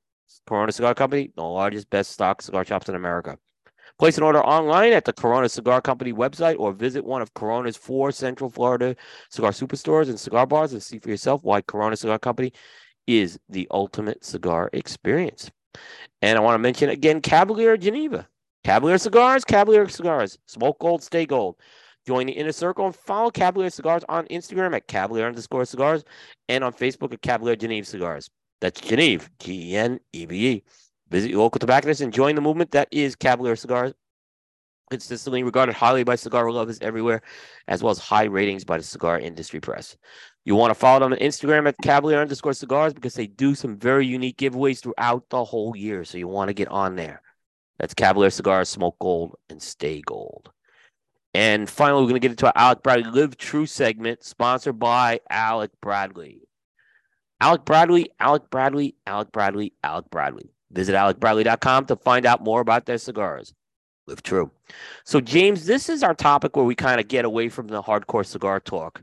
Corona 0.46 0.72
Cigar 0.72 0.94
Company, 0.94 1.32
the 1.36 1.42
largest 1.42 1.90
best 1.90 2.12
stock 2.12 2.42
cigar 2.42 2.64
shops 2.64 2.88
in 2.88 2.94
America. 2.94 3.38
Place 3.98 4.18
an 4.18 4.24
order 4.24 4.42
online 4.42 4.92
at 4.92 5.04
the 5.04 5.12
Corona 5.12 5.48
Cigar 5.48 5.80
Company 5.80 6.12
website 6.12 6.56
or 6.58 6.72
visit 6.72 7.04
one 7.04 7.22
of 7.22 7.32
Corona's 7.34 7.76
four 7.76 8.10
Central 8.10 8.50
Florida 8.50 8.96
cigar 9.30 9.52
superstores 9.52 10.08
and 10.08 10.18
cigar 10.18 10.46
bars 10.46 10.72
and 10.72 10.82
see 10.82 10.98
for 10.98 11.10
yourself 11.10 11.44
why 11.44 11.60
Corona 11.60 11.96
Cigar 11.96 12.18
Company 12.18 12.52
is 13.06 13.38
the 13.48 13.68
ultimate 13.70 14.24
cigar 14.24 14.68
experience. 14.72 15.50
And 16.22 16.36
I 16.36 16.40
want 16.40 16.54
to 16.54 16.58
mention 16.58 16.88
again 16.88 17.20
Cavalier 17.20 17.76
Geneve. 17.76 18.24
Cavalier 18.64 18.96
Cigars, 18.96 19.44
Cavalier 19.44 19.86
Cigars. 19.90 20.38
Smoke 20.46 20.78
gold, 20.78 21.02
stay 21.02 21.26
gold. 21.26 21.56
Join 22.06 22.26
the 22.26 22.32
inner 22.32 22.52
circle 22.52 22.86
and 22.86 22.96
follow 22.96 23.30
Cavalier 23.30 23.68
Cigars 23.68 24.04
on 24.08 24.26
Instagram 24.26 24.74
at 24.74 24.88
Cavalier 24.88 25.26
underscore 25.26 25.66
cigars 25.66 26.02
and 26.48 26.64
on 26.64 26.72
Facebook 26.72 27.12
at 27.12 27.20
Cavalier 27.20 27.56
Geneve 27.56 27.86
Cigars. 27.86 28.30
That's 28.62 28.80
Geneve, 28.80 29.28
G 29.38 29.72
E 29.72 29.76
N 29.76 30.00
E 30.14 30.24
V 30.24 30.48
E. 30.48 30.64
Visit 31.10 31.30
your 31.30 31.40
local 31.40 31.58
tobacconist 31.58 32.00
and 32.00 32.12
join 32.12 32.34
the 32.34 32.40
movement 32.40 32.70
that 32.70 32.88
is 32.90 33.14
Cavalier 33.14 33.56
Cigars. 33.56 33.92
Consistently 34.90 35.42
regarded 35.42 35.74
highly 35.74 36.04
by 36.04 36.14
cigar 36.14 36.50
lovers 36.50 36.78
everywhere, 36.80 37.22
as 37.68 37.82
well 37.82 37.90
as 37.90 37.98
high 37.98 38.24
ratings 38.24 38.64
by 38.64 38.76
the 38.76 38.82
cigar 38.82 39.18
industry 39.18 39.60
press. 39.60 39.96
You 40.44 40.54
want 40.56 40.70
to 40.70 40.74
follow 40.74 41.00
them 41.00 41.12
on 41.12 41.18
Instagram 41.18 41.66
at 41.66 41.76
Cavalier 41.82 42.20
underscore 42.20 42.52
cigars 42.52 42.92
because 42.92 43.14
they 43.14 43.26
do 43.26 43.54
some 43.54 43.78
very 43.78 44.06
unique 44.06 44.36
giveaways 44.36 44.82
throughout 44.82 45.24
the 45.30 45.42
whole 45.42 45.74
year. 45.74 46.04
So 46.04 46.18
you 46.18 46.28
want 46.28 46.48
to 46.48 46.54
get 46.54 46.68
on 46.68 46.96
there. 46.96 47.22
That's 47.78 47.94
Cavalier 47.94 48.30
Cigars, 48.30 48.68
Smoke 48.68 48.96
Gold, 49.00 49.36
and 49.48 49.60
Stay 49.60 50.00
Gold. 50.04 50.50
And 51.34 51.68
finally, 51.68 52.02
we're 52.02 52.10
going 52.10 52.20
to 52.20 52.28
get 52.28 52.30
into 52.30 52.46
our 52.46 52.52
Alec 52.54 52.82
Bradley 52.82 53.10
Live 53.10 53.36
True 53.36 53.66
segment, 53.66 54.22
sponsored 54.22 54.78
by 54.78 55.20
Alec 55.28 55.72
Bradley. 55.80 56.42
Alec 57.40 57.64
Bradley, 57.64 58.10
Alec 58.20 58.48
Bradley, 58.50 58.94
Alec 59.06 59.32
Bradley, 59.32 59.72
Alec 59.82 60.08
Bradley. 60.10 60.50
Visit 60.70 60.94
alecbradley.com 60.94 61.86
to 61.86 61.96
find 61.96 62.26
out 62.26 62.42
more 62.42 62.60
about 62.60 62.86
their 62.86 62.98
cigars. 62.98 63.52
Live 64.06 64.22
true. 64.22 64.50
So, 65.04 65.20
James, 65.20 65.66
this 65.66 65.88
is 65.88 66.02
our 66.02 66.14
topic 66.14 66.56
where 66.56 66.64
we 66.64 66.74
kind 66.74 67.00
of 67.00 67.08
get 67.08 67.24
away 67.24 67.48
from 67.48 67.68
the 67.68 67.82
hardcore 67.82 68.26
cigar 68.26 68.60
talk. 68.60 69.02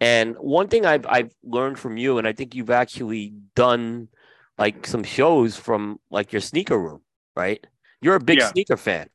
And 0.00 0.36
one 0.36 0.68
thing 0.68 0.84
I've 0.84 1.06
I've 1.06 1.34
learned 1.42 1.78
from 1.78 1.96
you, 1.96 2.18
and 2.18 2.28
I 2.28 2.32
think 2.32 2.54
you've 2.54 2.70
actually 2.70 3.32
done 3.54 4.08
like 4.58 4.86
some 4.86 5.04
shows 5.04 5.56
from 5.56 6.00
like 6.10 6.32
your 6.32 6.40
sneaker 6.40 6.78
room, 6.78 7.00
right? 7.34 7.66
You're 8.02 8.16
a 8.16 8.20
big 8.20 8.38
Yeah. 8.40 8.48
sneaker 8.48 8.76
fan. 8.76 9.08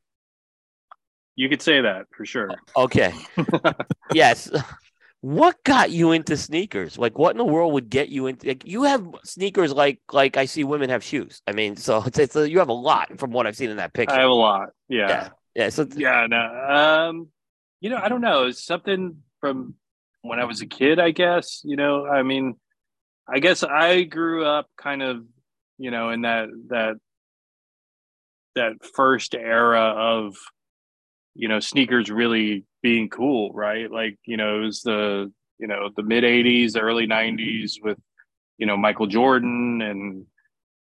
You 1.35 1.49
could 1.49 1.61
say 1.61 1.81
that 1.81 2.07
for 2.15 2.25
sure. 2.25 2.49
Okay. 2.75 3.13
yes. 4.13 4.49
What 5.21 5.63
got 5.63 5.91
you 5.91 6.11
into 6.11 6.35
sneakers? 6.37 6.97
Like, 6.97 7.17
what 7.17 7.31
in 7.31 7.37
the 7.37 7.45
world 7.45 7.73
would 7.73 7.89
get 7.89 8.09
you 8.09 8.27
into? 8.27 8.47
Like, 8.47 8.65
you 8.65 8.83
have 8.83 9.05
sneakers 9.23 9.71
like 9.73 9.99
like 10.11 10.37
I 10.37 10.45
see 10.45 10.63
women 10.63 10.89
have 10.89 11.03
shoes. 11.03 11.41
I 11.45 11.51
mean, 11.51 11.75
so 11.75 12.01
it's, 12.05 12.17
it's 12.17 12.35
you 12.35 12.59
have 12.59 12.69
a 12.69 12.73
lot 12.73 13.19
from 13.19 13.31
what 13.31 13.45
I've 13.45 13.55
seen 13.57 13.69
in 13.69 13.77
that 13.77 13.93
picture. 13.93 14.15
I 14.15 14.21
have 14.21 14.29
a 14.29 14.33
lot. 14.33 14.69
Yeah. 14.87 15.09
yeah, 15.09 15.29
yeah. 15.55 15.69
So 15.69 15.87
Yeah. 15.95 16.25
No. 16.27 16.37
Um, 16.39 17.27
you 17.81 17.89
know, 17.91 17.97
I 18.01 18.09
don't 18.09 18.21
know. 18.21 18.45
It's 18.47 18.63
something 18.63 19.17
from 19.39 19.75
when 20.21 20.39
I 20.39 20.45
was 20.45 20.61
a 20.61 20.65
kid, 20.65 20.99
I 20.99 21.11
guess. 21.11 21.61
You 21.63 21.75
know, 21.75 22.07
I 22.07 22.23
mean, 22.23 22.55
I 23.27 23.39
guess 23.39 23.61
I 23.63 24.03
grew 24.03 24.45
up 24.45 24.67
kind 24.77 25.03
of, 25.03 25.23
you 25.77 25.91
know, 25.91 26.09
in 26.09 26.21
that 26.21 26.47
that 26.69 26.95
that 28.57 28.85
first 28.93 29.33
era 29.33 29.93
of, 29.95 30.35
you 31.33 31.47
know, 31.47 31.59
sneakers 31.59 32.09
really 32.09 32.65
being 32.83 33.09
cool, 33.09 33.51
right? 33.53 33.89
Like, 33.89 34.17
you 34.25 34.37
know, 34.37 34.57
it 34.57 34.65
was 34.65 34.81
the, 34.81 35.31
you 35.57 35.67
know, 35.67 35.89
the 35.95 36.03
mid 36.03 36.23
'80s, 36.23 36.73
the 36.73 36.81
early 36.81 37.07
'90s 37.07 37.73
with, 37.81 37.97
you 38.57 38.67
know, 38.67 38.77
Michael 38.77 39.07
Jordan 39.07 39.81
and 39.81 40.25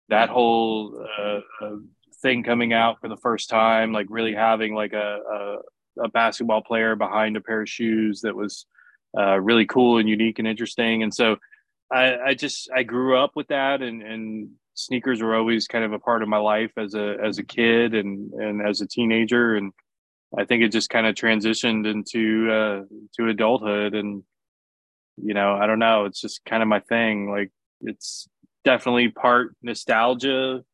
that 0.08 0.28
whole 0.28 1.06
uh, 1.18 1.40
uh, 1.64 1.76
thing 2.22 2.42
coming 2.42 2.72
out 2.72 3.00
for 3.00 3.08
the 3.08 3.16
first 3.16 3.48
time, 3.48 3.92
like 3.92 4.06
really 4.10 4.34
having 4.34 4.74
like 4.74 4.92
a, 4.92 5.20
a, 5.98 6.04
a 6.04 6.08
basketball 6.08 6.62
player 6.62 6.96
behind 6.96 7.36
a 7.36 7.40
pair 7.40 7.62
of 7.62 7.68
shoes 7.68 8.22
that 8.22 8.34
was 8.34 8.66
uh, 9.16 9.38
really 9.40 9.66
cool 9.66 9.98
and 9.98 10.08
unique 10.08 10.38
and 10.38 10.48
interesting. 10.48 11.02
And 11.02 11.14
so 11.14 11.36
I, 11.92 12.16
I 12.16 12.34
just 12.34 12.70
I 12.74 12.82
grew 12.82 13.18
up 13.18 13.32
with 13.36 13.48
that, 13.48 13.82
and 13.82 14.02
and 14.02 14.50
sneakers 14.74 15.22
were 15.22 15.34
always 15.34 15.66
kind 15.66 15.84
of 15.84 15.92
a 15.92 15.98
part 15.98 16.22
of 16.22 16.28
my 16.28 16.38
life 16.38 16.72
as 16.76 16.94
a 16.94 17.16
as 17.22 17.38
a 17.38 17.44
kid 17.44 17.94
and 17.94 18.32
and 18.32 18.66
as 18.66 18.80
a 18.80 18.86
teenager, 18.86 19.56
and 19.56 19.72
I 20.36 20.44
think 20.44 20.62
it 20.62 20.72
just 20.72 20.90
kind 20.90 21.06
of 21.06 21.14
transitioned 21.14 21.90
into 21.90 22.50
uh, 22.50 22.82
to 23.16 23.28
adulthood, 23.28 23.94
and 23.94 24.22
you 25.16 25.34
know 25.34 25.54
I 25.54 25.66
don't 25.66 25.78
know, 25.78 26.04
it's 26.04 26.20
just 26.20 26.44
kind 26.44 26.62
of 26.62 26.68
my 26.68 26.80
thing. 26.80 27.30
Like 27.30 27.50
it's 27.80 28.28
definitely 28.64 29.08
part 29.08 29.54
nostalgia, 29.62 30.64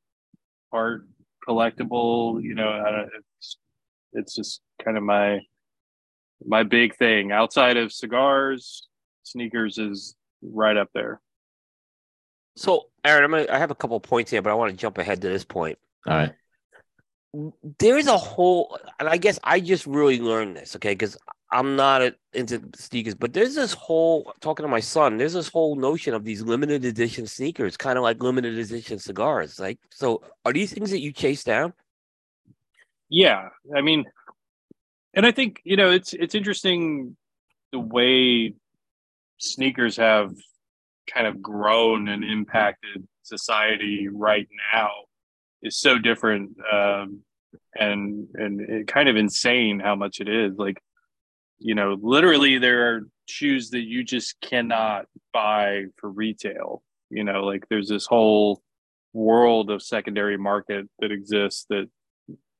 part 0.70 1.06
collectible. 1.46 2.42
You 2.42 2.54
know, 2.54 3.06
it's 3.38 3.56
it's 4.12 4.34
just 4.34 4.60
kind 4.84 4.96
of 4.96 5.02
my 5.02 5.40
my 6.44 6.62
big 6.62 6.96
thing. 6.96 7.32
Outside 7.32 7.76
of 7.76 7.92
cigars, 7.92 8.88
sneakers 9.22 9.78
is 9.78 10.16
right 10.42 10.76
up 10.76 10.88
there. 10.94 11.20
So 12.56 12.88
Aaron, 13.04 13.24
I'm 13.24 13.30
gonna, 13.30 13.46
I 13.50 13.58
have 13.58 13.70
a 13.70 13.74
couple 13.74 13.98
points 14.00 14.30
here, 14.30 14.42
but 14.42 14.50
I 14.50 14.54
want 14.54 14.70
to 14.70 14.76
jump 14.76 14.98
ahead 14.98 15.20
to 15.22 15.28
this 15.28 15.44
point. 15.44 15.78
All 16.06 16.14
right. 16.14 16.32
there 17.78 17.98
is 17.98 18.06
a 18.06 18.16
whole, 18.16 18.78
and 18.98 19.08
I 19.08 19.16
guess 19.16 19.38
I 19.44 19.60
just 19.60 19.86
really 19.86 20.20
learned 20.20 20.56
this, 20.56 20.76
okay? 20.76 20.92
Because 20.92 21.16
I'm 21.52 21.76
not 21.76 22.02
a, 22.02 22.14
into 22.32 22.62
sneakers, 22.76 23.14
but 23.14 23.32
there's 23.32 23.54
this 23.54 23.72
whole 23.72 24.32
talking 24.40 24.64
to 24.64 24.68
my 24.68 24.80
son. 24.80 25.18
There's 25.18 25.32
this 25.32 25.48
whole 25.48 25.76
notion 25.76 26.14
of 26.14 26.24
these 26.24 26.42
limited 26.42 26.84
edition 26.84 27.26
sneakers, 27.26 27.76
kind 27.76 27.98
of 27.98 28.04
like 28.04 28.22
limited 28.22 28.58
edition 28.58 28.98
cigars. 28.98 29.58
Like, 29.58 29.78
so 29.90 30.22
are 30.44 30.52
these 30.52 30.72
things 30.72 30.90
that 30.90 31.00
you 31.00 31.12
chase 31.12 31.44
down? 31.44 31.72
yeah, 33.10 33.48
I 33.76 33.82
mean, 33.82 34.04
and 35.12 35.26
I 35.26 35.32
think 35.32 35.60
you 35.64 35.76
know 35.76 35.90
it's 35.90 36.14
it's 36.14 36.34
interesting 36.34 37.16
the 37.72 37.80
way 37.80 38.54
sneakers 39.38 39.96
have 39.96 40.32
kind 41.12 41.26
of 41.26 41.42
grown 41.42 42.08
and 42.08 42.24
impacted 42.24 43.06
society 43.22 44.08
right 44.08 44.48
now 44.72 44.90
is 45.62 45.78
so 45.78 45.98
different 45.98 46.56
um, 46.72 47.20
and 47.74 48.28
and 48.34 48.60
it 48.60 48.86
kind 48.86 49.08
of 49.08 49.16
insane 49.16 49.80
how 49.80 49.94
much 49.94 50.20
it 50.20 50.28
is. 50.28 50.56
Like 50.56 50.80
you 51.58 51.74
know 51.74 51.96
literally 52.00 52.58
there 52.58 52.94
are 52.94 53.00
shoes 53.26 53.70
that 53.70 53.82
you 53.82 54.04
just 54.04 54.40
cannot 54.40 55.06
buy 55.32 55.84
for 55.96 56.10
retail. 56.10 56.82
You 57.10 57.24
know 57.24 57.44
like 57.44 57.64
there's 57.68 57.88
this 57.88 58.06
whole 58.06 58.62
world 59.12 59.70
of 59.70 59.82
secondary 59.82 60.36
market 60.36 60.88
that 61.00 61.10
exists 61.10 61.66
that 61.68 61.88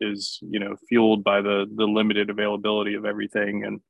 is 0.00 0.38
you 0.42 0.58
know 0.58 0.76
fueled 0.88 1.22
by 1.22 1.40
the 1.40 1.66
the 1.74 1.84
limited 1.86 2.30
availability 2.30 2.94
of 2.94 3.04
everything. 3.04 3.64
And 3.64 3.80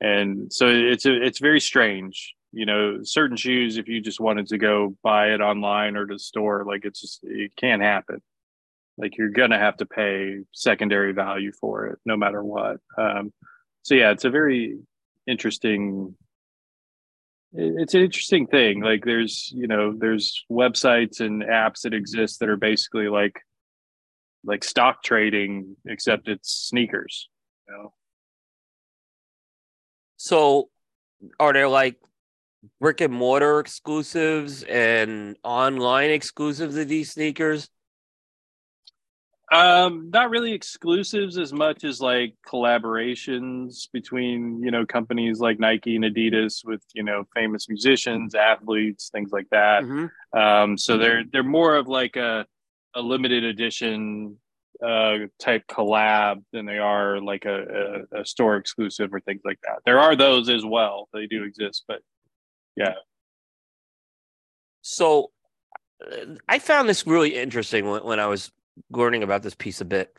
and 0.00 0.52
so 0.52 0.68
it's 0.68 1.06
a, 1.06 1.22
it's 1.22 1.38
very 1.38 1.60
strange 1.60 2.35
you 2.56 2.64
know 2.64 3.00
certain 3.02 3.36
shoes 3.36 3.76
if 3.76 3.86
you 3.86 4.00
just 4.00 4.18
wanted 4.18 4.46
to 4.46 4.56
go 4.56 4.96
buy 5.02 5.28
it 5.34 5.42
online 5.42 5.94
or 5.94 6.06
to 6.06 6.14
the 6.14 6.18
store 6.18 6.64
like 6.66 6.86
it's 6.86 7.00
just 7.02 7.20
it 7.22 7.52
can't 7.56 7.82
happen. 7.82 8.22
Like 8.96 9.18
you're 9.18 9.28
gonna 9.28 9.58
have 9.58 9.76
to 9.78 9.86
pay 9.86 10.38
secondary 10.52 11.12
value 11.12 11.52
for 11.60 11.86
it 11.88 11.98
no 12.06 12.16
matter 12.16 12.42
what. 12.42 12.78
Um 12.96 13.32
so 13.82 13.94
yeah 13.94 14.10
it's 14.10 14.24
a 14.24 14.30
very 14.30 14.78
interesting 15.26 16.16
it's 17.52 17.94
an 17.94 18.02
interesting 18.02 18.46
thing. 18.46 18.80
Like 18.80 19.04
there's 19.04 19.52
you 19.54 19.66
know 19.66 19.94
there's 19.96 20.44
websites 20.50 21.20
and 21.20 21.42
apps 21.42 21.82
that 21.82 21.92
exist 21.92 22.40
that 22.40 22.48
are 22.48 22.56
basically 22.56 23.08
like 23.08 23.38
like 24.44 24.64
stock 24.64 25.02
trading 25.02 25.76
except 25.84 26.28
it's 26.28 26.50
sneakers 26.52 27.28
you 27.68 27.74
know? 27.74 27.92
So, 30.16 30.70
are 31.38 31.52
there 31.52 31.68
like 31.68 31.96
brick 32.80 33.00
and 33.00 33.12
mortar 33.12 33.60
exclusives 33.60 34.62
and 34.64 35.36
online 35.42 36.10
exclusives 36.10 36.76
of 36.76 36.88
these 36.88 37.12
sneakers? 37.12 37.68
Um, 39.52 40.10
not 40.12 40.30
really 40.30 40.52
exclusives 40.52 41.38
as 41.38 41.52
much 41.52 41.84
as 41.84 42.00
like 42.00 42.34
collaborations 42.44 43.88
between 43.92 44.60
you 44.60 44.72
know 44.72 44.84
companies 44.84 45.38
like 45.38 45.60
Nike 45.60 45.94
and 45.94 46.04
Adidas 46.04 46.64
with 46.64 46.82
you 46.94 47.04
know 47.04 47.24
famous 47.32 47.68
musicians, 47.68 48.34
athletes, 48.34 49.08
things 49.10 49.30
like 49.30 49.48
that. 49.50 49.84
Mhm. 49.84 50.10
Um, 50.36 50.76
so 50.76 50.98
they're 50.98 51.22
they're 51.30 51.44
more 51.44 51.76
of 51.76 51.86
like 51.86 52.16
a 52.16 52.44
a 52.94 53.00
limited 53.00 53.44
edition 53.44 54.38
uh 54.84 55.18
type 55.40 55.62
collab 55.68 56.42
than 56.52 56.66
they 56.66 56.76
are 56.78 57.18
like 57.18 57.46
a, 57.46 58.04
a, 58.12 58.20
a 58.20 58.26
store 58.26 58.56
exclusive 58.56 59.14
or 59.14 59.20
things 59.20 59.40
like 59.44 59.58
that. 59.62 59.78
There 59.86 60.00
are 60.00 60.16
those 60.16 60.48
as 60.48 60.66
well. 60.66 61.08
They 61.14 61.26
do 61.26 61.44
exist, 61.44 61.84
but 61.86 62.02
yeah. 62.76 62.94
So, 64.82 65.30
uh, 66.04 66.36
I 66.48 66.58
found 66.58 66.88
this 66.88 67.06
really 67.06 67.34
interesting 67.34 67.88
when, 67.88 68.04
when 68.04 68.20
I 68.20 68.26
was 68.26 68.52
learning 68.90 69.22
about 69.22 69.42
this 69.42 69.54
piece 69.54 69.80
a 69.80 69.84
bit. 69.84 70.16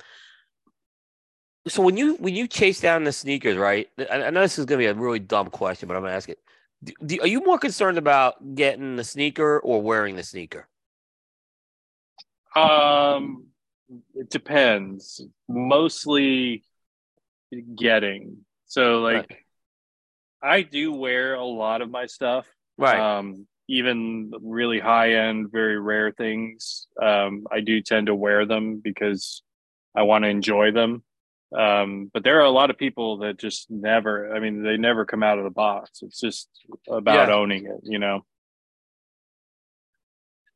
So 1.68 1.82
when 1.82 1.98
you 1.98 2.16
when 2.16 2.34
you 2.34 2.48
chase 2.48 2.80
down 2.80 3.04
the 3.04 3.12
sneakers, 3.12 3.58
right? 3.58 3.90
I, 4.10 4.24
I 4.24 4.30
know 4.30 4.42
this 4.42 4.58
is 4.58 4.66
going 4.66 4.80
to 4.80 4.84
be 4.84 4.88
a 4.88 4.94
really 4.94 5.20
dumb 5.20 5.50
question, 5.50 5.88
but 5.88 5.96
I'm 5.96 6.02
going 6.02 6.12
to 6.12 6.16
ask 6.16 6.30
it. 6.30 6.40
Do, 6.84 6.94
do, 7.06 7.22
are 7.22 7.28
you 7.28 7.44
more 7.44 7.58
concerned 7.58 7.98
about 7.98 8.56
getting 8.56 8.96
the 8.96 9.04
sneaker 9.04 9.60
or 9.60 9.82
wearing 9.82 10.16
the 10.16 10.24
sneaker? 10.24 10.68
Um, 12.56 13.48
it 14.16 14.30
depends. 14.30 15.22
Mostly 15.48 16.64
getting. 17.76 18.38
So 18.66 19.00
like 19.00 19.30
Right. 19.30 19.38
I 20.42 20.62
do 20.62 20.94
wear 20.94 21.36
a 21.36 21.44
lot 21.44 21.82
of 21.82 21.90
my 21.90 22.06
stuff. 22.06 22.46
Right. 22.78 23.00
Um, 23.00 23.48
even 23.68 24.32
really 24.42 24.80
high 24.80 25.14
end, 25.14 25.52
very 25.52 25.80
rare 25.80 26.12
things. 26.12 26.88
Um, 27.02 27.46
I 27.52 27.60
do 27.60 27.82
tend 27.82 28.08
to 28.08 28.16
wear 28.16 28.46
them 28.46 28.80
because 28.82 29.42
I 29.96 30.04
want 30.04 30.24
to 30.24 30.30
enjoy 30.30 30.72
them. 30.72 31.04
Um, 31.58 32.10
but 32.14 32.24
there 32.24 32.40
are 32.40 32.46
a 32.46 32.50
lot 32.50 32.70
of 32.70 32.78
people 32.78 33.20
that 33.20 33.38
just 33.38 33.70
never, 33.70 34.34
I 34.36 34.40
mean, 34.40 34.64
they 34.64 34.78
never 34.78 35.06
come 35.06 35.24
out 35.24 35.38
of 35.38 35.44
the 35.44 35.50
box. 35.50 36.02
It's 36.02 36.20
just 36.20 36.50
about 36.90 37.30
Yeah. 37.30 37.36
owning 37.36 37.66
it, 37.66 37.80
you 37.84 38.00
know? 38.00 38.26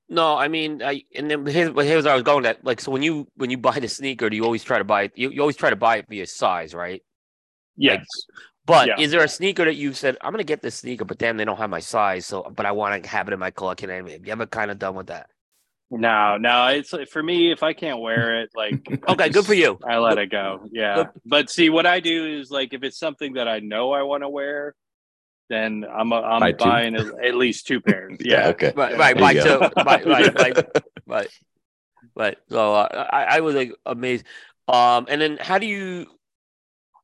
No, 0.10 0.38
I 0.38 0.50
mean, 0.50 0.84
I 0.84 1.04
and 1.16 1.32
then 1.32 1.46
here's, 1.46 1.74
here's 1.74 2.04
where 2.04 2.12
I 2.12 2.16
was 2.16 2.24
going. 2.24 2.44
That 2.44 2.66
like, 2.66 2.82
so 2.82 2.92
when 2.92 3.02
you 3.02 3.30
when 3.36 3.50
you 3.50 3.58
buy 3.58 3.80
the 3.80 3.88
sneaker, 3.88 4.30
do 4.30 4.36
you 4.36 4.44
always 4.44 4.62
try 4.62 4.78
to 4.78 4.84
buy 4.84 5.04
it? 5.04 5.14
You, 5.16 5.30
you 5.30 5.40
always 5.40 5.56
try 5.56 5.70
to 5.70 5.78
buy 5.78 5.98
it 5.98 6.06
via 6.10 6.28
size, 6.28 6.74
right? 6.74 7.02
Yes. 7.78 8.06
But 8.66 8.88
Yeah. 8.88 9.00
is 9.00 9.12
there 9.12 9.24
a 9.24 9.28
sneaker 9.28 9.66
that 9.66 9.76
you've 9.76 9.98
said 9.98 10.18
I'm 10.22 10.32
gonna 10.32 10.44
get 10.44 10.62
this 10.62 10.76
sneaker, 10.76 11.06
but 11.06 11.20
then 11.20 11.38
they 11.38 11.46
don't 11.46 11.58
have 11.58 11.70
my 11.70 11.80
size, 11.80 12.26
so 12.26 12.44
but 12.44 12.66
I 12.66 12.72
want 12.72 13.04
to 13.04 13.10
have 13.10 13.28
it 13.28 13.34
in 13.34 13.40
my 13.40 13.52
collection? 13.52 13.90
And 13.90 14.08
have 14.10 14.26
you 14.26 14.32
ever 14.32 14.46
kind 14.46 14.72
of 14.72 14.80
done 14.80 14.96
with 14.96 15.08
that? 15.08 15.30
No, 15.90 16.38
no, 16.38 16.68
it's 16.68 16.94
for 17.12 17.22
me, 17.22 17.52
if 17.52 17.64
I 17.64 17.74
can't 17.74 18.00
wear 18.00 18.42
it, 18.42 18.52
like 18.56 18.88
Okay, 19.08 19.30
good 19.30 19.46
for 19.46 19.54
you. 19.54 19.78
I 19.88 19.98
let 19.98 20.18
it 20.18 20.32
go. 20.32 20.70
Yeah. 20.72 20.96
Good. 20.96 21.10
But 21.26 21.50
see, 21.50 21.70
what 21.70 21.86
I 21.86 22.00
do 22.00 22.40
is 22.40 22.50
like 22.52 22.74
if 22.74 22.84
it's 22.84 22.98
something 22.98 23.34
that 23.34 23.48
I 23.48 23.60
know 23.60 23.92
I 23.92 24.04
want 24.04 24.24
to 24.24 24.30
wear, 24.30 24.76
then 25.50 25.84
I'm 25.84 26.14
a, 26.14 26.22
Buy 26.22 26.28
I'm 26.28 26.52
two. 26.54 26.58
buying 26.58 26.96
at, 26.96 27.26
at 27.26 27.36
least 27.36 27.68
two 27.68 27.82
pairs. 27.82 28.18
Yeah. 28.24 28.48
Okay. 28.50 28.72
Right, 28.76 28.98
right, 28.98 29.16
There 29.16 29.24
right, 29.24 29.36
you 29.36 29.60
right, 29.86 30.06
right, 30.06 30.34
right, 30.36 30.66
right, 31.08 31.30
right. 32.16 32.38
So 32.50 32.76
uh, 32.76 33.08
I, 33.12 33.24
I 33.24 33.40
was 33.42 33.56
like 33.56 33.74
amazed. 33.86 34.26
Um, 34.70 35.08
and 35.10 35.20
then 35.20 35.38
how 35.42 35.58
do 35.58 35.66
you? 35.66 36.08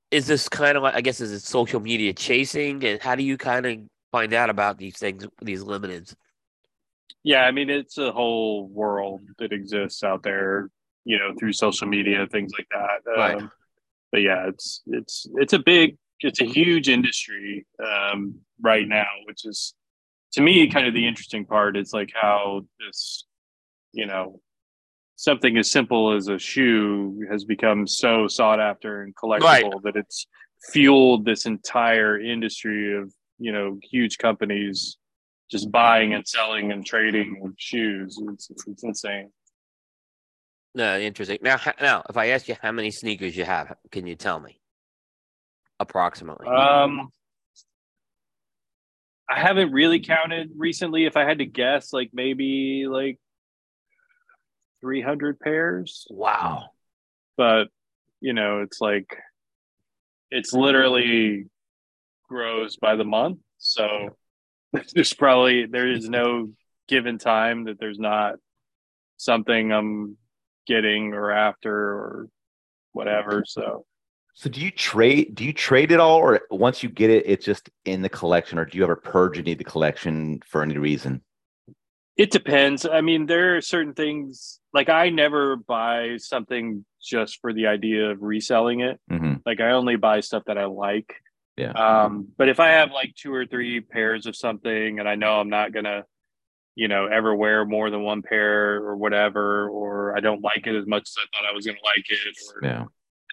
Is 0.09 0.27
this 0.27 0.47
kind 0.47 0.77
of 0.77 0.83
like 0.83 0.95
I 0.95 1.01
guess 1.01 1.19
is 1.19 1.31
it 1.31 1.41
social 1.41 1.79
media 1.79 2.13
chasing, 2.13 2.83
and 2.85 3.01
how 3.01 3.15
do 3.15 3.23
you 3.23 3.37
kind 3.37 3.65
of 3.65 3.79
find 4.11 4.33
out 4.33 4.49
about 4.49 4.77
these 4.77 4.97
things, 4.97 5.25
these 5.41 5.63
limiteds? 5.63 6.15
Yeah, 7.23 7.41
I 7.41 7.51
mean 7.51 7.69
it's 7.69 7.97
a 7.97 8.11
whole 8.11 8.67
world 8.67 9.21
that 9.39 9.51
exists 9.51 10.03
out 10.03 10.23
there, 10.23 10.69
you 11.03 11.17
know, 11.19 11.33
through 11.37 11.53
social 11.53 11.87
media, 11.87 12.25
things 12.31 12.51
like 12.57 12.67
that. 12.71 13.11
Right. 13.11 13.35
Um, 13.35 13.51
but 14.11 14.21
yeah, 14.21 14.47
it's 14.47 14.81
it's 14.87 15.27
it's 15.35 15.53
a 15.53 15.59
big, 15.59 15.97
it's 16.21 16.39
a 16.39 16.45
huge 16.45 16.87
industry 16.87 17.65
um, 17.85 18.35
right 18.61 18.87
now, 18.87 19.07
which 19.25 19.45
is 19.45 19.73
to 20.33 20.41
me 20.41 20.69
kind 20.69 20.87
of 20.87 20.93
the 20.93 21.05
interesting 21.05 21.45
part. 21.45 21.75
It's 21.75 21.93
like 21.93 22.11
how 22.13 22.61
this, 22.79 23.25
you 23.91 24.05
know, 24.05 24.39
something 25.17 25.57
as 25.57 25.69
simple 25.69 26.13
as 26.13 26.29
a 26.29 26.39
shoe 26.39 27.25
has 27.29 27.43
become 27.43 27.85
so 27.85 28.27
sought 28.27 28.59
after 28.59 29.01
and 29.01 29.13
collectible 29.15 29.81
that 29.83 29.95
it's 29.95 30.27
fueled 30.71 31.25
this 31.25 31.45
entire 31.45 32.19
industry 32.19 32.95
of 32.97 33.11
you 33.37 33.51
know 33.51 33.77
huge 33.83 34.17
companies 34.17 34.97
just 35.51 35.71
buying 35.71 36.13
and 36.13 36.27
selling 36.27 36.71
and 36.71 36.85
trading 36.85 37.53
shoes. 37.57 38.19
It's, 38.33 38.49
it's 38.67 38.83
insane. 38.83 39.31
No, 40.75 40.99
interesting. 40.99 41.39
Now, 41.41 41.59
now, 41.81 42.03
if 42.09 42.17
I 42.17 42.27
ask 42.27 42.47
you 42.47 42.55
how 42.61 42.71
many 42.71 42.91
sneakers 42.91 43.35
you 43.35 43.45
have, 43.45 43.73
can 43.91 44.05
you 44.05 44.15
tell 44.15 44.39
me 44.39 44.59
approximately? 45.79 46.47
Um, 46.47 47.09
I 49.29 49.39
haven't 49.39 49.71
really 49.71 50.01
counted 50.01 50.51
recently. 50.55 51.05
If 51.05 51.17
I 51.17 51.23
had 51.23 51.39
to 51.39 51.45
guess, 51.45 51.93
like 51.93 52.11
maybe 52.13 52.85
like 52.89 53.19
300 54.81 55.39
pairs, 55.39 56.07
wow. 56.09 56.69
but 57.35 57.67
you 58.21 58.33
know, 58.33 58.61
it's 58.61 58.81
like 58.81 59.15
it's 60.31 60.53
literally 60.53 61.45
grows 62.27 62.75
by 62.77 62.95
the 62.95 63.05
month. 63.05 63.39
So 63.57 64.15
there's 64.93 65.13
probably 65.13 65.65
there 65.65 65.89
is 65.89 66.09
no 66.09 66.49
given 66.87 67.17
time 67.17 67.65
that 67.65 67.79
there's 67.79 67.99
not 67.99 68.35
something 69.17 69.71
I'm 69.71 70.17
getting 70.67 71.13
or 71.13 71.31
after 71.31 71.73
or 71.73 72.27
whatever. 72.91 73.43
So 73.45 73.85
So 74.33 74.49
do 74.49 74.61
you 74.61 74.71
trade? 74.71 75.35
Do 75.35 75.45
you 75.45 75.53
trade 75.53 75.91
it 75.91 75.99
all, 75.99 76.17
or 76.17 76.41
once 76.51 76.83
you 76.83 76.89
get 76.89 77.09
it, 77.09 77.23
it's 77.25 77.45
just 77.45 77.69
in 77.85 78.01
the 78.01 78.09
collection, 78.09 78.59
or 78.59 78.65
do 78.65 78.77
you 78.77 78.83
ever 78.83 78.95
purge 78.95 79.39
any 79.39 79.53
of 79.53 79.57
the 79.57 79.63
collection 79.63 80.39
for 80.45 80.61
any 80.61 80.77
reason? 80.77 81.21
It 82.17 82.31
depends. 82.31 82.85
I 82.85 83.01
mean, 83.01 83.27
there 83.27 83.57
are 83.57 83.61
certain 83.61 83.93
things 83.93 84.59
like 84.73 84.89
I 84.89 85.09
never 85.09 85.55
buy 85.55 86.17
something 86.17 86.83
just 87.01 87.39
for 87.41 87.53
the 87.53 87.67
idea 87.67 88.09
of 88.11 88.21
reselling 88.21 88.81
it. 88.81 88.99
hmm 89.09 89.35
Like 89.45 89.61
I 89.61 89.71
only 89.71 89.95
buy 89.97 90.21
stuff 90.21 90.43
that 90.47 90.57
I 90.57 90.65
like. 90.65 91.13
Yeah. 91.57 91.71
Um, 91.71 92.27
but 92.37 92.49
if 92.49 92.59
I 92.59 92.69
have 92.69 92.91
like 92.91 93.13
two 93.15 93.33
or 93.33 93.45
three 93.45 93.81
pairs 93.81 94.25
of 94.25 94.35
something 94.35 94.99
and 94.99 95.07
I 95.07 95.15
know 95.15 95.39
I'm 95.39 95.49
not 95.49 95.73
gonna, 95.73 96.05
you 96.75 96.87
know, 96.87 97.05
ever 97.07 97.35
wear 97.35 97.65
more 97.65 97.89
than 97.89 98.01
one 98.03 98.21
pair 98.21 98.75
or 98.75 98.95
whatever, 98.95 99.67
or 99.69 100.15
I 100.15 100.19
don't 100.19 100.41
like 100.43 100.67
it 100.67 100.75
as 100.75 100.85
much 100.85 101.03
as 101.03 101.15
I 101.19 101.25
thought 101.37 101.49
I 101.49 101.53
was 101.55 101.65
gonna 101.65 101.77
like 101.83 102.05
it, 102.09 102.35
or 102.55 102.67
Yeah. 102.67 102.85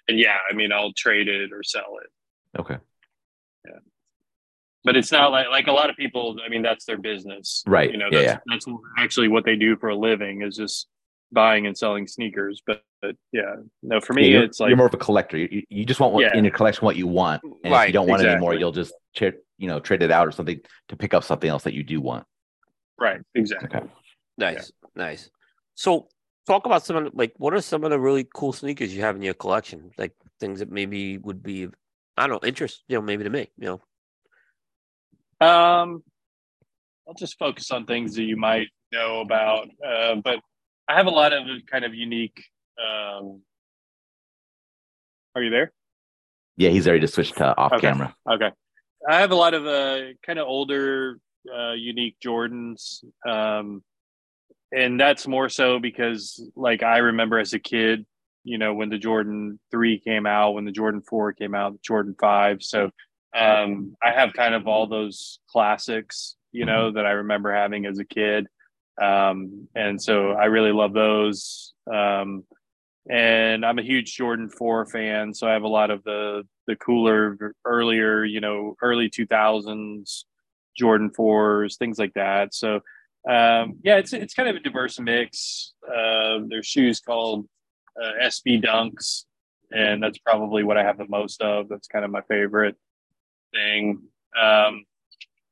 and 0.09 0.19
yeah, 0.19 0.37
I 0.51 0.55
mean 0.55 0.73
I'll 0.73 0.93
trade 0.93 1.29
it 1.29 1.53
or 1.53 1.63
sell 1.63 1.97
it. 2.03 2.61
Okay. 2.61 2.77
But 4.85 4.97
it's 4.97 5.11
not 5.11 5.33
like 5.33 5.49
like 5.49 5.67
a 5.67 5.73
lot 5.73 5.89
of 5.91 5.97
people, 5.97 6.37
I 6.45 6.49
mean, 6.49 6.63
that's 6.63 6.85
their 6.85 6.99
business. 6.99 7.63
Right. 7.67 7.91
You 7.91 7.97
know, 7.97 8.09
Yeah, 8.11 8.39
that's, 8.47 8.67
that's 8.67 8.79
actually 8.99 9.29
what 9.29 9.45
they 9.45 9.57
do 9.57 9.77
for 9.77 9.89
a 9.89 9.97
living 9.97 10.43
is 10.43 10.57
just 10.57 10.89
buying 11.33 11.67
and 11.67 11.77
selling 11.77 12.07
sneakers. 12.07 12.63
But, 12.67 12.83
but 13.01 13.17
yeah, 13.33 13.55
no, 13.83 14.01
for 14.01 14.13
me, 14.13 14.33
Yeah, 14.33 14.41
it's 14.41 14.61
like 14.61 14.69
you're 14.69 14.77
more 14.77 14.87
of 14.87 14.95
a 14.95 14.99
collector. 14.99 15.39
You, 15.39 15.63
you 15.71 15.85
just 15.87 16.01
want 16.01 16.13
what, 16.13 16.23
Yeah. 16.23 16.37
in 16.37 16.45
your 16.45 16.53
collection 16.53 16.85
what 16.85 16.97
you 16.97 17.07
want, 17.07 17.43
and 17.65 17.75
if 17.75 17.87
you 17.87 17.93
don't 17.93 18.09
want 18.09 18.23
it 18.23 18.29
anymore, 18.29 18.55
you'll 18.55 18.73
just 18.73 18.93
tra- 19.17 19.33
you 19.57 19.69
know 19.69 19.81
trade 19.81 20.03
it 20.03 20.11
out 20.11 20.27
or 20.29 20.33
something 20.33 20.61
to 20.89 20.97
pick 20.97 21.15
up 21.15 21.25
something 21.25 21.49
else 21.49 21.63
that 21.65 21.75
you 21.75 21.83
do 21.83 22.01
want. 22.01 22.27
right, 22.99 23.21
exactly. 23.35 23.69
Okay. 23.75 23.87
Nice, 24.37 24.73
nice. 24.95 25.31
So, 25.77 26.09
talk 26.47 26.67
about 26.67 26.85
some 26.85 26.97
of 26.97 27.05
the, 27.05 27.11
like 27.15 27.33
what 27.39 27.55
are 27.55 27.61
some 27.61 27.85
of 27.85 27.91
the 27.91 27.99
really 27.99 28.27
cool 28.35 28.53
sneakers 28.53 28.95
you 28.95 29.01
have 29.03 29.17
in 29.17 29.23
your 29.23 29.35
collection? 29.35 29.91
Like 29.97 30.13
things 30.41 30.59
that 30.59 30.71
maybe 30.71 31.19
would 31.19 31.43
be, 31.43 31.69
I 32.17 32.27
don't 32.27 32.43
know, 32.43 32.47
interest, 32.47 32.83
you 32.89 32.97
know, 32.97 33.03
maybe 33.03 33.25
to 33.25 33.31
me, 33.31 33.49
you 33.57 33.67
know. 33.67 33.81
Um, 35.45 36.03
I'll 37.07 37.15
just 37.15 37.39
focus 37.39 37.71
on 37.71 37.85
things 37.87 38.15
that 38.17 38.23
you 38.23 38.37
might 38.37 38.69
know 38.93 39.21
about. 39.21 39.69
Uh, 39.87 40.17
but 40.17 40.39
I 40.89 40.97
have 40.97 41.07
a 41.07 41.11
lot 41.11 41.33
of 41.33 41.47
kind 41.71 41.85
of 41.85 41.95
unique. 41.95 42.43
Um, 42.79 43.43
are 45.35 45.43
you 45.43 45.51
there? 45.51 45.73
Yeah, 46.57 46.71
he's 46.71 46.87
ready 46.87 47.01
to 47.01 47.09
switch 47.09 47.33
to 47.33 47.57
off 47.57 47.73
Okay. 47.73 47.89
camera. 47.89 48.15
Okay. 48.31 48.51
I 49.09 49.21
have 49.21 49.33
a 49.33 49.37
lot 49.37 49.55
of 49.55 49.67
uh, 49.67 50.13
kind 50.25 50.39
of 50.39 50.47
older, 50.47 51.19
uh, 51.55 51.73
unique 51.73 52.17
Jordans. 52.25 53.05
Um, 53.29 53.83
and 54.73 54.99
that's 54.99 55.27
more 55.27 55.49
so 55.49 55.79
because, 55.79 56.41
like, 56.57 56.83
I 56.83 56.99
remember 56.99 57.39
as 57.39 57.53
a 57.53 57.59
kid, 57.59 58.07
you 58.45 58.59
know, 58.59 58.75
when 58.75 58.89
the 58.89 58.99
Jordan 58.99 59.59
3 59.71 60.01
came 60.01 60.27
out, 60.27 60.53
when 60.53 60.65
the 60.65 60.73
Jordan 60.73 61.03
4 61.03 61.33
came 61.33 61.55
out, 61.55 61.73
the 61.73 61.79
Jordan 61.85 62.15
5. 62.21 62.63
So 62.63 62.91
um, 63.35 63.97
I 64.03 64.13
have 64.13 64.33
kind 64.33 64.55
of 64.55 64.69
all 64.69 64.87
those 64.87 65.41
classics, 65.49 66.37
you 66.53 66.65
know, 66.65 66.93
that 66.93 67.05
I 67.05 67.13
remember 67.13 67.53
having 67.53 67.85
as 67.87 67.99
a 67.99 68.05
kid. 68.05 68.47
Um, 69.01 69.69
and 69.75 70.01
so 70.01 70.33
I 70.33 70.45
really 70.47 70.73
love 70.73 70.93
those. 70.93 71.75
Um, 71.93 72.45
and 73.11 73.67
I'm 73.67 73.79
a 73.79 73.83
huge 73.83 74.15
Jordan 74.17 74.49
4 74.49 74.87
fan, 74.87 75.35
so 75.35 75.47
I 75.47 75.53
have 75.53 75.65
a 75.65 75.69
lot 75.69 75.91
of 75.91 76.03
the 76.05 76.45
the 76.67 76.77
cooler 76.77 77.55
earlier, 77.67 78.25
you 78.25 78.41
know, 78.41 78.75
early 78.81 79.11
2000s 79.11 80.25
Jordan 80.79 81.11
4s, 81.11 81.77
things 81.77 81.99
like 81.99 82.15
that. 82.15 82.55
So 82.55 82.77
um, 83.29 83.79
yeah, 83.83 83.97
it's 83.97 84.13
it's 84.13 84.35
kind 84.35 84.49
of 84.49 84.57
a 84.57 84.61
diverse 84.61 84.99
mix. 84.99 85.73
Uh, 85.87 86.41
there's 86.49 86.67
shoes 86.67 87.01
called 87.01 87.47
uh, 88.03 88.13
SB 88.27 88.65
Dunks, 88.65 89.25
and 89.71 90.03
that's 90.03 90.19
probably 90.19 90.63
what 90.63 90.79
I 90.79 90.85
have 90.85 90.99
the 90.99 91.09
most 91.09 91.43
of. 91.43 91.69
That's 91.69 91.89
kind 91.89 92.05
of 92.05 92.11
my 92.11 92.23
favorite 92.23 92.77
thing. 93.55 94.03
Um, 94.41 94.85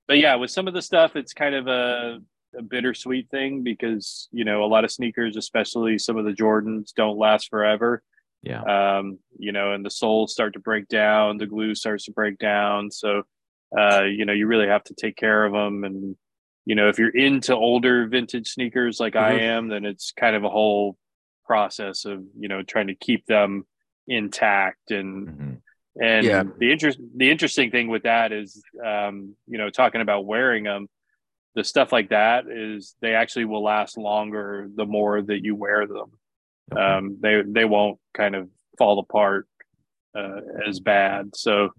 but 0.09 0.19
yeah, 0.19 0.35
with 0.35 0.51
some 0.51 0.69
of 0.69 0.75
the 0.75 0.83
stuff, 0.83 1.17
it's 1.17 1.33
kind 1.33 1.55
of 1.55 1.67
a 1.69 2.21
a 2.59 2.63
bittersweet 2.63 3.31
thing 3.31 3.63
because 3.63 4.29
you 4.31 4.45
know 4.45 4.63
a 4.63 4.67
lot 4.67 4.85
of 4.85 4.91
sneakers, 4.91 5.37
especially 5.37 5.99
some 5.99 6.19
of 6.19 6.25
the 6.27 6.33
Jordans, 6.33 6.93
don't 6.95 7.17
last 7.19 7.49
forever. 7.49 8.03
Yeah. 8.43 8.63
Um, 8.63 9.19
you 9.39 9.53
know, 9.53 9.73
and 9.73 9.85
the 9.87 9.91
soles 9.91 10.33
start 10.33 10.55
to 10.55 10.59
break 10.59 10.89
down, 10.89 11.39
the 11.39 11.47
glue 11.47 11.75
starts 11.77 12.07
to 12.07 12.11
break 12.13 12.39
down. 12.39 12.91
So, 12.91 13.23
uh, 13.79 14.03
you 14.03 14.25
know, 14.25 14.33
you 14.33 14.49
really 14.49 14.67
have 14.67 14.83
to 14.85 14.95
take 14.95 15.17
care 15.17 15.45
of 15.45 15.53
them. 15.53 15.85
And 15.85 16.17
you 16.67 16.75
know, 16.75 16.89
if 16.89 16.99
you're 16.99 17.17
into 17.17 17.55
older 17.55 18.07
vintage 18.07 18.49
sneakers 18.49 19.01
like 19.01 19.17
I 19.17 19.35
Mhm. 19.35 19.41
am, 19.43 19.69
then 19.69 19.85
it's 19.85 20.13
kind 20.13 20.37
of 20.37 20.45
a 20.45 20.51
whole 20.51 20.99
process 21.47 22.05
of 22.05 22.23
you 22.39 22.49
know 22.49 22.63
trying 22.63 22.89
to 22.89 22.95
keep 22.95 23.25
them 23.27 23.67
intact 24.09 24.91
and 24.91 25.29
Mhm. 25.29 25.63
And 26.01 26.27
Yeah. 26.27 26.43
the 26.59 26.73
interest 26.73 26.99
the 27.17 27.31
interesting 27.31 27.71
thing 27.71 27.89
with 27.89 28.05
that 28.05 28.33
is 28.33 28.63
um, 28.85 29.37
you 29.47 29.59
know 29.59 29.71
talking 29.71 30.01
about 30.01 30.25
wearing 30.27 30.65
them 30.65 30.89
the 31.55 31.65
stuff 31.65 31.93
like 31.93 32.09
that 32.11 32.45
is 32.49 32.97
they 33.03 33.15
actually 33.15 33.45
will 33.45 33.63
last 33.63 33.99
longer 33.99 34.69
the 34.75 34.87
more 34.87 35.21
that 35.21 35.45
you 35.45 35.55
wear 35.55 35.87
them. 35.87 36.11
Um, 36.75 37.19
they 37.21 37.43
they 37.47 37.65
won't 37.67 37.99
kind 38.15 38.35
of 38.35 38.49
fall 38.79 38.99
apart 38.99 39.47
uh, 40.17 40.41
as 40.67 40.81
bad. 40.81 41.37
So 41.37 41.71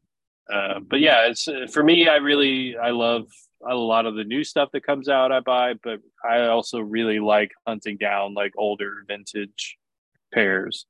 uh, 0.52 0.80
but 0.82 1.00
yeah 1.00 1.28
it's 1.28 1.48
for 1.72 1.82
me 1.82 2.10
i 2.10 2.18
really 2.18 2.76
i 2.76 2.90
love 2.90 3.28
a 3.66 3.74
lot 3.74 4.06
of 4.06 4.16
the 4.16 4.26
new 4.26 4.44
stuff 4.44 4.68
that 4.74 4.86
comes 4.86 5.08
out 5.08 5.32
i 5.32 5.40
buy 5.40 5.74
but 5.82 6.00
i 6.30 6.48
also 6.48 6.80
really 6.80 7.20
like 7.22 7.50
hunting 7.66 7.96
down 7.96 8.34
like 8.34 8.52
older 8.58 9.06
vintage 9.08 9.78
pairs 10.34 10.86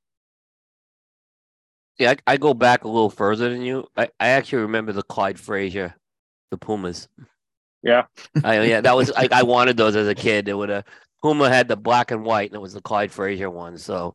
Yeah, 1.98 2.14
I, 2.26 2.34
I 2.34 2.36
go 2.36 2.54
back 2.54 2.84
a 2.84 2.88
little 2.88 3.10
further 3.10 3.48
than 3.48 3.62
you. 3.62 3.86
I, 3.96 4.08
I 4.18 4.28
actually 4.28 4.62
remember 4.62 4.92
the 4.92 5.02
Clyde 5.02 5.38
Frazier, 5.38 5.94
the 6.50 6.58
Pumas. 6.58 7.08
Yeah. 7.82 8.04
I, 8.42 8.62
yeah, 8.62 8.80
that 8.80 8.96
was 8.96 9.12
I, 9.12 9.28
I 9.30 9.42
wanted 9.42 9.76
those 9.76 9.94
as 9.94 10.08
a 10.08 10.14
kid. 10.14 10.48
It 10.48 10.54
would 10.54 10.70
have 10.70 10.84
Puma 11.22 11.48
had 11.48 11.68
the 11.68 11.76
black 11.76 12.10
and 12.10 12.24
white, 12.24 12.50
and 12.50 12.56
it 12.56 12.62
was 12.62 12.74
the 12.74 12.80
Clyde 12.80 13.12
Frazier 13.12 13.50
one. 13.50 13.78
So 13.78 14.14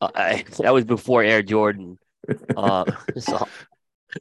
uh, 0.00 0.10
I, 0.14 0.44
that 0.58 0.72
was 0.72 0.84
before 0.84 1.22
Air 1.22 1.42
Jordan. 1.42 1.98
Uh, 2.56 2.84
so 3.18 3.48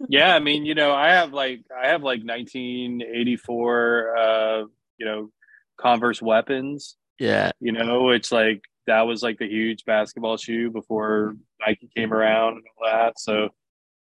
yeah 0.10 0.36
i 0.36 0.40
mean 0.40 0.66
you 0.66 0.76
know 0.76 0.92
i 0.92 1.08
have 1.08 1.32
like 1.32 1.62
i 1.74 1.88
have 1.88 2.04
like 2.04 2.22
1984 2.22 4.18
uh 4.18 4.64
you 4.98 5.06
know 5.06 5.32
converse 5.78 6.22
weapons 6.22 6.98
yeah, 7.20 7.52
you 7.60 7.72
know 7.72 8.12
it's 8.12 8.32
like 8.32 8.62
that 8.88 9.02
was 9.02 9.22
like 9.22 9.38
the 9.38 9.48
huge 9.48 9.86
basketball 9.86 10.38
shoe 10.38 10.70
before 10.72 11.36
nike 11.66 11.90
came 11.96 12.14
around 12.14 12.54
and 12.58 12.64
all 12.78 12.90
that 12.92 13.20
so 13.20 13.50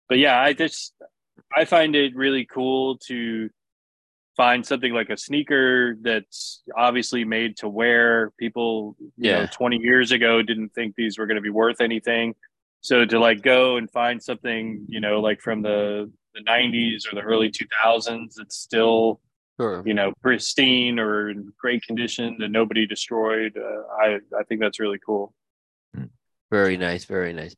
but 0.08 0.18
yeah 0.18 0.40
i 0.40 0.52
just 0.52 0.92
i 1.56 1.64
find 1.64 1.94
it 1.94 2.14
really 2.16 2.44
cool 2.44 2.96
to 2.98 3.48
find 4.36 4.64
something 4.64 4.92
like 4.94 5.10
a 5.10 5.16
sneaker 5.16 5.96
that's 6.00 6.62
obviously 6.76 7.24
made 7.24 7.56
to 7.58 7.68
wear 7.68 8.30
people 8.38 8.96
you 9.16 9.30
know 9.32 9.40
Yeah. 9.40 9.46
20 9.46 9.76
years 9.78 10.12
ago 10.12 10.40
didn't 10.42 10.70
think 10.74 10.94
these 10.96 11.18
were 11.18 11.26
going 11.26 11.36
to 11.36 11.42
be 11.42 11.50
worth 11.50 11.80
anything 11.80 12.34
so 12.80 13.04
to 13.04 13.18
like 13.18 13.42
go 13.42 13.76
and 13.76 13.90
find 13.90 14.22
something 14.22 14.84
you 14.88 15.00
know 15.00 15.20
like 15.20 15.40
from 15.40 15.62
the 15.62 16.10
the 16.34 16.40
90s 16.48 17.10
or 17.10 17.16
the 17.16 17.20
early 17.22 17.50
2000s 17.50 18.34
it's 18.40 18.56
still 18.56 19.20
sure. 19.60 19.82
you 19.84 19.94
know 19.94 20.12
pristine 20.22 20.98
or 20.98 21.30
in 21.30 21.52
great 21.58 21.82
condition 21.82 22.36
that 22.38 22.50
nobody 22.50 22.86
destroyed 22.86 23.56
uh, 23.56 23.82
i 24.02 24.18
i 24.38 24.42
think 24.44 24.60
that's 24.60 24.80
really 24.80 24.98
cool 25.04 25.34
Very 26.50 26.76
nice, 26.76 27.04
very 27.04 27.32
nice. 27.32 27.54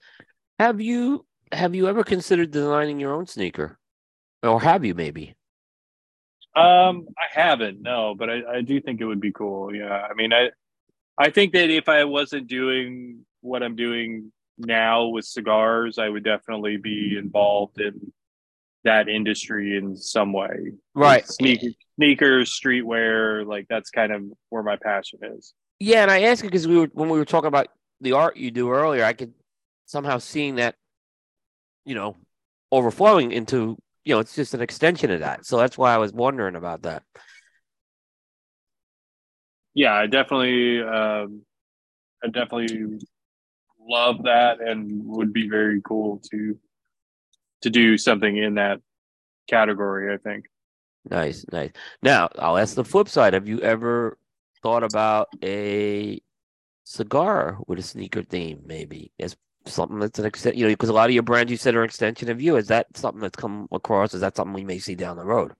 Have 0.59 0.81
you 0.81 1.24
have 1.51 1.74
you 1.74 1.89
ever 1.89 2.05
considered 2.05 2.51
designing 2.51 3.01
your 3.01 3.15
own 3.15 3.27
sneaker, 3.27 3.79
or 4.43 4.61
have 4.61 4.85
you 4.85 4.95
maybe? 4.95 5.35
um 6.55 7.07
i 7.16 7.24
haven't 7.33 7.81
no 7.81 8.15
but 8.15 8.29
i 8.29 8.43
i 8.57 8.61
do 8.61 8.79
think 8.79 9.01
it 9.01 9.07
would 9.07 9.23
be 9.23 9.33
cool 9.33 9.74
yeah 9.74 10.07
i 10.11 10.12
mean 10.12 10.35
i 10.35 10.51
i 11.16 11.31
think 11.31 11.55
that 11.55 11.70
if 11.70 11.89
i 11.89 12.05
wasn't 12.05 12.47
doing 12.47 13.24
what 13.41 13.62
i'm 13.62 13.74
doing 13.74 14.31
now 14.59 15.07
with 15.07 15.24
cigars 15.24 15.99
i 15.99 16.07
would 16.07 16.23
definitely 16.23 16.77
be 16.77 17.16
involved 17.16 17.81
in 17.81 18.12
that 18.85 19.09
industry 19.09 19.77
in 19.77 19.97
some 19.97 20.33
way 20.33 20.73
Right. 20.95 21.27
Sneaker, 21.27 21.69
sneakers 21.97 22.59
streetwear 22.59 23.47
like 23.47 23.67
that's 23.69 23.91
kind 23.91 24.13
of 24.13 24.23
where 24.51 24.63
my 24.63 24.77
passion 24.77 25.21
is 25.23 25.55
Yeah, 25.81 26.03
and 26.03 26.11
I 26.11 26.23
ask 26.23 26.43
you 26.43 26.51
because 26.51 26.67
we 26.69 26.79
were 26.79 26.89
when 26.93 27.09
we 27.09 27.19
were 27.19 27.25
talking 27.25 27.49
about 27.49 27.69
the 28.01 28.13
art 28.13 28.37
you 28.37 28.51
do 28.51 28.71
earlier, 28.71 29.05
I 29.05 29.13
could 29.13 29.33
somehow 29.87 30.19
seeing 30.19 30.57
that, 30.57 30.75
you 31.85 31.95
know, 31.95 32.17
overflowing 32.73 33.33
into 33.33 33.79
you 34.05 34.15
know, 34.15 34.21
it's 34.21 34.35
just 34.35 34.55
an 34.55 34.61
extension 34.61 35.11
of 35.11 35.21
that. 35.21 35.47
So 35.47 35.57
that's 35.57 35.79
why 35.79 35.95
I 35.95 35.99
was 35.99 36.13
wondering 36.13 36.57
about 36.57 36.83
that. 36.83 37.05
yeah, 39.75 39.95
I 39.95 40.07
definitely, 40.07 40.83
um, 40.83 41.43
I 42.23 42.29
definitely 42.29 42.99
love 43.81 44.25
that, 44.25 44.61
and 44.61 45.05
would 45.07 45.33
be 45.33 45.49
very 45.49 45.81
cool 45.83 46.21
to 46.31 46.59
to 47.63 47.71
do 47.71 47.97
something 47.99 48.37
in 48.37 48.55
that 48.55 48.81
category. 49.49 50.13
I 50.13 50.19
think. 50.19 50.47
Nice, 51.11 51.45
nice. 51.51 51.71
Now 52.03 52.29
I'll 52.39 52.59
ask 52.59 52.75
the 52.75 52.85
flip 52.85 53.09
side. 53.09 53.35
Have 53.35 53.49
you 53.49 53.61
ever 53.61 54.19
thought 54.63 54.85
about 54.85 55.29
a 55.43 56.21
cigar 56.85 57.59
with 57.67 57.79
a 57.79 57.83
sneaker 57.83 58.23
theme, 58.23 58.61
maybe 58.67 59.11
as 59.19 59.37
something 59.67 59.99
that's 59.99 60.19
an 60.19 60.27
extent? 60.27 60.57
You 60.57 60.67
know, 60.67 60.73
because 60.73 60.89
a 60.91 60.93
lot 60.93 61.09
of 61.11 61.15
your 61.15 61.23
brands 61.25 61.51
you 61.51 61.57
said 61.57 61.75
are 61.75 61.83
an 61.83 61.87
extension 61.87 62.31
of 62.31 62.41
you. 62.41 62.57
Is 62.57 62.69
that 62.69 62.87
something 62.97 63.21
that's 63.21 63.37
come 63.37 63.67
across? 63.73 64.15
Is 64.15 64.21
that 64.21 64.37
something 64.37 64.55
we 64.55 64.65
may 64.65 64.79
see 64.79 64.95
down 64.95 65.17
the 65.17 65.25
road? 65.25 65.53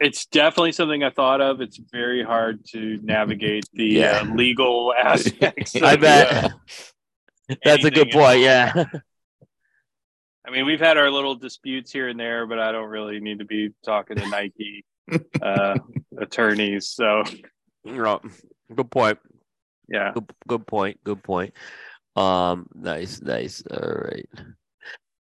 It's 0.00 0.26
definitely 0.26 0.72
something 0.72 1.02
I 1.02 1.10
thought 1.10 1.40
of. 1.40 1.60
It's 1.60 1.76
very 1.92 2.22
hard 2.24 2.64
to 2.72 3.00
navigate 3.02 3.64
the 3.72 3.84
Yeah. 3.86 4.20
uh, 4.22 4.34
legal 4.34 4.94
aspects. 4.98 5.74
I 5.74 5.96
bet. 5.96 6.44
uh, 6.44 6.50
That's 7.64 7.84
a 7.84 7.90
good 7.90 8.10
point. 8.10 8.40
Yeah. 8.40 8.84
I 10.48 10.50
mean, 10.50 10.64
we've 10.64 10.80
had 10.80 10.96
our 10.96 11.10
little 11.10 11.34
disputes 11.34 11.92
here 11.92 12.08
and 12.08 12.18
there, 12.18 12.46
but 12.46 12.58
I 12.58 12.72
don't 12.72 12.88
really 12.88 13.20
need 13.20 13.40
to 13.40 13.44
be 13.44 13.70
talking 13.84 14.16
to 14.16 14.26
Nike 14.28 14.82
uh, 15.42 15.78
attorneys. 16.18 16.88
So, 16.88 17.22
No, 17.84 18.22
good 18.74 18.90
point. 18.90 19.18
yeah. 19.88 20.12
Good, 20.14 20.32
good 20.46 20.66
point. 20.66 21.00
Good 21.04 21.22
point. 21.22 21.52
Um, 22.16 22.66
nice, 22.74 23.20
nice. 23.20 23.62
All 23.70 23.92
right. 23.92 24.28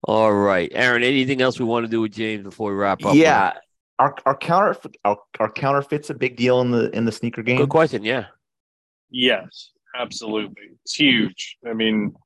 All 0.05 0.32
right, 0.32 0.69
Aaron. 0.74 1.05
Anything 1.05 1.40
else 1.40 1.61
we 1.61 1.66
want 1.66 1.85
to 1.86 1.90
do 1.90 2.01
with 2.01 2.12
James 2.12 2.43
before 2.43 2.70
we 2.73 2.77
wrap 2.77 3.05
up? 3.05 3.15
Yeah. 3.15 3.53
our 4.01 4.16
are 4.27 4.36
counter 4.36 4.77
are, 5.05 5.19
are 5.39 5.53
counterfeits 5.53 6.11
a 6.11 6.15
big 6.15 6.36
deal 6.36 6.61
in 6.62 6.73
the 6.73 6.90
in 6.90 7.05
the 7.05 7.12
sneaker 7.12 7.44
game? 7.44 7.59
Good 7.59 7.69
question. 7.69 8.03
Yeah. 8.03 8.27
Yes. 9.11 9.70
absolutely. 9.97 10.70
It's 10.85 10.94
huge. 10.94 11.59
I 11.69 11.73
mean, 11.74 12.16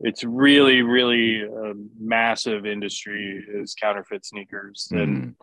it's 0.00 0.24
really, 0.24 0.82
really 0.82 1.42
a 1.42 1.74
massive 1.98 2.66
industry 2.66 3.44
is 3.54 3.74
counterfeit 3.74 4.24
sneakers, 4.24 4.88
and 4.90 5.16
Mhm. 5.16 5.34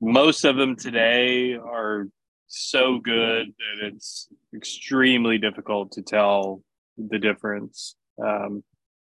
most 0.00 0.44
of 0.44 0.56
them 0.56 0.76
today 0.76 1.54
are 1.54 2.08
so 2.46 2.98
good 2.98 3.48
that 3.58 3.86
it's 3.86 4.28
extremely 4.54 5.38
difficult 5.38 5.92
to 5.92 6.02
tell 6.02 6.62
the 6.96 7.18
difference. 7.18 7.96
Um, 8.22 8.62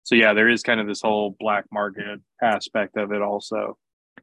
so 0.03 0.15
yeah, 0.15 0.34
there 0.34 0.49
is 0.49 0.64
kind 0.64 0.80
of 0.80 0.88
this 0.88 1.02
whole 1.02 1.35
black 1.39 1.65
market 1.72 2.19
aspect 2.41 2.98
of 2.98 3.11
it 3.11 3.22
also. 3.22 3.77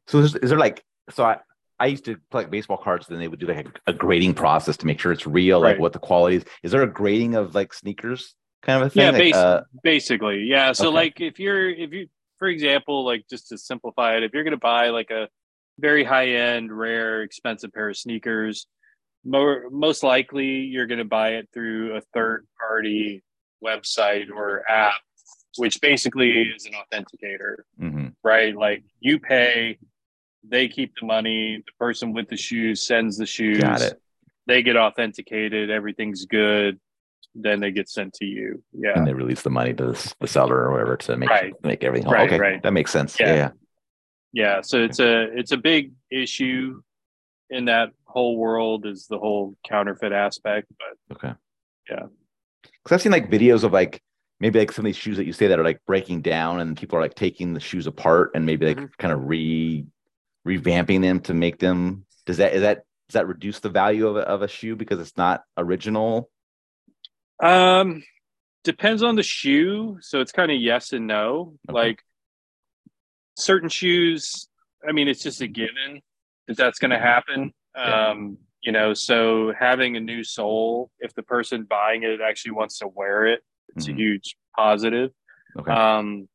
So 0.07 0.19
is, 0.19 0.35
is 0.35 0.49
there 0.49 0.59
like 0.59 0.83
so 1.09 1.23
I 1.25 1.39
I 1.81 1.87
used 1.87 2.05
to 2.05 2.17
collect 2.29 2.51
baseball 2.51 2.77
cards, 2.77 3.07
then 3.07 3.19
they 3.19 3.27
would 3.29 3.39
do 3.39 3.45
like 3.47 3.65
a, 3.67 3.91
a 3.91 3.93
grading 3.93 4.33
process 4.33 4.75
to 4.77 4.85
make 4.85 4.99
sure 4.99 5.13
it's 5.13 5.25
real, 5.25 5.61
like 5.61 5.79
what 5.79 5.93
the 5.93 5.99
quality 5.99 6.37
is. 6.37 6.45
Is 6.61 6.71
there 6.71 6.81
a 6.83 6.91
grading 6.91 7.35
of 7.35 7.55
like 7.55 7.73
sneakers 7.73 8.35
kind 8.61 8.81
of 8.81 8.87
a 8.87 8.89
thing? 8.89 9.03
Yeah, 9.03 9.11
Like, 9.11 9.21
basi- 9.21 9.33
uh, 9.33 9.61
basically. 9.83 10.43
Yeah. 10.45 10.71
So 10.73 10.87
Okay. 10.87 10.95
like 10.95 11.21
if 11.21 11.39
you're 11.39 11.69
if 11.69 11.91
you 11.93 12.07
for 12.37 12.47
example, 12.47 13.03
like 13.05 13.25
just 13.29 13.49
to 13.49 13.57
simplify 13.57 14.15
it, 14.15 14.23
if 14.23 14.33
you're 14.33 14.43
gonna 14.45 14.57
buy 14.57 14.89
like 14.89 15.11
a 15.11 15.27
very 15.79 16.03
high 16.03 16.29
end, 16.29 16.71
rare, 16.77 17.21
expensive 17.23 17.73
pair 17.73 17.89
of 17.89 17.97
sneakers, 17.97 18.67
more 19.25 19.65
most 19.71 20.03
likely 20.03 20.61
you're 20.61 20.87
gonna 20.87 21.05
buy 21.05 21.31
it 21.35 21.49
through 21.53 21.95
a 21.97 22.01
third 22.13 22.47
party 22.57 23.23
website 23.63 24.29
or 24.29 24.63
app, 24.69 24.93
which 25.57 25.81
basically 25.81 26.31
is 26.43 26.65
an 26.65 26.73
authenticator, 26.73 27.55
mhm. 27.79 28.13
right? 28.23 28.55
Like 28.55 28.83
you 29.01 29.19
pay, 29.19 29.77
they 30.47 30.69
keep 30.69 30.93
the 30.99 31.05
money, 31.05 31.57
the 31.57 31.71
person 31.77 32.13
with 32.13 32.29
the 32.29 32.37
shoes 32.37 32.85
sends 32.87 33.17
the 33.17 33.25
shoes, 33.25 33.59
Got 33.59 33.81
it. 33.81 34.01
they 34.47 34.63
get 34.63 34.77
authenticated, 34.77 35.69
everything's 35.69 36.23
good, 36.25 36.79
then 37.35 37.59
they 37.59 37.71
get 37.71 37.87
sent 37.89 38.13
to 38.15 38.25
you. 38.25 38.63
Yeah. 38.73 38.93
And 38.95 39.05
they 39.07 39.13
release 39.13 39.41
the 39.41 39.49
money 39.49 39.73
to 39.75 39.91
the, 39.93 40.13
the 40.19 40.27
seller 40.27 40.57
or 40.57 40.71
whatever 40.71 40.97
to 40.97 41.17
make 41.17 41.29
Right. 41.29 41.53
make 41.63 41.83
everything. 41.83 42.09
Right, 42.11 42.27
okay, 42.27 42.39
right. 42.39 42.63
that 42.63 42.73
makes 42.73 42.91
sense. 42.91 43.19
Yeah. 43.19 43.27
Yeah, 43.27 43.35
yeah. 43.35 43.49
yeah 44.33 44.61
so 44.61 44.83
it's 44.83 44.99
a 44.99 45.23
it's 45.37 45.51
a 45.51 45.57
big 45.57 45.91
issue 46.11 46.81
in 47.49 47.65
that 47.65 47.89
whole 48.05 48.37
world 48.37 48.85
is 48.85 49.07
the 49.07 49.17
whole 49.19 49.55
counterfeit 49.67 50.11
aspect 50.11 50.67
but 50.79 51.15
Okay. 51.17 51.33
Yeah. 51.89 52.05
Because 52.63 52.91
I've 52.95 53.01
seen 53.01 53.11
like 53.11 53.29
videos 53.29 53.63
of 53.63 53.71
like 53.73 54.01
maybe 54.39 54.57
like 54.59 54.71
some 54.71 54.85
of 54.85 54.89
these 54.89 54.97
shoes 54.97 55.17
that 55.17 55.25
you 55.25 55.33
say 55.33 55.47
that 55.47 55.59
are 55.59 55.63
like 55.63 55.79
breaking 55.85 56.21
down 56.21 56.59
and 56.61 56.77
people 56.77 56.97
are 56.97 57.01
like 57.01 57.15
taking 57.15 57.53
the 57.53 57.59
shoes 57.59 57.87
apart 57.87 58.31
and 58.35 58.45
maybe 58.45 58.65
like 58.67 58.77
Mhm. 58.77 58.89
kind 58.97 59.13
of 59.13 59.27
re 59.27 59.85
revamping 60.47 61.01
them 61.01 61.19
to 61.19 61.33
make 61.33 61.59
them 61.59 62.05
does 62.25 62.37
that 62.37 62.53
is 62.53 62.61
that 62.61 62.77
does 63.09 63.13
that 63.13 63.27
reduce 63.27 63.59
the 63.59 63.69
value 63.69 64.07
of 64.07 64.15
a, 64.17 64.19
of 64.21 64.41
a 64.43 64.47
shoe 64.47 64.75
because 64.75 64.99
it's 64.99 65.17
not 65.17 65.43
original? 65.57 66.29
Um 67.41 68.03
depends 68.63 69.01
on 69.03 69.15
the 69.15 69.23
shoe 69.23 69.97
so 70.01 70.19
it's 70.19 70.31
kind 70.31 70.51
of 70.51 70.59
yes 70.59 70.91
and 70.93 71.07
no 71.07 71.53
Okay. 71.69 71.73
like 71.81 72.03
certain 73.37 73.69
shoes 73.69 74.47
i 74.87 74.91
mean 74.91 75.07
it's 75.07 75.23
just 75.23 75.41
a 75.41 75.47
given 75.47 76.01
that 76.47 76.57
that's 76.57 76.79
going 76.79 76.91
to 76.91 76.99
happen 76.99 77.51
Yeah. 77.75 78.09
um 78.09 78.37
you 78.61 78.71
know 78.73 78.93
so 78.93 79.53
having 79.57 79.95
a 79.95 79.99
new 80.01 80.23
sole 80.23 80.91
if 80.99 81.13
the 81.15 81.23
person 81.23 81.63
buying 81.63 82.03
it 82.03 82.19
actually 82.21 82.51
wants 82.51 82.79
to 82.79 82.87
wear 82.87 83.25
it 83.27 83.41
it's 83.75 83.87
Mhm. 83.87 83.93
a 83.93 83.95
huge 83.95 84.35
positive 84.55 85.11
Okay. 85.57 85.71
Um, 85.71 86.29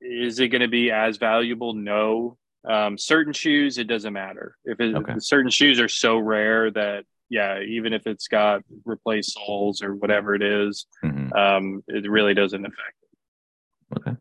is 0.00 0.38
it 0.38 0.48
going 0.48 0.62
to 0.62 0.68
be 0.68 0.92
as 0.92 1.16
valuable? 1.16 1.74
No. 1.74 2.38
Um, 2.64 2.96
certain 2.96 3.32
shoes, 3.32 3.76
it 3.76 3.88
doesn't 3.88 4.12
matter. 4.12 4.56
If 4.64 4.78
it, 4.80 4.94
Okay. 4.94 5.14
certain 5.18 5.50
shoes 5.50 5.80
are 5.80 5.88
so 5.88 6.16
rare 6.18 6.70
that, 6.70 7.04
yeah, 7.34 7.60
even 7.76 7.92
if 7.92 8.06
it's 8.06 8.28
got 8.28 8.62
replaced 8.84 9.34
soles 9.34 9.82
or 9.82 9.94
whatever 9.96 10.34
it 10.38 10.42
is, 10.42 10.86
Mhm. 11.04 11.34
um, 11.36 11.82
it 11.88 12.08
really 12.08 12.34
doesn't 12.34 12.64
affect 12.64 12.96
it. 13.02 13.98
Okay. 13.98 14.16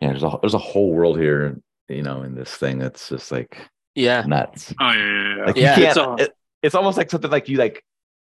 Yeah, 0.00 0.08
there's 0.10 0.22
a 0.22 0.38
there's 0.42 0.54
a 0.54 0.58
whole 0.72 0.90
world 0.92 1.18
here, 1.18 1.58
you 1.88 2.02
know, 2.02 2.22
in 2.22 2.34
this 2.34 2.54
thing 2.62 2.78
that's 2.78 3.08
just 3.08 3.32
like 3.32 3.52
Yeah. 3.94 4.22
nuts. 4.26 4.74
Oh 4.80 4.90
yeah, 4.92 5.36
yeah, 5.36 5.44
Like 5.46 5.56
Yeah. 5.56 5.78
you 5.78 5.84
It's 5.86 5.94
can't. 5.94 6.08
all- 6.08 6.20
it- 6.20 6.34
it's 6.62 6.74
almost 6.74 6.96
like 6.98 7.10
something 7.10 7.30
like 7.30 7.48
you 7.48 7.56
like. 7.58 7.82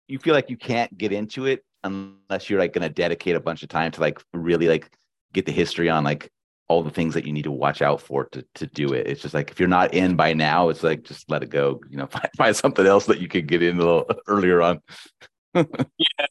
You 0.07 0.19
feel 0.19 0.33
like 0.35 0.49
you 0.49 0.57
can't 0.57 0.95
get 0.97 1.11
into 1.11 1.45
it 1.45 1.63
unless 1.83 2.49
you're 2.49 2.59
like 2.59 2.73
going 2.73 2.87
to 2.87 2.93
dedicate 2.93 3.35
a 3.35 3.39
bunch 3.39 3.63
of 3.63 3.69
time 3.69 3.91
to 3.91 4.01
like 4.01 4.19
really 4.33 4.67
like 4.67 4.85
get 5.33 5.45
the 5.45 5.51
history 5.51 5.89
on 5.89 6.03
like 6.03 6.29
all 6.69 6.81
the 6.83 6.89
things 6.89 7.13
that 7.13 7.25
you 7.25 7.33
need 7.33 7.43
to 7.43 7.51
watch 7.51 7.81
out 7.81 8.01
for 8.01 8.25
to 8.25 8.45
to 8.55 8.67
do 8.67 8.93
it. 8.93 9.07
It's 9.07 9.21
just 9.21 9.33
like 9.33 9.51
if 9.51 9.59
you're 9.59 9.69
not 9.69 9.93
in 9.93 10.15
by 10.15 10.33
now, 10.33 10.69
it's 10.69 10.83
like 10.83 11.03
just 11.03 11.29
let 11.29 11.43
it 11.43 11.49
go. 11.49 11.81
You 11.89 11.97
know, 11.97 12.07
find, 12.11 12.29
find 12.37 12.55
something 12.55 12.85
else 12.85 13.05
that 13.07 13.19
you 13.19 13.27
could 13.27 13.47
get 13.47 13.61
in 13.61 13.75
a 13.77 13.79
little 13.79 14.05
earlier 14.27 14.61
on. 14.61 14.79
yeah. 15.55 15.63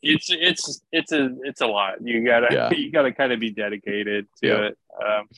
It's 0.02 0.30
it's 0.30 0.82
it's 0.90 1.12
a 1.12 1.30
it's 1.42 1.60
a 1.60 1.66
lot. 1.66 1.94
You 2.02 2.24
gotta 2.24 2.48
Yeah. 2.50 2.70
you 2.72 2.90
gotta 2.90 3.12
kind 3.12 3.32
of 3.32 3.40
be 3.40 3.50
dedicated 3.50 4.26
to 4.42 4.46
Yeah. 4.48 4.56
it. 4.66 4.78
Um, 5.04 5.28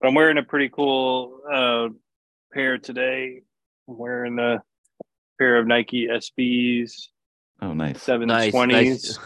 but 0.00 0.08
I'm 0.08 0.14
wearing 0.14 0.38
a 0.38 0.42
pretty 0.42 0.68
cool 0.68 1.40
uh, 1.50 1.88
pair 2.52 2.78
today. 2.78 3.42
I'm 3.88 3.96
wearing 3.96 4.38
a 4.38 4.62
pair 5.38 5.56
of 5.56 5.66
Nike 5.66 6.08
SBs. 6.08 7.08
Oh, 7.62 7.72
nice. 7.72 8.04
720s. 8.04 8.26
Nice. 8.26 8.68
nice. 8.68 9.18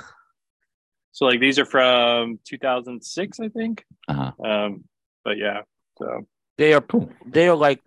So 1.20 1.26
like 1.26 1.38
these 1.38 1.58
are 1.58 1.66
from 1.66 2.40
2006, 2.46 3.40
I 3.40 3.48
think. 3.48 3.84
Uh-huh. 4.08 4.32
Um, 4.42 4.84
but 5.22 5.36
yeah, 5.36 5.60
so 5.98 6.26
They 6.56 6.72
are 6.72 6.82
they 7.26 7.46
are 7.46 7.54
like 7.54 7.82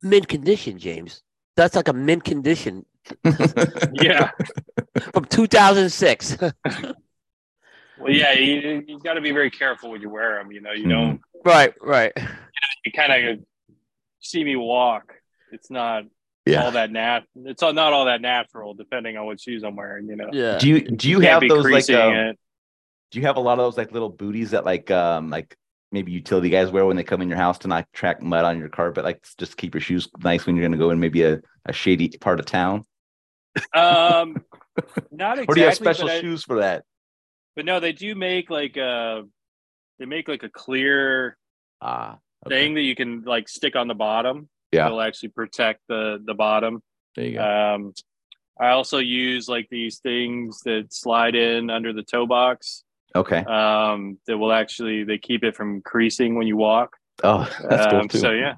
mint 0.00 0.26
condition, 0.26 0.78
James. 0.78 1.22
That's 1.56 1.76
like 1.76 1.88
a 1.88 1.92
mint 1.92 2.24
condition 2.24 2.86
yeah, 3.92 4.30
from 5.12 5.26
2006. 5.26 6.38
well, 6.40 6.94
yeah, 8.08 8.32
you, 8.32 8.82
you 8.86 8.98
got 9.00 9.14
to 9.14 9.20
be 9.20 9.32
very 9.32 9.50
careful 9.50 9.90
when 9.90 10.00
you 10.00 10.08
wear 10.08 10.38
them. 10.38 10.50
You 10.52 10.62
know, 10.62 10.72
you 10.72 10.88
don't. 10.88 11.20
right, 11.44 11.74
right. 11.82 12.12
You 12.86 12.92
kind 12.92 13.12
of 13.12 13.40
see 14.20 14.42
me 14.42 14.56
walk. 14.56 15.12
It's 15.52 15.70
not 15.70 16.04
yeah. 16.46 16.64
all 16.64 16.72
that 16.72 16.90
nat. 16.90 17.20
It's 17.44 17.62
all, 17.62 17.72
not 17.72 17.92
all 17.92 18.06
that 18.06 18.20
natural, 18.20 18.74
depending 18.74 19.16
on 19.16 19.26
what 19.26 19.40
shoes 19.40 19.62
I'm 19.62 19.76
wearing. 19.76 20.08
You 20.08 20.16
know, 20.16 20.30
Yeah. 20.32 20.58
Do 20.58 20.68
you 20.68 20.80
do 20.82 21.08
you 21.08 21.20
Can't 21.20 21.42
have 21.42 21.48
those 21.48 21.66
like 21.66 21.90
um, 21.90 22.34
do 23.10 23.18
you 23.18 23.26
have 23.26 23.36
a 23.36 23.40
lot 23.40 23.58
of 23.58 23.64
those 23.64 23.76
like 23.76 23.92
little 23.92 24.10
booties 24.10 24.50
that 24.52 24.64
like 24.64 24.90
um 24.90 25.30
like 25.30 25.56
maybe 25.92 26.12
utility 26.12 26.50
guys 26.50 26.70
wear 26.70 26.86
when 26.86 26.96
they 26.96 27.02
come 27.02 27.20
in 27.20 27.28
your 27.28 27.38
house 27.38 27.58
to 27.58 27.68
not 27.68 27.86
track 27.92 28.22
mud 28.22 28.44
on 28.44 28.58
your 28.58 28.68
carpet 28.68 29.04
like 29.04 29.26
just 29.38 29.56
keep 29.56 29.74
your 29.74 29.80
shoes 29.80 30.08
nice 30.22 30.46
when 30.46 30.54
you're 30.54 30.62
going 30.62 30.70
to 30.72 30.78
go 30.78 30.90
in 30.90 31.00
maybe 31.00 31.24
a, 31.24 31.40
a 31.66 31.72
shady 31.72 32.08
part 32.20 32.38
of 32.38 32.46
town 32.46 32.86
Um, 33.74 34.36
not 35.10 35.38
exactly. 35.40 35.44
or 35.48 35.54
do 35.54 35.60
you 35.60 35.66
have 35.66 35.74
special 35.74 36.06
but 36.06 36.16
I- 36.16 36.20
shoes 36.20 36.44
for 36.44 36.60
that 36.60 36.84
but 37.56 37.64
no, 37.64 37.80
they 37.80 37.92
do 37.92 38.14
make 38.14 38.48
like 38.48 38.76
a. 38.76 39.24
They 39.98 40.06
make 40.06 40.28
like 40.28 40.44
a 40.44 40.48
clear 40.48 41.36
ah 41.82 42.16
okay. 42.46 42.54
thing 42.54 42.74
that 42.74 42.82
you 42.82 42.94
can 42.94 43.22
like 43.22 43.48
stick 43.48 43.76
on 43.76 43.86
the 43.86 43.94
bottom. 43.94 44.48
Yeah. 44.72 44.86
It'll 44.86 45.00
actually 45.00 45.30
protect 45.30 45.80
the 45.88 46.22
the 46.24 46.34
bottom. 46.34 46.82
there 47.16 47.26
you 47.26 47.34
go 47.34 47.44
Um, 47.44 47.92
I 48.60 48.70
also 48.70 48.98
use 48.98 49.48
like 49.48 49.68
these 49.70 49.98
things 49.98 50.60
that 50.64 50.92
slide 50.92 51.34
in 51.34 51.70
under 51.70 51.92
the 51.92 52.02
toe 52.02 52.26
box. 52.26 52.84
okay 53.16 53.38
Um, 53.44 54.18
that 54.26 54.36
will 54.38 54.52
actually 54.52 55.04
they 55.04 55.18
keep 55.18 55.42
it 55.44 55.56
from 55.56 55.80
creasing 55.82 56.34
when 56.36 56.46
you 56.46 56.56
walk. 56.56 56.96
oh 57.24 57.48
that's 57.68 57.86
cool 57.90 58.00
Um, 58.00 58.08
too 58.08 58.18
so 58.18 58.30
yeah, 58.32 58.54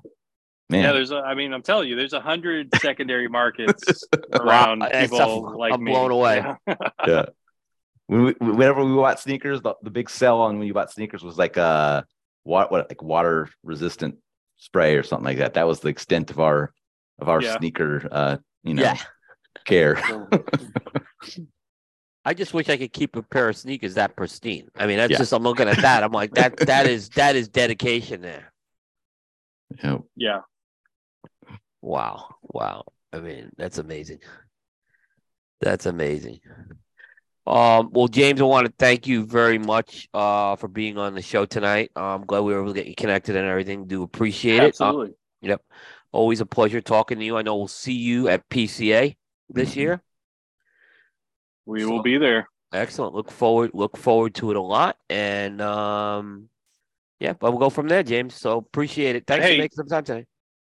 man 0.71 0.83
yeah. 0.85 0.93
There's 0.93 1.13
a, 1.13 1.17
I 1.19 1.35
mean, 1.35 1.53
I'm 1.55 1.63
telling 1.63 1.89
you, 1.89 1.97
there's 1.97 2.13
a 2.13 2.21
hundred 2.21 2.69
secondary 2.81 3.29
markets 3.29 4.05
around 4.33 4.81
That's 4.81 5.11
people 5.11 5.19
tough. 5.19 5.55
like 5.57 5.73
I'm 5.73 5.83
me. 5.85 5.93
blown 5.93 6.11
away. 6.11 6.45
Yeah. 6.67 6.75
yeah 7.07 7.25
when 8.09 8.25
we, 8.25 8.33
whenever 8.41 8.85
we 8.85 8.95
bought 8.95 9.21
sneakers 9.21 9.63
the, 9.63 9.75
the 9.83 9.91
big 9.91 10.11
sell 10.11 10.41
on 10.43 10.59
when 10.59 10.67
you 10.67 10.75
bought 10.75 10.91
sneakers 10.91 11.23
was 11.23 11.39
like 11.39 11.57
uh 11.57 12.03
what 12.43 12.71
what 12.73 12.91
like 12.91 13.03
water 13.03 13.49
resistant 13.63 14.17
spray 14.63 14.95
or 14.95 15.03
something 15.03 15.25
like 15.25 15.39
that 15.39 15.55
that 15.55 15.67
was 15.67 15.81
the 15.81 15.89
extent 15.89 16.31
of 16.31 16.39
our 16.39 16.73
of 17.19 17.29
our 17.29 17.43
Yeah. 17.43 17.59
sneaker 17.59 18.07
uh 18.13 18.37
you 18.63 18.75
know 18.75 18.83
Yeah. 18.83 18.97
care 19.65 19.97
I 22.25 22.35
just 22.35 22.55
wish 22.55 22.69
I 22.69 22.77
could 22.77 22.93
keep 22.93 23.17
a 23.17 23.23
pair 23.25 23.49
of 23.49 23.57
sneakers 23.57 23.95
that 23.95 24.15
pristine. 24.15 24.69
I 24.77 24.87
mean, 24.87 24.99
that's 24.99 25.11
Yeah. 25.11 25.19
just 25.19 25.33
I'm 25.33 25.43
looking 25.43 25.67
at 25.67 25.79
that. 25.79 26.05
I'm 26.05 26.13
like 26.13 26.33
that 26.35 26.57
that 26.59 26.87
is 26.87 27.09
that 27.17 27.35
is 27.35 27.49
dedication 27.49 28.21
there. 28.21 28.53
yeah. 29.83 29.99
yeah. 30.15 30.39
Wow. 31.81 32.37
Wow. 32.43 32.85
I 33.13 33.19
mean, 33.19 33.51
that's 33.57 33.79
amazing. 33.79 34.21
That's 35.61 35.87
amazing. 35.87 36.39
Um, 37.47 37.91
well, 37.93 38.07
James, 38.07 38.41
I 38.41 38.45
want 38.45 38.67
to 38.67 38.73
thank 38.79 39.07
you 39.07 39.25
very 39.27 39.59
much 39.59 40.09
uh, 40.15 40.55
for 40.57 40.69
being 40.69 40.97
on 40.97 41.15
the 41.15 41.23
show 41.23 41.45
tonight. 41.45 41.91
I'm 41.97 42.25
glad 42.25 42.41
we 42.41 42.53
were 42.55 42.61
able 42.63 42.73
to 42.73 42.79
get 42.81 42.87
you 42.87 42.95
connected 42.95 43.35
and 43.35 43.47
everything. 43.47 43.87
Do 43.87 44.03
appreciate 44.05 44.59
it. 44.63 44.81
Uh, 44.81 44.87
Absolutely. 44.87 45.15
always 46.13 46.41
a 46.41 46.47
pleasure 46.47 46.81
talking 46.81 47.19
to 47.19 47.25
you. 47.25 47.37
I 47.37 47.43
know 47.43 47.57
we'll 47.57 47.67
see 47.69 47.95
you 47.95 48.29
at 48.29 48.49
PCA 48.49 49.17
this 49.49 49.73
Mhm. 49.73 49.77
year. 49.77 50.03
we 51.65 51.81
so- 51.83 51.91
will 51.91 52.03
be 52.03 52.19
there. 52.19 52.49
Excellent. 52.73 53.15
Look 53.15 53.31
forward. 53.31 53.71
Look 53.75 53.97
forward 53.97 54.35
to 54.37 54.51
it 54.51 54.57
a 54.57 54.61
lot. 54.61 54.99
And 55.11 55.61
um, 55.61 56.49
yeah, 57.21 57.35
but 57.35 57.51
we'll 57.53 57.61
go 57.61 57.71
from 57.71 57.87
there, 57.89 58.03
James. 58.03 58.35
So 58.35 58.57
appreciate 58.59 59.15
it. 59.15 59.27
Thanks 59.27 59.45
Hey. 59.47 59.57
for 59.57 59.63
making 59.63 59.77
some 59.77 59.87
time 59.89 60.05
today. 60.05 60.27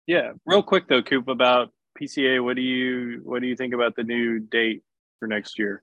Yeah. 0.07 0.32
Real 0.45 0.62
quick 0.62 0.89
though, 0.89 1.03
Coop, 1.03 1.28
about 1.28 1.73
PCA. 1.99 2.43
What 2.43 2.57
do 2.57 2.62
you 2.62 3.20
what 3.24 3.41
do 3.43 3.47
you 3.49 3.57
think 3.57 3.73
about 3.74 3.97
the 3.97 4.03
new 4.03 4.41
date 4.41 4.82
for 5.20 5.27
next 5.28 5.59
year? 5.59 5.82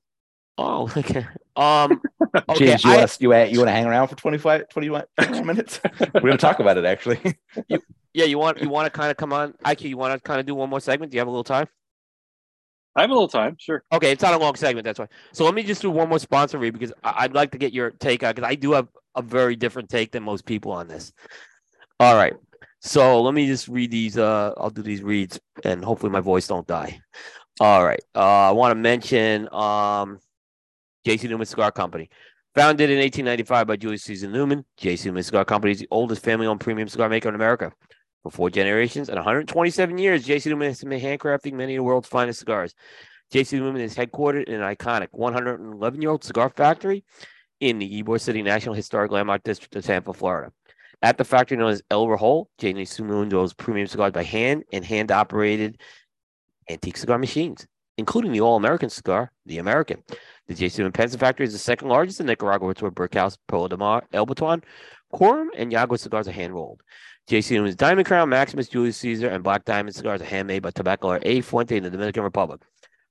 Oh, 0.58 0.92
okay. 0.98 1.26
Um, 1.56 2.02
okay. 2.50 2.66
James, 2.78 2.84
you 2.84 2.92
I- 2.92 2.98
want 2.98 3.10
to 3.12 3.18
you, 3.24 3.30
wanna- 3.30 3.46
you 3.50 3.58
want 3.60 3.68
to 3.70 3.72
hang 3.74 3.86
around 3.86 4.08
for 4.10 4.16
25, 4.16 4.70
21 4.70 5.04
21 5.22 5.46
minutes? 5.48 5.80
We're 6.00 6.22
going 6.22 6.32
to 6.34 6.38
talk 6.38 6.60
about 6.60 6.78
it 6.78 6.86
actually. 6.86 7.20
yeah, 7.68 8.26
you 8.26 8.38
want 8.38 8.62
you 8.62 8.70
want 8.70 8.86
to 8.86 8.92
kind 8.98 9.10
of 9.12 9.18
come 9.18 9.34
on, 9.34 9.54
IQ. 9.66 9.90
You 9.90 9.98
want 9.98 10.14
to 10.14 10.20
kind 10.20 10.40
of 10.40 10.46
do 10.46 10.56
one 10.56 10.70
more 10.70 10.80
segment? 10.80 11.12
Do 11.12 11.16
you 11.16 11.20
have 11.20 11.28
a 11.28 11.32
little 11.32 11.44
time? 11.44 11.68
I 12.94 13.02
have 13.02 13.10
a 13.10 13.14
little 13.14 13.30
time, 13.30 13.56
sure. 13.58 13.84
Okay, 13.94 14.12
it's 14.12 14.22
not 14.22 14.34
a 14.34 14.38
long 14.38 14.56
segment. 14.56 14.84
That's 14.84 15.00
why. 15.00 15.08
So 15.32 15.46
let 15.46 15.54
me 15.54 15.64
just 15.64 15.82
do 15.82 15.90
one 15.90 16.10
more 16.10 16.20
sponsor 16.20 16.58
read 16.58 16.74
because 16.74 16.92
I- 17.04 17.16
I'd 17.20 17.34
like 17.34 17.52
to 17.52 17.58
get 17.58 17.72
your 17.72 17.92
take 17.92 18.22
on 18.24 18.34
because 18.36 18.48
I 18.50 18.56
do 18.56 18.74
have 18.74 18.90
a 19.16 19.22
very 19.22 19.56
different 19.56 19.90
take 19.90 20.12
than 20.12 20.24
most 20.24 20.46
people 20.46 20.74
on 20.74 20.88
this. 20.90 21.14
All 22.02 22.16
right. 22.16 22.34
So 22.82 23.22
let 23.22 23.34
me 23.34 23.48
just 23.48 23.68
read 23.70 23.92
these. 23.92 24.18
Uh, 24.18 24.54
I'll 24.58 24.72
do 24.72 24.82
these 24.82 25.02
reads 25.04 25.40
and 25.64 25.86
hopefully 25.86 26.12
my 26.12 26.20
voice 26.20 26.48
don't 26.48 26.68
die. 26.68 27.00
All 27.62 27.86
right. 27.86 28.02
Uh, 28.16 28.50
I 28.50 28.52
want 28.52 28.72
to 28.72 28.76
mention 28.76 29.48
um, 29.54 30.20
JC 31.06 31.30
Newman 31.30 31.46
Cigar 31.46 31.72
Company. 31.72 32.10
Founded 32.54 32.90
in 32.90 32.98
1895 32.98 33.68
by 33.68 33.76
Julius 33.78 34.04
Caesar 34.04 34.28
Newman, 34.28 34.66
JC 34.80 35.06
Newman 35.06 35.24
Cigar 35.24 35.46
Company 35.46 35.72
is 35.72 35.80
the 35.80 35.88
oldest 35.90 36.24
family-owned 36.24 36.60
premium 36.60 36.88
cigar 36.88 37.08
maker 37.08 37.30
in 37.30 37.36
America. 37.36 37.72
For 38.24 38.32
four 38.32 38.50
generations 38.50 39.10
and 39.10 39.16
127 39.16 39.98
years, 39.98 40.26
JC 40.26 40.48
Newman 40.48 40.68
has 40.68 40.84
been 40.84 41.00
handcrafting 41.00 41.54
many 41.54 41.76
of 41.76 41.80
the 41.80 41.84
world's 41.84 42.08
finest 42.08 42.40
cigars. 42.40 42.76
JC 43.34 43.60
Newman 43.60 43.82
is 43.82 43.96
headquartered 43.96 44.44
in 44.44 44.62
an 44.62 44.76
iconic 44.76 45.08
111-year-old 45.18 46.24
cigar 46.24 46.50
factory 46.50 47.04
in 47.62 47.80
the 47.80 48.04
Ybor 48.04 48.20
City 48.20 48.42
National 48.42 48.76
Historic 48.76 49.12
Landmark 49.12 49.44
District 49.44 49.76
of 49.76 49.86
Tampa, 49.86 50.14
Florida. 50.14 50.52
At 51.02 51.18
the 51.18 51.24
factory 51.24 51.58
known 51.58 51.72
as 51.72 51.82
El 51.90 52.06
Reloj, 52.06 52.46
JC 52.60 53.00
Newman 53.00 53.30
does 53.30 53.54
premium 53.54 53.88
cigars 53.88 54.12
by 54.12 54.24
hand 54.24 54.66
and 54.72 54.84
hand-operated 54.86 55.80
antique 56.70 56.98
cigar 56.98 57.18
machines, 57.18 57.66
including 58.02 58.32
the 58.32 58.42
all-American 58.42 58.90
cigar, 58.90 59.32
the 59.46 59.60
American. 59.60 60.02
The 60.48 60.56
JC 60.56 60.92
Pensa 60.92 61.20
factory 61.20 61.46
is 61.46 61.54
the 61.54 61.60
second 61.60 61.88
largest 61.88 62.20
in 62.20 62.26
Nicaragua, 62.26 62.68
with 62.68 62.80
Brickhouse, 62.80 63.38
Perla 63.48 63.70
del 63.70 63.78
Mar, 63.78 64.04
El 64.12 64.26
Baton, 64.26 64.64
Quorum, 65.14 65.50
and 65.56 65.72
Yagua 65.72 66.00
cigars 66.00 66.28
are 66.28 66.32
hand-rolled. 66.32 66.82
JC 67.30 67.52
Newman's 67.52 67.76
Diamond 67.76 68.08
Crown, 68.08 68.28
Maximus, 68.28 68.70
Julius 68.70 68.98
Caesar, 68.98 69.30
and 69.30 69.44
Black 69.44 69.66
Diamond 69.66 69.96
cigars 69.96 70.20
are 70.20 70.26
handmade 70.26 70.64
by 70.64 70.72
Tabacalera 70.72 71.22
A. 71.22 71.42
Fuente 71.42 71.78
in 71.78 71.84
the 71.84 71.92
Dominican 71.92 72.24
Republic. 72.24 72.62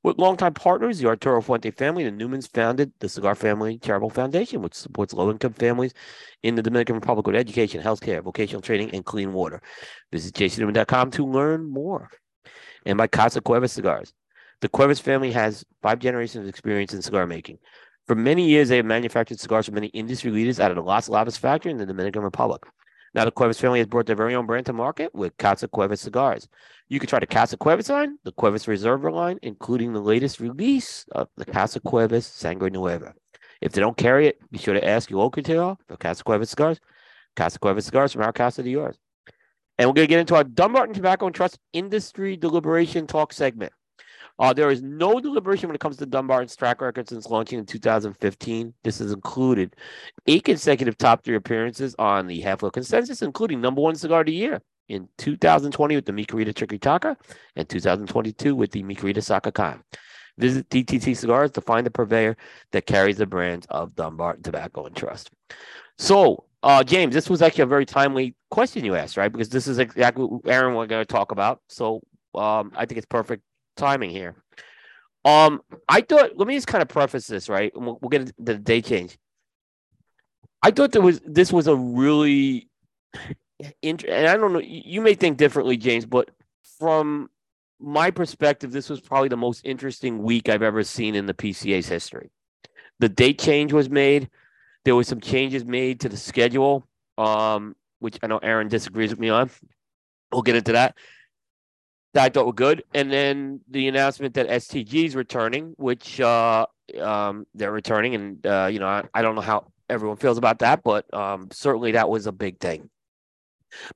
With 0.03 0.19
longtime 0.19 0.55
partners, 0.55 0.99
the 0.99 1.07
Arturo 1.07 1.41
Fuente 1.41 1.71
family, 1.71 2.03
the 2.03 2.11
Newmans 2.11 2.53
founded 2.53 2.93
the 2.99 3.09
Cigar 3.09 3.37
Family 3.37 3.79
Charitable 3.79 4.11
Foundation, 4.11 4.61
which 4.61 4.75
supports 4.75 5.15
low-income 5.15 5.53
families 5.53 5.95
in 6.43 6.57
the 6.57 6.63
Dominican 6.63 6.97
Republic 6.97 7.29
with 7.29 7.37
education, 7.37 7.81
healthcare, 7.81 8.25
vocational 8.25 8.61
training, 8.61 8.91
and 8.93 9.05
clean 9.05 9.33
water. 9.33 9.63
Visit 10.11 10.35
jcnewman.com 10.35 11.13
to 11.13 11.27
learn 11.27 11.71
more. 11.71 12.11
And 12.85 12.99
by 12.99 13.07
Casa 13.07 13.41
Cuevas 13.41 13.73
Cigars. 13.73 14.13
The 14.61 14.69
Cuevas 14.69 15.01
family 15.01 15.33
has 15.33 15.65
five 15.83 15.99
generations 15.99 16.43
of 16.43 16.49
experience 16.49 16.93
in 16.93 17.01
cigar 17.01 17.27
making. 17.27 17.59
For 18.07 18.15
many 18.15 18.47
years, 18.47 18.69
they 18.69 18.77
have 18.77 18.87
manufactured 18.87 19.41
cigars 19.41 19.67
for 19.67 19.73
many 19.73 19.87
industry 19.89 20.31
leaders 20.31 20.61
out 20.61 20.71
of 20.71 20.77
the 20.77 20.83
Las 20.83 21.09
Lavas 21.09 21.39
factory 21.39 21.71
in 21.71 21.79
the 21.79 21.87
Dominican 21.87 22.23
Republic. 22.23 22.63
Now, 23.15 23.25
the 23.25 23.31
Cuevas 23.31 23.59
family 23.59 23.79
has 23.79 23.89
brought 23.89 24.07
their 24.07 24.17
very 24.17 24.35
own 24.35 24.47
brand 24.47 24.67
to 24.67 24.73
market 24.73 25.15
with 25.15 25.37
Casa 25.37 25.67
Cuevas 25.67 26.01
cigars. 26.01 26.49
You 26.89 27.01
can 27.01 27.09
try 27.09 27.19
the 27.21 27.27
Casa 27.27 27.57
Cuevas 27.57 27.89
line, 27.89 28.19
the 28.25 28.33
Cuevas 28.33 28.67
Reserva 28.67 29.13
line, 29.13 29.39
including 29.43 29.93
the 29.93 30.01
latest 30.01 30.41
release 30.41 31.05
of 31.13 31.29
the 31.37 31.45
Casa 31.45 31.81
Cuevas 31.81 32.27
Sangre 32.27 32.71
Nueva. 32.71 33.15
If 33.61 33.73
they 33.73 33.81
don't 33.81 33.97
carry 33.97 34.27
it, 34.27 34.39
be 34.51 34.59
sure 34.59 34.75
to 34.75 34.87
ask 34.87 35.11
your 35.11 35.21
local 35.21 35.41
retailer 35.41 35.77
for 35.89 35.97
Casa 35.97 36.23
Cuevas 36.23 36.51
cigars. 36.51 36.81
Casa 37.35 37.59
Cuevas 37.59 37.87
cigars 37.87 38.13
from 38.13 38.23
our 38.23 38.33
casa 38.33 38.63
to 38.63 38.71
yours. 38.71 38.99
And 39.79 39.89
we're 39.89 39.95
going 39.95 40.07
to 40.07 40.11
get 40.11 40.21
into 40.21 40.35
our 40.35 40.45
Dunbarton 40.45 40.95
Tobacco 40.95 41.27
and 41.27 41.35
Trust 41.35 41.59
Industry 41.73 42.37
Deliberation 42.37 43.07
Talk 43.07 43.33
segment. 43.33 43.73
Uh, 44.41 44.55
there 44.55 44.71
is 44.71 44.81
no 44.83 45.21
deliberation 45.21 45.69
when 45.69 45.75
it 45.75 45.81
comes 45.81 45.99
to 45.99 46.07
Dunbarton's 46.07 46.57
track 46.57 46.81
record 46.81 47.07
since 47.11 47.29
launching 47.29 47.59
in 47.59 47.67
2015. 47.67 48.73
This 48.83 48.99
has 48.99 49.13
included 49.13 49.77
eight 50.27 50.45
consecutive 50.45 50.97
top 50.97 51.23
three 51.23 51.37
appearances 51.37 51.95
on 51.99 52.27
the 52.27 52.41
Half 52.41 52.63
Wheel 52.63 52.71
Consensus, 52.71 53.21
including 53.21 53.61
number 53.61 53.83
one 53.83 53.97
cigar 53.97 54.21
of 54.21 54.27
the 54.27 54.33
year 54.33 54.63
in 54.89 55.09
2020 55.19 55.95
with 55.95 56.07
the 56.07 56.13
Mi 56.13 56.25
Querida 56.25 56.55
Triqui 56.55 56.81
Traca 56.81 57.17
and 57.55 57.69
2022 57.69 58.57
with 58.57 58.71
the 58.71 58.83
Mi 58.83 58.95
Querida 58.95 59.19
Sakakhan. 59.19 59.83
Visit 60.39 60.71
DTT 60.71 61.15
Cigars 61.15 61.51
to 61.51 61.61
find 61.61 61.85
the 61.85 61.91
purveyor 61.91 62.35
that 62.73 62.87
carries 62.87 63.19
the 63.19 63.27
brands 63.27 63.67
of 63.69 63.95
Dunbarton 63.95 64.43
Tobacco 64.43 64.87
and 64.87 64.97
Trust. 64.97 65.31
So, 65.99 66.45
uh, 66.63 66.83
James, 66.83 67.13
this 67.13 67.29
was 67.29 67.43
actually 67.43 67.65
a 67.65 67.67
very 67.67 67.85
timely 67.85 68.35
question 68.51 68.87
you 68.87 68.95
asked, 68.95 69.19
right? 69.19 69.31
Because 69.31 69.51
this 69.51 69.67
is 69.67 69.79
exactly 69.79 70.25
what 70.25 70.51
Aaron 70.51 70.75
we're 70.75 70.87
going 70.87 71.05
to 71.05 71.13
talk 71.13 71.31
about. 71.31 71.61
So, 71.69 72.01
um, 72.35 72.73
I 72.75 72.87
think 72.87 72.97
it's 72.97 73.07
perfect 73.07 73.43
timing 73.81 74.11
here. 74.11 74.37
Um, 75.25 75.61
I 75.89 76.03
thought. 76.03 76.37
Let 76.37 76.47
me 76.47 76.55
just 76.55 76.67
kind 76.67 76.83
of 76.83 76.89
preface 76.89 77.27
this, 77.27 77.49
right? 77.49 77.73
We'll, 77.75 77.99
we'll 78.01 78.09
get 78.09 78.33
the 78.39 78.55
day 78.55 78.81
change. 78.81 79.19
I 80.63 80.71
thought 80.71 80.93
there 80.93 81.03
was 81.03 81.21
this 81.25 81.53
was 81.53 81.67
a 81.67 81.77
really, 81.77 82.69
int- 83.83 84.05
and 84.05 84.29
I 84.29 84.37
don't 84.37 84.53
know. 84.53 84.61
You 84.61 85.01
may 85.01 85.15
think 85.15 85.39
differently, 85.39 85.77
James, 85.77 86.07
but 86.07 86.31
from 86.79 87.31
my 87.79 88.11
perspective, 88.11 88.73
this 88.73 88.89
was 88.89 89.01
probably 89.01 89.29
the 89.29 89.37
most 89.37 89.63
interesting 89.65 90.23
week 90.23 90.49
I've 90.49 90.63
ever 90.63 90.85
seen 90.85 91.15
in 91.15 91.27
the 91.27 91.35
PCA's 91.35 91.89
history. 91.89 92.31
The 92.99 93.09
date 93.09 93.39
change 93.39 93.73
was 93.73 93.89
made. 93.89 94.29
There 94.85 94.95
was 94.95 95.09
some 95.09 95.21
changes 95.21 95.65
made 95.65 96.01
to 96.01 96.09
the 96.09 96.17
schedule, 96.17 96.87
um, 97.19 97.75
which 97.99 98.19
I 98.23 98.27
know 98.27 98.39
Aaron 98.39 98.69
disagrees 98.69 99.11
with 99.11 99.19
me 99.19 99.31
on. 99.31 99.51
We'll 100.33 100.43
get 100.43 100.57
into 100.57 100.73
that 100.73 100.97
that 102.15 102.25
I 102.25 102.29
thought 102.29 102.47
were 102.47 102.53
good. 102.53 102.83
And 102.95 103.11
then 103.11 103.61
the 103.69 103.89
announcement 103.89 104.35
that 104.35 104.49
STG 104.49 105.07
is 105.07 105.17
returning, 105.17 105.75
which 105.77 106.21
uh, 106.21 106.67
um, 107.01 107.47
they're 107.55 107.73
returning, 107.73 108.15
and 108.15 108.47
uh, 108.47 108.69
you 108.71 108.79
know 108.79 108.87
I, 108.87 109.05
I 109.15 109.23
don't 109.23 109.35
know 109.35 109.41
how 109.41 109.67
everyone 109.89 110.17
feels 110.17 110.39
about 110.39 110.61
that, 110.61 110.83
but 110.83 111.13
um, 111.15 111.49
certainly 111.53 111.93
that 111.93 112.09
was 112.09 112.27
a 112.27 112.33
big 112.33 112.59
thing. 112.59 112.89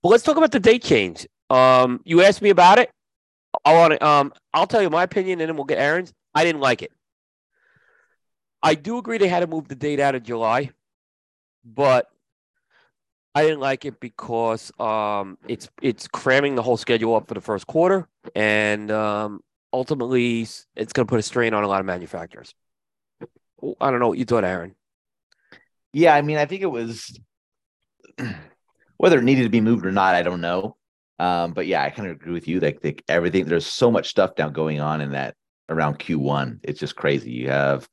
But 0.03 0.11
let's 0.11 0.23
talk 0.23 0.36
about 0.36 0.53
the 0.53 0.61
date 0.61 0.82
change. 0.82 1.27
Um, 1.51 2.01
you 2.05 2.23
asked 2.23 2.43
me 2.43 2.51
about 2.51 2.78
it. 2.78 2.91
I 3.65 3.74
want 3.74 3.93
to. 3.93 4.07
Um, 4.07 4.32
I'll 4.53 4.66
tell 4.66 4.82
you 4.82 4.91
my 4.91 5.03
opinion, 5.03 5.41
and 5.41 5.49
then 5.49 5.57
we'll 5.57 5.65
get 5.65 5.78
Aaron's. 5.78 6.12
I 6.35 6.45
didn't 6.45 6.61
like 6.61 6.82
it. 6.82 6.93
I 8.62 8.74
do 8.74 8.99
agree 8.99 9.19
they 9.19 9.28
had 9.28 9.41
to 9.41 9.47
move 9.47 9.69
the 9.69 9.74
date 9.74 10.01
out 10.01 10.15
of 10.15 10.23
July, 10.23 10.70
but 11.65 12.07
I 13.35 13.43
didn't 13.43 13.61
like 13.61 13.85
it 13.85 13.98
because 13.98 14.70
um, 14.78 15.39
it's 15.48 15.69
it's 15.82 16.06
cramming 16.06 16.55
the 16.55 16.62
whole 16.62 16.77
schedule 16.77 17.16
up 17.16 17.27
for 17.27 17.35
the 17.35 17.40
first 17.40 17.66
quarter, 17.66 18.09
and 18.35 18.90
um, 18.90 19.40
ultimately 19.73 20.43
it's 20.43 20.93
going 20.93 21.06
to 21.06 21.11
put 21.11 21.19
a 21.19 21.23
strain 21.23 21.52
on 21.52 21.65
a 21.65 21.69
lot 21.69 21.81
of 21.81 21.86
manufacturers. 21.86 22.55
I 23.81 23.90
don't 23.90 23.98
know 23.98 24.09
what 24.09 24.19
you 24.19 24.24
thought, 24.24 24.44
Aaron. 24.44 24.74
Yeah, 25.93 26.15
I 26.15 26.23
mean, 26.23 26.36
I 26.36 26.47
think 26.47 26.62
it 26.62 26.66
was 26.66 27.19
whether 28.98 29.19
it 29.19 29.24
needed 29.24 29.44
to 29.44 29.48
be 29.48 29.61
moved 29.61 29.85
or 29.86 29.93
not, 29.93 30.15
I 30.15 30.23
don't 30.23 30.40
know. 30.40 30.77
Um, 31.19 31.52
but 31.55 31.66
yeah, 31.66 31.82
I 31.82 31.90
kind 31.90 32.09
of 32.09 32.16
agree 32.16 32.32
with 32.32 32.48
you. 32.48 32.61
Like, 32.61 33.05
everything, 33.09 33.47
there's 33.47 33.66
so 33.66 33.90
much 33.90 34.09
stuff 34.09 34.32
now 34.36 34.48
going 34.48 34.81
on 34.81 35.01
in 35.01 35.12
that 35.12 35.35
around 35.69 35.98
Q1. 35.98 36.61
It's 36.62 36.81
just 36.81 36.97
crazy. 36.97 37.31
You 37.31 37.51
have 37.51 37.89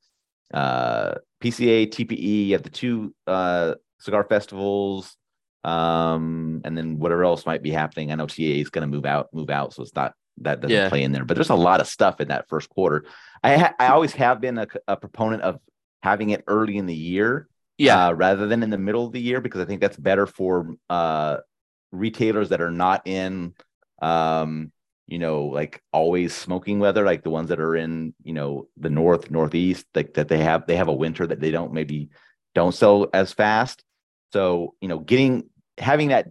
uh 0.54 1.16
PCA, 1.42 1.88
TPE, 1.88 2.48
you 2.48 2.54
have 2.54 2.64
the 2.64 2.70
two 2.70 3.16
uh 3.28 3.76
cigar 4.00 4.26
festivals, 4.28 5.16
um, 5.64 6.62
and 6.64 6.78
then 6.78 7.00
whatever 7.00 7.24
else 7.24 7.46
might 7.46 7.62
be 7.64 7.72
happening. 7.72 8.12
I 8.12 8.16
know 8.16 8.28
TA 8.28 8.42
is 8.44 8.70
going 8.70 8.90
to 8.90 8.96
move 8.96 9.06
out, 9.06 9.30
move 9.34 9.50
out, 9.50 9.74
so 9.74 9.84
it's 9.84 9.96
not 9.96 10.14
that 10.38 10.62
doesn't 10.62 10.72
Yeah. 10.76 10.90
play 10.90 11.04
in 11.04 11.12
there. 11.12 11.26
But 11.26 11.36
there's 11.36 11.50
a 11.50 11.56
lot 11.56 11.82
of 11.82 11.88
stuff 11.88 12.20
in 12.22 12.30
that 12.30 12.48
first 12.50 12.70
quarter. 12.70 13.06
I 13.44 13.58
ha- 13.58 13.76
I 13.80 13.88
always 13.88 14.14
have 14.14 14.42
been 14.42 14.58
a, 14.58 14.68
a 14.88 14.98
proponent 14.98 15.44
of 15.44 15.60
having 16.04 16.32
it 16.32 16.44
early 16.48 16.78
in 16.78 16.86
the 16.88 16.96
year 16.96 17.48
Yeah, 17.78 18.08
uh, 18.08 18.14
rather 18.14 18.48
than 18.48 18.64
in 18.64 18.70
the 18.70 18.78
middle 18.78 19.06
of 19.06 19.12
the 19.14 19.22
year 19.22 19.42
because 19.42 19.62
I 19.62 19.66
think 19.66 19.82
that's 19.82 19.98
better 19.98 20.26
for 20.26 20.76
uh, 20.90 21.38
retailers 21.92 22.50
that 22.50 22.62
are 22.62 22.72
not 22.72 23.08
in, 23.08 23.54
um, 24.02 24.72
you 25.08 25.20
know, 25.20 25.46
like 25.46 25.82
always 25.92 26.34
smoking 26.34 26.80
weather, 26.80 27.04
like 27.06 27.24
the 27.24 27.30
ones 27.30 27.50
that 27.50 27.60
are 27.60 27.76
in, 27.76 28.14
you 28.24 28.34
know, 28.34 28.68
the 28.78 28.90
north, 28.90 29.30
northeast, 29.30 29.86
like 29.94 30.14
that 30.16 30.28
they 30.30 30.40
have 30.40 30.66
they 30.68 30.76
have 30.78 30.88
a 30.88 30.94
winter 30.94 31.28
that 31.28 31.40
they 31.42 31.52
don't 31.52 31.74
maybe 31.74 32.10
don't 32.56 32.74
sell 32.74 33.08
as 33.14 33.34
fast. 33.34 33.84
So 34.34 34.76
you 34.82 34.88
know, 34.88 35.00
getting 35.00 35.50
having 35.78 36.10
that 36.10 36.28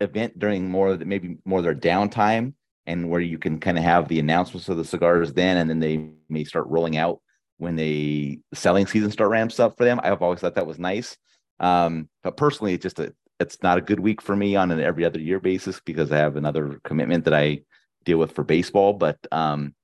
event 0.00 0.38
during 0.38 0.70
more 0.70 0.88
of 0.88 0.98
the, 0.98 1.04
maybe 1.04 1.38
more 1.44 1.58
of 1.58 1.64
their 1.64 1.74
downtime 1.74 2.54
and 2.86 3.08
where 3.08 3.20
you 3.20 3.38
can 3.38 3.58
kind 3.58 3.78
of 3.78 3.84
have 3.84 4.08
the 4.08 4.18
announcements 4.18 4.68
of 4.68 4.76
the 4.76 4.84
cigars 4.84 5.32
then 5.32 5.56
and 5.56 5.70
then 5.70 5.80
they 5.80 6.10
may 6.28 6.44
start 6.44 6.66
rolling 6.68 6.96
out 6.96 7.20
when 7.58 7.76
they 7.76 8.38
the 8.50 8.56
selling 8.56 8.86
season 8.86 9.10
start 9.10 9.30
ramps 9.30 9.60
up 9.60 9.76
for 9.76 9.84
them. 9.84 10.00
I've 10.02 10.22
always 10.22 10.40
thought 10.40 10.56
that 10.56 10.66
was 10.66 10.78
nice. 10.78 11.16
Um, 11.60 12.08
but 12.22 12.36
personally, 12.36 12.74
it's 12.74 12.82
just 12.82 12.98
a 12.98 13.14
it's 13.40 13.62
not 13.62 13.78
a 13.78 13.82
good 13.82 14.00
week 14.00 14.22
for 14.22 14.34
me 14.36 14.56
on 14.56 14.70
an 14.70 14.80
every 14.80 15.04
other 15.04 15.20
year 15.20 15.40
basis 15.40 15.80
because 15.80 16.12
I 16.12 16.18
have 16.18 16.36
another 16.36 16.80
commitment 16.84 17.24
that 17.24 17.34
I 17.34 17.62
deal 18.04 18.18
with 18.18 18.32
for 18.32 18.44
baseball. 18.44 18.92
But 18.92 19.18
um, 19.32 19.74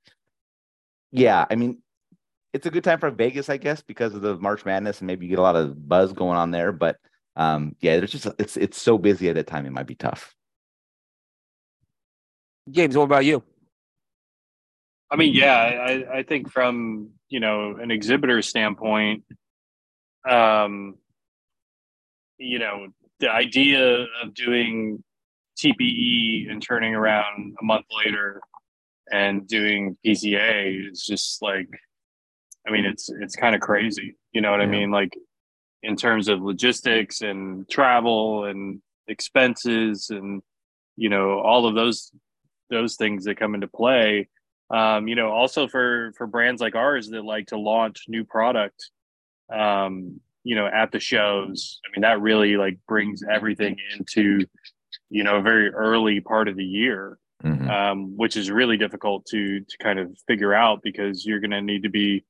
yeah, 1.10 1.46
I 1.50 1.56
mean, 1.56 1.82
it's 2.52 2.66
a 2.66 2.70
good 2.70 2.84
time 2.84 2.98
for 3.00 3.10
Vegas, 3.10 3.48
I 3.48 3.56
guess, 3.56 3.82
because 3.82 4.14
of 4.14 4.22
the 4.22 4.36
March 4.36 4.64
Madness 4.64 5.00
and 5.00 5.06
maybe 5.06 5.26
you 5.26 5.30
get 5.30 5.38
a 5.38 5.42
lot 5.42 5.56
of 5.56 5.88
buzz 5.88 6.12
going 6.12 6.36
on 6.36 6.50
there. 6.50 6.72
But 6.72 6.96
um, 7.36 7.76
yeah, 7.80 7.96
there's 7.96 8.12
just 8.12 8.26
it's 8.38 8.56
it's 8.56 8.80
so 8.80 8.98
busy 8.98 9.28
at 9.28 9.36
that 9.36 9.46
time 9.46 9.66
it 9.66 9.72
might 9.72 9.86
be 9.86 9.94
tough. 9.94 10.34
James, 12.70 12.96
what 12.96 13.04
about 13.04 13.24
you? 13.24 13.42
I 15.10 15.16
mean, 15.16 15.34
yeah, 15.34 15.54
I, 15.56 16.18
I 16.18 16.22
think 16.22 16.50
from 16.50 17.10
you 17.30 17.40
know 17.40 17.76
an 17.76 17.90
exhibitor 17.90 18.42
standpoint 18.42 19.24
um 20.28 20.96
you 22.36 22.58
know 22.58 22.88
the 23.20 23.30
idea 23.30 24.06
of 24.22 24.34
doing 24.34 25.02
tpe 25.58 26.50
and 26.50 26.62
turning 26.62 26.94
around 26.94 27.54
a 27.60 27.64
month 27.64 27.86
later 28.04 28.40
and 29.10 29.46
doing 29.46 29.96
pca 30.04 30.90
is 30.90 31.02
just 31.02 31.40
like 31.40 31.68
i 32.66 32.70
mean 32.70 32.84
it's 32.84 33.08
it's 33.20 33.36
kind 33.36 33.54
of 33.54 33.60
crazy 33.60 34.16
you 34.32 34.40
know 34.40 34.50
what 34.50 34.60
i 34.60 34.66
mean 34.66 34.90
like 34.90 35.16
in 35.82 35.96
terms 35.96 36.28
of 36.28 36.42
logistics 36.42 37.20
and 37.22 37.68
travel 37.68 38.44
and 38.44 38.80
expenses 39.08 40.10
and 40.10 40.42
you 40.96 41.08
know 41.08 41.40
all 41.40 41.66
of 41.66 41.74
those 41.74 42.12
those 42.70 42.96
things 42.96 43.24
that 43.24 43.38
come 43.38 43.54
into 43.54 43.66
play 43.68 44.28
um, 44.70 45.08
you 45.08 45.14
know 45.16 45.30
also 45.30 45.66
for 45.66 46.12
for 46.16 46.26
brands 46.26 46.60
like 46.60 46.74
ours 46.76 47.08
that 47.08 47.24
like 47.24 47.46
to 47.46 47.58
launch 47.58 48.04
new 48.08 48.24
product 48.24 48.90
um, 49.52 50.20
you 50.44 50.54
know 50.54 50.66
at 50.66 50.92
the 50.92 51.00
shows 51.00 51.80
i 51.84 51.88
mean 51.92 52.02
that 52.02 52.20
really 52.20 52.56
like 52.56 52.78
brings 52.86 53.22
everything 53.28 53.76
into 53.96 54.44
you 55.10 55.24
know 55.24 55.36
a 55.36 55.42
very 55.42 55.68
early 55.70 56.20
part 56.20 56.48
of 56.48 56.56
the 56.56 56.64
year 56.64 57.18
Mhm. 57.42 57.70
um, 57.70 58.16
which 58.18 58.36
is 58.36 58.50
really 58.50 58.76
difficult 58.76 59.24
to 59.30 59.60
to 59.60 59.78
kind 59.78 59.98
of 59.98 60.14
figure 60.28 60.52
out 60.52 60.82
because 60.82 61.24
you're 61.24 61.40
going 61.40 61.52
to 61.52 61.62
need 61.62 61.84
to 61.84 61.88
be 61.88 62.22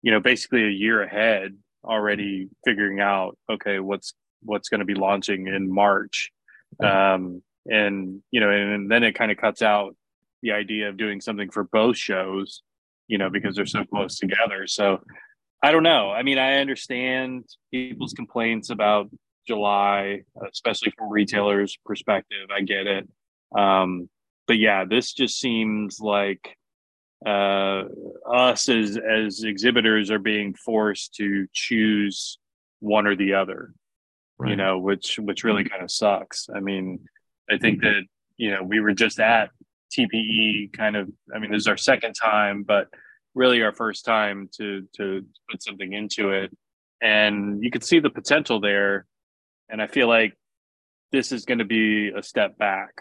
you 0.00 0.10
know 0.10 0.20
basically 0.20 0.64
a 0.64 0.70
year 0.70 1.02
ahead 1.02 1.54
already 1.88 2.48
figuring 2.64 3.00
out 3.00 3.36
okay 3.50 3.80
what's 3.80 4.12
what's 4.42 4.68
going 4.68 4.80
to 4.80 4.84
be 4.84 4.94
launching 4.94 5.46
in 5.48 5.72
march. 5.72 6.30
Um, 6.82 7.42
and 7.66 8.22
you 8.30 8.40
know 8.40 8.50
and, 8.50 8.90
then 8.90 9.02
it 9.02 9.12
kind 9.12 9.30
of 9.30 9.38
cuts 9.38 9.62
out 9.62 9.96
the 10.42 10.52
idea 10.52 10.88
of 10.88 10.96
doing 10.96 11.20
something 11.20 11.50
for 11.50 11.64
both 11.64 11.96
shows 11.96 12.62
you 13.08 13.18
know 13.18 13.30
because 13.30 13.56
they're 13.56 13.66
so 13.66 13.84
close 13.84 14.18
together. 14.18 14.66
So 14.66 15.00
i 15.62 15.72
don't 15.72 15.82
know. 15.82 16.10
I 16.10 16.22
mean 16.22 16.38
i 16.38 16.58
understand 16.58 17.44
people's 17.72 18.12
complaints 18.12 18.70
about 18.70 19.10
july 19.46 20.22
especially 20.52 20.92
from 20.96 21.10
retailers 21.10 21.76
perspective. 21.84 22.48
I 22.54 22.60
get 22.60 22.86
it. 22.86 23.08
Um, 23.56 24.08
but 24.46 24.58
yeah 24.58 24.84
this 24.84 25.12
just 25.12 25.40
seems 25.40 26.00
like 26.00 26.56
uh, 27.26 27.82
us 28.30 28.68
as 28.68 28.96
as 28.98 29.42
exhibitors 29.44 30.10
are 30.10 30.18
being 30.20 30.54
forced 30.54 31.14
to 31.14 31.46
choose 31.52 32.38
one 32.80 33.06
or 33.06 33.16
the 33.16 33.34
other 33.34 33.72
you 34.50 34.54
know 34.56 34.78
which 34.78 35.18
which 35.18 35.42
really 35.42 35.64
kind 35.64 35.82
of 35.82 35.90
sucks. 35.90 36.48
I 36.54 36.60
mean 36.60 37.00
i 37.50 37.58
think 37.58 37.80
that 37.82 38.02
you 38.36 38.50
know 38.52 38.62
we 38.62 38.78
were 38.78 38.94
just 38.94 39.18
at 39.18 39.50
tpe 39.92 40.72
kind 40.72 40.94
of 40.96 41.08
i 41.34 41.38
mean 41.40 41.50
this 41.50 41.62
is 41.62 41.66
our 41.66 41.76
second 41.76 42.12
time 42.14 42.62
but 42.62 42.86
really 43.34 43.62
our 43.62 43.72
first 43.72 44.04
time 44.04 44.48
to 44.56 44.86
to 44.96 45.24
put 45.50 45.62
something 45.62 45.92
into 45.92 46.30
it. 46.30 46.56
And 47.00 47.62
you 47.64 47.70
could 47.70 47.84
see 47.84 47.98
the 48.00 48.10
potential 48.10 48.60
there 48.60 49.06
and 49.68 49.82
i 49.82 49.86
feel 49.88 50.06
like 50.08 50.34
this 51.10 51.32
is 51.32 51.44
going 51.46 51.58
to 51.58 51.64
be 51.64 52.10
a 52.16 52.22
step 52.22 52.56
back 52.58 52.92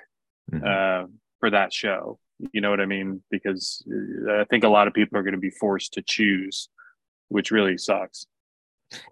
Mhm. 0.52 0.64
uh, 0.66 1.08
for 1.40 1.50
that 1.52 1.72
show 1.74 2.18
you 2.54 2.62
know 2.62 2.70
what 2.70 2.80
i 2.82 2.86
mean 2.86 3.22
because 3.32 3.84
uh, 4.30 4.42
i 4.42 4.44
think 4.46 4.64
a 4.64 4.70
lot 4.70 4.88
of 4.88 4.94
people 4.94 5.18
are 5.18 5.24
going 5.24 5.34
to 5.34 5.40
be 5.40 5.50
forced 5.50 5.94
to 5.94 6.02
choose 6.02 6.70
which 7.30 7.52
really 7.52 7.78
sucks 7.78 8.28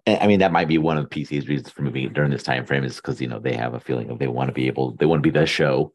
And, 0.06 0.18
I 0.22 0.26
mean, 0.26 0.38
that 0.38 0.52
might 0.52 0.68
be 0.68 0.78
one 0.78 0.96
of 0.96 1.04
the 1.04 1.10
PC's 1.10 1.48
reasons 1.48 1.68
for 1.70 1.82
moving 1.82 2.04
it 2.04 2.14
during 2.14 2.30
this 2.30 2.42
time 2.42 2.64
frame 2.64 2.82
is 2.82 2.96
because 2.96 3.20
you 3.20 3.28
know 3.28 3.38
they 3.38 3.52
have 3.54 3.74
a 3.74 3.80
feeling 3.80 4.08
of 4.08 4.18
they 4.18 4.26
want 4.26 4.48
to 4.48 4.54
be 4.54 4.68
able, 4.68 4.96
they 4.96 5.04
want 5.04 5.22
to 5.22 5.30
be 5.30 5.38
the 5.38 5.44
show. 5.44 5.92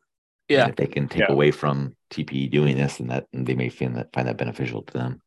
Yeah. 0.47 0.63
And 0.63 0.69
if 0.69 0.75
they 0.75 0.85
can 0.85 1.07
take 1.07 1.21
Yeah. 1.21 1.31
away 1.33 1.49
from 1.49 1.95
TPE 2.11 2.51
doing 2.51 2.77
this, 2.77 2.99
and 2.99 3.09
that 3.09 3.25
and 3.33 3.47
they 3.47 3.55
may 3.55 3.69
find 3.69 3.95
that 3.95 4.13
find 4.13 4.27
that 4.27 4.37
beneficial 4.37 4.83
to 4.83 4.93
them. 4.93 5.21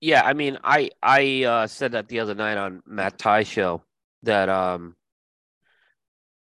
Yeah, 0.00 0.22
I 0.24 0.32
mean, 0.32 0.58
I 0.64 0.90
I 1.02 1.44
uh, 1.44 1.66
said 1.66 1.92
that 1.92 2.08
the 2.08 2.20
other 2.20 2.34
night 2.34 2.56
on 2.56 2.82
Matt 2.86 3.18
Ty 3.18 3.42
show 3.42 3.82
that 4.22 4.48
um, 4.48 4.96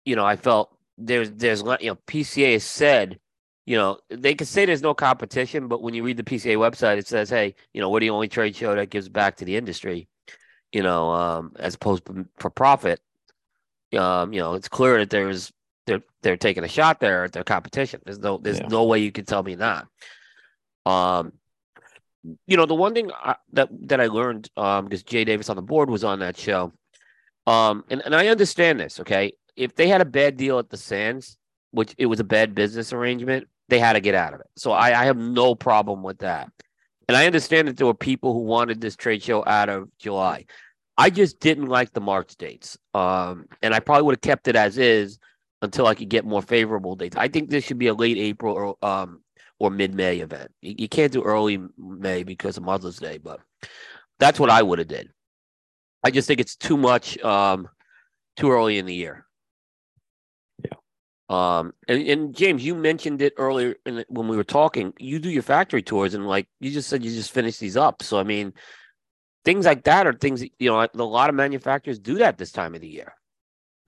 you 0.06 0.16
know, 0.16 0.26
I 0.26 0.36
felt 0.36 0.78
there's 0.98 1.32
there's 1.32 1.64
le- 1.64 1.80
you 1.82 1.92
know 1.92 1.98
PCA 2.08 2.62
said, 2.62 3.20
you 3.66 3.76
know, 3.76 3.98
they 4.10 4.36
could 4.36 4.48
say 4.48 4.66
there's 4.66 4.82
no 4.84 4.94
competition, 4.94 5.68
but 5.68 5.82
when 5.82 5.94
you 5.94 6.04
read 6.04 6.18
the 6.18 6.24
PCA 6.24 6.56
website, 6.58 6.98
it 6.98 7.08
says, 7.08 7.30
hey, 7.30 7.56
you 7.74 7.82
know, 7.82 7.90
we're 7.90 8.00
the 8.00 8.12
only 8.12 8.28
trade 8.28 8.56
show 8.56 8.76
that 8.76 8.92
gives 8.92 9.10
back 9.10 9.38
to 9.38 9.46
the 9.46 9.56
industry, 9.56 10.08
you 10.72 10.84
know, 10.84 11.10
um, 11.10 11.54
as 11.58 11.76
opposed 11.76 12.06
to 12.06 12.28
for 12.38 12.50
profit. 12.50 13.02
Um, 13.98 14.34
you 14.34 14.40
know, 14.40 14.54
it's 14.54 14.68
clear 14.68 15.00
that 15.00 15.10
there's 15.10 15.52
they're 15.88 16.04
they're 16.22 16.38
taking 16.38 16.64
a 16.64 16.68
shot 16.68 17.00
there 17.00 17.24
at 17.24 17.32
their 17.32 17.44
competition. 17.44 18.02
There's 18.06 18.20
no 18.20 18.38
there's 18.38 18.60
Yeah. 18.60 18.68
no 18.68 18.84
way 18.86 19.00
you 19.00 19.12
can 19.12 19.26
tell 19.26 19.42
me 19.42 19.56
not. 19.56 19.88
Um, 20.86 21.34
you 22.48 22.58
know, 22.58 22.66
the 22.66 22.76
one 22.76 22.94
thing 22.94 23.12
I, 23.12 23.36
that 23.54 23.70
that 23.88 24.02
I 24.02 24.08
learned, 24.08 24.50
um, 24.58 24.86
because 24.86 25.04
Jay 25.04 25.24
Davis 25.26 25.50
on 25.50 25.56
the 25.56 25.62
board 25.62 25.90
was 25.90 26.04
on 26.04 26.20
that 26.20 26.38
show, 26.38 26.72
um, 27.48 27.84
and 27.90 28.02
and 28.06 28.16
I 28.16 28.28
understand 28.28 28.80
this. 28.80 29.00
Okay, 29.00 29.34
if 29.56 29.76
they 29.76 29.88
had 29.88 30.02
a 30.02 30.06
bad 30.06 30.38
deal 30.38 30.60
at 30.60 30.70
the 30.70 30.78
Sands, 30.78 31.38
which 31.72 31.94
it 31.98 32.08
was 32.08 32.20
a 32.20 32.24
bad 32.24 32.54
business 32.56 32.94
arrangement, 32.94 33.48
they 33.70 33.80
had 33.80 33.94
to 33.94 34.00
get 34.00 34.16
out 34.16 34.34
of 34.34 34.40
it. 34.40 34.48
So 34.56 34.72
I, 34.72 35.02
I 35.02 35.06
have 35.06 35.18
no 35.18 35.56
problem 35.56 36.04
with 36.04 36.20
that, 36.20 36.50
and 37.08 37.18
I 37.18 37.26
understand 37.26 37.68
that 37.68 37.78
there 37.78 37.88
were 37.88 37.94
people 37.94 38.34
who 38.34 38.40
wanted 38.40 38.82
this 38.82 38.96
trade 38.96 39.24
show 39.24 39.46
out 39.46 39.70
of 39.70 39.90
July. 39.98 40.46
I 40.98 41.10
just 41.10 41.40
didn't 41.40 41.68
like 41.68 41.92
the 41.92 42.02
March 42.02 42.36
dates, 42.38 42.78
um, 42.94 43.48
and 43.62 43.74
I 43.74 43.80
probably 43.80 44.04
would 44.04 44.16
have 44.16 44.22
kept 44.22 44.48
it 44.48 44.56
as 44.56 44.78
is 44.78 45.20
until 45.62 45.88
I 45.88 45.96
could 45.96 46.10
get 46.10 46.26
more 46.26 46.42
favorable 46.42 46.96
dates. 46.96 47.18
I 47.18 47.28
think 47.28 47.50
this 47.50 47.64
should 47.64 47.80
be 47.80 47.88
a 47.88 47.94
late 47.94 48.18
April 48.18 48.54
or 48.54 48.78
um, 48.88 49.22
or 49.60 49.70
mid 49.70 49.94
May 49.94 50.20
event. 50.20 50.52
You, 50.62 50.76
you 50.80 50.90
can't 50.90 51.12
do 51.12 51.24
early 51.24 51.60
May 51.78 52.24
because 52.24 52.58
of 52.58 52.64
Mother's 52.64 52.98
Day, 52.98 53.18
but 53.18 53.40
that's 54.20 54.40
what 54.40 54.50
I 54.50 54.62
would 54.62 54.80
have 54.80 54.88
did. 54.88 55.10
I 56.04 56.12
just 56.12 56.28
think 56.28 56.40
it's 56.40 56.56
too 56.56 56.78
much, 56.78 57.18
um, 57.20 57.68
too 58.38 58.52
early 58.52 58.78
in 58.78 58.86
the 58.86 58.94
year. 58.94 59.26
Um, 61.28 61.74
and, 61.88 62.08
and 62.08 62.36
James, 62.36 62.64
you 62.64 62.76
mentioned 62.76 63.22
it 63.22 63.34
earlier 63.38 63.76
in 63.86 63.96
the, 63.96 64.06
when 64.10 64.28
we 64.28 64.38
were 64.38 64.44
talking. 64.44 64.94
You 65.00 65.20
do 65.20 65.30
your 65.30 65.42
factory 65.44 65.82
tours, 65.82 66.14
and 66.14 66.28
like 66.28 66.48
you 66.60 66.72
just 66.72 66.90
said, 66.90 67.04
you 67.04 67.12
just 67.12 67.32
finished 67.32 67.60
these 67.60 67.78
up. 67.78 68.04
So 68.04 68.20
I 68.20 68.24
mean, 68.24 68.54
things 69.44 69.66
like 69.66 69.84
that 69.86 70.06
are 70.06 70.14
things 70.14 70.42
that, 70.42 70.52
you 70.60 70.70
know. 70.70 70.82
A 70.82 71.04
lot 71.04 71.30
of 71.30 71.36
manufacturers 71.36 72.00
do 72.00 72.20
that 72.20 72.38
this 72.38 72.52
time 72.52 72.76
of 72.76 72.82
the 72.82 72.88
year. 72.88 73.14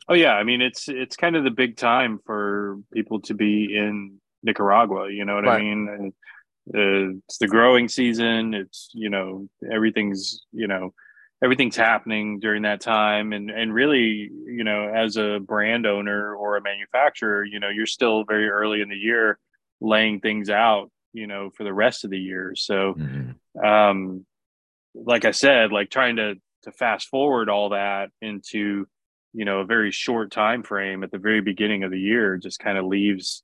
Oh 0.09 0.15
yeah, 0.15 0.33
I 0.33 0.43
mean 0.43 0.61
it's 0.61 0.87
it's 0.87 1.15
kind 1.15 1.35
of 1.35 1.43
the 1.43 1.51
big 1.51 1.77
time 1.77 2.19
for 2.25 2.77
people 2.93 3.21
to 3.21 3.33
be 3.33 3.75
in 3.75 4.19
Nicaragua. 4.41 5.11
You 5.11 5.25
know 5.25 5.35
what 5.35 5.43
Right. 5.43 5.61
I 5.61 5.63
mean? 5.63 5.87
And 5.89 6.13
uh, 6.73 7.17
it's 7.27 7.37
the 7.37 7.47
growing 7.47 7.87
season. 7.87 8.53
It's 8.53 8.89
you 8.93 9.09
know 9.09 9.47
everything's 9.71 10.41
you 10.51 10.67
know 10.67 10.93
everything's 11.43 11.75
happening 11.75 12.39
during 12.39 12.63
that 12.63 12.81
time, 12.81 13.33
and 13.33 13.49
and 13.49 13.73
really 13.73 14.29
you 14.45 14.63
know 14.63 14.87
as 14.93 15.17
a 15.17 15.39
brand 15.39 15.85
owner 15.85 16.35
or 16.35 16.57
a 16.57 16.61
manufacturer, 16.61 17.43
you 17.43 17.59
know 17.59 17.69
you're 17.69 17.85
still 17.85 18.23
very 18.23 18.49
early 18.49 18.81
in 18.81 18.89
the 18.89 18.95
year 18.95 19.37
laying 19.81 20.19
things 20.19 20.49
out. 20.49 20.89
You 21.13 21.27
know 21.27 21.49
for 21.55 21.63
the 21.63 21.73
rest 21.73 22.03
of 22.05 22.11
the 22.11 22.19
year. 22.19 22.53
So 22.55 22.93
Mhm. 22.93 23.35
um 23.63 24.25
like 24.93 25.25
i 25.25 25.31
said 25.31 25.71
like 25.71 25.89
trying 25.91 26.15
to 26.15 26.35
to 26.63 26.71
fast 26.71 27.07
forward 27.07 27.49
all 27.49 27.69
that 27.69 28.09
into 28.21 28.87
you 29.33 29.45
know 29.45 29.59
a 29.59 29.65
very 29.65 29.91
short 29.91 30.31
time 30.31 30.63
frame 30.63 31.03
at 31.03 31.11
the 31.11 31.19
very 31.19 31.39
beginning 31.41 31.83
of 31.83 31.91
the 31.91 31.99
year 31.99 32.37
just 32.37 32.59
kind 32.59 32.77
of 32.79 32.85
leaves 32.85 33.43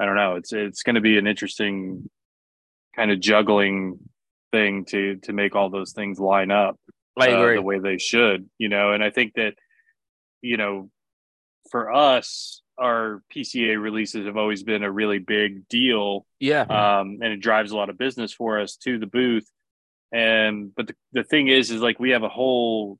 i 0.00 0.04
don't 0.04 0.14
know 0.14 0.36
it's 0.36 0.52
it's 0.52 0.84
going 0.84 0.94
to 0.94 1.00
be 1.00 1.18
an 1.18 1.26
interesting 1.26 2.08
kind 2.94 3.10
of 3.10 3.18
juggling 3.18 3.98
thing 4.52 4.84
to 4.84 5.16
to 5.16 5.32
make 5.32 5.56
all 5.56 5.70
those 5.70 5.92
things 5.92 6.20
line 6.20 6.52
up 6.52 6.78
I 7.16 7.32
uh, 7.32 7.54
the 7.54 7.62
way 7.62 7.78
they 7.78 7.98
should 7.98 8.48
you 8.58 8.68
know 8.68 8.92
and 8.92 9.02
i 9.02 9.10
think 9.10 9.34
that 9.34 9.54
you 10.42 10.56
know 10.56 10.90
for 11.70 11.92
us 11.92 12.62
our 12.78 13.22
pca 13.34 13.80
releases 13.80 14.26
have 14.26 14.36
always 14.36 14.62
been 14.62 14.82
a 14.82 14.90
really 14.90 15.18
big 15.18 15.66
deal 15.68 16.26
yeah, 16.40 16.62
um, 16.62 17.18
and 17.22 17.32
it 17.32 17.40
drives 17.40 17.72
a 17.72 17.76
lot 17.76 17.88
of 17.88 17.96
business 17.98 18.32
for 18.32 18.60
us 18.60 18.76
to 18.76 18.98
the 18.98 19.06
booth. 19.06 19.50
And 20.12 20.74
but 20.74 20.88
the, 20.88 20.94
the 21.12 21.24
thing 21.24 21.48
is, 21.48 21.70
is 21.70 21.80
like 21.80 21.98
we 21.98 22.10
have 22.10 22.22
a 22.22 22.28
whole, 22.28 22.98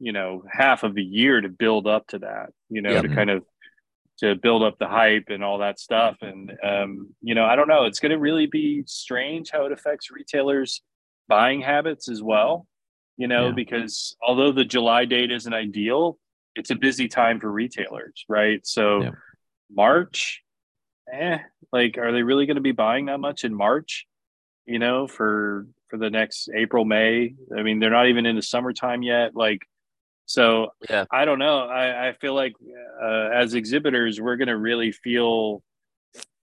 you 0.00 0.12
know, 0.12 0.42
half 0.50 0.82
of 0.82 0.94
the 0.94 1.02
year 1.02 1.40
to 1.40 1.48
build 1.48 1.86
up 1.86 2.08
to 2.08 2.18
that, 2.20 2.50
you 2.68 2.82
know, 2.82 2.92
Yep. 2.92 3.02
to 3.02 3.08
kind 3.14 3.30
of 3.30 3.44
to 4.18 4.34
build 4.34 4.62
up 4.62 4.78
the 4.78 4.88
hype 4.88 5.26
and 5.28 5.44
all 5.44 5.58
that 5.58 5.78
stuff. 5.78 6.16
And 6.22 6.52
um, 6.64 7.14
you 7.20 7.34
know, 7.34 7.44
I 7.44 7.56
don't 7.56 7.68
know, 7.68 7.84
it's 7.84 8.00
going 8.00 8.10
to 8.12 8.18
really 8.18 8.46
be 8.46 8.82
strange 8.86 9.50
how 9.50 9.66
it 9.66 9.72
affects 9.72 10.10
retailers' 10.10 10.82
buying 11.28 11.60
habits 11.60 12.08
as 12.08 12.22
well. 12.22 12.66
You 13.16 13.28
know, 13.28 13.46
Yeah. 13.48 13.52
because 13.52 14.16
although 14.22 14.52
the 14.52 14.64
July 14.64 15.04
date 15.04 15.30
isn't 15.30 15.52
ideal, 15.52 16.18
it's 16.54 16.70
a 16.70 16.74
busy 16.74 17.08
time 17.08 17.40
for 17.40 17.50
retailers, 17.50 18.24
right? 18.28 18.66
So 18.66 19.02
Yeah. 19.02 19.10
March, 19.70 20.42
eh, 21.12 21.38
like 21.72 21.98
are 21.98 22.12
they 22.12 22.22
really 22.22 22.46
going 22.46 22.56
to 22.56 22.62
be 22.62 22.72
buying 22.72 23.06
that 23.06 23.20
much 23.20 23.44
in 23.44 23.54
March? 23.54 24.06
You 24.66 24.78
know, 24.78 25.06
for 25.06 25.66
for 25.88 25.98
the 25.98 26.10
next 26.10 26.48
April, 26.54 26.84
May. 26.84 27.34
I 27.56 27.62
mean, 27.62 27.78
they're 27.78 27.90
not 27.90 28.08
even 28.08 28.24
in 28.26 28.36
the 28.36 28.42
summertime 28.42 29.02
yet. 29.02 29.34
Like, 29.34 29.60
so 30.24 30.72
Yeah. 30.88 31.04
I 31.10 31.24
don't 31.26 31.38
know. 31.38 31.58
I, 31.68 32.08
I 32.08 32.12
feel 32.14 32.34
like 32.34 32.54
uh, 33.02 33.28
as 33.34 33.52
exhibitors, 33.54 34.18
we're 34.20 34.36
going 34.36 34.48
to 34.48 34.56
really 34.56 34.92
feel 34.92 35.62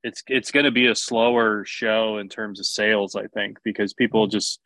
it's 0.04 0.22
it's 0.28 0.52
going 0.52 0.66
to 0.66 0.72
be 0.72 0.88
a 0.88 0.96
slower 0.96 1.64
show 1.66 2.18
in 2.18 2.30
terms 2.30 2.60
of 2.60 2.66
sales. 2.68 3.16
I 3.16 3.28
think 3.28 3.58
because 3.64 3.94
people 3.94 4.28
just 4.28 4.60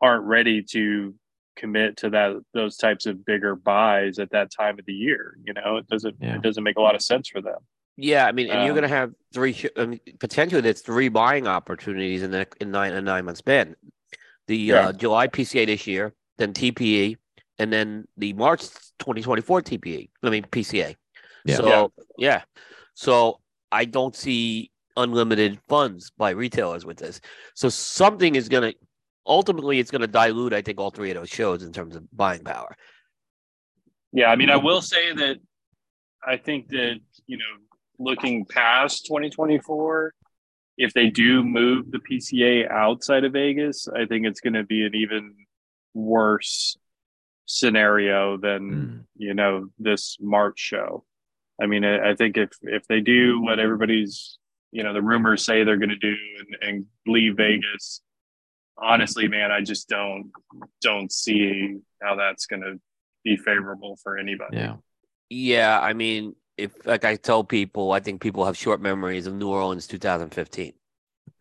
aren't 0.00 0.24
ready 0.24 0.62
to 0.70 1.14
commit 1.56 1.96
to 1.98 2.10
that 2.10 2.36
those 2.52 2.76
types 2.76 3.06
of 3.06 3.24
bigger 3.24 3.54
buys 3.56 4.18
at 4.18 4.30
that 4.30 4.50
time 4.50 4.78
of 4.78 4.86
the 4.86 4.92
year. 4.92 5.36
You 5.44 5.52
know, 5.54 5.76
it 5.76 5.86
doesn't 5.88 6.16
Yeah. 6.20 6.36
it 6.36 6.42
doesn't 6.42 6.64
make 6.64 6.76
a 6.76 6.80
lot 6.80 6.94
of 6.94 7.02
sense 7.02 7.28
for 7.28 7.40
them. 7.40 7.58
Yeah, 7.96 8.26
I 8.26 8.32
mean, 8.32 8.50
and 8.50 8.62
you're 8.62 8.72
Um, 8.72 8.80
going 8.80 8.90
to 8.90 8.96
have 8.96 9.12
three, 9.32 9.56
I 9.76 9.86
mean, 9.86 10.00
potentially 10.18 10.60
that's 10.60 10.80
three 10.82 11.08
buying 11.08 11.46
opportunities 11.46 12.24
in 12.24 12.32
the 12.32 12.46
in 12.60 12.70
nine 12.72 12.92
a 12.92 13.00
nine 13.00 13.24
month 13.24 13.38
span. 13.38 13.76
The 14.48 14.56
Yeah. 14.56 14.88
uh, 14.88 14.92
July 14.92 15.28
PCA 15.28 15.64
this 15.64 15.86
year, 15.86 16.12
then 16.38 16.52
TPE, 16.52 17.16
and 17.60 17.72
then 17.72 18.06
the 18.16 18.32
March 18.32 18.62
2024 18.98 19.62
TPE. 19.62 20.10
I 20.22 20.30
mean 20.30 20.42
PCA. 20.44 20.96
Yeah. 21.44 21.56
So 21.56 21.92
yeah, 22.18 22.42
so 22.94 23.40
I 23.70 23.84
don't 23.84 24.16
see 24.16 24.72
unlimited 24.96 25.60
funds 25.68 26.10
by 26.10 26.30
retailers 26.30 26.84
with 26.84 26.96
this. 26.98 27.20
So 27.54 27.68
something 27.68 28.34
is 28.36 28.48
going 28.48 28.72
to 28.72 28.78
ultimately 29.26 29.78
it's 29.78 29.90
going 29.90 30.02
to 30.02 30.06
dilute. 30.06 30.52
I 30.52 30.62
think 30.62 30.78
all 30.78 30.90
three 30.90 31.10
of 31.10 31.16
those 31.16 31.30
shows 31.30 31.62
in 31.62 31.72
terms 31.72 31.96
of 31.96 32.04
buying 32.16 32.44
power. 32.44 32.76
Yeah, 34.12 34.26
I 34.30 34.36
mean, 34.36 34.50
I 34.50 34.56
will 34.56 34.80
say 34.80 35.12
that 35.12 35.38
I 36.26 36.36
think 36.36 36.68
that 36.68 37.00
you 37.26 37.36
know, 37.36 37.44
looking 37.98 38.44
past 38.44 39.06
2024, 39.06 40.14
if 40.76 40.92
they 40.92 41.10
do 41.10 41.42
move 41.42 41.90
the 41.90 41.98
PCA 41.98 42.70
outside 42.70 43.24
of 43.24 43.32
Vegas, 43.32 43.88
I 43.88 44.06
think 44.06 44.26
it's 44.26 44.40
going 44.40 44.54
to 44.54 44.64
be 44.64 44.84
an 44.86 44.94
even 44.94 45.34
worse 45.94 46.76
scenario 47.46 48.36
than 48.38 48.62
Mm. 48.62 49.04
you 49.16 49.34
know 49.34 49.68
this 49.78 50.16
March 50.20 50.58
show. 50.58 51.04
I 51.60 51.66
mean, 51.66 51.84
I, 51.84 52.10
I 52.10 52.14
think 52.14 52.36
if 52.36 52.50
if 52.62 52.86
they 52.86 53.00
do 53.00 53.40
what 53.42 53.58
everybody's 53.58 54.38
you 54.72 54.82
know 54.82 54.92
the 54.92 55.02
rumors 55.02 55.44
say 55.44 55.62
they're 55.62 55.76
going 55.76 55.90
to 55.90 55.96
do 55.96 56.14
and, 56.38 56.68
and 56.68 56.86
leave 57.06 57.36
Vegas, 57.36 58.00
honestly, 58.76 59.28
man, 59.28 59.50
I 59.50 59.60
just 59.60 59.88
don't 59.88 60.30
don't 60.82 61.10
see 61.12 61.78
how 62.02 62.16
that's 62.16 62.46
going 62.46 62.62
to 62.62 62.80
be 63.24 63.36
favorable 63.36 63.98
for 64.02 64.18
anybody. 64.18 64.56
Yeah. 64.58 64.76
Yeah, 65.30 65.80
I 65.80 65.94
mean, 65.94 66.36
if 66.56 66.86
like 66.86 67.04
I 67.04 67.16
tell 67.16 67.42
people, 67.44 67.92
I 67.92 68.00
think 68.00 68.20
people 68.20 68.44
have 68.44 68.56
short 68.56 68.80
memories 68.80 69.26
of 69.26 69.34
New 69.34 69.48
Orleans 69.48 69.86
2015. 69.86 70.74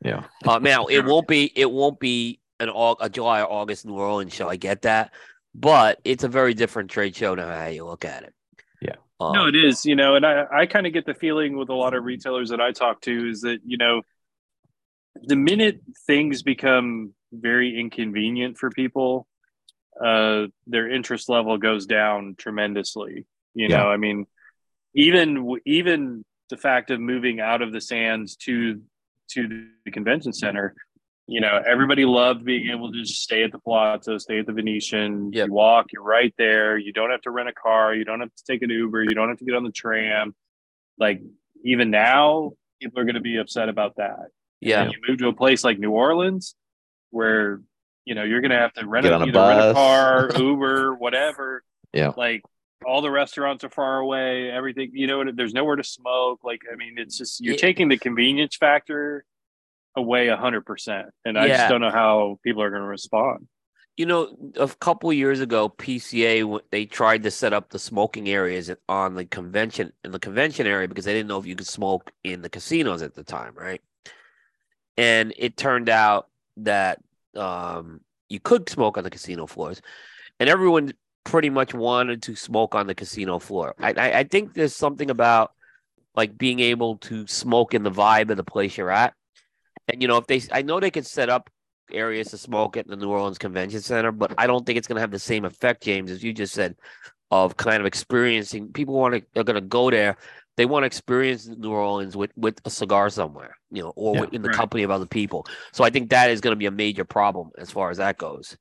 Yeah. 0.03 0.23
Uh, 0.45 0.59
now 0.59 0.85
it 0.87 1.05
won't 1.05 1.27
be 1.27 1.51
it 1.55 1.69
won't 1.69 1.99
be 1.99 2.39
an 2.59 2.69
Au- 2.69 2.97
a 2.99 3.09
July 3.09 3.41
or 3.41 3.51
August 3.51 3.85
New 3.85 3.93
Orleans 3.95 4.33
show. 4.33 4.49
I 4.49 4.55
get 4.55 4.83
that, 4.83 5.13
but 5.53 5.99
it's 6.03 6.23
a 6.23 6.27
very 6.29 6.53
different 6.53 6.89
trade 6.91 7.15
show 7.15 7.35
now. 7.35 7.47
How 7.53 7.67
you 7.67 7.85
look 7.85 8.05
at 8.05 8.23
it. 8.23 8.33
Yeah. 8.81 8.95
Um, 9.19 9.33
No, 9.33 9.47
it 9.47 9.55
is, 9.55 9.85
you 9.85 9.95
know, 9.95 10.15
and 10.15 10.25
I, 10.25 10.45
I 10.51 10.65
kind 10.65 10.87
of 10.87 10.93
get 10.93 11.05
the 11.05 11.13
feeling 11.13 11.57
with 11.57 11.69
a 11.69 11.73
lot 11.73 11.93
of 11.93 12.03
retailers 12.03 12.49
that 12.49 12.61
I 12.61 12.71
talk 12.71 13.01
to 13.01 13.29
is 13.29 13.41
that, 13.41 13.59
you 13.65 13.77
know, 13.77 14.01
the 15.21 15.35
minute 15.35 15.81
things 16.07 16.43
become 16.43 17.13
very 17.31 17.79
inconvenient 17.79 18.57
for 18.57 18.69
people, 18.69 19.27
uh, 20.03 20.47
their 20.67 20.89
interest 20.89 21.29
level 21.29 21.57
goes 21.57 21.85
down 21.85 22.35
tremendously. 22.37 23.25
You 23.53 23.67
Yeah. 23.67 23.77
know, 23.77 23.89
I 23.89 23.97
mean, 23.97 24.25
even 24.95 25.59
even 25.65 26.25
the 26.49 26.57
fact 26.57 26.91
of 26.91 26.99
moving 26.99 27.39
out 27.39 27.61
of 27.61 27.71
the 27.71 27.81
sands 27.81 28.35
to 28.37 28.81
to 29.29 29.67
the 29.85 29.91
convention 29.91 30.33
center, 30.33 30.75
you 31.27 31.41
know, 31.41 31.61
everybody 31.65 32.05
loved 32.05 32.43
being 32.43 32.69
able 32.69 32.91
to 32.91 33.01
just 33.01 33.21
stay 33.21 33.43
at 33.43 33.51
the 33.51 33.59
Palazzo, 33.59 34.17
stay 34.17 34.39
at 34.39 34.45
the 34.45 34.53
Venetian. 34.53 35.31
Yep. 35.31 35.47
You 35.47 35.53
walk, 35.53 35.85
you're 35.93 36.03
right 36.03 36.33
there. 36.37 36.77
You 36.77 36.91
don't 36.91 37.09
have 37.09 37.21
to 37.21 37.31
rent 37.31 37.49
a 37.49 37.53
car. 37.53 37.95
You 37.95 38.03
don't 38.03 38.19
have 38.19 38.33
to 38.35 38.43
take 38.45 38.61
an 38.61 38.69
Uber. 38.69 39.03
You 39.03 39.11
don't 39.11 39.29
have 39.29 39.37
to 39.39 39.45
get 39.45 39.55
on 39.55 39.63
the 39.63 39.71
tram. 39.71 40.35
Like 40.97 41.21
even 41.63 41.89
now, 41.89 42.51
people 42.81 42.99
are 42.99 43.05
going 43.05 43.15
to 43.15 43.21
be 43.21 43.37
upset 43.37 43.69
about 43.69 43.95
that. 43.95 44.27
Yeah, 44.69 44.89
you 44.89 44.97
move 45.07 45.17
to 45.19 45.27
a 45.27 45.33
place 45.33 45.63
like 45.63 45.79
New 45.79 45.91
Orleans, 45.91 46.55
where 47.11 47.61
you 48.05 48.15
know 48.15 48.23
you're 48.23 48.41
going 48.41 48.51
to 48.51 48.57
have 48.57 48.73
to 48.73 48.87
rent 48.87 49.05
a, 49.05 49.15
a 49.15 49.19
rent 49.19 49.59
a 49.61 49.73
car, 49.73 50.29
Uber, 50.37 50.95
whatever. 50.95 51.63
Yeah. 51.93 52.11
Like 52.17 52.41
all 52.85 53.01
the 53.01 53.11
restaurants 53.11 53.63
are 53.63 53.69
far 53.69 53.99
away. 53.99 54.49
Everything, 54.51 54.91
you 54.93 55.07
know, 55.07 55.23
there's 55.31 55.53
nowhere 55.53 55.77
to 55.77 55.83
smoke. 55.83 56.41
Like 56.43 56.61
I 56.71 56.75
mean, 56.75 56.95
it's 56.97 57.17
just 57.17 57.39
you're 57.41 57.53
Yeah. 57.55 57.61
taking 57.61 57.87
the 57.89 57.97
convenience 57.97 58.55
factor 58.57 59.23
away 59.95 60.27
a 60.27 60.35
hundred 60.37 60.65
percent, 60.65 61.07
and 61.23 61.37
I 61.37 61.45
Yeah. 61.47 61.57
just 61.57 61.69
don't 61.69 61.81
know 61.81 61.91
how 61.91 62.39
people 62.43 62.61
are 62.61 62.69
going 62.69 62.81
to 62.81 62.87
respond. 62.87 63.47
you 63.95 64.07
know, 64.07 64.35
a 64.55 64.67
couple 64.67 65.11
of 65.11 65.15
years 65.15 65.39
ago, 65.39 65.69
PCA 65.69 66.59
they 66.71 66.83
tried 66.87 67.21
to 67.21 67.29
set 67.29 67.53
up 67.53 67.69
the 67.69 67.77
smoking 67.77 68.27
areas 68.27 68.71
on 68.89 69.13
the 69.13 69.23
convention 69.23 69.93
in 70.03 70.09
the 70.11 70.17
convention 70.19 70.65
area 70.65 70.87
because 70.87 71.05
they 71.05 71.13
didn't 71.13 71.27
know 71.29 71.37
if 71.37 71.45
you 71.45 71.55
could 71.55 71.67
smoke 71.67 72.11
in 72.23 72.41
the 72.41 72.49
casinos 72.49 73.03
at 73.03 73.13
the 73.13 73.23
time, 73.23 73.53
right? 73.55 73.81
And 74.97 75.33
it 75.37 75.57
turned 75.57 75.89
out 75.89 76.29
that 76.57 76.99
um, 77.35 78.01
you 78.29 78.39
could 78.39 78.69
smoke 78.69 78.97
on 78.97 79.03
the 79.03 79.09
casino 79.09 79.47
floors, 79.47 79.81
and 80.39 80.49
everyone 80.49 80.93
pretty 81.23 81.49
much 81.49 81.73
wanted 81.73 82.21
to 82.23 82.35
smoke 82.35 82.75
on 82.75 82.87
the 82.87 82.95
casino 82.95 83.39
floor. 83.39 83.75
I, 83.79 83.93
I, 83.93 84.19
I 84.19 84.23
think 84.23 84.53
there's 84.53 84.75
something 84.75 85.09
about 85.09 85.53
like 86.15 86.37
being 86.37 86.59
able 86.59 86.97
to 86.97 87.25
smoke 87.27 87.73
in 87.73 87.83
the 87.83 87.91
vibe 87.91 88.29
of 88.29 88.37
the 88.37 88.43
place 88.43 88.77
you're 88.77 88.91
at. 88.91 89.13
And 89.87 90.01
you 90.01 90.07
know, 90.07 90.17
if 90.17 90.27
they, 90.27 90.41
I 90.51 90.61
know 90.61 90.79
they 90.79 90.91
could 90.91 91.05
set 91.05 91.29
up 91.29 91.49
areas 91.91 92.29
to 92.29 92.37
smoke 92.37 92.77
at 92.77 92.87
the 92.87 92.95
New 92.95 93.09
Orleans 93.09 93.37
Convention 93.37 93.81
Center, 93.81 94.11
but 94.11 94.33
I 94.37 94.47
don't 94.47 94.65
think 94.65 94.77
it's 94.77 94.87
going 94.87 94.97
to 94.97 95.01
have 95.01 95.11
the 95.11 95.19
same 95.19 95.45
effect, 95.45 95.83
James, 95.83 96.11
as 96.11 96.23
you 96.23 96.33
just 96.33 96.53
said, 96.53 96.75
of 97.31 97.57
kind 97.57 97.79
of 97.79 97.85
experiencing. 97.85 98.71
People 98.71 98.95
want 98.95 99.15
to 99.15 99.39
are 99.39 99.43
going 99.43 99.55
to 99.55 99.61
go 99.61 99.89
there. 99.89 100.17
They 100.55 100.65
want 100.65 100.83
to 100.83 100.87
experience 100.87 101.47
New 101.47 101.71
Orleans 101.71 102.15
with 102.15 102.31
with 102.35 102.59
a 102.65 102.69
cigar 102.69 103.09
somewhere, 103.09 103.57
you 103.71 103.81
know, 103.81 103.93
or 103.95 104.25
Yeah. 104.25 104.29
in 104.33 104.41
the 104.43 104.49
Right. 104.49 104.57
company 104.57 104.83
of 104.83 104.91
other 104.91 105.05
people. 105.07 105.45
So 105.71 105.83
I 105.83 105.89
think 105.89 106.09
that 106.09 106.29
is 106.29 106.41
going 106.41 106.51
to 106.51 106.57
be 106.59 106.67
a 106.67 106.71
major 106.71 107.05
problem 107.05 107.49
as 107.57 107.71
far 107.71 107.89
as 107.89 107.97
that 107.97 108.17
goes. 108.17 108.57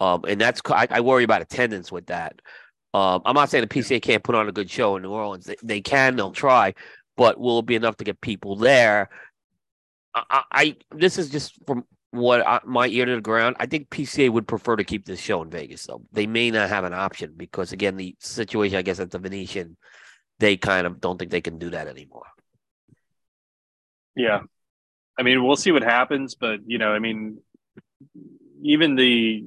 Um, 0.00 0.24
and 0.28 0.40
that's 0.40 0.60
I, 0.66 0.86
I 0.90 1.00
worry 1.00 1.24
about 1.24 1.42
attendance 1.42 1.90
with 1.90 2.06
that. 2.06 2.40
Um, 2.92 3.22
I'm 3.24 3.34
not 3.34 3.50
saying 3.50 3.62
the 3.62 3.68
PCA 3.68 4.02
can't 4.02 4.22
put 4.24 4.34
on 4.34 4.48
a 4.48 4.52
good 4.52 4.70
show 4.70 4.96
in 4.96 5.02
New 5.02 5.10
Orleans. 5.12 5.44
They, 5.44 5.56
they 5.62 5.80
can, 5.80 6.16
they'll 6.16 6.32
try, 6.32 6.74
but 7.16 7.38
will 7.38 7.60
it 7.60 7.66
be 7.66 7.76
enough 7.76 7.96
to 7.98 8.04
get 8.04 8.20
people 8.20 8.56
there? 8.56 9.08
I, 10.14 10.42
I, 10.50 10.76
this 10.90 11.18
is 11.18 11.30
just 11.30 11.54
from 11.66 11.84
what 12.10 12.44
I, 12.44 12.60
my 12.64 12.88
ear 12.88 13.04
to 13.06 13.14
the 13.14 13.20
ground. 13.20 13.56
I 13.60 13.66
think 13.66 13.90
PCA 13.90 14.28
would 14.30 14.48
prefer 14.48 14.74
to 14.76 14.82
keep 14.84 15.06
this 15.06 15.20
show 15.20 15.40
in 15.42 15.50
Vegas, 15.50 15.86
though. 15.86 16.02
They 16.12 16.26
may 16.26 16.50
not 16.50 16.68
have 16.68 16.82
an 16.84 16.94
option 16.94 17.34
because, 17.36 17.70
again, 17.72 17.96
the 17.96 18.16
situation, 18.18 18.76
I 18.76 18.82
guess, 18.82 18.98
at 18.98 19.12
the 19.12 19.18
Venetian, 19.20 19.76
they 20.40 20.56
kind 20.56 20.86
of 20.86 21.00
don't 21.00 21.18
think 21.18 21.30
they 21.30 21.40
can 21.42 21.58
do 21.58 21.70
that 21.70 21.86
anymore. 21.86 22.26
Yeah. 24.16 24.40
I 25.18 25.22
mean, 25.22 25.44
we'll 25.44 25.56
see 25.56 25.70
what 25.70 25.82
happens, 25.82 26.34
but 26.34 26.60
you 26.66 26.78
know, 26.78 26.92
I 26.92 26.98
mean, 26.98 27.38
even 28.62 28.96
the 28.96 29.44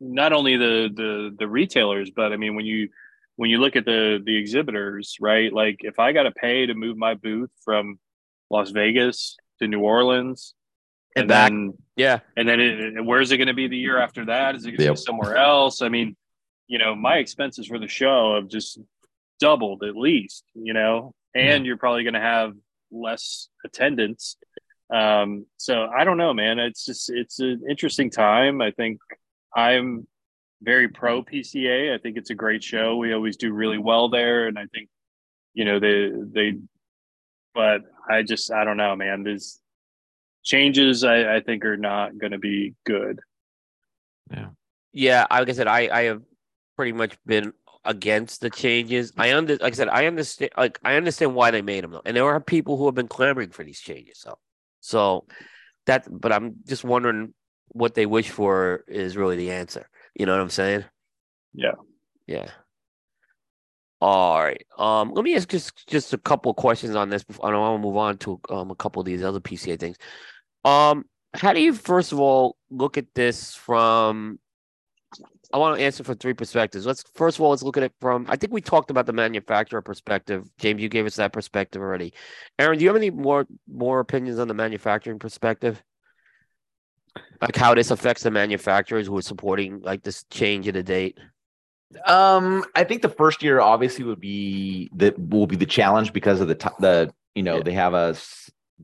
not 0.00 0.32
only 0.32 0.56
the 0.56 0.88
the 0.92 1.36
the 1.38 1.46
retailers, 1.46 2.10
but 2.10 2.32
I 2.32 2.36
mean, 2.36 2.54
when 2.54 2.64
you 2.64 2.88
when 3.36 3.50
you 3.50 3.58
look 3.58 3.76
at 3.76 3.84
the 3.84 4.18
the 4.24 4.36
exhibitors, 4.36 5.16
right? 5.20 5.52
Like, 5.52 5.76
if 5.80 5.98
I 5.98 6.12
got 6.12 6.24
to 6.24 6.32
pay 6.32 6.66
to 6.66 6.74
move 6.74 6.96
my 6.96 7.14
booth 7.14 7.50
from 7.64 7.98
Las 8.50 8.70
Vegas 8.70 9.36
to 9.60 9.68
New 9.68 9.80
Orleans, 9.80 10.54
And 11.16 11.28
back. 11.28 11.50
then 11.50 11.74
Yeah, 11.96 12.20
and 12.36 12.48
then 12.48 12.60
it, 12.60 13.04
where's 13.04 13.30
it 13.30 13.36
going 13.36 13.48
to 13.48 13.54
be 13.54 13.68
the 13.68 13.76
year 13.76 13.98
after 13.98 14.24
that? 14.26 14.54
Is 14.54 14.64
it 14.64 14.70
going 14.70 14.78
to 14.78 14.84
Yep. 14.84 14.92
be 14.94 14.96
somewhere 14.96 15.36
else? 15.36 15.82
I 15.82 15.90
mean, 15.90 16.16
you 16.66 16.78
know, 16.78 16.94
my 16.94 17.16
expenses 17.18 17.66
for 17.66 17.78
the 17.78 17.88
show 17.88 18.36
have 18.36 18.48
just 18.48 18.78
doubled 19.40 19.82
at 19.82 19.96
least, 19.96 20.44
you 20.54 20.72
know, 20.72 21.14
and 21.34 21.66
you're 21.66 21.76
probably 21.76 22.04
going 22.04 22.14
to 22.14 22.20
have 22.20 22.52
less 22.92 23.48
attendance. 23.64 24.36
Um, 24.92 25.46
so 25.56 25.86
I 25.86 26.04
don't 26.04 26.18
know, 26.18 26.34
man. 26.34 26.58
It's 26.58 26.84
just 26.84 27.10
it's 27.10 27.38
an 27.40 27.62
interesting 27.68 28.10
time. 28.10 28.60
I 28.60 28.70
think 28.72 29.00
I'm 29.54 30.06
very 30.62 30.88
pro 30.88 31.22
PCA. 31.22 31.94
I 31.94 31.98
think 31.98 32.16
it's 32.16 32.30
a 32.30 32.34
great 32.34 32.62
show. 32.62 32.96
We 32.96 33.12
always 33.12 33.36
do 33.36 33.52
really 33.52 33.78
well 33.78 34.08
there, 34.08 34.46
and 34.48 34.58
I 34.58 34.66
think 34.66 34.88
you 35.54 35.64
know 35.64 35.78
they 35.78 36.10
they. 36.10 36.58
But 37.54 37.82
I 38.08 38.22
just 38.22 38.52
I 38.52 38.64
don't 38.64 38.76
know, 38.76 38.94
man. 38.96 39.22
There's 39.22 39.60
changes 40.44 41.04
I, 41.04 41.36
I 41.36 41.40
think 41.40 41.64
are 41.64 41.76
not 41.76 42.18
going 42.18 42.32
to 42.32 42.38
be 42.38 42.74
good. 42.84 43.20
Yeah. 44.30 44.48
Yeah. 44.92 45.26
Like 45.30 45.48
I 45.48 45.52
said, 45.52 45.66
I 45.66 45.88
I 45.92 46.02
have 46.04 46.22
pretty 46.76 46.92
much 46.92 47.16
been 47.26 47.52
against 47.84 48.40
the 48.40 48.50
changes. 48.50 49.12
I 49.16 49.34
under 49.34 49.56
like 49.56 49.72
I 49.72 49.76
said, 49.76 49.88
I 49.88 50.06
understand 50.06 50.50
like 50.56 50.78
I 50.84 50.96
understand 50.96 51.34
why 51.34 51.50
they 51.50 51.62
made 51.62 51.84
them 51.84 51.92
though, 51.92 52.02
and 52.04 52.16
there 52.16 52.24
are 52.24 52.40
people 52.40 52.76
who 52.76 52.86
have 52.86 52.94
been 52.94 53.08
clamoring 53.08 53.50
for 53.50 53.64
these 53.64 53.80
changes. 53.80 54.18
So, 54.18 54.38
so 54.80 55.26
that. 55.86 56.06
But 56.10 56.32
I'm 56.32 56.56
just 56.66 56.84
wondering 56.84 57.34
what 57.68 57.94
they 57.94 58.06
wish 58.06 58.30
for 58.30 58.84
is 58.88 59.16
really 59.16 59.36
the 59.36 59.52
answer. 59.52 59.88
You 60.14 60.26
know 60.26 60.32
what 60.32 60.42
I'm 60.42 60.50
saying? 60.50 60.84
Yeah. 61.54 61.74
Yeah. 62.26 62.50
All 64.00 64.42
right. 64.42 64.64
Um, 64.78 65.12
let 65.12 65.24
me 65.24 65.34
ask 65.36 65.48
just 65.48 65.86
just 65.86 66.12
a 66.14 66.18
couple 66.18 66.50
of 66.50 66.56
questions 66.56 66.94
on 66.94 67.10
this. 67.10 67.22
Before, 67.22 67.46
I 67.46 67.50
don't 67.50 67.60
want 67.60 67.82
to 67.82 67.86
move 67.86 67.96
on 67.96 68.18
to 68.18 68.40
um 68.48 68.70
a 68.70 68.74
couple 68.74 69.00
of 69.00 69.06
these 69.06 69.22
other 69.22 69.40
PCA 69.40 69.78
things. 69.78 69.96
Um, 70.64 71.04
how 71.34 71.52
do 71.52 71.60
you 71.60 71.74
first 71.74 72.12
of 72.12 72.20
all 72.20 72.56
look 72.70 72.98
at 72.98 73.14
this 73.14 73.54
from? 73.54 74.38
I 75.52 75.58
want 75.58 75.78
to 75.78 75.84
answer 75.84 76.04
from 76.04 76.16
three 76.16 76.34
perspectives. 76.34 76.86
Let's 76.86 77.02
first 77.14 77.38
of 77.38 77.42
all 77.42 77.50
let's 77.50 77.62
look 77.62 77.76
at 77.76 77.82
it 77.82 77.92
from. 78.00 78.26
I 78.28 78.36
think 78.36 78.52
we 78.52 78.60
talked 78.60 78.90
about 78.90 79.06
the 79.06 79.12
manufacturer 79.12 79.82
perspective. 79.82 80.48
James, 80.58 80.80
you 80.80 80.88
gave 80.88 81.06
us 81.06 81.16
that 81.16 81.32
perspective 81.32 81.82
already. 81.82 82.12
Aaron, 82.58 82.78
do 82.78 82.84
you 82.84 82.88
have 82.88 82.96
any 82.96 83.10
more 83.10 83.46
more 83.68 84.00
opinions 84.00 84.38
on 84.38 84.48
the 84.48 84.54
manufacturing 84.54 85.18
perspective? 85.18 85.82
Like 87.42 87.56
how 87.56 87.74
this 87.74 87.90
affects 87.90 88.22
the 88.22 88.30
manufacturers 88.30 89.06
who 89.08 89.16
are 89.18 89.22
supporting 89.22 89.80
like 89.80 90.02
this 90.02 90.24
change 90.30 90.68
in 90.68 90.74
the 90.74 90.82
date. 90.82 91.18
Um, 92.06 92.64
I 92.76 92.84
think 92.84 93.02
the 93.02 93.08
first 93.08 93.42
year 93.42 93.60
obviously 93.60 94.04
would 94.04 94.20
be 94.20 94.88
the 94.94 95.12
will 95.18 95.48
be 95.48 95.56
the 95.56 95.66
challenge 95.66 96.12
because 96.12 96.40
of 96.40 96.46
the 96.46 96.54
t- 96.54 96.68
the 96.78 97.12
you 97.34 97.42
know 97.42 97.56
Yeah. 97.56 97.62
they 97.64 97.72
have 97.72 97.94
a 97.94 98.14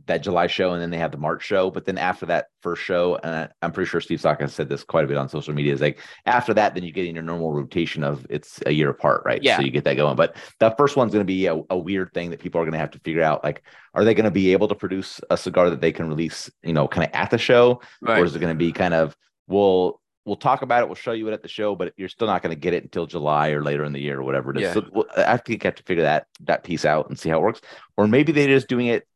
that 0.07 0.23
July 0.23 0.47
show 0.47 0.73
and 0.73 0.83
then 0.83 0.91
they 0.91 0.99
have 0.99 1.11
the 1.11 1.19
March 1.19 1.45
show, 1.45 1.71
but 1.71 1.85
then 1.85 1.97
after 1.97 2.27
that 2.27 2.47
first 2.63 2.83
show, 2.83 3.19
and 3.23 3.35
I- 3.35 3.49
I'm 3.63 3.73
pretty 3.73 3.89
sure 3.89 4.01
Steve 4.01 4.21
Saka 4.21 4.45
has 4.45 4.55
said 4.55 4.69
this 4.69 4.85
quite 4.85 5.05
a 5.05 5.09
bit 5.09 5.17
on 5.17 5.29
social 5.29 5.55
media, 5.55 5.73
is 5.73 5.81
like 5.81 5.99
after 6.27 6.53
that, 6.55 6.75
then 6.75 6.85
you 6.85 6.93
get 6.93 7.07
in 7.07 7.15
your 7.15 7.25
normal 7.25 7.53
rotation 7.53 8.05
of 8.05 8.27
it's 8.29 8.61
a 8.67 8.73
year 8.73 8.91
apart, 8.91 9.23
right? 9.25 9.43
Yeah. 9.43 9.57
So 9.57 9.63
you 9.63 9.71
get 9.71 9.85
that 9.85 9.97
going. 9.97 10.17
But 10.17 10.37
that 10.61 10.77
first 10.77 10.97
one's 10.97 11.13
going 11.13 11.25
to 11.25 11.27
be 11.27 11.47
a, 11.47 11.61
a 11.71 11.79
weird 11.79 12.13
thing 12.13 12.31
that 12.31 12.41
people 12.41 12.61
are 12.61 12.65
going 12.65 12.73
to 12.73 12.79
have 12.79 12.91
to 12.93 13.01
figure 13.01 13.23
out. 13.23 13.43
Like, 13.43 13.63
are 13.95 14.05
they 14.05 14.15
going 14.15 14.25
to 14.25 14.31
be 14.31 14.53
able 14.53 14.69
to 14.69 14.75
produce 14.75 15.21
a 15.31 15.37
cigar 15.37 15.71
that 15.71 15.81
they 15.81 15.93
can 15.93 16.09
release, 16.09 16.51
you 16.63 16.73
know, 16.73 16.87
kind 16.87 17.07
of 17.07 17.15
at 17.15 17.31
the 17.31 17.39
show, 17.39 17.81
or 18.07 18.25
is 18.25 18.37
it 18.37 18.41
going 18.41 18.55
to 18.55 18.59
be 18.59 18.73
kind 18.73 18.95
of 18.95 19.17
we'll 19.47 20.01
we'll 20.27 20.37
talk 20.37 20.63
about 20.63 20.83
it, 20.83 20.87
we'll 20.89 20.97
show 20.97 21.13
you 21.13 21.29
it 21.29 21.33
at 21.33 21.41
the 21.41 21.49
show, 21.49 21.77
but 21.77 21.95
you're 21.97 22.09
still 22.09 22.27
not 22.27 22.43
going 22.43 22.55
to 22.55 22.61
get 22.61 22.75
it 22.75 22.83
until 22.83 23.07
July 23.07 23.51
or 23.51 23.63
later 23.63 23.85
in 23.85 23.93
the 23.93 24.01
year 24.01 24.19
or 24.19 24.25
whatever 24.25 24.51
it 24.51 24.57
is. 24.57 24.63
Yeah. 24.65 24.73
So 24.75 24.85
we'll, 24.93 25.07
I 25.17 25.37
think 25.37 25.63
you 25.63 25.69
have 25.69 25.77
to 25.77 25.85
figure 25.85 26.03
that 26.03 26.27
that 26.41 26.65
piece 26.65 26.85
out 26.85 27.09
and 27.09 27.19
see 27.19 27.29
how 27.29 27.39
it 27.39 27.43
works. 27.43 27.61
Or 27.97 28.09
maybe 28.09 28.33
they're 28.33 28.49
just 28.49 28.69
doing 28.69 28.89
it. 28.89 29.07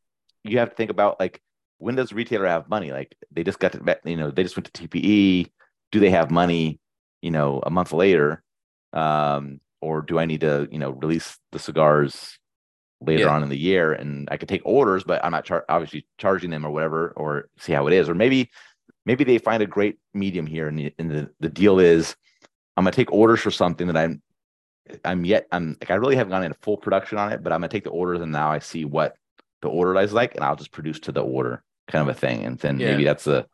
You 0.45 0.59
have 0.59 0.71
to 0.71 0.77
think 0.77 0.91
about 0.91 1.21
like 1.21 1.41
when 1.79 1.95
does 1.95 2.13
retailer 2.13 2.47
have 2.47 2.69
money? 2.69 2.93
Like 2.93 3.17
they 3.31 3.43
just 3.43 3.59
got 3.59 3.73
to 3.73 3.99
you 4.05 4.17
know 4.17 4.31
they 4.31 4.43
just 4.43 4.57
went 4.57 4.73
to 4.73 4.89
TPE. 4.89 5.51
Do 5.93 6.01
they 6.01 6.11
have 6.11 6.31
money? 6.31 6.81
You 7.23 7.31
know, 7.31 7.61
a 7.65 7.71
month 7.71 7.93
later, 7.93 8.43
um, 8.95 9.61
or 9.83 10.01
do 10.03 10.19
I 10.19 10.25
need 10.25 10.41
to 10.41 10.69
you 10.71 10.79
know 10.79 10.91
release 10.91 11.39
the 11.53 11.59
cigars 11.59 12.39
later 13.03 13.25
Yeah. 13.25 13.31
on 13.31 13.43
in 13.43 13.49
the 13.49 13.59
year 13.59 13.93
and 13.93 14.29
I 14.31 14.37
could 14.37 14.49
take 14.49 14.63
orders, 14.65 15.05
but 15.05 15.25
I'm 15.25 15.33
not 15.33 15.45
char- 15.45 15.65
obviously 15.69 16.07
charging 16.19 16.51
them 16.51 16.67
or 16.67 16.71
whatever, 16.71 17.13
or 17.17 17.49
see 17.59 17.73
how 17.73 17.87
it 17.87 17.95
is, 17.95 18.09
or 18.09 18.15
maybe 18.15 18.51
maybe 19.07 19.25
they 19.25 19.39
find 19.39 19.63
a 19.63 19.67
great 19.67 19.99
medium 20.15 20.47
here 20.47 20.69
and 20.69 20.79
the, 20.79 20.95
and 20.99 21.11
the, 21.11 21.31
the 21.41 21.49
deal 21.49 21.79
is 21.79 22.15
i'm 22.77 22.85
going 22.85 22.93
to 22.93 22.97
take 22.97 23.13
orders 23.13 23.41
for 23.41 23.51
something 23.51 23.87
that 23.87 23.97
i'm 23.97 24.23
i'm 25.05 25.25
yet 25.25 25.47
i'm 25.53 25.77
like 25.81 25.91
i 25.91 25.95
really 25.95 26.17
haven't 26.17 26.31
gone 26.31 26.43
into 26.45 26.59
full 26.63 26.77
production 26.77 27.19
on 27.19 27.33
it 27.33 27.43
but 27.43 27.53
i'm 27.53 27.61
going 27.61 27.69
to 27.69 27.75
take 27.75 27.85
the 27.85 27.91
orders 27.91 28.21
and 28.21 28.33
now 28.33 28.51
i 28.51 28.59
see 28.59 28.85
what 28.85 29.15
the 29.63 29.69
order 29.69 29.97
I 29.97 30.05
like 30.05 30.35
and 30.35 30.45
i'll 30.45 30.57
just 30.57 30.73
produce 30.73 31.01
to 31.01 31.13
the 31.13 31.23
order 31.23 31.63
kind 31.89 32.09
of 32.09 32.17
a 32.17 32.19
thing 32.19 32.45
and 32.45 32.59
then 32.59 32.79
Yeah. 32.81 32.93
maybe 32.93 33.05
that's 33.05 33.27
a 33.27 33.47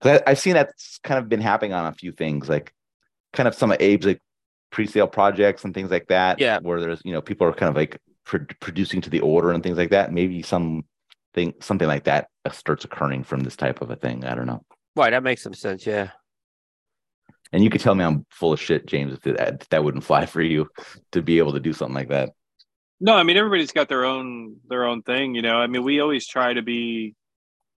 because 0.00 0.20
i've 0.26 0.38
seen 0.38 0.54
that's 0.54 0.98
kind 1.02 1.18
of 1.18 1.28
been 1.28 1.40
happening 1.40 1.72
on 1.72 1.86
a 1.86 1.92
few 1.92 2.12
things 2.12 2.48
like 2.48 2.72
kind 3.32 3.48
of 3.48 3.54
some 3.54 3.70
of 3.72 3.80
abe's 3.80 4.06
like 4.06 4.20
pre-sale 4.70 5.06
projects 5.08 5.64
and 5.64 5.74
things 5.74 5.90
like 5.90 6.08
that 6.08 6.40
Yeah. 6.40 6.58
where 6.60 6.80
there's 6.80 7.00
you 7.04 7.12
know 7.12 7.20
people 7.22 7.46
are 7.46 7.52
kind 7.52 7.70
of 7.70 7.76
like 7.76 8.00
pro- 8.24 8.46
producing 8.60 9.00
to 9.02 9.10
the 9.10 9.20
order 9.20 9.50
and 9.52 9.62
things 9.62 9.76
like 9.78 9.90
that 9.90 10.12
maybe 10.12 10.42
some 10.42 10.84
thing 11.34 11.54
something 11.60 11.88
like 11.88 12.04
that 12.04 12.28
uh, 12.44 12.50
starts 12.50 12.84
occurring 12.84 13.24
from 13.24 13.40
this 13.40 13.56
type 13.56 13.80
of 13.82 13.90
a 13.90 13.96
thing 13.96 14.24
i 14.24 14.34
don't 14.34 14.46
know 14.46 14.62
Right, 14.96 15.10
that 15.10 15.24
makes 15.24 15.42
some 15.42 15.54
sense. 15.54 15.84
Yeah. 15.84 16.10
And 17.52 17.64
you 17.64 17.68
could 17.70 17.80
tell 17.80 17.96
me 17.96 18.04
I'm 18.04 18.24
full 18.30 18.52
of 18.52 18.60
shit, 18.60 18.86
James, 18.86 19.12
if 19.12 19.22
that, 19.22 19.66
that 19.70 19.82
wouldn't 19.82 20.04
fly 20.04 20.24
for 20.34 20.40
you 20.40 20.68
to 21.10 21.20
be 21.20 21.38
able 21.38 21.52
to 21.52 21.58
do 21.60 21.72
something 21.72 21.96
like 21.96 22.10
that. 22.10 22.30
No, 23.00 23.14
I 23.14 23.22
mean 23.22 23.36
everybody's 23.36 23.72
got 23.72 23.88
their 23.88 24.04
own 24.04 24.56
their 24.68 24.84
own 24.84 25.02
thing, 25.02 25.34
you 25.34 25.42
know. 25.42 25.56
I 25.56 25.66
mean, 25.66 25.82
we 25.82 26.00
always 26.00 26.26
try 26.26 26.52
to 26.52 26.62
be 26.62 27.14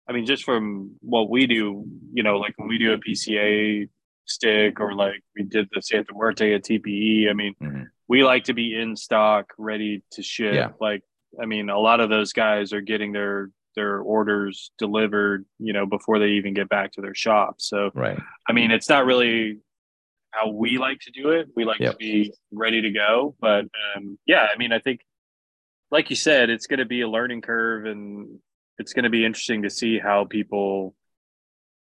I 0.07 0.13
mean, 0.13 0.25
just 0.27 0.43
from 0.43 0.95
what 1.01 1.29
we 1.31 1.47
do, 1.47 1.83
you 2.13 2.21
know, 2.21 2.37
like 2.37 2.53
when 2.57 2.67
we 2.67 2.77
do 2.77 2.93
a 2.93 2.97
PCA 2.99 3.89
stick 4.25 4.79
or 4.79 4.93
like 4.93 5.21
we 5.35 5.43
did 5.43 5.67
the 5.73 5.81
Santa 5.81 6.13
Muerte 6.13 6.53
at 6.53 6.63
TPE, 6.63 7.27
I 7.29 7.33
mean, 7.33 7.55
Mhm. 7.61 7.87
we 8.07 8.23
like 8.23 8.43
to 8.45 8.53
be 8.53 8.79
in 8.79 8.95
stock, 8.95 9.51
ready 9.57 10.03
to 10.11 10.21
ship. 10.21 10.53
Yeah. 10.53 10.69
Like, 10.79 11.01
I 11.41 11.45
mean, 11.47 11.69
a 11.69 11.79
lot 11.79 12.01
of 12.01 12.09
those 12.09 12.33
guys 12.33 12.71
are 12.73 12.81
getting 12.81 13.11
their 13.13 13.49
their 13.75 13.99
orders 13.99 14.71
delivered, 14.77 15.45
you 15.59 15.73
know, 15.73 15.85
before 15.85 16.17
they 16.17 16.29
even 16.29 16.53
get 16.53 16.69
back 16.69 16.93
to 16.93 17.01
their 17.01 17.13
shop. 17.15 17.55
So 17.59 17.91
Right. 17.93 18.17
I 18.47 18.53
mean, 18.53 18.71
it's 18.71 18.87
not 18.87 19.05
really 19.05 19.59
how 20.35 20.49
we 20.49 20.77
like 20.77 20.99
to 21.01 21.11
do 21.11 21.29
it. 21.31 21.47
We 21.55 21.65
like 21.65 21.79
Yep. 21.79 21.93
to 21.93 21.97
be 21.97 22.33
ready 22.51 22.81
to 22.81 22.91
go. 22.91 23.35
But 23.39 23.65
um, 23.95 24.17
yeah, 24.25 24.47
I 24.53 24.57
mean, 24.57 24.71
I 24.71 24.79
think, 24.79 25.01
like 25.91 26.09
you 26.09 26.15
said, 26.15 26.49
it's 26.49 26.67
going 26.67 26.79
to 26.79 26.85
be 26.85 27.01
a 27.01 27.07
learning 27.07 27.41
curve 27.41 27.85
and 27.85 28.39
it's 28.77 28.93
going 28.93 29.03
to 29.03 29.09
be 29.09 29.25
interesting 29.25 29.63
to 29.63 29.69
see 29.69 29.99
how 29.99 30.25
people 30.25 30.95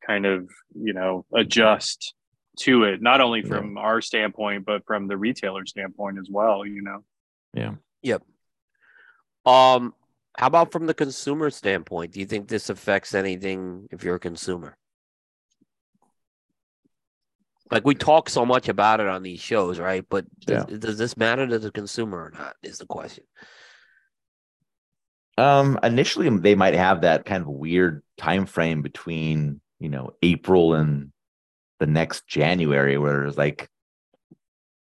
kind 0.07 0.27
of, 0.27 0.49
you 0.75 0.93
know, 0.93 1.25
adjust 1.33 2.15
to 2.61 2.85
it, 2.85 3.01
not 3.01 3.21
only 3.21 3.43
from 3.43 3.79
our 3.79 4.01
standpoint, 4.01 4.65
but 4.67 4.85
from 4.87 5.07
the 5.07 5.17
retailer 5.17 5.65
standpoint 5.67 6.19
as 6.19 6.29
well, 6.29 6.67
you 6.67 6.83
know? 6.83 7.05
Yeah. 7.55 7.75
Yep. 8.03 8.23
Um, 9.47 9.95
how 10.37 10.47
about 10.47 10.73
from 10.73 10.87
the 10.87 10.95
consumer 10.95 11.51
standpoint? 11.51 12.13
Do 12.13 12.21
you 12.21 12.27
think 12.27 12.49
this 12.49 12.71
affects 12.71 13.15
anything 13.15 13.89
if 13.91 14.03
you're 14.03 14.17
a 14.17 14.21
consumer? 14.21 14.77
Like 17.71 17.87
we 17.87 17.95
talk 17.95 18.29
so 18.29 18.45
much 18.45 18.69
about 18.69 19.01
it 19.01 19.07
on 19.07 19.23
these 19.23 19.41
shows, 19.41 19.79
right? 19.79 20.05
But 20.09 20.27
does, 20.41 20.65
does 20.65 20.99
this 20.99 21.17
matter 21.17 21.47
to 21.47 21.59
the 21.59 21.71
consumer 21.71 22.19
or 22.19 22.31
not? 22.31 22.57
Is 22.63 22.79
the 22.79 22.87
question. 22.87 23.25
Um, 25.39 25.79
initially 25.83 26.29
they 26.29 26.55
might 26.55 26.75
have 26.75 27.03
that 27.03 27.25
kind 27.25 27.43
of 27.43 27.49
weird 27.49 28.03
time 28.19 28.47
frame 28.47 28.83
between, 28.83 29.61
you 29.79 29.89
know, 29.89 30.13
April 30.23 30.75
and 30.75 31.13
the 31.79 31.87
next 31.87 32.27
January 32.27 32.99
where 32.99 33.21
there's 33.21 33.39
like 33.39 33.69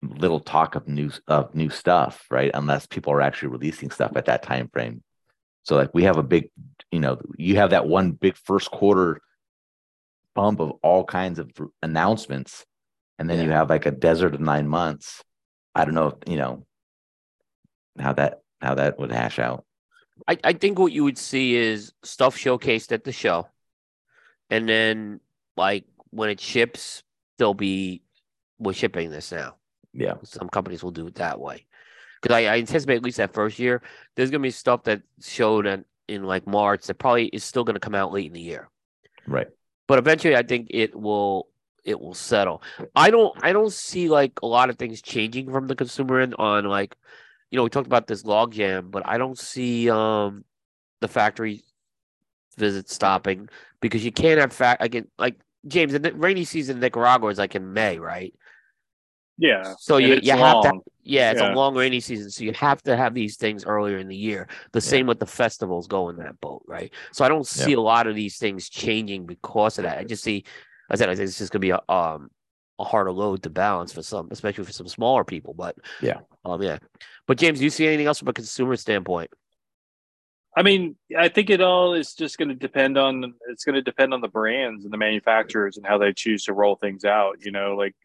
little 0.03 0.39
talk 0.39 0.75
of 0.75 0.87
new 0.87 1.11
of 1.27 1.55
new 1.55 1.69
stuff, 1.69 2.25
right? 2.29 2.51
Unless 2.53 2.87
people 2.87 3.13
are 3.13 3.21
actually 3.21 3.49
releasing 3.49 3.89
stuff 3.89 4.11
at 4.15 4.25
that 4.25 4.43
time 4.43 4.69
frame. 4.71 5.01
So 5.63 5.75
like 5.75 5.89
we 5.93 6.03
have 6.03 6.17
a 6.17 6.23
big, 6.23 6.51
you 6.91 6.99
know, 6.99 7.19
you 7.37 7.55
have 7.55 7.71
that 7.71 7.87
one 7.87 8.11
big 8.11 8.35
first 8.37 8.69
quarter 8.69 9.21
bump 10.35 10.59
of 10.59 10.73
all 10.83 11.03
kinds 11.03 11.39
of 11.39 11.49
announcements, 11.81 12.65
and 13.17 13.29
then 13.29 13.43
you 13.43 13.51
have 13.51 13.69
like 13.69 13.85
a 13.85 13.91
desert 13.91 14.35
of 14.35 14.41
nine 14.41 14.67
months. 14.67 15.23
I 15.73 15.85
don't 15.85 15.95
know, 15.95 16.07
if, 16.07 16.13
you 16.27 16.37
know, 16.37 16.65
how 17.99 18.13
that 18.13 18.41
how 18.61 18.75
that 18.75 18.99
would 18.99 19.11
hash 19.11 19.39
out. 19.39 19.65
I, 20.27 20.37
I 20.43 20.53
think 20.53 20.79
what 20.79 20.91
you 20.91 21.03
would 21.03 21.17
see 21.17 21.55
is 21.55 21.93
stuff 22.03 22.37
showcased 22.37 22.91
at 22.91 23.03
the 23.03 23.11
show. 23.11 23.47
And 24.49 24.67
then 24.67 25.19
like 25.57 25.85
when 26.11 26.29
it 26.29 26.39
ships, 26.39 27.03
they'll 27.37 27.53
be 27.53 28.01
we're 28.59 28.73
shipping 28.73 29.09
this 29.09 29.31
now. 29.31 29.55
Yeah. 29.93 30.15
Some 30.23 30.49
companies 30.49 30.83
will 30.83 30.91
do 30.91 31.07
it 31.07 31.15
that 31.15 31.39
way. 31.39 31.65
Because 32.21 32.35
I, 32.35 32.45
I 32.45 32.57
anticipate 32.57 32.95
at 32.95 33.03
least 33.03 33.17
that 33.17 33.33
first 33.33 33.59
year, 33.59 33.81
there's 34.15 34.31
gonna 34.31 34.41
be 34.41 34.51
stuff 34.51 34.83
that 34.83 35.01
showed 35.21 35.65
in, 35.65 35.85
in 36.07 36.23
like 36.23 36.47
March 36.47 36.85
that 36.85 36.95
probably 36.95 37.27
is 37.27 37.43
still 37.43 37.63
gonna 37.63 37.79
come 37.79 37.95
out 37.95 38.11
late 38.13 38.27
in 38.27 38.33
the 38.33 38.41
year. 38.41 38.69
Right. 39.27 39.47
But 39.87 39.99
eventually 39.99 40.35
I 40.35 40.43
think 40.43 40.67
it 40.69 40.99
will 40.99 41.47
it 41.83 41.99
will 41.99 42.13
settle. 42.13 42.61
I 42.95 43.11
don't 43.11 43.33
I 43.43 43.53
don't 43.53 43.71
see 43.71 44.09
like 44.09 44.39
a 44.41 44.47
lot 44.47 44.69
of 44.69 44.77
things 44.77 45.01
changing 45.01 45.51
from 45.51 45.67
the 45.67 45.75
consumer 45.75 46.19
end 46.19 46.35
on 46.39 46.65
like 46.65 46.95
you 47.51 47.57
know, 47.57 47.63
we 47.63 47.69
talked 47.69 47.87
about 47.87 48.07
this 48.07 48.23
logjam, 48.23 48.91
but 48.91 49.03
I 49.05 49.17
don't 49.17 49.37
see 49.37 49.89
um 49.89 50.43
the 51.01 51.07
factory 51.07 51.61
visit 52.57 52.89
stopping 52.89 53.49
because 53.81 54.03
you 54.03 54.11
can't 54.11 54.39
have 54.39 54.53
fact 54.53 54.83
again 54.83 55.07
like 55.17 55.35
James, 55.67 55.93
the 55.93 56.13
rainy 56.13 56.45
season 56.45 56.77
in 56.77 56.81
Nicaragua 56.81 57.29
is 57.29 57.37
like 57.37 57.55
in 57.55 57.73
May, 57.73 57.97
right? 57.97 58.33
Yeah. 59.37 59.73
So 59.77 59.97
you, 59.97 60.15
you 60.15 60.31
have 60.31 60.61
to 60.61 60.67
long. 60.69 60.81
yeah, 61.03 61.31
it's 61.31 61.41
Yeah. 61.41 61.53
a 61.53 61.55
long 61.55 61.75
rainy 61.75 61.99
season, 61.99 62.29
so 62.29 62.43
you 62.43 62.53
have 62.53 62.81
to 62.83 62.95
have 62.95 63.13
these 63.13 63.35
things 63.37 63.65
earlier 63.65 63.97
in 63.97 64.07
the 64.07 64.15
year. 64.15 64.47
The 64.71 64.81
same 64.81 65.07
with 65.07 65.19
the 65.19 65.25
festivals 65.25 65.87
go 65.87 66.09
in 66.09 66.17
that 66.17 66.39
boat, 66.39 66.63
right? 66.67 66.93
So 67.11 67.25
I 67.25 67.29
don't 67.29 67.45
see 67.45 67.73
a 67.73 67.81
lot 67.81 68.07
of 68.07 68.15
these 68.15 68.37
things 68.37 68.69
changing 68.69 69.25
because 69.25 69.77
of 69.77 69.83
that. 69.83 69.97
I 69.97 70.03
just 70.03 70.23
see, 70.23 70.45
I 70.89 70.95
said, 70.95 71.09
I 71.09 71.15
think 71.15 71.27
it's 71.27 71.37
just 71.37 71.51
gonna 71.51 71.59
be 71.61 71.71
a 71.71 71.81
um 71.89 72.29
a 72.77 72.83
harder 72.83 73.11
load 73.11 73.43
to 73.43 73.49
balance 73.49 73.93
for 73.93 74.01
some, 74.01 74.27
especially 74.31 74.65
for 74.65 74.73
some 74.73 74.87
smaller 74.87 75.23
people. 75.23 75.53
But 75.53 75.77
Yeah. 76.01 76.19
um, 76.43 76.61
yeah. 76.61 76.77
But 77.27 77.37
James, 77.37 77.59
do 77.59 77.65
you 77.65 77.69
see 77.69 77.87
anything 77.87 78.07
else 78.07 78.19
from 78.19 78.27
a 78.27 78.33
consumer 78.33 78.75
standpoint? 78.75 79.31
I 80.57 80.63
mean, 80.63 80.95
I 81.17 81.27
think 81.27 81.49
it 81.49 81.61
all 81.61 81.93
is 81.93 82.13
just 82.13 82.37
going 82.37 82.47
to 82.49 82.55
depend 82.55 82.97
on 82.97 83.33
it's 83.49 83.65
going 83.65 83.75
to 83.75 83.81
depend 83.81 84.13
on 84.13 84.21
the 84.21 84.29
brands 84.29 84.85
and 84.85 84.93
the 84.93 84.97
manufacturers 84.97 85.75
and 85.77 85.85
how 85.85 85.97
they 85.97 86.13
choose 86.13 86.45
to 86.45 86.53
roll 86.53 86.75
things 86.75 87.03
out. 87.03 87.43
You 87.43 87.51
know, 87.51 87.75
like 87.75 87.95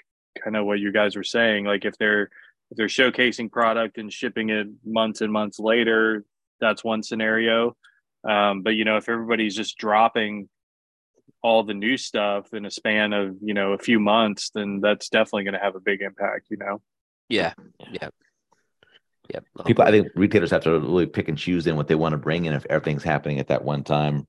kind 0.42 0.56
of 0.56 0.66
what 0.66 0.78
you 0.78 0.92
guys 0.92 1.16
were 1.16 1.24
saying. 1.24 1.64
Like 1.64 1.84
if 1.84 1.96
they're 1.98 2.30
if 2.70 2.76
they're 2.76 2.86
showcasing 2.86 3.50
product 3.50 3.98
and 3.98 4.12
shipping 4.12 4.50
it 4.50 4.68
months 4.84 5.20
and 5.20 5.32
months 5.32 5.58
later, 5.58 6.24
that's 6.60 6.84
one 6.84 7.02
scenario. 7.02 7.76
Um, 8.28 8.62
but 8.62 8.74
you 8.74 8.84
know, 8.84 8.96
if 8.96 9.08
everybody's 9.08 9.56
just 9.56 9.78
dropping 9.78 10.48
all 11.42 11.62
the 11.62 11.74
new 11.74 11.96
stuff 11.96 12.52
in 12.52 12.66
a 12.66 12.70
span 12.70 13.12
of 13.12 13.36
you 13.42 13.54
know 13.54 13.72
a 13.72 13.78
few 13.78 13.98
months, 13.98 14.50
then 14.50 14.80
that's 14.80 15.08
definitely 15.08 15.44
going 15.44 15.54
to 15.54 15.60
have 15.60 15.76
a 15.76 15.80
big 15.80 16.02
impact. 16.02 16.46
You 16.50 16.58
know. 16.58 16.82
Yeah, 17.28 17.54
yeah, 17.90 18.08
yeah. 19.32 19.40
People, 19.64 19.84
I 19.84 19.90
think 19.90 20.08
retailers 20.14 20.50
have 20.50 20.64
to 20.64 20.78
really 20.78 21.06
pick 21.06 21.28
and 21.28 21.38
choose 21.38 21.66
in 21.66 21.76
what 21.76 21.88
they 21.88 21.94
want 21.94 22.12
to 22.12 22.18
bring 22.18 22.44
in 22.44 22.52
if 22.52 22.66
everything's 22.68 23.04
happening 23.04 23.38
at 23.38 23.48
that 23.48 23.64
one 23.64 23.84
time, 23.84 24.26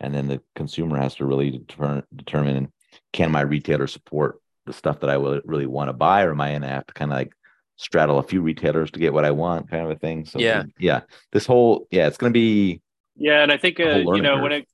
and 0.00 0.14
then 0.14 0.28
the 0.28 0.40
consumer 0.54 0.98
has 0.98 1.16
to 1.16 1.26
really 1.26 1.50
determine 1.50 2.04
determine 2.14 2.72
can 3.12 3.32
my 3.32 3.40
retailer 3.40 3.86
support 3.86 4.40
the 4.66 4.72
stuff 4.72 5.00
that 5.00 5.10
I 5.10 5.16
will 5.16 5.40
really 5.44 5.66
want 5.66 5.88
to 5.88 5.92
buy, 5.92 6.22
or 6.22 6.32
am 6.32 6.40
I 6.40 6.50
going 6.50 6.62
to 6.62 6.68
have 6.68 6.86
to 6.86 6.94
kind 6.94 7.12
of 7.12 7.16
like 7.16 7.32
straddle 7.76 8.18
a 8.18 8.22
few 8.22 8.40
retailers 8.42 8.90
to 8.90 8.98
get 8.98 9.12
what 9.12 9.24
I 9.24 9.30
want, 9.30 9.70
kind 9.70 9.84
of 9.84 9.90
a 9.90 9.96
thing. 9.96 10.24
So 10.24 10.40
Yeah. 10.40 10.64
yeah, 10.78 11.02
this 11.32 11.46
whole 11.46 11.86
yeah, 11.90 12.06
it's 12.06 12.18
going 12.18 12.32
to 12.32 12.38
be 12.38 12.80
Yeah, 13.16 13.42
and 13.42 13.52
I 13.52 13.56
think 13.56 13.80
uh, 13.80 13.84
you 13.84 14.22
know 14.22 14.34
curve. 14.34 14.42
when 14.42 14.52
it 14.52 14.68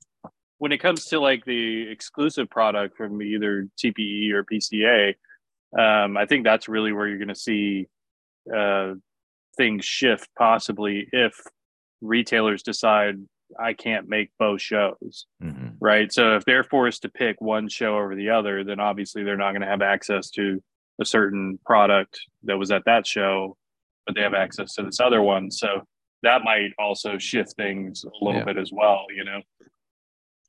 when 0.57 0.71
it 0.71 0.79
comes 0.79 1.05
to 1.05 1.19
like 1.19 1.45
the 1.45 1.89
exclusive 1.89 2.49
product 2.49 2.97
from 2.97 3.21
either 3.21 3.67
TPE 3.77 4.31
or 4.31 4.43
PCA, 4.43 5.15
um, 5.77 6.17
I 6.17 6.25
think 6.25 6.43
that's 6.43 6.67
really 6.69 6.91
where 6.93 7.07
you're 7.07 7.17
going 7.17 7.27
to 7.27 7.35
see 7.35 7.87
uh, 8.55 8.93
things 9.57 9.85
shift 9.85 10.29
possibly 10.37 11.07
if 11.11 11.33
retailers 12.01 12.63
decide 12.63 13.15
I 13.59 13.73
can't 13.73 14.07
make 14.07 14.31
both 14.39 14.61
shows, 14.61 15.25
Mm-hmm. 15.41 15.69
right? 15.79 16.11
So 16.11 16.35
if 16.35 16.45
they're 16.45 16.63
forced 16.63 17.01
to 17.03 17.09
pick 17.09 17.39
one 17.41 17.67
show 17.69 17.97
over 17.97 18.15
the 18.15 18.29
other, 18.29 18.63
then 18.63 18.79
obviously 18.79 19.23
they're 19.23 19.37
not 19.37 19.51
going 19.51 19.61
to 19.61 19.67
have 19.67 19.81
access 19.81 20.29
to 20.31 20.61
a 21.01 21.05
certain 21.05 21.59
product 21.65 22.19
that 22.43 22.57
was 22.57 22.71
at 22.71 22.85
that 22.85 23.05
show, 23.07 23.57
but 24.05 24.15
they 24.15 24.21
have 24.21 24.33
access 24.33 24.75
to 24.75 24.83
this 24.83 24.99
other 24.99 25.21
one. 25.21 25.49
So 25.51 25.87
that 26.21 26.43
might 26.43 26.71
also 26.77 27.17
shift 27.17 27.53
things 27.55 28.03
a 28.03 28.23
little 28.23 28.39
Yeah. 28.41 28.45
bit 28.45 28.57
as 28.57 28.71
well, 28.71 29.05
you 29.15 29.23
know? 29.23 29.41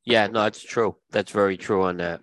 Yeah, 0.05 0.27
no, 0.27 0.43
that's 0.43 0.63
true. 0.63 0.97
That's 1.11 1.33
very 1.33 1.57
true 1.57 1.83
on 1.83 1.97
that. 1.97 2.21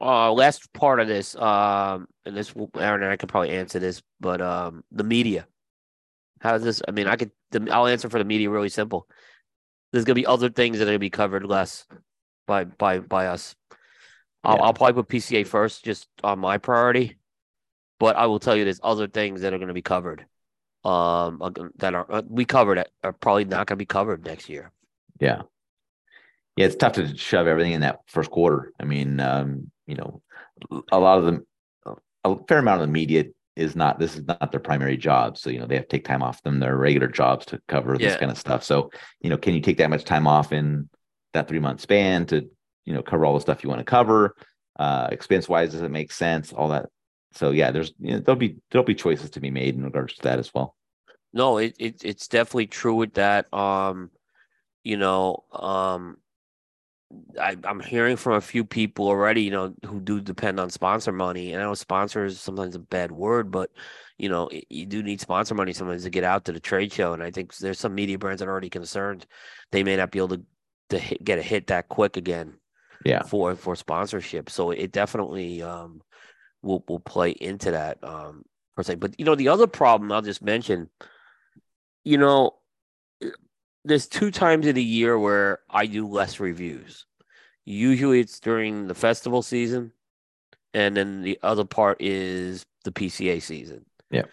Uh, 0.00 0.32
last 0.32 0.72
part 0.72 1.00
of 1.00 1.08
this, 1.08 1.34
um, 1.36 2.06
and 2.24 2.36
this 2.36 2.54
will- 2.54 2.70
Aaron 2.78 3.02
and 3.02 3.10
I 3.10 3.16
could 3.16 3.28
probably 3.28 3.50
answer 3.50 3.78
this, 3.78 4.00
but 4.20 4.40
um, 4.40 4.84
the 4.92 5.04
media. 5.04 5.46
How's 6.42 6.62
this? 6.62 6.82
I 6.86 6.90
mean, 6.90 7.06
I 7.06 7.16
could. 7.16 7.30
The, 7.52 7.68
I'll 7.70 7.86
answer 7.86 8.10
for 8.10 8.18
the 8.18 8.24
media 8.24 8.50
really 8.50 8.68
simple. 8.68 9.08
There's 9.92 10.04
gonna 10.04 10.14
be 10.14 10.26
other 10.26 10.50
things 10.50 10.78
that 10.78 10.84
are 10.84 10.86
gonna 10.86 10.98
be 10.98 11.10
covered 11.10 11.46
less 11.46 11.86
by 12.46 12.64
by 12.64 12.98
by 12.98 13.26
us. 13.26 13.54
I'll, 14.42 14.56
Yeah. 14.56 14.62
I'll 14.62 14.74
probably 14.74 14.94
put 15.02 15.08
PCA 15.08 15.46
first, 15.46 15.84
just 15.84 16.08
on 16.24 16.40
my 16.40 16.58
priority. 16.58 17.18
But 18.00 18.16
I 18.16 18.26
will 18.26 18.40
tell 18.40 18.56
you, 18.56 18.64
there's 18.64 18.80
other 18.82 19.06
things 19.06 19.42
that 19.42 19.54
are 19.54 19.58
gonna 19.58 19.72
be 19.72 19.82
covered. 19.82 20.26
Um, 20.84 21.40
that 21.76 21.94
are 21.94 22.06
uh, 22.10 22.22
we 22.28 22.44
covered 22.44 22.78
it 22.78 22.90
are 23.04 23.12
probably 23.12 23.44
not 23.44 23.68
gonna 23.68 23.76
be 23.76 23.86
covered 23.86 24.24
next 24.24 24.48
year. 24.48 24.72
Yeah. 25.20 25.42
Yeah, 26.56 26.66
it's 26.66 26.74
tough 26.76 26.94
to 26.94 27.16
shove 27.16 27.46
everything 27.46 27.72
in 27.72 27.82
that 27.82 28.00
first 28.08 28.30
quarter. 28.30 28.72
I 28.80 28.84
mean, 28.84 29.20
um, 29.20 29.70
you 29.86 29.94
know, 29.94 30.22
a 30.90 30.98
lot 30.98 31.18
of 31.18 31.24
them, 31.24 31.46
a 32.24 32.36
fair 32.48 32.58
amount 32.58 32.82
of 32.82 32.88
the 32.88 32.92
media 32.92 33.24
is 33.54 33.76
not, 33.76 33.98
this 33.98 34.16
is 34.16 34.24
not 34.26 34.50
their 34.50 34.60
primary 34.60 34.96
job. 34.96 35.36
So, 35.36 35.50
you 35.50 35.58
know, 35.58 35.66
they 35.66 35.74
have 35.76 35.88
to 35.88 35.96
take 35.96 36.04
time 36.04 36.22
off 36.22 36.42
them, 36.42 36.58
their 36.58 36.76
regular 36.76 37.08
jobs 37.08 37.46
to 37.46 37.60
cover 37.68 37.98
this 37.98 38.12
Yeah. 38.12 38.18
kind 38.18 38.30
of 38.30 38.38
stuff. 38.38 38.64
So, 38.64 38.90
you 39.20 39.30
know, 39.30 39.36
can 39.36 39.54
you 39.54 39.60
take 39.60 39.78
that 39.78 39.90
much 39.90 40.04
time 40.04 40.26
off 40.26 40.52
in 40.52 40.88
that 41.34 41.48
three 41.48 41.58
month 41.58 41.80
span 41.80 42.26
to, 42.26 42.48
you 42.84 42.94
know, 42.94 43.02
cover 43.02 43.26
all 43.26 43.34
the 43.34 43.40
stuff 43.40 43.62
you 43.62 43.68
want 43.68 43.80
to 43.80 43.84
cover? 43.84 44.34
Uh, 44.78 45.08
expense 45.12 45.48
wise, 45.48 45.72
does 45.72 45.82
it 45.82 45.90
make 45.90 46.12
sense? 46.12 46.52
All 46.52 46.68
that. 46.68 46.86
So 47.34 47.50
yeah, 47.50 47.70
there's, 47.70 47.92
you 47.98 48.12
know, 48.12 48.18
there'll 48.20 48.38
be, 48.38 48.56
there'll 48.70 48.84
be 48.84 48.94
choices 48.94 49.30
to 49.30 49.40
be 49.40 49.50
made 49.50 49.74
in 49.74 49.84
regards 49.84 50.14
to 50.14 50.22
that 50.22 50.38
as 50.38 50.52
well. 50.54 50.74
No, 51.32 51.58
it, 51.58 51.74
it 51.78 52.04
it's 52.04 52.28
definitely 52.28 52.66
true 52.66 52.94
with 52.94 53.14
that. 53.14 53.52
Um, 53.54 54.10
you 54.84 54.96
know, 54.96 55.44
um, 55.52 56.18
I, 57.40 57.56
I'm 57.64 57.80
hearing 57.80 58.16
from 58.16 58.34
a 58.34 58.40
few 58.40 58.64
people 58.64 59.06
already, 59.06 59.42
you 59.42 59.50
know, 59.50 59.74
who 59.86 60.00
do 60.00 60.20
depend 60.20 60.58
on 60.60 60.70
sponsor 60.70 61.12
money. 61.12 61.52
And 61.52 61.62
I 61.62 61.66
know 61.66 61.74
sponsor 61.74 62.24
is 62.24 62.40
sometimes 62.40 62.74
a 62.74 62.80
bad 62.80 63.12
word, 63.12 63.50
but 63.50 63.70
you 64.18 64.28
know, 64.28 64.48
you 64.68 64.86
do 64.86 65.02
need 65.02 65.20
sponsor 65.20 65.54
money 65.54 65.72
sometimes 65.72 66.04
to 66.04 66.10
get 66.10 66.24
out 66.24 66.44
to 66.44 66.52
the 66.52 66.60
trade 66.60 66.92
show. 66.92 67.12
And 67.12 67.22
I 67.22 67.30
think 67.30 67.56
there's 67.56 67.78
some 67.78 67.94
media 67.94 68.18
brands 68.18 68.40
that 68.40 68.48
are 68.48 68.52
already 68.52 68.70
concerned 68.70 69.26
they 69.70 69.82
may 69.82 69.96
not 69.96 70.10
be 70.10 70.18
able 70.18 70.28
to 70.28 70.42
to 70.90 70.98
hit, 70.98 71.24
get 71.24 71.38
a 71.38 71.42
hit 71.42 71.68
that 71.68 71.88
quick 71.88 72.16
again. 72.16 72.54
Yeah. 73.04 73.22
For 73.22 73.56
for 73.56 73.74
sponsorship, 73.74 74.48
so 74.48 74.70
it 74.70 74.92
definitely 74.92 75.62
um 75.62 76.02
will 76.62 76.84
will 76.86 77.00
play 77.00 77.30
into 77.30 77.72
that 77.72 77.98
um 78.04 78.44
per 78.76 78.84
se. 78.84 78.96
But 78.96 79.18
you 79.18 79.24
know, 79.24 79.34
the 79.34 79.48
other 79.48 79.66
problem 79.66 80.12
I'll 80.12 80.22
just 80.22 80.42
mention, 80.42 80.88
you 82.04 82.16
know, 82.18 82.52
there's 83.84 84.06
two 84.06 84.30
times 84.30 84.66
in 84.66 84.76
a 84.76 84.80
year 84.80 85.18
where 85.18 85.60
I 85.68 85.86
do 85.86 86.06
less 86.06 86.40
reviews. 86.40 87.06
Usually 87.64 88.20
it's 88.20 88.40
during 88.40 88.86
the 88.86 88.94
festival 88.94 89.42
season, 89.42 89.92
and 90.74 90.96
then 90.96 91.22
the 91.22 91.38
other 91.42 91.64
part 91.64 91.98
is 92.00 92.64
the 92.84 92.92
PCA 92.92 93.40
season. 93.42 93.84
Yeah. 94.10 94.24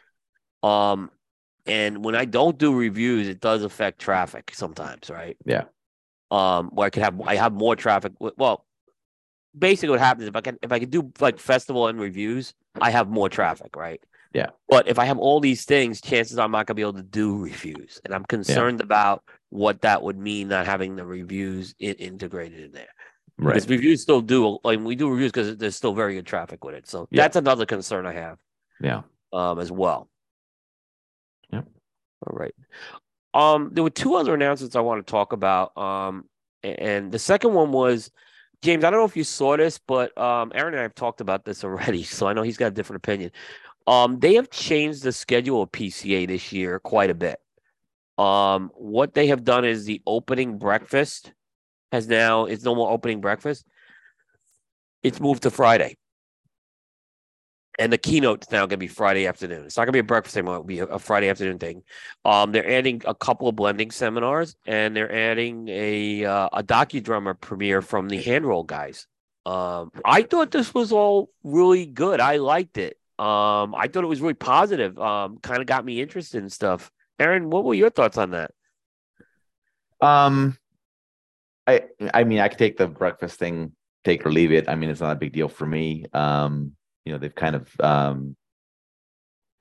Um, 0.63 1.11
and 1.65 2.03
when 2.03 2.15
I 2.15 2.25
don't 2.25 2.57
do 2.57 2.73
reviews, 2.73 3.27
it 3.27 3.39
does 3.39 3.63
affect 3.63 3.99
traffic 3.99 4.51
sometimes, 4.53 5.09
right? 5.09 5.37
Yeah. 5.45 5.65
Um, 6.31 6.69
where 6.73 6.87
I 6.87 6.89
could 6.89 7.03
have 7.03 7.19
I 7.21 7.35
have 7.35 7.53
more 7.53 7.75
traffic. 7.75 8.13
Well, 8.19 8.65
basically, 9.57 9.89
what 9.89 9.99
happens 9.99 10.27
if 10.27 10.35
I 10.35 10.41
can 10.41 10.57
if 10.61 10.71
I 10.71 10.79
can 10.79 10.89
do 10.89 11.11
like 11.19 11.39
festival 11.39 11.87
and 11.87 11.99
reviews, 11.99 12.53
I 12.79 12.91
have 12.91 13.09
more 13.09 13.29
traffic, 13.29 13.75
right? 13.75 14.01
Yeah. 14.33 14.47
But 14.67 14.87
if 14.87 14.99
I 14.99 15.05
have 15.05 15.17
all 15.17 15.39
these 15.39 15.65
things, 15.65 16.01
chances 16.01 16.37
are 16.37 16.45
I'm 16.45 16.51
not 16.51 16.67
gonna 16.67 16.75
be 16.75 16.81
able 16.81 16.93
to 16.93 17.03
do 17.03 17.37
reviews, 17.43 17.99
and 18.05 18.13
I'm 18.13 18.25
concerned 18.25 18.81
about 18.81 19.23
what 19.49 19.81
that 19.81 20.01
would 20.03 20.17
mean 20.17 20.47
not 20.49 20.65
having 20.65 20.95
the 20.95 21.05
reviews 21.05 21.73
in, 21.79 21.95
integrated 21.95 22.59
in 22.65 22.71
there. 22.71 22.87
Right. 23.37 23.53
Because 23.53 23.69
reviews 23.69 24.01
still 24.01 24.21
do 24.21 24.59
like 24.63 24.79
we 24.79 24.95
do 24.95 25.09
reviews 25.09 25.31
because 25.31 25.57
there's 25.57 25.75
still 25.75 25.93
very 25.93 26.15
good 26.15 26.25
traffic 26.25 26.63
with 26.63 26.75
it. 26.75 26.87
So 26.87 27.07
Yeah. 27.09 27.23
that's 27.23 27.35
another 27.35 27.65
concern 27.65 28.05
I 28.05 28.13
have 28.13 28.37
Yeah. 28.81 29.01
um 29.33 29.59
as 29.59 29.71
well. 29.71 30.09
Yep. 31.51 31.67
All 32.27 32.37
right. 32.37 32.53
Um, 33.33 33.69
there 33.73 33.83
were 33.83 33.89
two 33.89 34.15
other 34.15 34.33
announcements 34.33 34.75
I 34.75 34.81
want 34.81 35.05
to 35.05 35.09
talk 35.09 35.33
about. 35.33 35.77
Um, 35.77 36.25
and 36.63 37.11
the 37.11 37.19
second 37.19 37.53
one 37.53 37.71
was 37.71 38.11
James. 38.61 38.83
I 38.83 38.89
don't 38.89 38.99
know 38.99 39.05
if 39.05 39.15
you 39.15 39.23
saw 39.23 39.55
this, 39.55 39.79
but 39.79 40.15
um, 40.17 40.51
Aaron 40.53 40.73
and 40.73 40.79
I 40.79 40.83
have 40.83 40.95
talked 40.95 41.21
about 41.21 41.45
this 41.45 41.63
already, 41.63 42.03
so 42.03 42.27
I 42.27 42.33
know 42.33 42.41
he's 42.41 42.57
got 42.57 42.67
a 42.67 42.71
different 42.71 42.97
opinion. 42.97 43.31
Um, 43.87 44.19
they 44.19 44.35
have 44.35 44.49
changed 44.49 45.03
the 45.03 45.11
schedule 45.11 45.63
of 45.63 45.71
PCA 45.71 46.27
this 46.27 46.51
year 46.51 46.79
quite 46.79 47.09
a 47.09 47.15
bit. 47.15 47.39
Um, 48.19 48.69
what 48.75 49.13
they 49.13 49.27
have 49.27 49.45
done 49.45 49.63
is 49.63 49.85
the 49.85 50.01
opening 50.05 50.57
breakfast 50.57 51.31
has 51.91 52.07
now 52.07 52.45
it's 52.45 52.63
no 52.63 52.75
more 52.75 52.91
opening 52.91 53.21
breakfast. 53.21 53.65
It's 55.03 55.19
moved 55.21 55.43
to 55.43 55.49
Friday. 55.49 55.97
And 57.79 57.93
the 57.93 57.97
keynote's 57.97 58.51
now 58.51 58.63
going 58.63 58.71
to 58.71 58.77
be 58.77 58.87
Friday 58.87 59.25
afternoon. 59.25 59.63
It's 59.63 59.77
not 59.77 59.83
going 59.83 59.93
to 59.93 59.93
be 59.93 59.99
a 59.99 60.03
breakfast 60.03 60.35
anymore. 60.35 60.55
It'll 60.55 60.65
be 60.65 60.79
a, 60.79 60.99
Friday 60.99 61.29
afternoon 61.29 61.59
thing. 61.59 61.83
Um, 62.25 62.51
they're 62.51 62.69
adding 62.69 63.01
a 63.05 63.15
couple 63.15 63.47
of 63.47 63.55
blending 63.55 63.89
seminars, 63.89 64.57
and 64.67 64.93
they're 64.93 65.11
adding 65.11 65.69
a 65.69 66.25
uh, 66.25 66.49
a 66.51 66.61
docudrama 66.61 67.39
premiere 67.39 67.81
from 67.81 68.09
the 68.09 68.21
Handroll 68.21 68.63
guys. 68.63 69.07
Um, 69.45 69.91
I 70.03 70.23
thought 70.23 70.51
this 70.51 70.73
was 70.73 70.91
all 70.91 71.29
really 71.45 71.85
good. 71.85 72.19
I 72.19 72.35
liked 72.35 72.77
it. 72.77 72.97
Um, 73.17 73.73
I 73.73 73.87
thought 73.87 74.03
it 74.03 74.07
was 74.07 74.19
really 74.19 74.33
positive. 74.33 74.99
Um, 74.99 75.37
kind 75.37 75.61
of 75.61 75.65
got 75.65 75.85
me 75.85 76.01
interested 76.01 76.43
in 76.43 76.49
stuff. 76.49 76.91
Aaron, 77.19 77.49
what 77.49 77.63
were 77.65 77.73
your 77.73 77.89
thoughts 77.89 78.17
on 78.17 78.31
that? 78.31 78.51
Um, 80.01 80.57
I 81.67 81.83
I 82.13 82.23
mean, 82.23 82.39
I 82.39 82.47
could 82.47 82.57
take 82.57 82.77
the 82.77 82.87
breakfast 82.87 83.37
thing, 83.37 83.73
take 84.03 84.25
or 84.25 84.31
leave 84.31 84.51
it. 84.51 84.69
I 84.69 84.75
mean, 84.75 84.89
it's 84.89 85.01
not 85.01 85.11
a 85.11 85.19
big 85.19 85.33
deal 85.33 85.49
for 85.49 85.65
me. 85.65 86.05
Um, 86.13 86.75
you 87.05 87.11
know, 87.11 87.19
they've 87.19 87.35
kind 87.35 87.55
of 87.55 87.69
um 87.81 88.35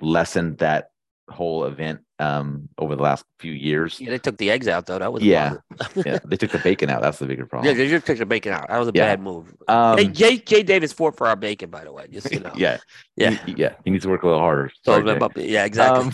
lessened 0.00 0.58
that 0.58 0.90
whole 1.28 1.64
event 1.66 2.00
um 2.20 2.68
over 2.78 2.96
the 2.96 3.02
last 3.02 3.24
few 3.40 3.52
years. 3.52 4.00
Yeah, 4.00 4.10
they 4.10 4.18
took 4.18 4.38
the 4.38 4.50
eggs 4.50 4.68
out 4.68 4.86
though. 4.86 4.98
That 4.98 5.12
was 5.12 5.22
Yeah. 5.22 5.56
Yeah, 5.96 6.18
they 6.24 6.36
took 6.36 6.52
the 6.52 6.58
bacon 6.58 6.88
out. 6.88 7.02
That's 7.02 7.18
the 7.18 7.26
bigger 7.26 7.46
problem. 7.46 7.68
yeah, 7.70 7.76
they 7.76 7.88
just 7.88 8.06
took 8.06 8.18
the 8.18 8.26
bacon 8.26 8.52
out. 8.52 8.68
That 8.68 8.78
was 8.78 8.88
a 8.88 8.92
Yeah. 8.94 9.04
bad 9.06 9.20
move. 9.20 9.54
Um, 9.66 9.98
hey, 9.98 10.08
Jay, 10.08 10.38
Jay 10.38 10.62
Davis 10.62 10.92
fought 10.92 11.16
for 11.16 11.26
our 11.26 11.36
bacon, 11.36 11.70
by 11.70 11.84
the 11.84 11.92
way. 11.92 12.06
Just 12.10 12.32
you 12.32 12.40
know. 12.44 12.52
yeah, 12.56 12.78
Yeah. 13.16 13.30
he- 13.44 13.54
yeah. 13.54 13.74
He 13.84 13.90
needs 13.90 14.04
to 14.04 14.10
work 14.10 14.22
a 14.22 14.26
little 14.26 14.40
harder. 14.40 14.70
Sorry, 14.84 15.04
yeah, 15.36 15.64
exactly. 15.64 16.04
Um, 16.04 16.12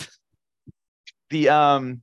the 1.35 1.49
um 1.49 2.01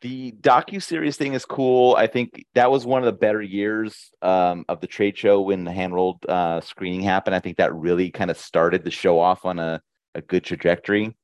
the 0.00 0.32
docu 0.40 0.82
series 0.82 1.18
thing 1.18 1.34
is 1.34 1.44
cool. 1.44 1.94
I 1.94 2.06
think 2.06 2.46
that 2.54 2.70
was 2.70 2.86
one 2.86 3.02
of 3.02 3.04
the 3.04 3.12
better 3.12 3.42
years 3.42 4.10
um, 4.22 4.64
of 4.66 4.80
the 4.80 4.86
trade 4.86 5.18
show 5.18 5.42
when 5.42 5.64
the 5.64 5.72
hand 5.72 5.92
rolled 5.92 6.24
uh, 6.26 6.62
screening 6.62 7.02
happened. 7.02 7.36
I 7.36 7.40
think 7.40 7.58
that 7.58 7.74
really 7.74 8.10
kind 8.10 8.30
of 8.30 8.38
started 8.38 8.82
the 8.82 8.90
show 8.90 9.20
off 9.20 9.44
on 9.44 9.58
a, 9.58 9.82
a 10.14 10.22
good 10.22 10.42
trajectory. 10.42 11.14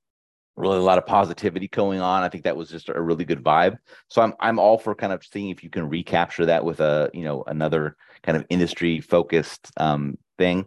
Really, 0.57 0.77
a 0.77 0.83
lot 0.83 0.99
of 0.99 1.07
positivity 1.07 1.69
going 1.69 2.03
on. 2.03 2.23
I 2.23 2.29
think 2.29 2.45
that 2.45 2.57
was 2.57 2.69
just 2.69 2.91
a 2.91 3.01
really 3.01 3.25
good 3.25 3.43
vibe. 3.43 3.79
So 4.09 4.21
I'm 4.21 4.35
I'm 4.39 4.59
all 4.59 4.77
for 4.77 4.95
kind 4.95 5.15
of 5.15 5.25
seeing 5.25 5.49
if 5.49 5.65
you 5.65 5.71
can 5.71 5.89
recapture 5.89 6.45
that 6.45 6.63
with 6.63 6.81
a 6.81 7.11
you 7.15 7.25
know 7.25 7.45
another 7.47 7.97
kind 8.23 8.37
of 8.37 8.45
industry 8.51 9.01
focused 9.01 9.71
um, 9.79 10.19
thing. 10.37 10.67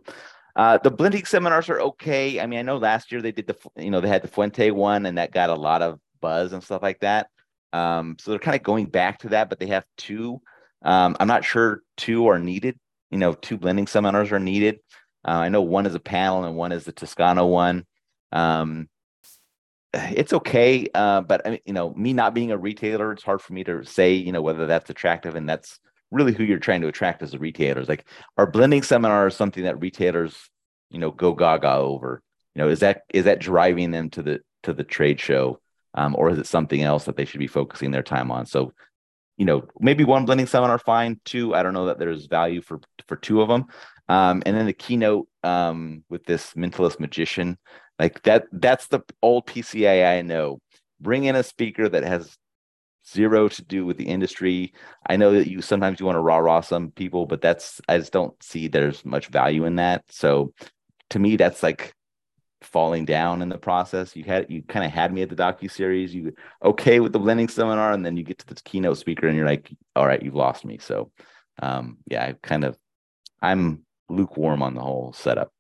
Uh, 0.56 0.78
the 0.78 0.92
blending 0.92 1.26
seminars 1.26 1.70
are 1.70 1.80
okay. 1.80 2.40
I 2.40 2.46
mean, 2.46 2.60
I 2.60 2.64
know 2.64 2.78
last 2.78 3.12
year 3.12 3.22
they 3.22 3.32
did 3.32 3.48
the, 3.48 3.56
you 3.78 3.92
know, 3.92 4.02
they 4.02 4.08
had 4.08 4.22
the 4.22 4.28
Fuente 4.28 4.72
one 4.72 5.06
and 5.06 5.18
that 5.18 5.32
got 5.32 5.50
a 5.50 5.56
lot 5.56 5.82
of 5.82 6.00
buzz 6.22 6.54
and 6.54 6.64
stuff 6.64 6.82
like 6.82 7.00
that. 7.00 7.28
Um, 7.72 8.18
so 8.20 8.32
they're 8.32 8.40
kind 8.40 8.56
of 8.56 8.64
going 8.64 8.88
back 8.88 9.20
to 9.20 9.30
that, 9.30 9.50
but 9.50 9.60
they 9.60 9.68
have 9.68 9.86
two. 9.98 10.42
Um, 10.82 11.16
I'm 11.20 11.28
not 11.28 11.46
sure 11.46 11.84
two 11.98 12.28
are 12.28 12.40
needed. 12.40 12.80
You 13.12 13.18
know, 13.18 13.34
two 13.34 13.58
blending 13.58 13.88
seminars 13.88 14.32
are 14.32 14.40
needed. 14.40 14.80
Uh, 15.28 15.32
I 15.32 15.50
know 15.50 15.62
one 15.62 15.86
is 15.86 15.96
a 15.96 16.00
panel 16.00 16.44
and 16.44 16.56
one 16.56 16.72
is 16.72 16.86
the 16.86 16.92
Toscano 16.92 17.46
one. 17.46 17.86
Um, 18.32 18.90
it's 19.94 20.34
okay, 20.34 20.88
uh, 20.94 21.22
but 21.22 21.46
I 21.46 21.50
mean, 21.52 21.60
you 21.66 21.74
know, 21.74 21.94
me 21.96 22.14
not 22.14 22.36
being 22.36 22.52
a 22.52 22.58
retailer, 22.58 23.12
it's 23.12 23.24
hard 23.24 23.42
for 23.42 23.54
me 23.54 23.64
to 23.64 23.84
say, 23.84 24.14
you 24.14 24.32
know, 24.32 24.42
whether 24.42 24.68
that's 24.68 24.90
attractive, 24.90 25.36
and 25.36 25.50
that's 25.50 25.80
really 26.12 26.34
who 26.34 26.44
you're 26.44 26.60
trying 26.60 26.82
to 26.82 26.88
attract 26.88 27.22
as 27.22 27.34
a 27.34 27.40
retailer. 27.40 27.84
Like, 27.84 28.06
are 28.38 28.50
blending 28.50 28.84
seminars 28.84 29.36
something 29.36 29.64
that 29.64 29.80
retailers, 29.80 30.36
you 30.90 31.00
know, 31.00 31.12
go 31.12 31.34
gaga 31.34 31.76
over? 31.76 32.22
You 32.56 32.64
know, 32.64 32.70
is 32.70 32.80
that 32.80 33.02
is 33.14 33.26
that 33.26 33.40
driving 33.40 33.92
them 33.92 34.10
to 34.12 34.24
the 34.24 34.40
to 34.64 34.74
the 34.74 34.84
trade 34.84 35.20
show? 35.20 35.60
um, 35.94 36.16
or 36.18 36.30
is 36.30 36.38
it 36.38 36.48
something 36.48 36.82
else 36.82 37.06
that 37.06 37.16
they 37.16 37.26
should 37.26 37.40
be 37.40 37.48
focusing 37.48 37.92
their 37.92 38.04
time 38.04 38.32
on? 38.32 38.46
So, 38.46 38.74
you 39.38 39.46
know, 39.46 39.68
maybe 39.80 40.04
one 40.04 40.26
blending 40.26 40.48
seminar, 40.48 40.78
fine. 40.78 41.20
Two, 41.26 41.56
I 41.56 41.64
don't 41.64 41.74
know 41.74 41.86
that 41.86 42.00
there's 42.00 42.26
value 42.26 42.62
for 42.62 42.80
for 43.08 43.16
two 43.16 43.42
of 43.42 43.48
them. 43.48 43.66
Um, 44.08 44.44
and 44.46 44.56
then 44.56 44.66
the 44.66 44.74
keynote 44.74 45.28
um, 45.44 46.04
with 46.10 46.26
this 46.26 46.54
mentalist 46.54 47.00
magician, 47.00 47.58
like 48.00 48.22
that, 48.24 48.46
that's 48.52 48.88
the 48.88 49.02
old 49.22 49.46
PCA 49.46 50.18
I 50.18 50.22
know. 50.22 50.60
Bring 51.00 51.26
in 51.26 51.36
a 51.36 51.44
speaker 51.44 51.88
that 51.88 52.04
has 52.04 52.36
zero 53.12 53.48
to 53.50 53.62
do 53.64 53.86
with 53.86 53.98
the 53.98 54.08
industry. 54.08 54.74
I 55.08 55.18
know 55.18 55.32
that 55.34 55.50
you 55.50 55.62
sometimes 55.62 56.00
you 56.00 56.06
want 56.06 56.16
to 56.16 56.22
rah 56.22 56.38
rah 56.38 56.62
some 56.62 56.92
people, 56.92 57.26
but 57.26 57.42
that's 57.42 57.82
I 57.88 57.98
just 57.98 58.14
don't 58.14 58.42
see 58.42 58.68
there's 58.68 59.06
much 59.06 59.28
value 59.28 59.66
in 59.66 59.76
that. 59.78 60.04
So 60.10 60.54
to 61.12 61.20
me, 61.20 61.36
that's 61.36 61.64
like 61.64 61.94
falling 62.62 63.06
down 63.06 63.42
in 63.42 63.50
the 63.50 63.58
process. 63.58 64.16
You 64.16 64.24
had 64.24 64.48
you 64.50 64.62
kind 64.64 64.86
of 64.86 64.92
had 64.92 65.14
me 65.14 65.22
at 65.22 65.30
the 65.30 65.36
docu 65.36 65.72
series. 65.72 66.14
You 66.14 66.34
okay 66.64 67.00
with 67.00 67.14
the 67.14 67.20
blending 67.20 67.48
seminar, 67.48 67.94
and 67.94 68.06
then 68.06 68.18
you 68.18 68.24
get 68.24 68.40
to 68.40 68.48
the 68.48 68.62
keynote 68.64 68.98
speaker, 68.98 69.28
and 69.28 69.36
you're 69.36 69.46
like, 69.46 69.72
all 69.96 70.06
right, 70.06 70.22
you've 70.22 70.36
lost 70.36 70.66
me. 70.66 70.78
So 70.78 71.12
um, 71.62 71.98
yeah, 72.08 72.26
I 72.26 72.36
kind 72.42 72.64
of 72.64 72.78
I'm 73.42 73.86
lukewarm 74.10 74.62
on 74.62 74.76
the 74.76 74.82
whole 74.82 75.14
setup. 75.14 75.52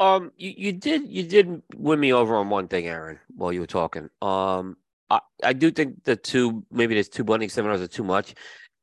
Um, 0.00 0.32
you, 0.36 0.54
you 0.56 0.72
did 0.72 1.08
you 1.08 1.24
did 1.24 1.62
win 1.74 1.98
me 1.98 2.12
over 2.12 2.36
on 2.36 2.50
one 2.50 2.68
thing, 2.68 2.86
Aaron, 2.86 3.18
while 3.34 3.52
you 3.52 3.60
were 3.60 3.66
talking. 3.66 4.08
Um, 4.22 4.76
I, 5.10 5.20
I 5.42 5.52
do 5.52 5.70
think 5.70 6.04
the 6.04 6.16
two 6.16 6.64
maybe 6.70 6.94
there's 6.94 7.08
two 7.08 7.24
blending 7.24 7.48
seminars 7.48 7.80
are 7.80 7.88
too 7.88 8.04
much. 8.04 8.34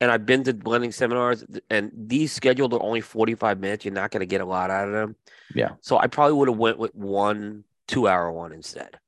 And 0.01 0.11
I've 0.11 0.25
been 0.25 0.43
to 0.43 0.53
blending 0.53 0.91
seminars, 0.91 1.45
and 1.69 1.89
these 1.95 2.33
scheduled 2.33 2.73
are 2.73 2.83
only 2.83 2.99
45 2.99 3.61
minutes. 3.61 3.85
You're 3.85 3.93
not 3.93 4.11
going 4.11 4.19
to 4.19 4.25
get 4.25 4.41
a 4.41 4.45
lot 4.45 4.69
out 4.69 4.87
of 4.87 4.93
them. 4.93 5.15
Yeah. 5.53 5.69
So 5.79 5.97
I 5.97 6.07
probably 6.07 6.33
would 6.33 6.49
have 6.49 6.57
went 6.57 6.77
with 6.77 6.93
one 6.93 7.63
two 7.87 8.07
hour 8.07 8.29
one 8.29 8.51
instead, 8.51 8.99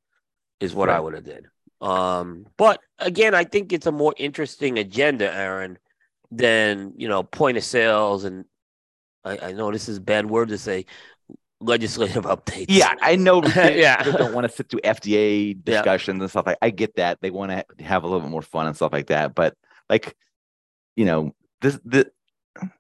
is 0.61 0.73
what 0.73 0.88
right. 0.88 0.95
I 0.95 0.99
would 1.02 1.14
have 1.14 1.26
did. 1.26 1.48
Um, 1.81 2.48
but 2.56 2.80
again, 2.99 3.35
I 3.35 3.44
think 3.44 3.73
it's 3.73 3.85
a 3.85 3.91
more 3.91 4.14
interesting 4.18 4.80
agenda, 4.80 5.31
Aaron, 5.34 5.77
than 6.31 6.94
you 6.95 7.10
know 7.10 7.23
point 7.23 7.57
of 7.57 7.64
sales 7.64 8.23
and 8.23 8.45
I, 9.23 9.49
I 9.49 9.52
know 9.52 9.72
this 9.72 9.89
is 9.89 9.98
a 9.98 10.02
bad 10.02 10.26
word 10.26 10.49
to 10.49 10.57
say 10.57 10.85
legislative 11.59 12.23
updates. 12.25 12.65
Yeah, 12.69 12.93
I 13.01 13.15
know. 13.15 13.43
yeah, 13.55 14.03
don't 14.03 14.34
want 14.34 14.49
to 14.49 14.55
sit 14.55 14.69
through 14.69 14.81
FDA 14.81 15.63
discussions 15.63 16.17
yeah. 16.17 16.23
and 16.23 16.29
stuff 16.29 16.45
like. 16.45 16.57
I 16.61 16.69
get 16.69 16.95
that 16.95 17.19
they 17.21 17.29
want 17.29 17.51
to 17.51 17.84
have 17.84 18.03
a 18.03 18.07
little 18.07 18.21
bit 18.21 18.31
more 18.31 18.41
fun 18.41 18.67
and 18.67 18.75
stuff 18.75 18.93
like 18.93 19.07
that, 19.07 19.35
but 19.35 19.55
like, 19.89 20.15
you 20.95 21.05
know, 21.05 21.34
this 21.61 21.79
the 21.85 22.11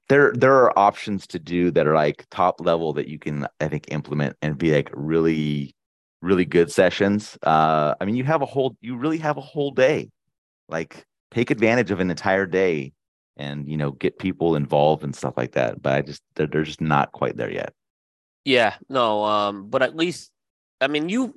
there 0.09 0.33
there 0.33 0.55
are 0.55 0.77
options 0.77 1.27
to 1.27 1.39
do 1.39 1.71
that 1.71 1.87
are 1.87 1.93
like 1.93 2.25
top 2.31 2.61
level 2.61 2.93
that 2.93 3.07
you 3.07 3.19
can 3.19 3.47
I 3.59 3.67
think 3.67 3.85
implement 3.89 4.35
and 4.41 4.57
be 4.57 4.73
like 4.73 4.89
really 4.93 5.75
really 6.21 6.45
good 6.45 6.71
sessions. 6.71 7.37
Uh, 7.43 7.95
I 7.99 8.05
mean, 8.05 8.15
you 8.15 8.23
have 8.23 8.41
a 8.41 8.45
whole 8.45 8.75
you 8.81 8.97
really 8.97 9.17
have 9.19 9.37
a 9.37 9.41
whole 9.41 9.71
day. 9.71 10.09
Like, 10.69 11.05
take 11.31 11.51
advantage 11.51 11.91
of 11.91 11.99
an 11.99 12.09
entire 12.11 12.45
day 12.45 12.91
and 13.37 13.69
you 13.69 13.77
know 13.77 13.91
get 13.91 14.19
people 14.19 14.55
involved 14.55 15.03
and 15.03 15.15
stuff 15.15 15.35
like 15.37 15.53
that. 15.53 15.81
But 15.81 15.93
I 15.93 16.01
just 16.01 16.21
they're, 16.35 16.47
they're 16.47 16.63
just 16.63 16.81
not 16.81 17.11
quite 17.11 17.37
there 17.37 17.51
yet. 17.51 17.73
Yeah, 18.47 18.75
no, 18.87 19.25
um, 19.25 19.69
but 19.69 19.81
at 19.81 19.93
least 19.93 20.31
I 20.79 20.87
mean 20.87 21.09
you 21.09 21.35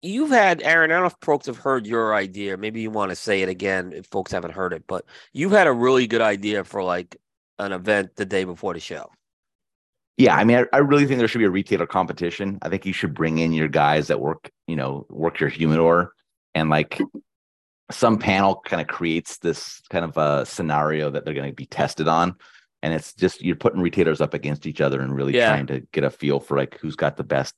you've 0.00 0.30
had 0.30 0.62
Aaron. 0.62 0.90
I 0.90 0.94
don't 0.94 1.02
know 1.02 1.08
if 1.08 1.16
folks 1.20 1.44
have 1.44 1.58
heard 1.58 1.86
your 1.86 2.14
idea. 2.14 2.56
Maybe 2.56 2.80
you 2.80 2.90
want 2.90 3.10
to 3.10 3.14
say 3.16 3.42
it 3.42 3.50
again 3.50 3.92
if 3.92 4.06
folks 4.06 4.32
haven't 4.32 4.52
heard 4.52 4.72
it, 4.72 4.84
but 4.86 5.04
you've 5.34 5.52
had 5.52 5.66
a 5.66 5.72
really 5.74 6.06
good 6.06 6.22
idea 6.22 6.64
for 6.64 6.82
like 6.82 7.18
an 7.58 7.72
event 7.72 8.16
the 8.16 8.24
day 8.24 8.44
before 8.44 8.72
the 8.72 8.80
show. 8.80 9.10
Yeah, 10.16 10.34
I 10.36 10.44
mean, 10.44 10.56
I, 10.56 10.76
I, 10.76 10.78
really 10.78 11.04
think 11.04 11.18
there 11.18 11.28
should 11.28 11.40
be 11.40 11.44
a 11.44 11.50
retailer 11.50 11.86
competition. 11.86 12.58
I 12.62 12.70
think 12.70 12.86
you 12.86 12.94
should 12.94 13.12
bring 13.12 13.36
in 13.36 13.52
your 13.52 13.68
guys 13.68 14.06
that 14.06 14.18
work, 14.18 14.50
you 14.66 14.74
know, 14.74 15.04
work 15.10 15.38
your 15.38 15.50
humidor 15.50 16.14
and 16.54 16.70
like 16.70 16.98
some 17.90 18.18
panel 18.18 18.62
kind 18.64 18.80
of 18.80 18.88
creates 18.88 19.36
this 19.36 19.82
kind 19.90 20.06
of 20.06 20.16
a 20.16 20.46
scenario 20.46 21.10
that 21.10 21.26
they're 21.26 21.34
going 21.34 21.50
to 21.50 21.54
be 21.54 21.66
tested 21.66 22.08
on 22.08 22.36
and 22.86 22.94
it's 22.94 23.12
just 23.14 23.42
you're 23.42 23.56
putting 23.56 23.80
retailers 23.80 24.20
up 24.20 24.32
against 24.32 24.64
each 24.64 24.80
other 24.80 25.00
and 25.00 25.12
really 25.12 25.34
yeah. 25.34 25.48
trying 25.48 25.66
to 25.66 25.80
get 25.92 26.04
a 26.04 26.10
feel 26.10 26.38
for 26.38 26.56
like 26.56 26.78
who's 26.78 26.94
got 26.94 27.16
the 27.16 27.24
best 27.24 27.52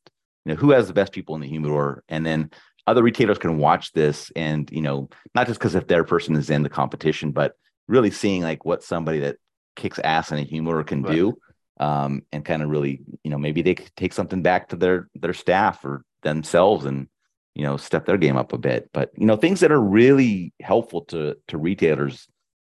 you 0.46 0.54
know 0.54 0.56
who 0.58 0.70
has 0.70 0.88
the 0.88 0.94
best 0.94 1.12
people 1.12 1.34
in 1.34 1.42
the 1.42 1.46
humidor 1.46 2.02
and 2.08 2.24
then 2.24 2.50
other 2.86 3.02
retailers 3.02 3.36
can 3.36 3.58
watch 3.58 3.92
this 3.92 4.32
and 4.34 4.70
you 4.72 4.80
know 4.80 5.10
not 5.34 5.46
just 5.46 5.60
because 5.60 5.74
if 5.74 5.86
their 5.86 6.02
person 6.02 6.34
is 6.34 6.48
in 6.48 6.62
the 6.62 6.70
competition 6.70 7.30
but 7.30 7.52
really 7.88 8.10
seeing 8.10 8.40
like 8.42 8.64
what 8.64 8.82
somebody 8.82 9.18
that 9.18 9.36
kicks 9.76 9.98
ass 9.98 10.32
in 10.32 10.38
a 10.38 10.42
humidor 10.42 10.82
can 10.82 11.02
right. 11.02 11.14
do 11.14 11.38
um, 11.78 12.22
and 12.32 12.44
kind 12.46 12.62
of 12.62 12.70
really 12.70 13.02
you 13.22 13.30
know 13.30 13.38
maybe 13.38 13.60
they 13.60 13.74
could 13.74 13.94
take 13.96 14.14
something 14.14 14.42
back 14.42 14.70
to 14.70 14.76
their 14.76 15.08
their 15.14 15.34
staff 15.34 15.84
or 15.84 16.04
themselves 16.22 16.86
and 16.86 17.06
you 17.54 17.64
know 17.64 17.76
step 17.76 18.06
their 18.06 18.16
game 18.16 18.38
up 18.38 18.54
a 18.54 18.58
bit 18.58 18.88
but 18.94 19.10
you 19.14 19.26
know 19.26 19.36
things 19.36 19.60
that 19.60 19.72
are 19.72 19.80
really 19.80 20.54
helpful 20.62 21.02
to 21.02 21.36
to 21.48 21.58
retailers 21.58 22.26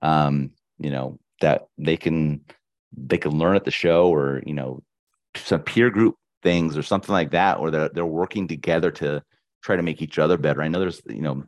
um 0.02 0.50
you 0.78 0.90
know 0.90 1.18
that 1.42 1.66
they 1.78 1.96
can 1.96 2.40
they 2.96 3.18
can 3.18 3.38
learn 3.38 3.56
at 3.56 3.64
the 3.64 3.70
show 3.70 4.08
or 4.08 4.42
you 4.46 4.54
know 4.54 4.82
some 5.36 5.60
peer 5.60 5.90
group 5.90 6.16
things 6.42 6.76
or 6.76 6.82
something 6.82 7.12
like 7.12 7.30
that 7.30 7.58
or 7.58 7.70
they're, 7.70 7.88
they're 7.90 8.06
working 8.06 8.48
together 8.48 8.90
to 8.90 9.22
try 9.62 9.76
to 9.76 9.82
make 9.82 10.02
each 10.02 10.18
other 10.18 10.36
better. 10.36 10.62
I 10.62 10.68
know 10.68 10.80
there's 10.80 11.02
you 11.06 11.22
know 11.22 11.44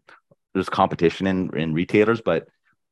there's 0.53 0.69
competition 0.69 1.27
in 1.27 1.57
in 1.57 1.75
retailers 1.75 2.21
but 2.21 2.47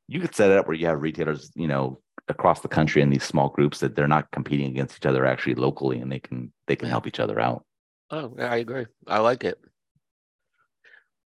you 0.09 0.21
could 0.21 0.35
set 0.35 0.51
it 0.51 0.59
up 0.59 0.67
where 0.67 0.77
you 0.77 0.87
have 0.87 1.01
retailers 1.01 1.51
you 1.55 1.69
know 1.69 2.01
across 2.29 2.61
the 2.61 2.69
country 2.69 3.03
in 3.03 3.11
these 3.11 3.25
small 3.25 3.49
groups 3.49 3.81
that 3.81 3.95
they're 3.95 4.09
not 4.09 4.31
competing 4.31 4.71
against 4.71 4.97
each 4.97 5.07
other 5.07 5.27
actually 5.27 5.55
locally 5.55 5.99
and 5.99 6.11
they 6.11 6.21
can 6.21 6.53
they 6.67 6.77
can 6.77 6.89
help 6.89 7.07
each 7.07 7.21
other 7.21 7.39
out. 7.39 7.65
Oh 8.11 8.35
i 8.39 8.57
agree. 8.57 8.87
I 9.07 9.19
like 9.19 9.45
it. 9.45 9.59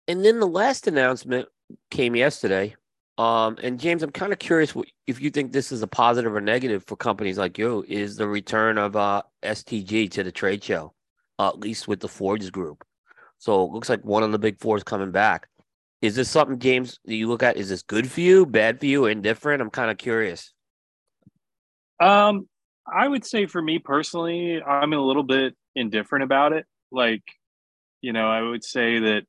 And 0.07 0.23
then 0.23 0.39
the 0.39 0.47
last 0.47 0.87
announcement 0.87 1.47
came 1.89 2.15
yesterday. 2.15 2.75
Um, 3.17 3.57
and 3.63 3.79
James, 3.79 4.03
I'm 4.03 4.11
kind 4.11 4.33
of 4.33 4.39
curious 4.39 4.73
if 5.07 5.21
you 5.21 5.29
think 5.29 5.51
this 5.51 5.71
is 5.71 5.81
a 5.81 5.87
positive 5.87 6.35
or 6.35 6.41
negative 6.41 6.83
for 6.85 6.97
companies 6.97 7.37
like 7.37 7.57
you. 7.57 7.85
Is 7.87 8.17
the 8.17 8.27
return 8.27 8.77
of 8.77 8.95
uh, 8.95 9.23
STG 9.43 10.11
to 10.11 10.23
the 10.23 10.31
trade 10.31 10.63
show, 10.63 10.93
uh, 11.39 11.49
at 11.49 11.59
least 11.59 11.87
with 11.87 12.01
the 12.01 12.09
Forge 12.09 12.51
Group? 12.51 12.85
So 13.37 13.63
it 13.63 13.71
looks 13.71 13.89
like 13.89 14.03
one 14.03 14.23
of 14.23 14.31
the 14.31 14.39
big 14.39 14.59
four 14.59 14.75
is 14.75 14.83
coming 14.83 15.11
back. 15.11 15.47
Is 16.01 16.15
this 16.15 16.29
something, 16.29 16.59
James, 16.59 16.99
that 17.05 17.15
you 17.15 17.27
look 17.27 17.41
at? 17.41 17.57
Is 17.57 17.69
this 17.69 17.83
good 17.83 18.11
for 18.11 18.21
you, 18.21 18.45
bad 18.45 18.79
for 18.79 18.85
you, 18.85 19.05
indifferent? 19.05 19.61
I'm 19.61 19.69
kind 19.69 19.89
of 19.89 19.97
curious. 19.97 20.53
Um, 21.99 22.49
I 22.85 23.07
would 23.07 23.25
say 23.25 23.45
for 23.45 23.61
me 23.61 23.79
personally, 23.79 24.61
I'm 24.61 24.93
a 24.93 24.99
little 24.99 25.23
bit 25.23 25.55
indifferent 25.73 26.23
about 26.23 26.53
it. 26.53 26.65
Like, 26.91 27.23
you 28.01 28.13
know, 28.13 28.27
I 28.27 28.41
would 28.41 28.63
say 28.63 28.99
that 28.99 29.23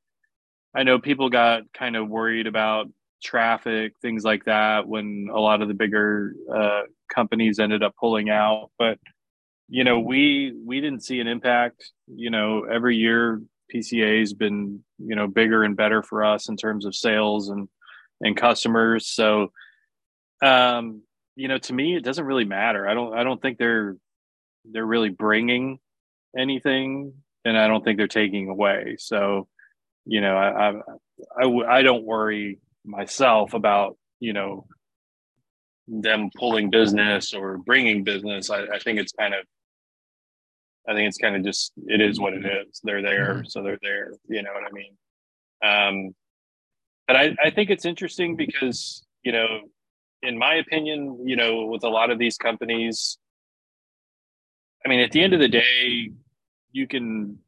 I 0.75 0.83
know 0.83 0.99
people 0.99 1.29
got 1.29 1.63
kind 1.73 1.95
of 1.95 2.09
worried 2.09 2.47
about 2.47 2.87
traffic, 3.23 3.93
things 4.01 4.23
like 4.23 4.45
that, 4.45 4.87
when 4.87 5.29
a 5.33 5.39
lot 5.39 5.61
of 5.61 5.67
the 5.67 5.73
bigger 5.73 6.33
uh, 6.53 6.81
companies 7.13 7.59
ended 7.59 7.83
up 7.83 7.95
pulling 7.99 8.29
out. 8.29 8.69
But 8.77 8.99
you 9.69 9.83
know, 9.83 9.99
we 9.99 10.53
we 10.65 10.81
didn't 10.81 11.03
see 11.03 11.19
an 11.19 11.27
impact. 11.27 11.91
You 12.07 12.29
know, 12.29 12.63
every 12.63 12.95
year 12.95 13.41
PCA 13.73 14.19
has 14.19 14.33
been 14.33 14.83
you 14.97 15.15
know 15.15 15.27
bigger 15.27 15.63
and 15.63 15.75
better 15.75 16.01
for 16.01 16.23
us 16.23 16.49
in 16.49 16.57
terms 16.57 16.85
of 16.85 16.95
sales 16.95 17.49
and 17.49 17.67
and 18.21 18.35
customers. 18.35 19.07
So, 19.07 19.51
um, 20.41 21.03
you 21.35 21.47
know, 21.47 21.57
to 21.57 21.73
me, 21.73 21.95
it 21.95 22.03
doesn't 22.03 22.25
really 22.25 22.45
matter. 22.45 22.87
I 22.87 22.93
don't 22.93 23.17
I 23.17 23.23
don't 23.23 23.41
think 23.41 23.57
they're 23.57 23.97
they're 24.71 24.85
really 24.85 25.09
bringing 25.09 25.79
anything, 26.37 27.13
and 27.45 27.57
I 27.57 27.67
don't 27.67 27.83
think 27.83 27.97
they're 27.97 28.07
taking 28.07 28.49
away. 28.49 28.95
So 28.99 29.47
you 30.07 30.21
know, 30.21 30.37
I, 30.37 30.69
I, 30.69 31.45
I, 31.45 31.77
I 31.79 31.81
don't 31.81 32.05
worry 32.05 32.59
myself 32.87 33.53
about, 33.53 33.97
you 34.19 34.33
know, 34.33 34.65
them 35.87 36.29
pulling 36.35 36.69
business 36.69 37.33
or 37.33 37.57
bringing 37.57 38.03
business. 38.03 38.49
I, 38.49 38.63
I 38.63 38.79
think 38.79 38.99
it's 38.99 39.11
kind 39.11 39.33
of, 39.33 39.45
I 40.87 40.93
think 40.93 41.07
it's 41.07 41.17
kind 41.17 41.35
of 41.35 41.43
just, 41.43 41.73
it 41.85 42.01
is 42.01 42.19
what 42.19 42.33
it 42.33 42.45
is. 42.45 42.79
They're 42.83 43.01
there. 43.01 43.35
Mm-hmm. 43.35 43.45
So 43.47 43.61
they're 43.61 43.79
there. 43.81 44.13
You 44.27 44.41
know 44.41 44.51
what 44.53 44.63
I 44.63 44.71
mean? 44.71 44.95
Um, 45.63 46.15
but 47.07 47.15
I, 47.15 47.35
I 47.43 47.49
think 47.51 47.69
it's 47.69 47.85
interesting 47.85 48.35
because, 48.35 49.05
you 49.23 49.31
know, 49.31 49.47
in 50.23 50.37
my 50.37 50.55
opinion, 50.55 51.23
you 51.25 51.35
know, 51.35 51.65
with 51.65 51.83
a 51.83 51.89
lot 51.89 52.09
of 52.09 52.19
these 52.19 52.37
companies, 52.37 53.17
I 54.85 54.89
mean, 54.89 55.01
at 55.01 55.11
the 55.11 55.21
end 55.21 55.33
of 55.33 55.39
the 55.39 55.47
day, 55.47 56.11
you 56.71 56.87
can 56.87 57.39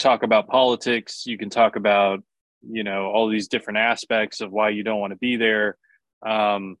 talk 0.00 0.22
about 0.22 0.48
politics 0.48 1.26
you 1.26 1.36
can 1.36 1.50
talk 1.50 1.76
about 1.76 2.24
you 2.68 2.84
know 2.84 3.06
all 3.06 3.28
these 3.28 3.48
different 3.48 3.78
aspects 3.78 4.40
of 4.40 4.52
why 4.52 4.68
you 4.68 4.82
don't 4.82 5.00
want 5.00 5.12
to 5.12 5.18
be 5.18 5.36
there 5.36 5.76
um, 6.26 6.76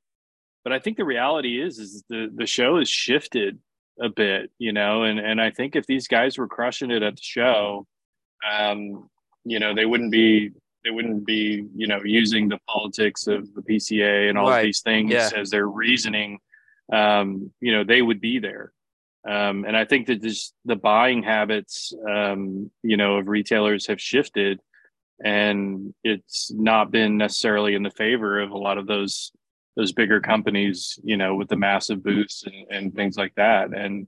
but 0.64 0.72
i 0.72 0.78
think 0.78 0.96
the 0.96 1.04
reality 1.04 1.60
is 1.60 1.78
is 1.78 2.04
the 2.08 2.30
the 2.34 2.46
show 2.46 2.78
has 2.78 2.88
shifted 2.88 3.58
a 4.00 4.08
bit 4.08 4.50
you 4.58 4.72
know 4.72 5.02
and 5.02 5.18
and 5.18 5.40
i 5.40 5.50
think 5.50 5.76
if 5.76 5.86
these 5.86 6.08
guys 6.08 6.38
were 6.38 6.48
crushing 6.48 6.90
it 6.90 7.02
at 7.02 7.16
the 7.16 7.22
show 7.22 7.86
um, 8.50 9.08
you 9.44 9.58
know 9.58 9.74
they 9.74 9.86
wouldn't 9.86 10.12
be 10.12 10.50
they 10.84 10.90
wouldn't 10.90 11.26
be 11.26 11.66
you 11.74 11.86
know 11.86 12.00
using 12.04 12.48
the 12.48 12.58
politics 12.68 13.26
of 13.26 13.52
the 13.54 13.62
pca 13.62 14.28
and 14.28 14.38
all 14.38 14.48
right. 14.48 14.60
of 14.60 14.64
these 14.64 14.80
things 14.80 15.12
yeah. 15.12 15.30
as 15.36 15.50
their 15.50 15.66
reasoning 15.66 16.38
um, 16.92 17.52
you 17.60 17.72
know 17.72 17.84
they 17.84 18.02
would 18.02 18.20
be 18.20 18.38
there 18.38 18.72
um, 19.28 19.64
and 19.64 19.76
I 19.76 19.84
think 19.84 20.06
that 20.06 20.22
this, 20.22 20.52
the 20.64 20.76
buying 20.76 21.22
habits, 21.22 21.92
um, 22.08 22.70
you 22.82 22.96
know, 22.96 23.16
of 23.16 23.28
retailers 23.28 23.86
have 23.88 24.00
shifted. 24.00 24.60
And 25.22 25.94
it's 26.02 26.50
not 26.52 26.90
been 26.90 27.18
necessarily 27.18 27.74
in 27.74 27.82
the 27.82 27.90
favor 27.90 28.40
of 28.40 28.50
a 28.50 28.58
lot 28.58 28.78
of 28.78 28.86
those 28.86 29.32
those 29.76 29.92
bigger 29.92 30.20
companies, 30.20 30.98
you 31.02 31.16
know, 31.16 31.34
with 31.36 31.48
the 31.48 31.56
massive 31.56 32.02
booths 32.02 32.44
and, 32.44 32.66
and 32.70 32.94
things 32.94 33.16
like 33.16 33.34
that. 33.36 33.72
And 33.72 34.06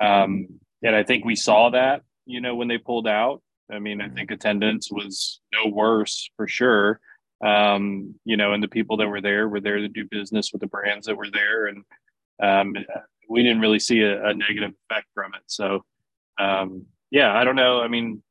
um, 0.00 0.48
and 0.82 0.96
I 0.96 1.02
think 1.02 1.24
we 1.24 1.36
saw 1.36 1.70
that, 1.70 2.02
you 2.26 2.40
know, 2.40 2.54
when 2.54 2.68
they 2.68 2.78
pulled 2.78 3.06
out. 3.06 3.42
I 3.70 3.78
mean, 3.78 4.00
I 4.00 4.08
think 4.08 4.30
attendance 4.30 4.90
was 4.90 5.40
no 5.52 5.70
worse 5.70 6.30
for 6.36 6.46
sure. 6.46 7.00
Um, 7.44 8.14
you 8.24 8.36
know, 8.36 8.52
and 8.52 8.62
the 8.62 8.68
people 8.68 8.98
that 8.98 9.08
were 9.08 9.20
there 9.20 9.48
were 9.48 9.60
there 9.60 9.78
to 9.78 9.88
do 9.88 10.06
business 10.10 10.52
with 10.52 10.60
the 10.60 10.66
brands 10.66 11.06
that 11.06 11.16
were 11.16 11.30
there, 11.30 11.66
and 11.66 11.84
um, 12.40 12.76
we 13.28 13.42
didn't 13.42 13.60
really 13.60 13.80
see 13.80 14.00
a, 14.00 14.26
a 14.26 14.34
negative 14.34 14.72
effect 14.90 15.06
from 15.14 15.34
it. 15.34 15.42
So, 15.46 15.84
um, 16.38 16.86
yeah, 17.10 17.34
I 17.34 17.44
don't 17.44 17.56
know. 17.56 17.80
I 17.80 17.88
mean, 17.88 18.22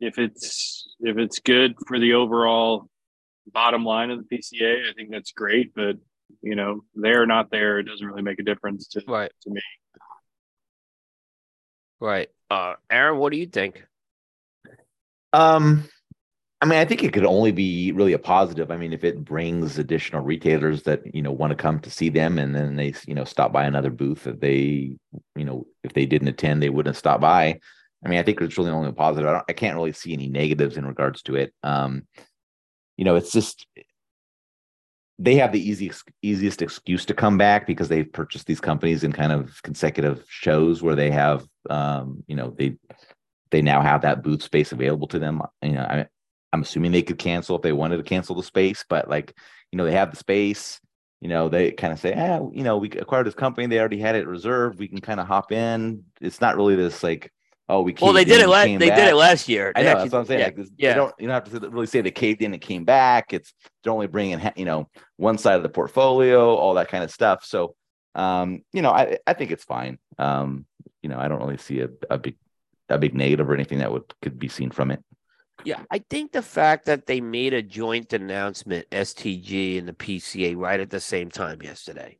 if 0.00 0.18
it's 0.18 0.96
if 1.00 1.18
it's 1.18 1.40
good 1.40 1.74
for 1.86 1.98
the 1.98 2.14
overall 2.14 2.88
bottom 3.52 3.84
line 3.84 4.10
of 4.10 4.18
the 4.18 4.36
PCA, 4.36 4.88
I 4.88 4.92
think 4.94 5.10
that's 5.10 5.32
great. 5.32 5.74
But 5.74 5.96
you 6.42 6.54
know, 6.54 6.82
they're 6.94 7.26
not 7.26 7.50
there, 7.50 7.78
it 7.78 7.84
doesn't 7.84 8.06
really 8.06 8.22
make 8.22 8.38
a 8.38 8.44
difference 8.44 8.88
to 8.88 9.02
Right. 9.06 9.32
to 9.42 9.50
me. 9.50 9.60
Right. 12.00 12.28
Uh, 12.50 12.74
Aaron, 12.90 13.18
what 13.18 13.32
do 13.32 13.38
you 13.38 13.46
think? 13.46 13.84
Um, 15.32 15.84
I 16.60 16.66
mean, 16.66 16.78
I 16.78 16.84
think 16.84 17.04
it 17.04 17.12
could 17.12 17.24
only 17.24 17.52
be 17.52 17.92
really 17.92 18.14
a 18.14 18.18
positive. 18.18 18.70
I 18.70 18.76
mean, 18.76 18.92
if 18.92 19.04
it 19.04 19.24
brings 19.24 19.78
additional 19.78 20.22
retailers 20.22 20.82
that 20.84 21.14
you 21.14 21.22
know 21.22 21.30
want 21.30 21.50
to 21.50 21.56
come 21.56 21.78
to 21.80 21.90
see 21.90 22.08
them, 22.08 22.38
and 22.38 22.54
then 22.54 22.76
they 22.76 22.94
you 23.06 23.14
know 23.14 23.24
stop 23.24 23.52
by 23.52 23.64
another 23.64 23.90
booth 23.90 24.24
that 24.24 24.40
they 24.40 24.96
you 25.36 25.44
know 25.44 25.66
if 25.84 25.92
they 25.92 26.06
didn't 26.06 26.28
attend, 26.28 26.62
they 26.62 26.68
wouldn't 26.68 26.96
stop 26.96 27.20
by. 27.20 27.60
I 28.04 28.08
mean, 28.08 28.18
I 28.18 28.22
think 28.22 28.40
it's 28.40 28.56
really 28.56 28.70
only 28.70 28.88
a 28.88 28.92
positive. 28.92 29.28
I 29.28 29.32
don't, 29.32 29.44
I 29.48 29.52
can't 29.52 29.76
really 29.76 29.92
see 29.92 30.12
any 30.12 30.28
negatives 30.28 30.76
in 30.76 30.86
regards 30.86 31.22
to 31.22 31.34
it. 31.34 31.52
Um, 31.62 32.06
you 32.96 33.04
know, 33.04 33.16
it's 33.16 33.32
just 33.32 33.66
they 35.18 35.34
have 35.36 35.52
the 35.52 35.68
easiest 35.68 36.04
easiest 36.22 36.62
excuse 36.62 37.04
to 37.06 37.14
come 37.14 37.38
back 37.38 37.66
because 37.66 37.88
they've 37.88 38.12
purchased 38.12 38.46
these 38.46 38.60
companies 38.60 39.02
in 39.02 39.12
kind 39.12 39.32
of 39.32 39.60
consecutive 39.62 40.24
shows 40.28 40.82
where 40.82 40.94
they 40.94 41.10
have 41.10 41.46
um, 41.70 42.22
you 42.28 42.36
know 42.36 42.54
they 42.56 42.76
they 43.50 43.62
now 43.62 43.80
have 43.80 44.02
that 44.02 44.22
booth 44.22 44.42
space 44.42 44.72
available 44.72 45.08
to 45.08 45.18
them. 45.18 45.42
You 45.62 45.72
know, 45.72 45.82
I, 45.82 46.06
I'm 46.52 46.62
assuming 46.62 46.92
they 46.92 47.02
could 47.02 47.18
cancel 47.18 47.56
if 47.56 47.62
they 47.62 47.72
wanted 47.72 47.96
to 47.96 48.02
cancel 48.02 48.36
the 48.36 48.42
space, 48.42 48.84
but 48.88 49.08
like 49.08 49.34
you 49.72 49.76
know 49.76 49.84
they 49.84 49.92
have 49.92 50.10
the 50.10 50.16
space. 50.16 50.80
You 51.20 51.28
know, 51.28 51.48
they 51.48 51.72
kind 51.72 51.92
of 51.92 51.98
say, 51.98 52.14
ah, 52.16 52.48
you 52.52 52.62
know, 52.62 52.76
we 52.76 52.90
acquired 52.92 53.26
this 53.26 53.34
company. 53.34 53.66
They 53.66 53.80
already 53.80 53.98
had 53.98 54.14
it 54.14 54.28
reserved. 54.28 54.78
We 54.78 54.86
can 54.86 55.00
kind 55.00 55.18
of 55.18 55.26
hop 55.26 55.50
in. 55.50 56.04
It's 56.20 56.40
not 56.40 56.56
really 56.56 56.76
this 56.76 57.02
like, 57.02 57.32
oh, 57.68 57.82
we. 57.82 57.94
Well, 58.00 58.12
they 58.12 58.24
did 58.24 58.40
it 58.40 58.48
last. 58.48 58.66
They 58.66 58.88
back. 58.88 58.98
did 58.98 59.08
it 59.08 59.14
last 59.14 59.48
year. 59.48 59.72
I 59.74 59.82
know 59.82 59.88
actually- 59.90 60.02
that's 60.04 60.12
what 60.12 60.18
I'm 60.20 60.26
saying. 60.26 60.40
Yeah, 60.40 60.46
Like 60.46 60.56
this, 60.56 60.70
yeah. 60.76 60.88
you 60.90 60.94
don't 60.96 61.14
you 61.18 61.26
don't 61.28 61.34
have 61.52 61.60
to 61.60 61.68
really 61.70 61.86
say 61.86 62.00
they 62.00 62.10
caved 62.10 62.42
in 62.42 62.52
and 62.52 62.60
came 62.62 62.84
back. 62.84 63.32
It's 63.32 63.52
they're 63.82 63.92
only 63.92 64.06
bringing 64.06 64.40
you 64.56 64.64
know 64.64 64.88
one 65.16 65.38
side 65.38 65.56
of 65.56 65.62
the 65.62 65.68
portfolio, 65.68 66.54
all 66.54 66.74
that 66.74 66.88
kind 66.88 67.04
of 67.04 67.10
stuff. 67.10 67.44
So, 67.44 67.74
um, 68.14 68.62
you 68.72 68.82
know, 68.82 68.90
I 68.90 69.18
I 69.26 69.32
think 69.34 69.50
it's 69.50 69.64
fine. 69.64 69.98
Um, 70.18 70.66
you 71.02 71.08
know, 71.08 71.18
I 71.18 71.28
don't 71.28 71.40
really 71.40 71.58
see 71.58 71.80
a, 71.80 71.88
a 72.10 72.18
big 72.18 72.36
a 72.88 72.98
big 72.98 73.14
negative 73.14 73.48
or 73.48 73.54
anything 73.54 73.78
that 73.78 73.92
would 73.92 74.04
could 74.22 74.38
be 74.38 74.48
seen 74.48 74.70
from 74.70 74.90
it. 74.90 75.02
Yeah, 75.64 75.80
I 75.90 75.98
think 75.98 76.30
the 76.32 76.40
fact 76.42 76.86
that 76.86 77.06
they 77.06 77.20
made 77.20 77.52
a 77.52 77.62
joint 77.62 78.12
announcement, 78.12 78.88
STG 78.90 79.76
and 79.78 79.88
the 79.88 79.92
PCA, 79.92 80.56
right 80.56 80.78
at 80.78 80.88
the 80.90 81.00
same 81.00 81.30
time 81.30 81.60
yesterday, 81.62 82.18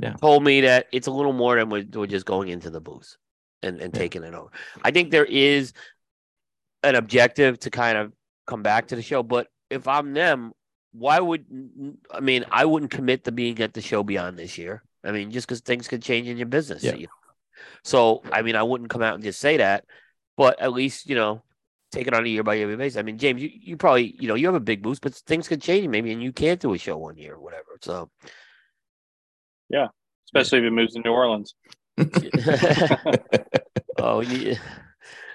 Yeah. 0.00 0.14
told 0.14 0.42
me 0.44 0.62
that 0.62 0.86
it's 0.90 1.06
a 1.06 1.10
little 1.10 1.34
more 1.34 1.56
than 1.56 1.68
we're, 1.68 1.84
we're 1.92 2.06
just 2.06 2.24
going 2.24 2.48
into 2.48 2.70
the 2.70 2.80
booth 2.80 3.16
and, 3.62 3.80
and 3.80 3.94
Yeah. 3.94 4.00
taking 4.00 4.22
it 4.24 4.34
over. 4.34 4.50
I 4.82 4.90
think 4.90 5.10
there 5.10 5.24
is 5.24 5.72
an 6.82 6.94
objective 6.94 7.58
to 7.60 7.70
kind 7.70 7.98
of 7.98 8.12
come 8.46 8.62
back 8.62 8.88
to 8.88 8.96
the 8.96 9.02
show, 9.02 9.22
but 9.22 9.48
if 9.68 9.86
I'm 9.86 10.12
them, 10.12 10.52
why 10.92 11.20
would 11.20 11.44
I 12.10 12.20
mean 12.20 12.44
I 12.50 12.64
wouldn't 12.64 12.90
commit 12.90 13.24
to 13.24 13.32
being 13.32 13.60
at 13.60 13.74
the 13.74 13.80
show 13.80 14.02
beyond 14.02 14.38
this 14.38 14.58
year. 14.58 14.82
I 15.04 15.12
mean, 15.12 15.30
just 15.30 15.46
because 15.46 15.60
things 15.60 15.88
could 15.88 16.02
change 16.02 16.28
in 16.28 16.36
your 16.36 16.46
business. 16.46 16.82
Yeah. 16.82 16.94
you 16.94 17.06
know? 17.06 17.12
So 17.84 18.22
I 18.32 18.42
mean, 18.42 18.56
I 18.56 18.62
wouldn't 18.62 18.90
come 18.90 19.02
out 19.02 19.14
and 19.14 19.22
just 19.22 19.40
say 19.40 19.58
that, 19.58 19.84
but 20.36 20.60
at 20.60 20.72
least 20.72 21.08
you 21.08 21.14
know 21.14 21.42
take 21.92 22.06
it 22.06 22.14
on 22.14 22.24
a 22.24 22.28
year 22.28 22.42
by 22.42 22.54
year 22.54 22.76
basis. 22.76 22.96
I 22.98 23.02
mean, 23.02 23.18
James, 23.18 23.42
you, 23.42 23.50
you 23.52 23.76
probably 23.76 24.16
you 24.18 24.26
know 24.26 24.34
you 24.34 24.46
have 24.46 24.54
a 24.54 24.60
big 24.60 24.82
boost, 24.82 25.02
but 25.02 25.14
things 25.14 25.46
could 25.46 25.62
change 25.62 25.86
maybe, 25.88 26.12
and 26.12 26.22
you 26.22 26.32
can't 26.32 26.60
do 26.60 26.74
a 26.74 26.78
show 26.78 26.96
one 26.96 27.16
year 27.16 27.34
or 27.34 27.40
whatever. 27.40 27.78
So 27.82 28.10
yeah, 29.68 29.88
especially 30.26 30.58
if 30.58 30.64
it 30.64 30.70
moves 30.72 30.94
to 30.94 31.00
New 31.00 31.12
Orleans. 31.12 31.54
oh 33.98 34.20
yeah. 34.20 34.54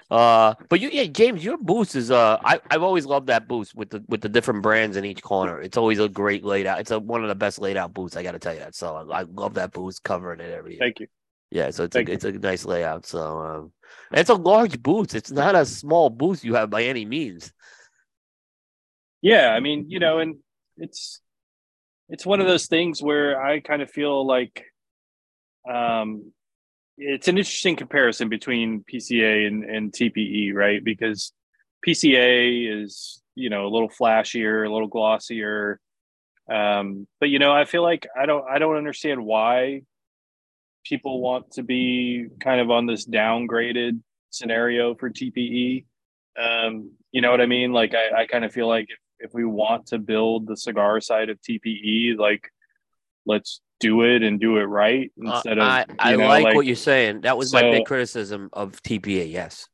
Uh, 0.08 0.54
but 0.68 0.80
you, 0.80 0.88
yeah, 0.92 1.04
James, 1.04 1.44
your 1.44 1.58
boost 1.58 1.96
is 1.96 2.10
uh, 2.10 2.38
I 2.44 2.60
I've 2.70 2.82
always 2.82 3.06
loved 3.06 3.26
that 3.26 3.48
boost 3.48 3.74
with 3.74 3.90
the 3.90 4.04
with 4.08 4.20
the 4.20 4.28
different 4.28 4.62
brands 4.62 4.96
in 4.96 5.04
each 5.04 5.22
corner. 5.22 5.60
It's 5.60 5.76
always 5.76 5.98
a 5.98 6.08
great 6.08 6.44
laid 6.44 6.66
out. 6.66 6.78
It's 6.78 6.92
a 6.92 7.00
one 7.00 7.22
of 7.22 7.28
the 7.28 7.34
best 7.34 7.58
laid 7.58 7.76
out 7.76 7.92
boosts. 7.92 8.16
I 8.16 8.22
got 8.22 8.32
to 8.32 8.38
tell 8.38 8.54
you 8.54 8.60
that. 8.60 8.76
So 8.76 8.94
I, 8.94 9.20
I 9.20 9.22
love 9.22 9.54
that 9.54 9.72
boost 9.72 10.04
covering 10.04 10.40
it 10.40 10.52
every 10.52 10.72
year. 10.72 10.80
Thank 10.80 11.00
you. 11.00 11.08
Yeah, 11.50 11.70
so 11.70 11.84
it's 11.84 11.94
Thank 11.94 12.08
a, 12.08 12.12
you. 12.12 12.14
it's 12.16 12.24
a 12.24 12.32
nice 12.32 12.64
layout. 12.64 13.06
So 13.06 13.38
um, 13.40 13.72
it's 14.12 14.30
a 14.30 14.34
large 14.34 14.82
booth. 14.82 15.14
It's 15.14 15.30
not 15.30 15.54
a 15.54 15.64
small 15.64 16.10
booth 16.10 16.44
you 16.44 16.54
have 16.54 16.70
by 16.70 16.84
any 16.84 17.04
means. 17.04 17.52
Yeah, 19.22 19.48
I 19.50 19.60
mean, 19.60 19.86
you 19.88 19.98
know, 19.98 20.18
and 20.18 20.36
it's 20.76 21.20
it's 22.08 22.26
one 22.26 22.40
of 22.40 22.46
those 22.46 22.66
things 22.66 23.02
where 23.02 23.42
I 23.42 23.60
kind 23.60 23.82
of 23.82 23.90
feel 23.90 24.26
like 24.26 24.64
um 25.68 26.32
it's 26.98 27.28
an 27.28 27.38
interesting 27.38 27.76
comparison 27.76 28.28
between 28.28 28.84
PCA 28.90 29.46
and, 29.46 29.64
and 29.64 29.92
TPE, 29.92 30.54
right? 30.54 30.82
Because 30.82 31.32
PCA 31.86 32.82
is, 32.82 33.22
you 33.34 33.50
know, 33.50 33.66
a 33.66 33.70
little 33.70 33.88
flashier, 33.88 34.66
a 34.66 34.72
little 34.72 34.88
glossier. 34.88 35.80
Um, 36.50 37.06
but 37.20 37.28
you 37.28 37.38
know, 37.38 37.52
I 37.52 37.64
feel 37.64 37.82
like 37.82 38.06
I 38.16 38.26
don't 38.26 38.44
I 38.48 38.58
don't 38.58 38.76
understand 38.76 39.24
why 39.24 39.82
people 40.84 41.20
want 41.20 41.52
to 41.52 41.62
be 41.62 42.28
kind 42.40 42.60
of 42.60 42.70
on 42.70 42.86
this 42.86 43.06
downgraded 43.06 44.00
scenario 44.30 44.94
for 44.94 45.10
TPE. 45.10 45.84
Um, 46.38 46.92
you 47.10 47.20
know 47.20 47.30
what 47.30 47.40
I 47.40 47.46
mean? 47.46 47.72
Like 47.72 47.94
I, 47.94 48.22
I 48.22 48.26
kind 48.26 48.44
of 48.44 48.52
feel 48.52 48.68
like 48.68 48.86
if, 48.88 49.28
if 49.28 49.34
we 49.34 49.44
want 49.44 49.86
to 49.88 49.98
build 49.98 50.46
the 50.46 50.56
cigar 50.56 51.00
side 51.00 51.30
of 51.30 51.40
TPE, 51.40 52.16
like 52.16 52.48
let's 53.24 53.60
do 53.80 54.02
it 54.02 54.22
and 54.22 54.40
do 54.40 54.56
it 54.58 54.64
right 54.64 55.10
Uh, 55.24 55.34
instead 55.34 55.58
of 55.58 55.64
I 55.64 55.84
I 55.98 56.16
know, 56.16 56.26
like, 56.26 56.54
what 56.54 56.66
you're 56.66 56.76
saying. 56.76 57.22
That 57.22 57.36
was 57.36 57.52
my 57.52 57.62
big 57.62 57.84
criticism 57.84 58.48
of 58.52 58.82
TPA. 58.82 59.30
Yes. 59.30 59.68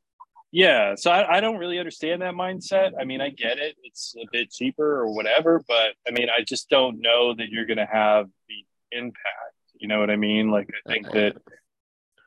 Yeah, 0.55 0.97
so 0.97 1.11
I, 1.11 1.39
I 1.39 1.41
don't 1.41 1.57
really 1.57 1.79
understand 1.79 2.21
that 2.21 2.35
mindset. 2.35 2.91
I 3.01 3.05
mean, 3.05 3.23
I 3.23 3.31
get 3.31 3.59
it; 3.59 3.75
it's 3.85 4.15
a 4.21 4.27
bit 4.31 4.51
cheaper 4.51 5.01
or 5.01 5.15
whatever, 5.15 5.63
but 5.67 5.95
I 6.07 6.11
mean, 6.11 6.29
I 6.29 6.43
just 6.43 6.69
don't 6.69 7.01
know 7.01 7.35
that 7.35 7.49
you're 7.49 7.65
going 7.65 7.79
to 7.79 7.89
have 7.91 8.27
the 8.49 8.97
impact. 8.99 9.57
You 9.75 9.89
know 9.89 9.99
what 9.99 10.11
I 10.11 10.17
mean? 10.17 10.51
Like, 10.51 10.69
I 10.87 10.93
think 10.93 11.11
that 11.13 11.37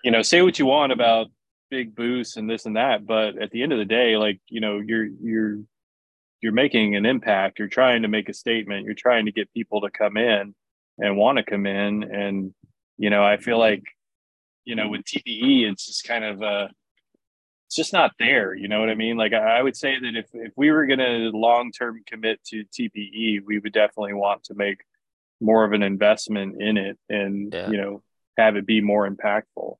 you 0.03 0.10
know, 0.10 0.23
say 0.23 0.41
what 0.41 0.57
you 0.57 0.65
want 0.65 0.91
about 0.91 1.27
big 1.69 1.95
boosts 1.95 2.35
and 2.35 2.49
this 2.49 2.65
and 2.65 2.77
that, 2.77 3.06
but 3.06 3.39
at 3.39 3.52
the 3.52 3.61
end 3.61 3.73
of 3.73 3.77
the 3.77 3.85
day, 3.85 4.18
like 4.18 4.39
you 4.49 4.60
know, 4.60 4.80
you're 4.80 5.06
you're 5.06 5.60
you're 6.41 6.52
making 6.52 6.95
an 6.95 7.06
impact. 7.06 7.60
You're 7.60 7.68
trying 7.68 8.02
to 8.02 8.07
make 8.07 8.27
a 8.27 8.34
statement. 8.34 8.85
You're 8.85 8.95
trying 8.95 9.26
to 9.26 9.31
get 9.31 9.53
people 9.53 9.81
to 9.81 9.91
come 9.91 10.18
in 10.18 10.56
and 10.97 11.17
want 11.17 11.38
to 11.38 11.43
come 11.43 11.65
in, 11.65 12.03
and 12.03 12.53
you 12.97 13.09
know, 13.09 13.23
I 13.23 13.38
feel 13.38 13.59
like 13.59 13.84
you 14.63 14.76
know, 14.76 14.89
with 14.89 15.03
TPE, 15.03 15.72
it's 15.72 15.85
just 15.85 16.07
kind 16.07 16.23
of 16.23 16.41
uh 16.41 16.67
it's 17.67 17.76
just 17.76 17.93
not 17.93 18.11
there. 18.19 18.53
You 18.55 18.67
know 18.67 18.80
what 18.80 18.89
I 18.89 18.95
mean? 18.95 19.17
Like 19.17 19.34
I 19.34 19.57
I 19.59 19.61
would 19.61 19.76
say 19.76 19.99
that 19.99 20.15
if 20.15 20.27
if 20.34 20.53
we 20.55 20.72
were 20.72 20.85
going 20.85 20.99
to 20.99 21.31
long 21.38 21.72
term 21.72 22.01
commit 22.07 22.43
to 22.45 22.63
TPE, 22.65 23.41
we 23.45 23.59
would 23.59 23.73
definitely 23.73 24.13
want 24.13 24.43
to 24.45 24.53
make 24.55 24.81
more 25.41 25.65
of 25.65 25.73
an 25.73 25.84
investment 25.84 26.61
in 26.61 26.77
it, 26.77 26.97
and 27.09 27.53
Yeah. 27.53 27.69
you 27.69 27.77
know 27.77 28.03
have 28.38 28.55
it 28.55 28.65
be 28.65 28.81
more 28.81 29.09
impactful. 29.09 29.76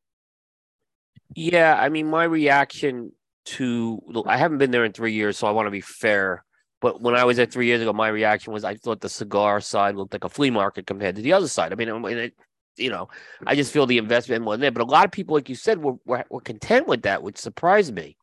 Yeah, 1.36 1.76
I 1.78 1.90
mean, 1.90 2.08
my 2.08 2.24
reaction 2.24 3.12
to 3.46 4.02
I 4.26 4.38
haven't 4.38 4.58
been 4.60 4.72
there 4.72 4.86
in 4.86 4.92
three 4.94 5.14
years, 5.14 5.38
so 5.38 5.48
I 5.48 5.52
want 5.52 5.68
to 5.68 5.72
be 5.72 5.82
fair. 5.82 6.44
But 6.86 7.02
when 7.02 7.16
I 7.16 7.24
was 7.24 7.38
there 7.38 7.48
three 7.48 7.66
years 7.66 7.82
ago, 7.82 7.94
my 7.94 8.10
reaction 8.10 8.54
was 8.54 8.64
I 8.64 8.76
thought 8.76 9.02
the 9.02 9.10
cigar 9.10 9.60
side 9.60 9.96
looked 9.96 10.14
like 10.14 10.24
a 10.24 10.30
flea 10.30 10.52
market 10.52 10.86
compared 10.86 11.16
to 11.16 11.24
the 11.24 11.34
other 11.34 11.48
side. 11.48 11.72
I 11.72 11.76
mean, 11.76 11.90
I 11.90 11.98
mean, 11.98 12.18
it, 12.20 12.36
you 12.78 12.92
know, 12.92 13.08
I 13.48 13.56
just 13.56 13.74
feel 13.74 13.88
the 13.88 13.98
investment 13.98 14.46
wasn't 14.46 14.62
there. 14.62 14.70
But 14.72 14.84
a 14.84 14.92
lot 14.92 15.04
of 15.04 15.12
people, 15.12 15.34
like 15.34 15.50
you 15.50 15.56
said, 15.56 15.82
were, 15.82 15.96
were 16.06 16.24
were 16.30 16.42
content 16.42 16.88
with 16.88 17.02
that, 17.02 17.24
which 17.24 17.40
surprised 17.40 17.96
me. 17.96 18.18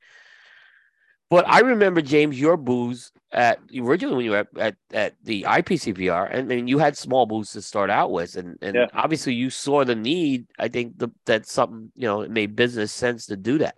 But 1.28 1.44
I 1.48 1.58
remember 1.58 2.02
James, 2.02 2.38
your 2.38 2.56
booze 2.56 3.10
at 3.32 3.58
originally 3.76 4.14
when 4.14 4.24
you 4.26 4.30
were 4.30 4.36
at, 4.36 4.56
at, 4.56 4.76
at 4.92 5.14
the 5.24 5.42
IPCPR, 5.42 6.32
and 6.32 6.52
I 6.52 6.54
mean, 6.54 6.68
you 6.68 6.78
had 6.78 6.96
small 6.96 7.26
booze 7.26 7.50
to 7.54 7.62
start 7.62 7.90
out 7.90 8.12
with, 8.12 8.36
and 8.36 8.58
and 8.62 8.76
Yeah. 8.76 8.86
obviously 8.94 9.34
you 9.34 9.50
saw 9.50 9.82
the 9.82 9.96
need. 9.96 10.46
I 10.56 10.68
think 10.68 10.98
the, 10.98 11.08
that's 11.26 11.50
something 11.50 11.90
you 11.96 12.06
know 12.06 12.20
it 12.20 12.30
made 12.30 12.54
business 12.54 12.92
sense 12.92 13.26
to 13.26 13.36
do 13.36 13.58
that. 13.58 13.74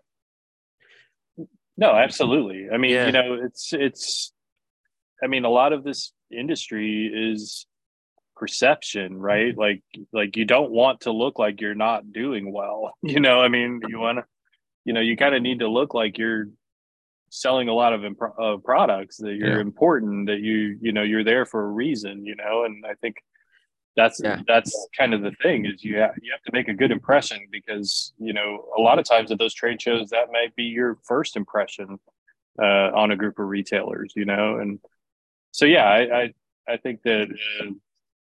No, 1.79 1.95
absolutely. 1.95 2.69
I 2.71 2.77
mean, 2.77 2.91
Yeah. 2.91 3.07
you 3.07 3.13
know, 3.13 3.39
it's 3.43 3.73
it's. 3.73 4.34
I 5.23 5.27
mean, 5.27 5.45
a 5.45 5.51
lot 5.51 5.73
of 5.73 5.85
this 5.85 6.13
industry 6.31 7.11
is 7.13 7.67
perception, 8.37 9.17
right? 9.19 9.57
Like, 9.57 9.83
like 10.13 10.37
you 10.37 10.45
don't 10.45 10.71
want 10.71 11.03
to 11.03 11.13
look 11.13 11.39
like 11.39 11.61
you're 11.61 11.75
not 11.75 12.13
doing 12.13 12.53
well. 12.53 12.93
You 13.03 13.21
know, 13.21 13.41
I 13.41 13.49
mean, 13.49 13.81
you 13.87 13.99
want 13.99 14.19
to, 14.19 14.25
you 14.85 14.93
know, 14.93 15.01
you 15.01 15.17
kind 15.17 15.35
of 15.35 15.43
need 15.43 15.61
to 15.61 15.69
look 15.69 15.95
like 15.95 16.19
you're 16.19 16.49
selling 17.31 17.69
a 17.69 17.75
lot 17.75 17.93
of 17.93 18.05
imp- 18.05 18.39
uh, 18.39 18.57
products 18.59 19.17
that 19.19 19.35
you're 19.35 19.55
Yeah. 19.57 19.61
important 19.61 20.27
that 20.27 20.39
you 20.41 20.79
you 20.81 20.93
know 20.93 21.03
you're 21.03 21.25
there 21.25 21.45
for 21.45 21.65
a 21.65 21.69
reason 21.69 22.25
you 22.25 22.37
know 22.37 22.63
and 22.65 22.85
i 22.87 22.95
think 23.01 23.17
that's 23.97 24.21
Yeah. 24.23 24.41
that's 24.47 24.73
kind 24.97 25.13
of 25.15 25.21
the 25.23 25.33
thing 25.43 25.67
is 25.67 25.83
you 25.83 25.99
have 25.99 26.13
you 26.23 26.31
have 26.31 26.43
to 26.43 26.53
make 26.53 26.69
a 26.69 26.75
good 26.75 26.93
impression 26.93 27.41
because 27.51 28.13
you 28.19 28.33
know 28.33 28.69
a 28.79 28.81
lot 28.81 29.01
of 29.01 29.05
times 29.05 29.33
at 29.33 29.39
those 29.39 29.53
trade 29.55 29.83
shows 29.83 30.11
that 30.11 30.31
might 30.31 30.55
be 30.55 30.65
your 30.65 30.99
first 31.03 31.37
impression 31.37 31.99
uh, 32.63 32.91
on 32.95 33.11
a 33.11 33.17
group 33.17 33.37
of 33.41 33.47
retailers 33.49 34.13
you 34.15 34.25
know 34.27 34.59
and 34.59 34.79
so 35.55 35.67
yeah 35.67 35.85
i 35.85 36.23
i, 36.23 36.35
I 36.69 36.77
think 36.79 37.03
that 37.05 37.29
uh, 37.61 37.71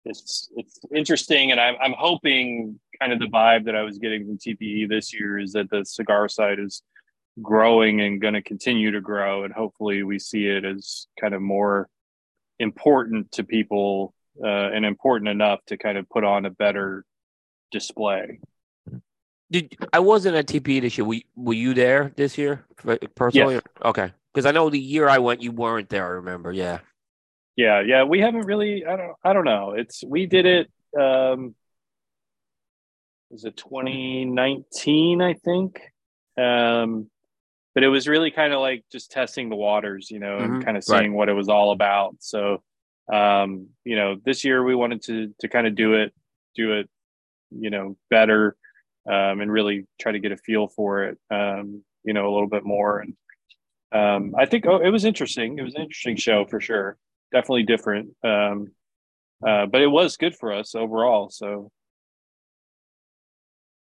it's 0.03 0.49
it's 0.57 0.79
interesting 0.93 1.51
and 1.51 1.59
I'm, 1.59 1.75
I'm 1.81 1.95
hoping 1.97 2.79
kind 2.99 3.13
of 3.13 3.19
the 3.19 3.27
vibe 3.27 3.65
that 3.65 3.75
i 3.75 3.81
was 3.81 3.97
getting 3.97 4.25
from 4.25 4.37
tpe 4.37 4.89
this 4.89 5.13
year 5.13 5.39
is 5.39 5.53
that 5.53 5.69
the 5.69 5.85
cigar 5.85 6.27
side 6.27 6.59
is 6.59 6.83
growing 7.41 8.01
and 8.01 8.21
going 8.21 8.33
to 8.33 8.41
continue 8.41 8.91
to 8.91 9.01
grow 9.01 9.45
and 9.45 9.53
hopefully 9.53 10.03
we 10.03 10.19
see 10.19 10.47
it 10.47 10.65
as 10.65 11.07
kind 11.19 11.33
of 11.33 11.41
more 11.41 11.87
important 12.59 13.31
to 13.31 13.43
people 13.43 14.13
uh, 14.43 14.69
and 14.73 14.85
important 14.85 15.29
enough 15.29 15.59
to 15.67 15.77
kind 15.77 15.97
of 15.97 16.07
put 16.09 16.23
on 16.25 16.45
a 16.45 16.49
better 16.49 17.05
display 17.71 18.39
Did 19.49 19.75
I 19.93 19.99
wasn't 19.99 20.35
at 20.35 20.47
TPE 20.47 20.81
this 20.81 20.97
year? 20.97 21.05
Were, 21.05 21.21
were 21.35 21.53
you 21.53 21.73
there 21.73 22.11
this 22.15 22.37
year 22.37 22.65
personally? 23.15 23.59
Okay, 23.83 24.11
because 24.33 24.45
I 24.45 24.51
know 24.51 24.69
the 24.69 24.79
year 24.79 25.07
I 25.07 25.19
went, 25.19 25.41
you 25.41 25.51
weren't 25.51 25.89
there. 25.89 26.05
I 26.05 26.09
remember. 26.09 26.51
Yeah. 26.51 26.79
Yeah 27.55 27.81
yeah 27.81 28.03
we 28.03 28.19
haven't 28.19 28.45
really 28.45 28.85
i 28.85 28.95
don't 28.95 29.15
i 29.23 29.33
don't 29.33 29.45
know. 29.45 29.71
It's 29.71 30.03
we 30.03 30.25
did 30.25 30.45
it 30.45 30.71
um 30.99 31.55
was 33.29 33.45
it 33.45 33.57
2019 33.57 35.21
i 35.21 35.33
think? 35.33 35.81
Um 36.37 37.09
but 37.75 37.83
it 37.83 37.87
was 37.87 38.07
really 38.07 38.29
kind 38.29 38.53
of 38.53 38.59
like 38.59 38.83
just 38.91 39.11
testing 39.11 39.49
the 39.49 39.55
waters 39.55 40.11
you 40.11 40.19
know 40.19 40.39
and 40.39 40.53
Mhm, 40.59 40.65
kind 40.65 40.77
of 40.77 40.83
right. 40.87 41.01
seeing 41.01 41.13
what 41.13 41.29
it 41.29 41.33
was 41.33 41.49
all 41.49 41.71
about. 41.71 42.15
So 42.19 42.61
um 43.11 43.67
you 43.83 43.95
know 43.95 44.15
this 44.23 44.43
year 44.43 44.63
we 44.63 44.75
wanted 44.75 45.01
to 45.03 45.33
to 45.39 45.47
kind 45.47 45.67
of 45.67 45.75
do 45.75 45.93
it 45.93 46.13
do 46.55 46.73
it 46.73 46.89
you 47.51 47.69
know 47.69 47.97
better 48.09 48.55
um 49.11 49.41
and 49.41 49.51
really 49.51 49.85
try 49.99 50.11
to 50.11 50.19
get 50.19 50.31
a 50.31 50.37
feel 50.37 50.67
for 50.67 51.03
it 51.03 51.17
um 51.29 51.83
you 52.03 52.13
know 52.13 52.25
a 52.27 52.33
little 52.33 52.47
bit 52.49 52.63
more. 52.65 52.99
And 52.99 53.15
um 53.91 54.33
i 54.37 54.45
think 54.45 54.65
oh 54.65 54.77
it 54.77 54.89
was 54.89 55.05
interesting. 55.05 55.57
It 55.59 55.63
was 55.63 55.75
an 55.75 55.81
interesting 55.81 56.15
show 56.15 56.45
for 56.45 56.59
sure 56.59 56.97
definitely 57.33 57.63
different 57.63 58.15
um 58.23 58.71
uh 59.45 59.65
but 59.65 59.81
it 59.81 59.87
was 59.87 60.15
good 60.15 60.33
for 60.35 60.53
us 60.53 60.75
overall 60.75 61.29
so 61.29 61.69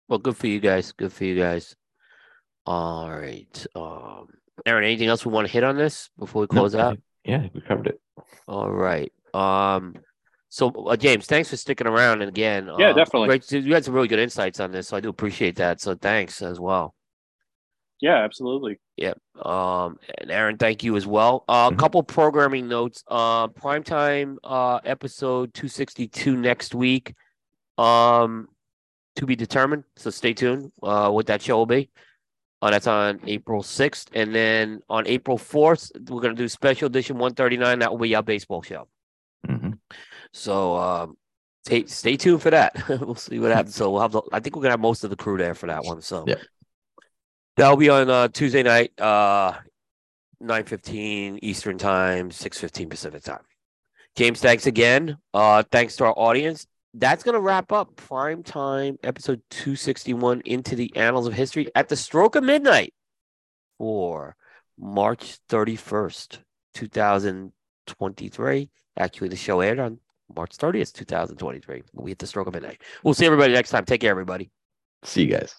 Well, 0.07 0.19
good 0.19 0.37
for 0.37 0.45
you 0.47 0.59
guys. 0.59 0.91
Good 0.91 1.11
for 1.11 1.25
you 1.25 1.35
guys. 1.35 1.75
All 2.67 3.09
right. 3.09 3.65
Um, 3.75 4.27
Aaron, 4.65 4.83
anything 4.83 5.07
else 5.07 5.25
we 5.25 5.31
want 5.31 5.47
to 5.47 5.53
hit 5.53 5.63
on 5.63 5.77
this 5.77 6.09
before 6.19 6.41
we 6.41 6.47
close 6.47 6.75
I 6.75 6.81
out? 6.81 6.99
yeah, 7.23 7.47
we 7.53 7.61
covered 7.61 7.87
it. 7.87 7.99
All 8.47 8.69
right. 8.69 9.11
Um, 9.33 9.95
so 10.49 10.69
uh, 10.69 10.95
James, 10.95 11.25
thanks 11.25 11.49
for 11.49 11.57
sticking 11.57 11.87
around. 11.87 12.21
And 12.21 12.29
again, 12.29 12.69
Yeah, 12.77 12.91
uh, 12.91 12.93
definitely. 12.93 13.29
Great. 13.29 13.51
You 13.51 13.73
had 13.73 13.83
some 13.83 13.95
really 13.95 14.07
good 14.07 14.19
insights 14.19 14.59
on 14.59 14.71
this, 14.71 14.87
so 14.89 14.97
I 14.97 14.99
do 14.99 15.09
appreciate 15.09 15.55
that. 15.55 15.81
So 15.81 15.95
thanks 15.95 16.41
as 16.43 16.59
well. 16.59 16.93
Yeah 18.05 18.17
absolutely 18.27 18.77
Yep. 18.97 19.17
Um, 19.43 19.89
and 20.19 20.31
Aaron, 20.31 20.57
thank 20.57 20.81
you 20.85 20.95
as 20.95 21.05
well. 21.05 21.43
Uh, 21.49 21.69
A 21.69 21.75
Mhm. 21.75 21.79
couple 21.79 22.01
programming 22.03 22.69
notes. 22.69 23.03
Uh, 23.07 23.47
primetime 23.49 24.37
uh 24.43 24.79
episode 24.85 25.53
two 25.53 25.67
sixty 25.67 26.07
two 26.07 26.35
next 26.37 26.73
week. 26.73 27.13
Um, 27.77 28.47
to 29.17 29.25
be 29.25 29.35
determined. 29.35 29.83
So 29.97 30.09
stay 30.11 30.33
tuned. 30.33 30.71
Uh, 30.81 31.09
what 31.15 31.25
that 31.27 31.41
show 31.41 31.57
will 31.57 31.65
be. 31.79 31.89
Uh, 32.61 32.69
that's 32.71 32.87
on 32.87 33.19
April 33.27 33.61
sixth, 33.63 34.07
and 34.13 34.33
then 34.33 34.79
on 34.89 35.05
April 35.07 35.37
fourth, 35.37 35.91
we're 36.09 36.21
gonna 36.21 36.33
do 36.43 36.47
special 36.47 36.87
edition 36.87 37.17
one 37.17 37.33
thirty 37.33 37.57
nine. 37.57 37.79
That 37.79 37.91
will 37.91 37.99
be 38.07 38.15
our 38.15 38.23
baseball 38.23 38.61
show. 38.61 38.87
hmm 39.45 39.71
So 40.31 40.77
um, 40.77 41.17
stay 41.65 41.85
stay 41.85 42.15
tuned 42.17 42.41
for 42.41 42.51
that. 42.51 42.71
we'll 43.01 43.15
see 43.15 43.39
what 43.39 43.51
happens. 43.51 43.75
So 43.75 43.91
we'll 43.91 44.01
have 44.01 44.13
the, 44.13 44.21
I 44.31 44.39
think 44.39 44.55
we're 44.55 44.63
gonna 44.63 44.77
have 44.77 44.79
most 44.89 45.03
of 45.03 45.09
the 45.09 45.15
crew 45.23 45.37
there 45.37 45.53
for 45.53 45.67
that 45.67 45.83
one. 45.83 46.01
So 46.01 46.23
Yep. 46.27 46.39
That'll 47.57 47.77
be 47.77 47.89
on 47.89 48.09
uh, 48.09 48.27
Tuesday 48.27 48.63
night, 48.63 48.99
uh, 48.99 49.53
nine 50.39 50.63
fifteen 50.63 51.39
Eastern 51.41 51.77
time, 51.77 52.31
six 52.31 52.59
fifteen 52.59 52.89
Pacific 52.89 53.23
time. 53.23 53.43
James, 54.15 54.39
thanks 54.39 54.65
again. 54.65 55.17
Uh, 55.33 55.63
thanks 55.71 55.95
to 55.97 56.05
our 56.05 56.13
audience. 56.17 56.67
That's 56.93 57.23
gonna 57.23 57.39
wrap 57.39 57.71
up 57.71 57.95
prime 57.95 58.43
time 58.43 58.97
episode 59.03 59.41
two 59.49 59.75
sixty 59.75 60.13
one 60.13 60.41
into 60.45 60.75
the 60.75 60.95
annals 60.95 61.27
of 61.27 61.33
history 61.33 61.69
at 61.75 61.89
the 61.89 61.95
stroke 61.95 62.35
of 62.35 62.43
midnight 62.43 62.93
for 63.77 64.35
March 64.79 65.37
thirty 65.49 65.75
first, 65.75 66.39
two 66.73 66.87
thousand 66.87 67.51
twenty 67.85 68.29
three. 68.29 68.69
Actually, 68.97 69.27
the 69.27 69.35
show 69.35 69.59
aired 69.59 69.79
on 69.79 69.99
March 70.33 70.57
30th, 70.57 70.93
2023. 70.93 71.83
We 71.93 72.11
hit 72.11 72.19
the 72.19 72.27
stroke 72.27 72.47
of 72.47 72.53
midnight. 72.53 72.81
We'll 73.03 73.13
see 73.13 73.25
everybody 73.25 73.53
next 73.53 73.69
time. 73.69 73.85
Take 73.85 74.01
care, 74.01 74.11
everybody. 74.11 74.49
See 75.03 75.23
you 75.23 75.27
guys. 75.27 75.55